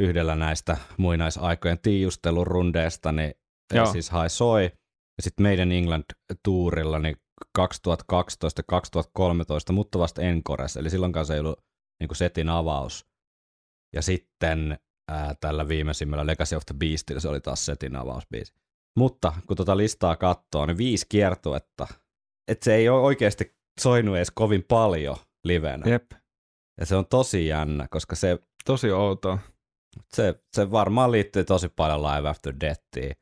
yhdellä 0.00 0.36
näistä 0.36 0.76
muinaisaikojen 0.96 1.78
tiijustelurundeista, 1.78 3.12
niin 3.12 3.34
Joo. 3.74 3.92
siis 3.92 4.12
High 4.12 4.28
Soi. 4.28 4.64
Ja 4.64 5.22
sitten 5.22 5.42
meidän 5.42 5.72
England 5.72 6.04
Tourilla 6.42 6.98
niin 6.98 7.16
2012 7.54 8.62
2013, 8.62 9.72
mutta 9.72 9.98
vasta 9.98 10.22
Encores, 10.22 10.76
eli 10.76 10.90
silloin 10.90 11.12
kanssa 11.12 11.34
ei 11.34 11.40
ollut 11.40 11.64
niin 12.00 12.16
setin 12.16 12.48
avaus. 12.48 13.06
Ja 13.94 14.02
sitten 14.02 14.78
ää, 15.10 15.34
tällä 15.40 15.68
viimeisimmällä 15.68 16.26
Legacy 16.26 16.56
of 16.56 16.66
the 16.66 16.74
Beastillä 16.78 17.20
se 17.20 17.28
oli 17.28 17.40
taas 17.40 17.66
setin 17.66 17.96
avausbiisi. 17.96 18.54
Mutta 18.96 19.32
kun 19.46 19.56
tuota 19.56 19.76
listaa 19.76 20.16
katsoo, 20.16 20.66
niin 20.66 20.78
viisi 20.78 21.06
kiertuetta. 21.08 21.86
Että 22.48 22.64
se 22.64 22.74
ei 22.74 22.88
ole 22.88 23.00
oikeasti 23.00 23.56
soinut 23.80 24.16
edes 24.16 24.30
kovin 24.30 24.64
paljon 24.68 25.16
livenä. 25.44 25.90
jep, 25.90 26.12
Ja 26.80 26.86
se 26.86 26.96
on 26.96 27.06
tosi 27.06 27.46
jännä, 27.46 27.88
koska 27.90 28.16
se, 28.16 28.38
tosi 28.64 28.90
outoa. 28.92 29.38
Se, 30.08 30.42
se 30.52 30.70
varmaan 30.70 31.12
liittyy 31.12 31.44
tosi 31.44 31.68
paljon 31.68 32.02
Live 32.02 32.28
After 32.28 32.54
Deathiin. 32.60 33.16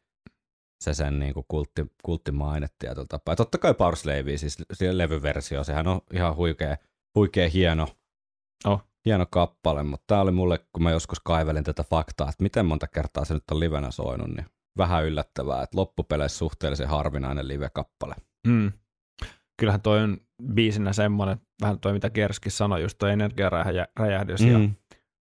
Se 0.85 0.95
sen 0.95 1.19
niin 1.19 1.35
kuin 1.35 1.47
kultti, 1.49 1.93
kulttimaine 2.03 2.67
tietyllä 2.79 3.07
tapaa. 3.09 3.33
Ja 3.33 3.37
totta 3.37 3.59
kai 3.59 3.75
Power 3.75 3.97
Slave, 3.97 4.37
siis 4.37 4.59
levyversio, 4.93 5.65
sehän 5.65 5.87
on 5.89 6.01
ihan 6.13 6.37
huikea, 6.37 6.77
huikea 7.15 7.49
hieno, 7.49 7.89
Oh. 8.65 8.85
hieno 9.05 9.27
kappale, 9.31 9.83
mutta 9.83 10.05
tämä 10.07 10.21
oli 10.21 10.31
mulle, 10.31 10.59
kun 10.73 10.83
mä 10.83 10.91
joskus 10.91 11.21
kaivelin 11.21 11.65
tätä 11.65 11.85
faktaa, 11.91 12.29
että 12.29 12.43
miten 12.43 12.67
monta 12.67 12.87
kertaa 12.87 13.25
se 13.25 13.35
nyt 13.35 13.51
on 13.51 13.61
livenä 13.61 13.91
soinut, 13.91 14.29
niin 14.29 14.47
vähän 14.79 15.05
yllättävää, 15.05 15.63
että 15.63 15.77
loppupeleissä 15.79 16.39
suhteellisen 16.39 16.89
harvinainen 16.89 17.49
live-kappale. 17.49 18.15
Mm. 18.47 18.73
Kyllähän 19.61 19.81
toi 19.81 20.03
on 20.03 20.19
biisinä 20.55 20.93
semmoinen, 20.93 21.41
vähän 21.63 21.81
toi 21.81 21.93
mitä 21.93 22.11
Kerski 22.11 22.51
sanoi, 22.51 22.83
just 22.83 22.99
toi 22.99 23.11
energiaräjähdys 23.11 24.41
mm. 24.41 24.53
ja 24.53 24.59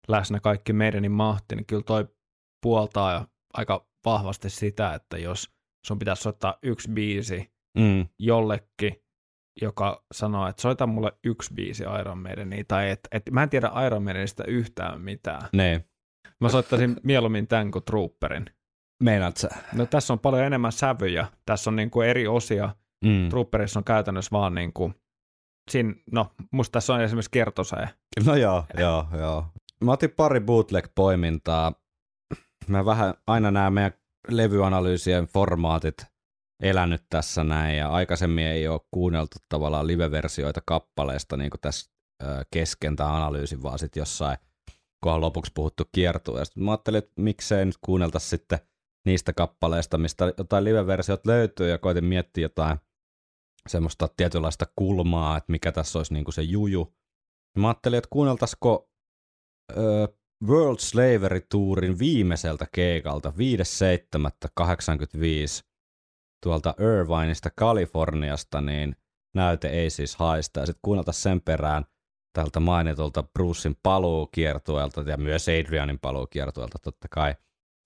läsnä 0.08 0.40
kaikki 0.40 0.74
meidänin 0.74 1.12
mahti, 1.12 1.56
niin 1.56 1.66
kyllä 1.66 1.84
toi 1.84 2.08
puoltaa 2.62 3.14
jo 3.14 3.26
aika 3.54 3.86
vahvasti 4.06 4.50
sitä, 4.50 4.94
että 4.94 5.18
jos 5.18 5.52
sun 5.86 6.00
pitäisi 6.00 6.22
soittaa 6.24 6.58
yksi 6.64 6.90
biisi 6.92 7.56
Mm. 7.78 8.08
jollekin, 8.20 9.04
joka 9.62 10.06
sanoo, 10.14 10.48
että 10.48 10.62
soita 10.62 10.88
mulle 10.88 11.12
yksi 11.24 11.54
biisi 11.54 11.84
Iron 12.00 12.18
Maideniin, 12.18 12.66
tai 12.68 12.90
että 12.90 13.08
et, 13.12 13.24
mä 13.32 13.44
en 13.44 13.50
tiedä 13.50 13.72
Iron 13.88 14.04
Maidenista 14.04 14.44
yhtään 14.46 15.02
mitään. 15.02 15.42
Ne, 15.54 15.86
Mä 16.42 16.50
soittaisin 16.50 16.96
mieluummin 17.04 17.48
tämän 17.48 17.72
kuin 17.72 17.84
Trooperin. 17.86 18.46
meinaat 19.04 19.38
sä? 19.38 19.50
No 19.74 19.86
tässä 19.86 20.14
on 20.14 20.20
paljon 20.20 20.44
enemmän 20.44 20.72
sävyjä, 20.72 21.28
tässä 21.46 21.70
on 21.70 21.76
niin 21.76 21.92
kuin 21.92 22.08
eri 22.10 22.28
osia, 22.28 22.76
Mm. 23.06 23.30
Trooperissa 23.30 23.80
on 23.80 23.84
käytännössä 23.84 24.32
vaan 24.32 24.56
niin 24.56 24.74
kuin, 24.74 24.96
siinä, 25.72 25.94
no 26.12 26.32
musta 26.52 26.72
tässä 26.72 26.94
on 26.94 27.02
esimerkiksi 27.02 27.32
kertosee. 27.32 27.90
No 28.26 28.36
joo, 28.36 28.66
joo, 28.80 29.08
joo. 29.18 29.46
Mä 29.84 29.92
otin 29.92 30.12
pari 30.12 30.40
bootleg-poimintaa. 30.40 31.74
Mä 32.68 32.86
vähän 32.86 33.14
aina 33.28 33.52
nämä 33.52 33.70
meidän 33.70 33.94
levyanalyysien 34.28 35.26
formaatit 35.26 35.98
elänyt 36.64 37.04
tässä 37.10 37.44
näin, 37.44 37.78
ja 37.78 37.90
aikaisemmin 37.90 38.46
ei 38.46 38.68
ole 38.68 38.82
kuunneltu 38.92 39.38
tavallaan 39.50 39.88
live-versioita 39.88 40.62
kappaleesta 40.66 41.38
niin 41.38 41.50
kuin 41.50 41.62
tässä 41.62 41.92
kesken 42.54 42.96
tämän 42.96 43.14
analyysin, 43.14 43.64
vaan 43.64 43.80
sitten 43.80 44.02
jossain 44.02 44.38
kohan 45.04 45.22
lopuksi 45.22 45.52
puhuttu 45.56 45.84
kiertueesta. 45.92 46.60
Mä 46.60 46.72
ajattelin, 46.72 46.98
että 46.98 47.22
miksei 47.22 47.66
nyt 47.66 47.78
kuunnelta 47.82 48.20
sitten 48.20 48.60
niistä 49.06 49.34
kappaleista, 49.34 49.98
mistä 49.98 50.34
jotain 50.38 50.64
live-versiot 50.64 51.26
löytyy, 51.26 51.70
ja 51.70 51.78
koitin 51.78 52.06
miettiä 52.06 52.42
jotain 52.42 52.78
semmoista 53.70 54.10
tietynlaista 54.18 54.66
kulmaa, 54.76 55.38
että 55.38 55.52
mikä 55.52 55.72
tässä 55.72 56.00
olisi 56.00 56.14
niin 56.14 56.26
kuin 56.26 56.34
se 56.34 56.42
juju. 56.42 56.96
Mä 57.58 57.68
ajattelin, 57.68 57.98
että 57.98 58.10
kuunneltaisiko 58.12 58.90
World 60.48 60.80
Slavery 60.80 61.42
Tourin 61.50 62.00
viimeiseltä 62.00 62.68
keikalta 62.72 63.30
5.7.85 63.30 63.36
tuolta 66.44 66.76
Irvineista 66.80 67.50
Kaliforniasta, 67.56 68.62
niin 68.62 68.96
näyte 69.36 69.70
ei 69.70 69.90
siis 69.90 70.16
haista. 70.16 70.60
Ja 70.60 70.66
sitten 70.66 70.80
kuunneltaisiin 70.82 71.24
sen 71.24 71.42
perään 71.42 71.86
tältä 72.34 72.60
mainitulta 72.60 73.24
Brucein 73.24 73.78
paluukiertueelta 73.84 75.02
ja 75.02 75.18
myös 75.18 75.48
Adrianin 75.50 76.00
paluukiertueelta 76.00 76.80
totta 76.80 77.08
kai, 77.12 77.36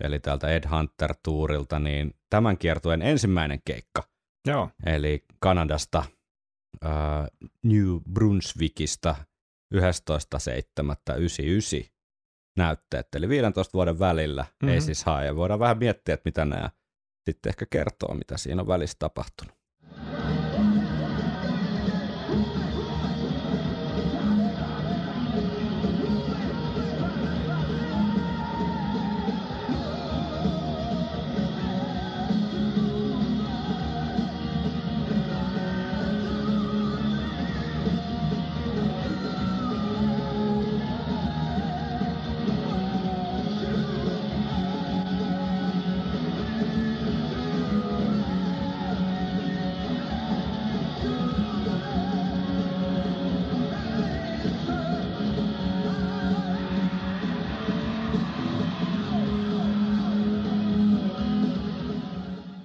eli 0.03 0.19
tältä 0.19 0.47
Ed 0.47 0.64
Hunter 0.69 1.15
Tourilta, 1.23 1.80
niin 1.80 2.15
tämän 2.30 2.57
kiertueen 2.57 3.01
ensimmäinen 3.01 3.61
keikka, 3.65 4.03
Joo. 4.47 4.69
eli 4.85 5.26
Kanadasta, 5.39 6.03
äh, 6.85 6.91
New 7.64 7.97
Brunswickista 8.14 9.15
11.7.99 9.76 9.82
näytteet, 12.58 13.16
eli 13.16 13.30
15 13.30 13.74
vuoden 13.74 14.00
välillä, 14.00 14.41
mm-hmm. 14.41 14.68
Mhm. 14.68 14.74
ei 14.74 14.82
siis 14.82 15.04
hae. 15.04 15.26
Ja 15.26 15.36
voidaan 15.36 15.60
vähän 15.60 15.78
miettiä, 15.78 16.14
että 16.14 16.28
mitä 16.28 16.46
nämä 16.46 16.70
sitten 17.26 17.50
ehkä 17.50 17.66
kertoo, 17.66 18.14
mitä 18.14 18.38
siinä 18.38 18.62
on 18.62 18.68
välissä 18.68 18.96
tapahtunut. 19.00 19.59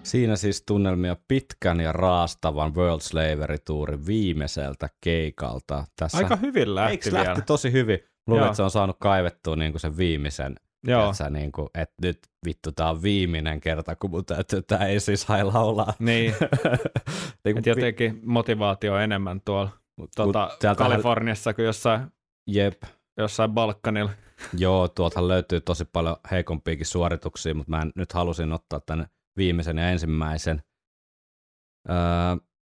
Siinä 0.05 0.37
siis 0.37 0.63
tunnelmia 0.67 1.17
pitkän 1.29 1.81
ja 1.81 1.93
raastavan 1.93 2.75
World 2.75 3.01
Slavery 3.01 3.59
Tourin 3.59 4.07
viimeiseltä 4.07 4.89
keikalta. 5.01 5.85
Tässä 5.97 6.19
Aika 6.19 6.37
hyvin 6.37 6.75
lähti 6.75 6.91
Eikö 6.91 7.11
vielä. 7.13 7.25
lähti 7.29 7.43
tosi 7.43 7.73
hyvin? 7.73 7.99
Luulen, 8.27 8.45
että 8.45 8.57
se 8.57 8.63
on 8.63 8.71
saanut 8.71 8.97
kaivettua 9.01 9.57
niin 9.57 9.81
sen 9.81 9.97
viimeisen, 9.97 10.55
Joo. 10.87 11.11
että, 11.11 11.31
niin 11.31 11.53
kuin, 11.53 11.69
että 11.75 11.95
nyt 12.03 12.19
vittu 12.47 12.73
tää 12.73 12.91
on 12.91 13.03
viimeinen 13.03 13.61
kerta, 13.61 13.97
kun 13.97 14.11
mun 14.11 14.25
täytyy 14.25 14.63
ei 14.89 15.01
siis 15.01 15.27
laulaa. 15.29 15.93
Niin, 15.99 16.35
niin 17.45 17.59
että 17.59 17.71
jotenkin 17.71 18.21
motivaatio 18.25 18.99
enemmän 18.99 19.41
tuolla 19.45 19.71
tuota, 20.17 20.51
Kaliforniassa 20.77 21.55
kuin 21.55 21.67
jossain, 21.67 22.01
Jep, 22.47 22.83
jossain 23.19 23.51
Balkanilla. 23.51 24.11
joo, 24.59 24.89
tuoltahan 24.89 25.29
löytyy 25.29 25.61
tosi 25.61 25.85
paljon 25.85 26.17
heikompiakin 26.31 26.87
suorituksia, 26.87 27.55
mutta 27.55 27.71
mä 27.71 27.83
en, 27.83 27.93
nyt 27.95 28.13
halusin 28.13 28.53
ottaa 28.53 28.81
tänne 28.81 29.07
viimeisen 29.37 29.79
ja 29.79 29.91
ensimmäisen. 29.91 30.63
Öö, 31.91 31.97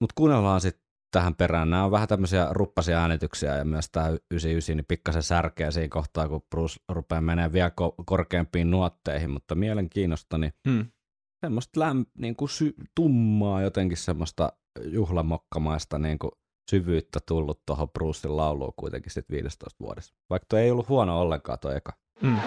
mutta 0.01 0.13
kuunnellaan 0.15 0.61
sitten 0.61 0.87
tähän 1.11 1.35
perään. 1.35 1.69
Nämä 1.69 1.85
on 1.85 1.91
vähän 1.91 2.07
tämmöisiä 2.07 2.47
ruppasia 2.51 2.99
äänityksiä 2.99 3.55
ja 3.55 3.65
myös 3.65 3.89
tämä 3.91 4.07
99 4.31 4.77
niin 4.77 4.85
pikkasen 4.87 5.23
särkeä 5.23 5.71
siinä 5.71 5.89
kohtaa, 5.89 6.27
kun 6.29 6.41
Bruce 6.49 6.75
rupeaa 6.89 7.21
menemään 7.21 7.53
vielä 7.53 7.69
ko- 7.81 8.03
korkeampiin 8.05 8.71
nuotteihin, 8.71 9.31
mutta 9.31 9.55
mielenkiinnosta, 9.55 10.37
niin 10.37 10.53
Hmm. 10.69 10.85
semmoista 11.45 11.79
läm, 11.79 12.05
niin 12.17 12.35
kuin 12.35 12.49
sy- 12.49 12.75
tummaa 12.95 13.61
jotenkin 13.61 13.97
semmoista 13.97 14.53
juhlamokkamaista 14.85 15.99
niin 15.99 16.19
kuin 16.19 16.31
syvyyttä 16.71 17.19
tullut 17.27 17.61
tuohon 17.65 17.89
Brucein 17.89 18.37
lauluun 18.37 18.73
kuitenkin 18.75 19.11
sitten 19.11 19.35
15 19.37 19.75
vuodessa. 19.79 20.15
Vaikka 20.29 20.45
toi 20.49 20.61
ei 20.61 20.71
ollut 20.71 20.89
huono 20.89 21.21
ollenkaan 21.21 21.59
toi 21.59 21.75
eka. 21.77 21.93
Hmm. 22.21 22.37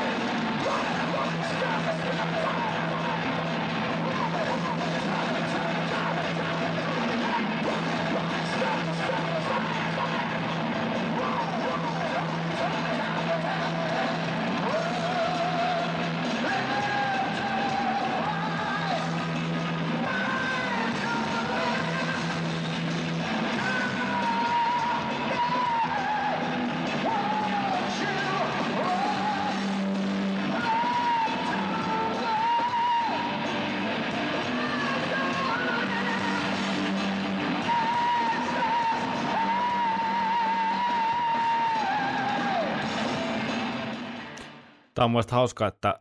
Tämä 45.00 45.06
on 45.06 45.10
mielestäni 45.10 45.36
hauskaa, 45.36 45.68
että 45.68 46.00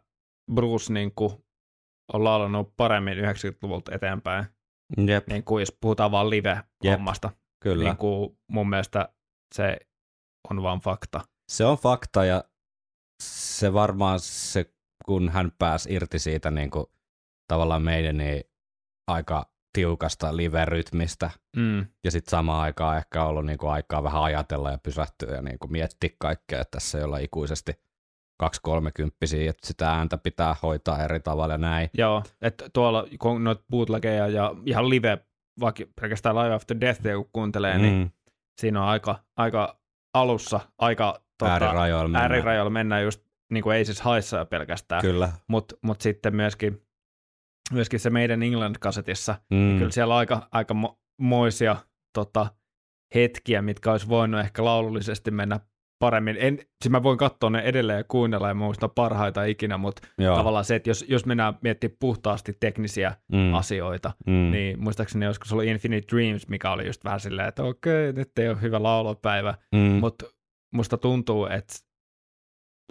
Bruce 0.54 0.94
niin 0.94 1.12
kuin, 1.16 1.32
on 2.14 2.24
laulannut 2.24 2.74
paremmin 2.78 3.18
90-luvulta 3.18 3.96
eteenpäin, 3.96 4.46
Jep, 5.08 5.28
niin 5.28 5.44
kuin 5.44 5.62
jos 5.62 5.78
puhutaan 5.82 6.12
vaan 6.12 6.30
live-hommasta. 6.30 7.30
kyllä. 7.64 7.84
Niin 7.84 7.98
kuin 7.98 8.38
mun 8.52 8.70
mielestä 8.70 9.10
se 9.56 9.78
on 10.50 10.64
vaan 10.64 10.80
fakta. 10.80 11.22
Se 11.52 11.66
on 11.66 11.78
fakta 11.78 12.26
ja 12.26 12.44
se 13.24 13.74
varmaan 13.74 14.20
se, 14.20 14.74
kun 15.06 15.30
hän 15.30 15.52
pääsi 15.60 15.94
irti 15.94 16.20
siitä 16.20 16.52
niin 16.52 16.72
kuin, 16.72 16.86
tavallaan 17.48 17.82
meidän 17.82 18.18
niin 18.18 18.44
aika 19.08 19.52
tiukasta 19.74 20.38
live-rytmistä 20.38 21.30
Mm. 21.56 21.86
ja 22.04 22.12
sitten 22.12 22.32
samaan 22.32 22.62
aikaan 22.62 22.98
ehkä 22.98 23.24
ollut 23.26 23.46
niin 23.46 23.58
kuin, 23.58 23.72
aikaa 23.72 24.04
vähän 24.04 24.24
ajatella 24.24 24.72
ja 24.72 24.78
pysähtyä 24.78 25.36
ja 25.36 25.42
niin 25.42 25.60
kuin, 25.60 25.72
miettiä 25.72 26.10
kaikkea, 26.20 26.62
että 26.62 26.72
tässä 26.72 26.98
ei 26.98 27.04
olla 27.04 27.18
ikuisesti 27.18 27.89
230 28.40 29.18
että 29.50 29.68
sitä 29.68 29.92
ääntä 29.94 30.18
pitää 30.18 30.56
hoitaa 30.64 31.04
eri 31.04 31.20
tavalla 31.20 31.54
ja 31.54 31.58
näin. 31.58 31.90
Joo, 31.94 32.24
että 32.42 32.70
tuolla 32.74 33.08
kun 33.20 33.44
noita 33.44 33.64
bootlegeja 33.72 34.28
ja 34.28 34.56
ihan 34.66 34.90
live, 34.90 35.18
vaikka 35.60 35.84
pelkästään 36.02 36.36
Live 36.36 36.54
After 36.54 36.78
Death, 36.82 37.02
kun 37.02 37.30
kuuntelee, 37.34 37.76
mm. 37.78 37.82
niin 37.82 37.94
Mm, 37.98 38.10
siinä 38.62 38.82
on 38.84 38.88
aika, 38.90 39.16
aika 39.38 39.80
alussa, 40.14 40.60
aika 40.78 41.22
tota, 41.38 41.52
äärirajoilla 41.52 42.08
mennään. 42.08 42.32
äärirajoilla 42.32 42.70
mennään 42.70 43.04
just 43.04 43.22
niin 43.52 43.64
kuin 43.64 43.76
ei 43.76 43.86
siis 43.86 44.02
haissa 44.02 44.46
pelkästään, 44.46 45.02
Kyllä. 45.02 45.32
mutta 45.48 45.76
mut 45.82 46.02
sitten 46.02 46.36
myöskin, 46.36 46.82
myöskin 47.72 48.00
se 48.00 48.10
meidän 48.10 48.44
England-kasetissa, 48.44 49.36
Mm. 49.52 49.58
mm. 49.58 49.78
kyllä 49.78 49.92
siellä 49.92 50.14
on 50.14 50.20
aika, 50.20 50.48
aika 50.52 50.74
mo- 50.74 50.98
moisia 51.22 51.76
tota, 52.14 52.48
hetkiä, 53.16 53.62
mitkä 53.62 53.92
olisi 53.92 54.10
voinut 54.10 54.40
ehkä 54.42 54.66
laulullisesti 54.66 55.32
mennä 55.32 55.60
paremmin. 56.00 56.38
En, 56.40 56.58
siis 56.58 56.92
mä 56.92 57.04
voin 57.04 57.18
katsoa 57.18 57.50
ne 57.50 57.60
edelleen 57.60 57.98
ja 57.98 58.04
kuunnella 58.04 58.48
ja 58.48 58.54
muista 58.54 58.90
parhaita 58.90 59.44
ikinä, 59.44 59.78
mutta 59.78 60.02
Joo. 60.18 60.36
tavallaan 60.38 60.66
se, 60.66 60.76
että 60.76 60.90
jos, 60.90 61.06
jos 61.08 61.26
mennään 61.26 61.58
miettimään 61.62 61.98
puhtaasti 62.00 62.58
teknisiä 62.60 63.16
mm. 63.32 63.54
asioita, 63.54 64.12
mm. 64.26 64.52
niin 64.52 64.84
muistaakseni 64.84 65.26
joskus 65.26 65.54
oli 65.54 65.68
Infinite 65.68 66.08
Dreams, 66.16 66.48
mikä 66.48 66.72
oli 66.72 66.86
just 66.86 67.04
vähän 67.04 67.20
silleen, 67.20 67.48
että 67.48 67.64
okei, 67.64 68.14
nyt 68.14 68.40
ei 68.40 68.50
ole 68.50 68.62
hyvä 68.62 68.84
laulupäivä, 68.84 69.54
mm. 69.76 69.80
mutta 69.80 70.26
musta 70.74 70.98
tuntuu, 70.98 71.46
että 71.46 71.74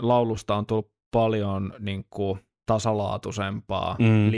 laulusta 0.01 0.55
on 0.55 0.67
tullut 0.67 0.93
paljon 1.13 1.73
niin 1.79 2.05
kuin, 2.11 2.39
tasalaatuisempaa 2.67 3.97
Mm. 3.99 4.07
mm. 4.07 4.31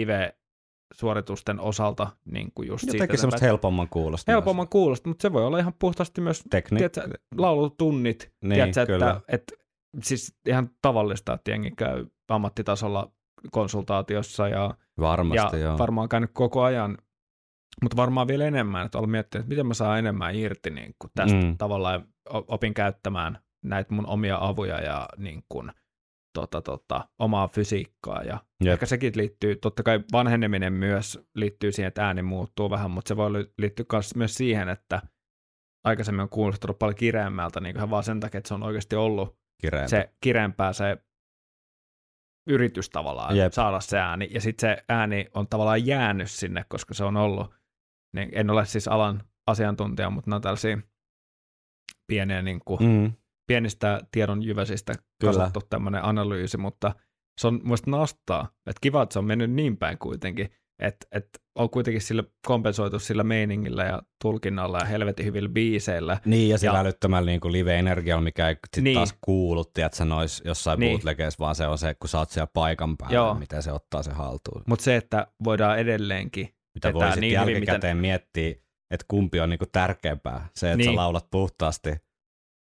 Live-suoritusten 0.95 1.61
osalta 1.61 2.07
niin 2.25 2.53
kuin 2.55 2.69
just 2.69 2.81
siitä 2.81 2.97
Jotenkin 2.97 3.19
semmoista 3.19 3.37
eteenpäin. 3.37 3.51
helpomman 3.51 3.89
kuulosta. 3.89 4.33
helpomman 4.33 4.69
kuulosta, 4.69 5.09
mutta 5.09 5.23
se 5.23 5.33
voi 5.33 5.45
olla 5.47 5.59
ihan 5.59 5.75
puhtaasti 5.79 6.21
myös 6.21 6.43
Tekniikka. 6.51 6.89
tiedätkö, 7.01 7.19
laulutunnit, 7.39 8.33
Niin, 8.45 8.55
tiedätkö, 8.55 8.87
kyllä. 8.87 9.11
että, 9.11 9.23
että 9.29 9.55
siis 10.03 10.35
ihan 10.47 10.71
tavallista, 10.83 11.35
että 11.35 11.51
jengi 11.51 11.71
käy 11.71 12.07
ammattitasolla 12.29 13.13
konsultaatiossa 13.51 14.49
ja, 14.49 14.75
Varmasti, 15.01 15.57
ja 15.57 15.63
joo. 15.63 15.79
varmaan 15.79 16.09
käynyt 16.09 16.31
koko 16.33 16.63
ajan, 16.63 16.99
mutta 17.83 17.97
varmaan 17.97 18.29
vielä 18.29 18.45
enemmän, 18.45 18.87
että 18.87 18.99
olen 18.99 19.11
miettinyt, 19.11 19.43
että 19.45 19.49
miten 19.49 19.67
mä 19.67 19.75
saan 19.75 19.99
enemmän 19.99 20.35
irti 20.35 20.71
niin 20.71 20.95
kuin 20.99 21.11
tästä 21.15 21.37
Mm. 21.37 21.59
tavallaan 21.59 22.05
opin 22.31 22.75
käyttämään 22.75 23.39
näitä 23.65 23.95
mun 23.95 24.07
omia 24.07 24.39
avuja 24.41 24.81
ja 24.81 25.09
niin 25.17 25.43
kuin, 25.49 25.73
tota, 26.33 26.63
tota, 26.63 27.09
omaa 27.19 27.49
fysiikkaa 27.49 28.23
ja 28.23 28.39
Jep. 28.65 28.73
ehkä 28.73 28.87
sekin 28.87 29.13
liittyy, 29.17 29.57
totta 29.57 29.83
kai 29.83 30.01
vanheneminen 30.13 30.73
myös 30.73 31.27
liittyy 31.35 31.73
siihen, 31.73 31.89
että 31.89 32.07
ääni 32.07 32.23
muuttuu 32.23 32.71
vähän, 32.71 32.91
mutta 32.91 33.09
se 33.09 33.17
voi 33.17 33.33
li- 33.33 33.53
liittyä 33.59 33.85
myös 34.17 34.35
siihen, 34.35 34.69
että 34.69 35.03
aikaisemmin 35.85 36.23
on 36.23 36.29
kuulostunut 36.29 36.79
paljon 36.79 36.97
kireämmältä, 36.97 37.61
niin 37.61 37.77
ihan 37.77 37.91
vaan 37.91 38.05
sen 38.05 38.21
takia, 38.21 38.39
että 38.39 38.49
se 38.49 38.55
on 38.55 38.63
oikeasti 38.63 38.97
ollut 38.97 39.39
Kireempi. 39.61 39.89
se 39.91 40.15
kireempää 40.21 40.73
se 40.73 40.97
yritys 42.47 42.91
tavallaan. 42.91 43.37
Jep. 43.37 43.53
saada 43.53 43.81
se 43.81 43.99
ääni, 43.99 44.29
ja 44.35 44.41
sitten 44.41 44.71
se 44.77 44.85
ääni 44.89 45.27
on 45.35 45.49
tavallaan 45.49 45.87
jäänyt 45.87 46.31
sinne, 46.31 46.65
koska 46.69 46.95
se 46.95 47.05
on 47.05 47.17
ollut, 47.17 47.55
niin 48.15 48.29
en 48.33 48.51
ole 48.51 48.67
siis 48.67 48.89
alan 48.89 49.23
asiantuntija, 49.47 50.11
mutta 50.11 50.31
nämä 50.31 50.37
on 50.37 50.43
tällaisia 50.43 50.79
pieniä 52.07 52.43
niin 52.43 52.61
kuin, 52.65 52.81
Mm. 52.83 53.13
Pienistä 53.51 54.01
tiedon 54.13 54.43
jyväsistä 54.43 54.95
Kyllä. 55.21 55.33
kasattu 55.33 55.61
tämmöinen 55.71 56.05
analyysi, 56.05 56.57
mutta 56.57 56.95
se 57.41 57.47
on 57.47 57.61
muista 57.65 57.91
nastaa, 57.91 58.49
että 58.67 58.79
kiva, 58.81 59.03
että 59.03 59.13
se 59.13 59.19
on 59.19 59.25
mennyt 59.25 59.51
niin 59.51 59.77
päin 59.77 59.99
kuitenkin, 59.99 60.51
että 60.79 61.07
et 61.13 61.29
on 61.59 61.71
kuitenkin 61.71 62.01
sillä 62.03 62.25
kompensoitu 62.47 62.99
sillä 62.99 63.25
meiningillä 63.25 63.85
ja 63.85 64.03
tulkinnalla 64.23 64.79
ja 64.79 64.85
helvetin 64.85 65.27
hyvillä 65.27 65.49
biiseillä. 65.49 66.19
Niin, 66.25 66.49
ja 66.49 66.59
sillä 66.59 66.75
Ja- 66.77 66.81
älyttömällä 66.81 67.27
niin 67.31 67.41
kuin 67.41 67.53
live-energialla, 67.53 68.23
mikä 68.23 68.49
ei 68.49 68.57
sit 68.77 68.85
Niin. 68.85 68.95
taas 68.95 69.15
kuulu, 69.21 69.65
tiedät 69.65 69.95
sä, 69.95 70.05
nois 70.05 70.43
jossain 70.45 70.81
Niin. 70.81 70.87
niin. 70.89 70.99
bootlegeissa, 70.99 71.39
vaan 71.39 71.55
se 71.55 71.67
on 71.67 71.79
se, 71.79 71.95
kun 71.95 72.09
sä 72.09 72.19
oot 72.19 72.31
siellä 72.31 72.51
paikan 72.55 72.97
päällä, 72.97 73.15
Joo. 73.15 73.27
Joo. 73.27 73.35
miten 73.35 73.63
se 73.63 73.73
ottaa 73.73 74.03
se 74.03 74.13
haltuun. 74.13 74.63
Mutta 74.67 74.83
se, 74.83 74.97
että 74.97 75.27
voidaan 75.45 75.79
edelleenkin 75.79 76.49
Mitä 76.75 76.95
voi 76.95 77.03
sitten 77.07 77.21
niin 77.21 77.41
hyvin, 77.41 77.53
jälkikäteen 77.55 77.97
miten- 77.97 78.01
miettiä, 78.11 78.51
että 78.91 79.05
kumpi 79.09 79.41
on 79.41 79.51
niinku 79.51 79.67
tärkeämpää. 79.73 80.49
Se, 80.55 80.67
että 80.73 80.77
Niin. 80.77 80.91
sä 80.91 80.97
laulat 80.97 81.27
puhtaasti 81.31 81.91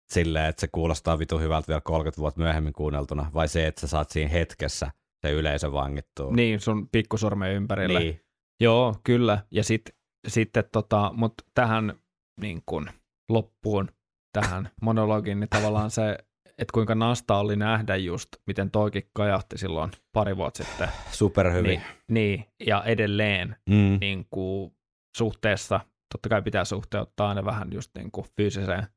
silleen, 0.09 0.45
että 0.45 0.61
se 0.61 0.67
kuulostaa 0.71 1.19
vitu 1.19 1.39
hyvältä 1.39 1.67
vielä 1.67 1.81
30 1.81 2.21
vuotta 2.21 2.41
myöhemmin 2.41 2.73
kuunneltuna, 2.73 3.31
vai 3.33 3.47
se, 3.47 3.67
että 3.67 3.81
sä 3.81 3.87
saat 3.87 4.09
siinä 4.09 4.29
hetkessä 4.31 4.91
se 5.21 5.31
yleisö 5.31 5.71
vangittua. 5.71 6.31
niin 6.31 6.59
sun 6.59 6.89
pikkusormen 6.89 7.53
ympärillä. 7.53 7.99
Niin. 7.99 8.21
Joo, 8.61 8.95
kyllä. 9.03 9.43
Ja 9.51 9.63
sit, 9.63 9.81
sitten 10.27 10.63
tota, 10.71 11.11
mutta 11.15 11.43
tähän 11.53 11.93
niin 12.41 12.61
kun, 12.65 12.89
loppuun, 13.29 13.91
tähän 14.33 14.69
monologiin, 14.81 15.39
niin 15.39 15.49
tavallaan 15.49 15.91
se, 15.91 16.17
että 16.57 16.71
kuinka 16.73 16.95
nasta 16.95 17.37
oli 17.37 17.55
nähdä 17.55 17.95
just, 17.95 18.27
miten 18.47 18.71
toikin 18.71 19.09
kajahti 19.13 19.57
silloin 19.57 19.91
pari 20.13 20.37
vuotta 20.37 20.63
sitten. 20.63 20.87
Superhyvin. 21.11 21.63
Niin, 21.69 21.81
niin, 22.11 22.45
ja 22.65 22.83
edelleen 22.83 23.55
Mm. 23.69 23.97
niin 24.01 24.27
kuin, 24.29 24.75
suhteessa, 25.17 25.79
totta 26.13 26.29
kai 26.29 26.41
pitää 26.41 26.65
suhteuttaa 26.65 27.29
aina 27.29 27.45
vähän 27.45 27.73
just 27.73 27.91
niin 27.97 28.11
kuin, 28.11 28.27
fyysiseen 28.37 28.87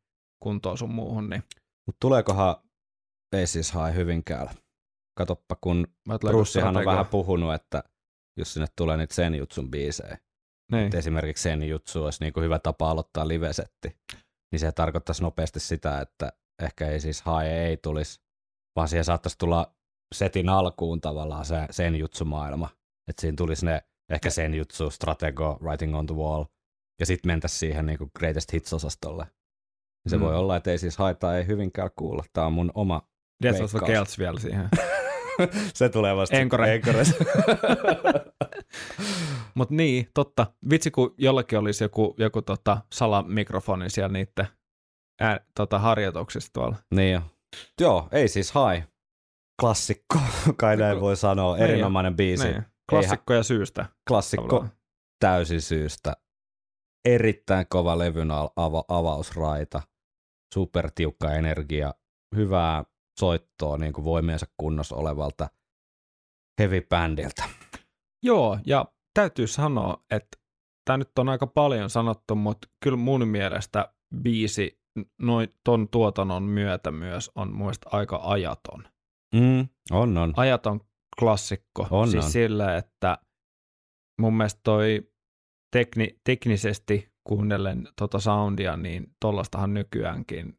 kuntoon 0.42 0.78
sun 0.78 0.94
muuhun, 0.94 1.30
niin 1.30 1.42
Mutta 1.86 2.00
tuleekohan 2.00 2.56
ei 3.32 3.46
siis 3.46 3.72
hae 3.72 3.94
Hyvinkäällä? 3.94 4.54
Katoppa, 5.18 5.56
kun 5.60 5.86
Brussihan 6.20 6.76
on 6.76 6.84
vähän 6.84 7.06
puhunut, 7.06 7.54
että 7.54 7.82
jos 8.38 8.54
sinne 8.54 8.66
tulee 8.76 8.96
niitä 8.96 9.14
Senjutsun 9.14 9.70
biisejä, 9.70 10.18
niin. 10.72 10.84
että 10.84 10.98
esimerkiksi 10.98 11.42
Senjutsu 11.42 12.04
olisi 12.04 12.24
niin 12.24 12.32
kuin 12.32 12.44
hyvä 12.44 12.58
tapa 12.58 12.90
aloittaa 12.90 13.28
livesetti, 13.28 13.96
niin 14.52 14.60
se 14.60 14.72
tarkoittaisi 14.72 15.22
nopeasti 15.22 15.60
sitä, 15.60 16.00
että 16.00 16.32
ehkä 16.62 16.88
ei 16.88 17.00
siis 17.00 17.22
hae 17.22 17.66
ei 17.66 17.76
tulisi, 17.76 18.20
vaan 18.76 18.88
siihen 18.88 19.04
saattaisi 19.04 19.38
tulla 19.38 19.74
setin 20.14 20.48
alkuun 20.48 21.00
tavallaan 21.00 21.44
se 21.44 21.66
Senjutsu-maailma. 21.70 22.68
Että 23.08 23.20
siinä 23.20 23.36
tulisi 23.36 23.66
ne 23.66 23.82
ehkä 24.12 24.30
Senjutsu, 24.30 24.90
Stratego, 24.90 25.58
Writing 25.62 25.96
on 25.96 26.06
the 26.06 26.14
Wall, 26.14 26.44
ja 27.00 27.06
sitten 27.06 27.28
mentäisiin 27.28 27.58
siihen 27.58 27.86
niin 27.86 27.98
kuin 27.98 28.10
Greatest 28.18 28.52
Hits-osastolle. 28.52 29.26
Se 30.06 30.16
Mm. 30.16 30.22
voi 30.22 30.34
olla, 30.34 30.56
että 30.56 30.70
ei 30.70 30.78
siis 30.78 30.98
haeta 30.98 31.36
ei 31.38 31.46
hyvinkään 31.46 31.90
kuulla. 31.96 32.24
Tämä 32.32 32.46
on 32.46 32.52
mun 32.52 32.70
oma 32.74 33.08
Death 33.42 33.62
of 33.62 33.70
the. 33.70 33.78
Celts 33.86 34.18
vielä 34.18 34.40
siihen. 34.40 34.68
se 35.74 35.88
tulee 35.88 36.16
vasta 36.16 36.36
Encore. 36.36 36.74
Enkores. 36.74 37.14
Mutta 39.54 39.74
niin, 39.74 40.08
totta. 40.14 40.46
Vitsi, 40.70 40.90
kun 40.90 41.14
jollakin 41.18 41.58
olisi 41.58 41.84
joku, 41.84 42.14
joku 42.18 42.42
tota 42.42 42.78
salamikrofoni 42.92 43.90
siellä 43.90 44.12
niiden 44.12 44.46
ää, 45.20 45.40
tota, 45.56 45.78
harjoituksissa 45.78 46.52
tuolla. 46.52 46.76
niin 46.94 47.12
jo. 47.12 47.20
Joo, 47.80 48.08
ei 48.12 48.28
siis 48.28 48.52
hai. 48.52 48.82
Klassikko, 49.60 50.18
kai 50.60 50.76
näin 50.76 51.00
voi 51.00 51.16
sanoa. 51.16 51.56
Niin 51.56 51.62
jo. 51.66 51.68
Erinomainen 51.72 52.16
biisi. 52.16 52.48
Niin. 52.48 52.62
Klassikkoja 52.90 53.42
syystä. 53.42 53.86
Klassikko 54.08 54.46
tavallaan. 54.46 54.72
täysin 55.20 55.62
syystä. 55.62 56.16
Erittäin 57.04 57.66
kova 57.68 57.98
levyn 57.98 58.30
ava- 58.30 58.84
avausraita. 58.88 59.82
Supertiukka 60.54 61.32
energia. 61.32 61.94
Hyvää 62.36 62.84
soittoa 63.20 63.78
niin 63.78 63.92
kuin 63.92 64.04
voimiensa 64.04 64.46
kunnossa 64.56 64.96
olevalta 64.96 65.48
heavy 66.58 66.80
bandilta. 66.80 67.44
Joo, 68.22 68.58
ja 68.66 68.86
täytyy 69.14 69.46
sanoa, 69.46 70.04
että 70.10 70.38
tämä 70.84 70.96
nyt 70.96 71.18
on 71.18 71.28
aika 71.28 71.46
paljon 71.46 71.90
sanottu, 71.90 72.34
mutta 72.34 72.68
kyllä 72.84 72.96
mun 72.96 73.28
mielestä 73.28 73.94
biisi 74.22 74.80
noin 75.22 75.48
ton 75.64 75.88
tuotannon 75.88 76.42
myötä 76.42 76.90
myös 76.90 77.30
on 77.34 77.48
mun 77.48 77.58
mielestä 77.58 77.88
aika 77.92 78.20
ajaton. 78.22 78.84
Mm, 79.34 79.68
on, 79.90 80.18
on. 80.18 80.32
Ajaton 80.36 80.80
klassikko. 81.20 81.86
On, 81.90 82.10
siis 82.10 82.24
on. 82.24 82.30
sillä, 82.30 82.76
että 82.76 83.18
mun 84.20 84.36
mielestä 84.36 84.60
toi 84.62 85.10
tekni, 85.72 86.20
teknisesti 86.24 87.15
kuunnellen 87.26 87.88
tota 87.96 88.20
soundia, 88.20 88.76
niin 88.76 89.14
tollastahan 89.20 89.74
nykyäänkin 89.74 90.58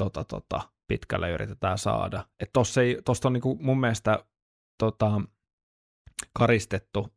tota, 0.00 0.24
tota, 0.24 0.60
pitkälle 0.88 1.30
yritetään 1.30 1.78
saada. 1.78 2.26
Et 2.40 2.50
tossa 2.52 2.82
ei, 2.82 2.98
tosta 3.04 3.28
on 3.28 3.32
niinku 3.32 3.58
mun 3.60 3.80
mielestä 3.80 4.24
tota, 4.78 5.20
karistettu 6.38 7.08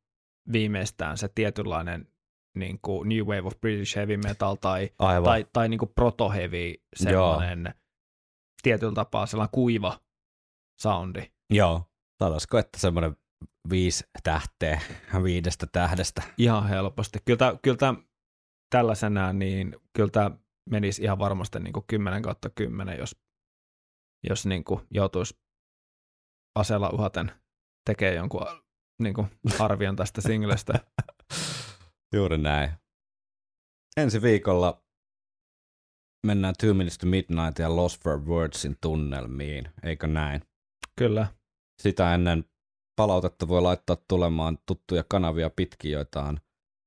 viimeistään 0.51 1.17
se 1.17 1.29
tietynlainen 1.35 2.07
niin 2.55 2.79
kuin 2.81 3.09
New 3.09 3.19
Wave 3.19 3.41
of 3.41 3.61
British 3.61 3.95
Heavy 3.95 4.17
Metal 4.17 4.55
tai, 4.55 4.89
Aivan. 4.99 5.23
tai, 5.23 5.45
tai 5.53 5.69
niin 5.69 5.77
kuin 5.77 5.91
proto-heavy 5.95 6.73
sellainen 6.95 7.73
tietyllä 8.61 8.93
tapaa 8.93 9.25
sellainen 9.25 9.51
kuiva 9.51 9.99
soundi. 10.81 11.31
Joo. 11.49 11.83
Sanoisiko, 12.23 12.57
että 12.57 12.79
semmoinen 12.79 13.15
viisi 13.69 14.03
tähteä 14.23 14.81
viidestä 15.23 15.67
tähdestä. 15.71 16.23
Ihan 16.37 16.69
helposti. 16.69 17.19
Kyllä, 17.25 17.37
tää, 17.37 17.55
kyllä 17.61 17.77
tää, 17.77 17.95
tällaisenään 18.69 19.39
niin 19.39 19.75
kyllä 19.93 20.09
tämä 20.09 20.31
menisi 20.69 21.03
ihan 21.03 21.19
varmasti 21.19 21.59
niin 21.59 21.73
kuin 21.73 21.85
10 21.87 22.21
kautta 22.21 22.49
10, 22.49 22.97
jos, 22.99 23.15
jos 24.29 24.45
niin 24.45 24.63
kuin 24.63 24.81
joutuisi 24.91 25.39
aseella 26.55 26.89
uhaten 26.89 27.31
tekee 27.85 28.13
jonkun 28.13 28.45
niin 29.01 29.13
kuin 29.13 29.27
arvion 29.59 29.95
tästä 29.95 30.21
singlestä. 30.21 30.73
Juuri 32.15 32.37
näin. 32.37 32.71
Ensi 33.97 34.21
viikolla 34.21 34.83
mennään 36.27 36.53
Two 36.59 36.73
Minutes 36.73 36.97
to 36.97 37.07
Midnight 37.07 37.59
ja 37.59 37.75
Lost 37.75 38.03
for 38.03 38.25
Wordsin 38.25 38.77
tunnelmiin, 38.81 39.69
eikö 39.83 40.07
näin? 40.07 40.41
Kyllä. 40.95 41.27
Sitä 41.81 42.13
ennen 42.13 42.45
palautetta 42.95 43.47
voi 43.47 43.61
laittaa 43.61 43.97
tulemaan 44.07 44.57
tuttuja 44.65 45.03
kanavia 45.09 45.49
pitkin, 45.49 45.91
joita 45.91 46.23
on 46.23 46.39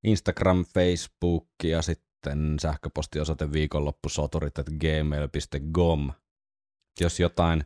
Instagram, 0.05 0.65
Facebook 0.75 1.47
ja 1.65 1.83
sitten 1.83 2.57
sähköpostiosoite 2.61 3.53
viikonloppusoturit.gmail.com. 3.53 6.11
Jos 7.01 7.21
jotain 7.21 7.65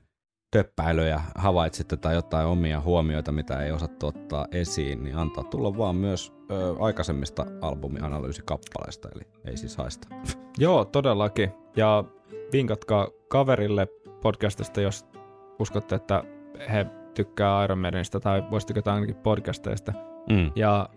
töppäilyjä 0.51 1.21
havaitsitte 1.35 1.97
tai 1.97 2.15
jotain 2.15 2.47
omia 2.47 2.81
huomioita, 2.81 3.33
mitä 3.33 3.63
ei 3.63 3.73
osattu 3.73 4.07
ottaa 4.07 4.47
esiin, 4.51 5.05
niin 5.05 5.17
antaa 5.17 5.45
tulla 5.45 5.79
vaan 5.79 5.97
myös 5.97 6.33
ö, 6.51 6.75
aikaisemmista 6.79 7.47
albumianalyysikappaleista, 7.61 9.09
eli 9.15 9.23
ei 9.45 9.57
siis 9.57 9.77
haista. 9.77 10.09
Joo, 10.59 10.85
todellakin. 10.85 11.51
Ja 11.77 12.05
vinkatkaa 12.53 13.09
kaverille 13.29 13.87
podcastista, 14.23 14.81
jos 14.81 15.07
uskotte, 15.59 15.95
että 15.95 16.25
he 16.71 16.87
tykkää 17.15 17.65
Iron 17.65 17.79
Maidenista 17.79 18.21
tai 18.21 18.43
voisi 18.51 18.67
tykätä 18.67 18.95
ainakin 18.95 19.17
podcasteista. 19.17 19.93
Mm. 20.31 20.53
Ja 20.57 20.89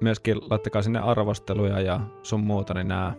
myöskin 0.00 0.38
laittakaa 0.50 0.82
sinne 0.82 0.98
arvosteluja 0.98 1.80
ja 1.80 2.00
sun 2.22 2.40
muuta, 2.40 2.74
niin 2.74 2.88
nää 2.88 3.14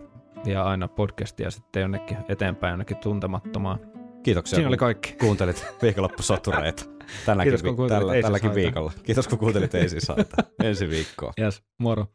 ja 0.46 0.64
aina 0.64 0.88
podcastia 0.88 1.52
sitten 1.52 1.82
jonnekin 1.82 2.18
eteenpäin 2.30 2.72
jonnekin 2.72 2.98
tuntemattomaan. 2.98 3.80
Kiitoksia, 4.24 4.56
Siinä 4.56 4.68
oli 4.70 4.78
kaikki. 4.78 5.16
kuuntelit 5.20 5.66
viikonloppusotureita. 5.82 6.86
Tänäkin, 7.26 7.52
Kiitos, 7.52 7.64
kun 7.64 7.76
kuuntelit 7.76 8.00
tällä, 8.00 8.14
Ei 8.14 8.18
siis 8.18 8.26
tälläkin 8.26 8.50
haittaa. 8.50 8.64
viikolla. 8.64 8.92
Kiitos 9.04 9.28
kun 9.28 9.40
kuuntelit 9.40 9.76
Ei 9.76 9.90
siis. 9.90 10.08
Ensi 10.64 10.90
viikkoon. 10.90 11.34
Yes, 11.40 11.64
moro. 11.80 12.06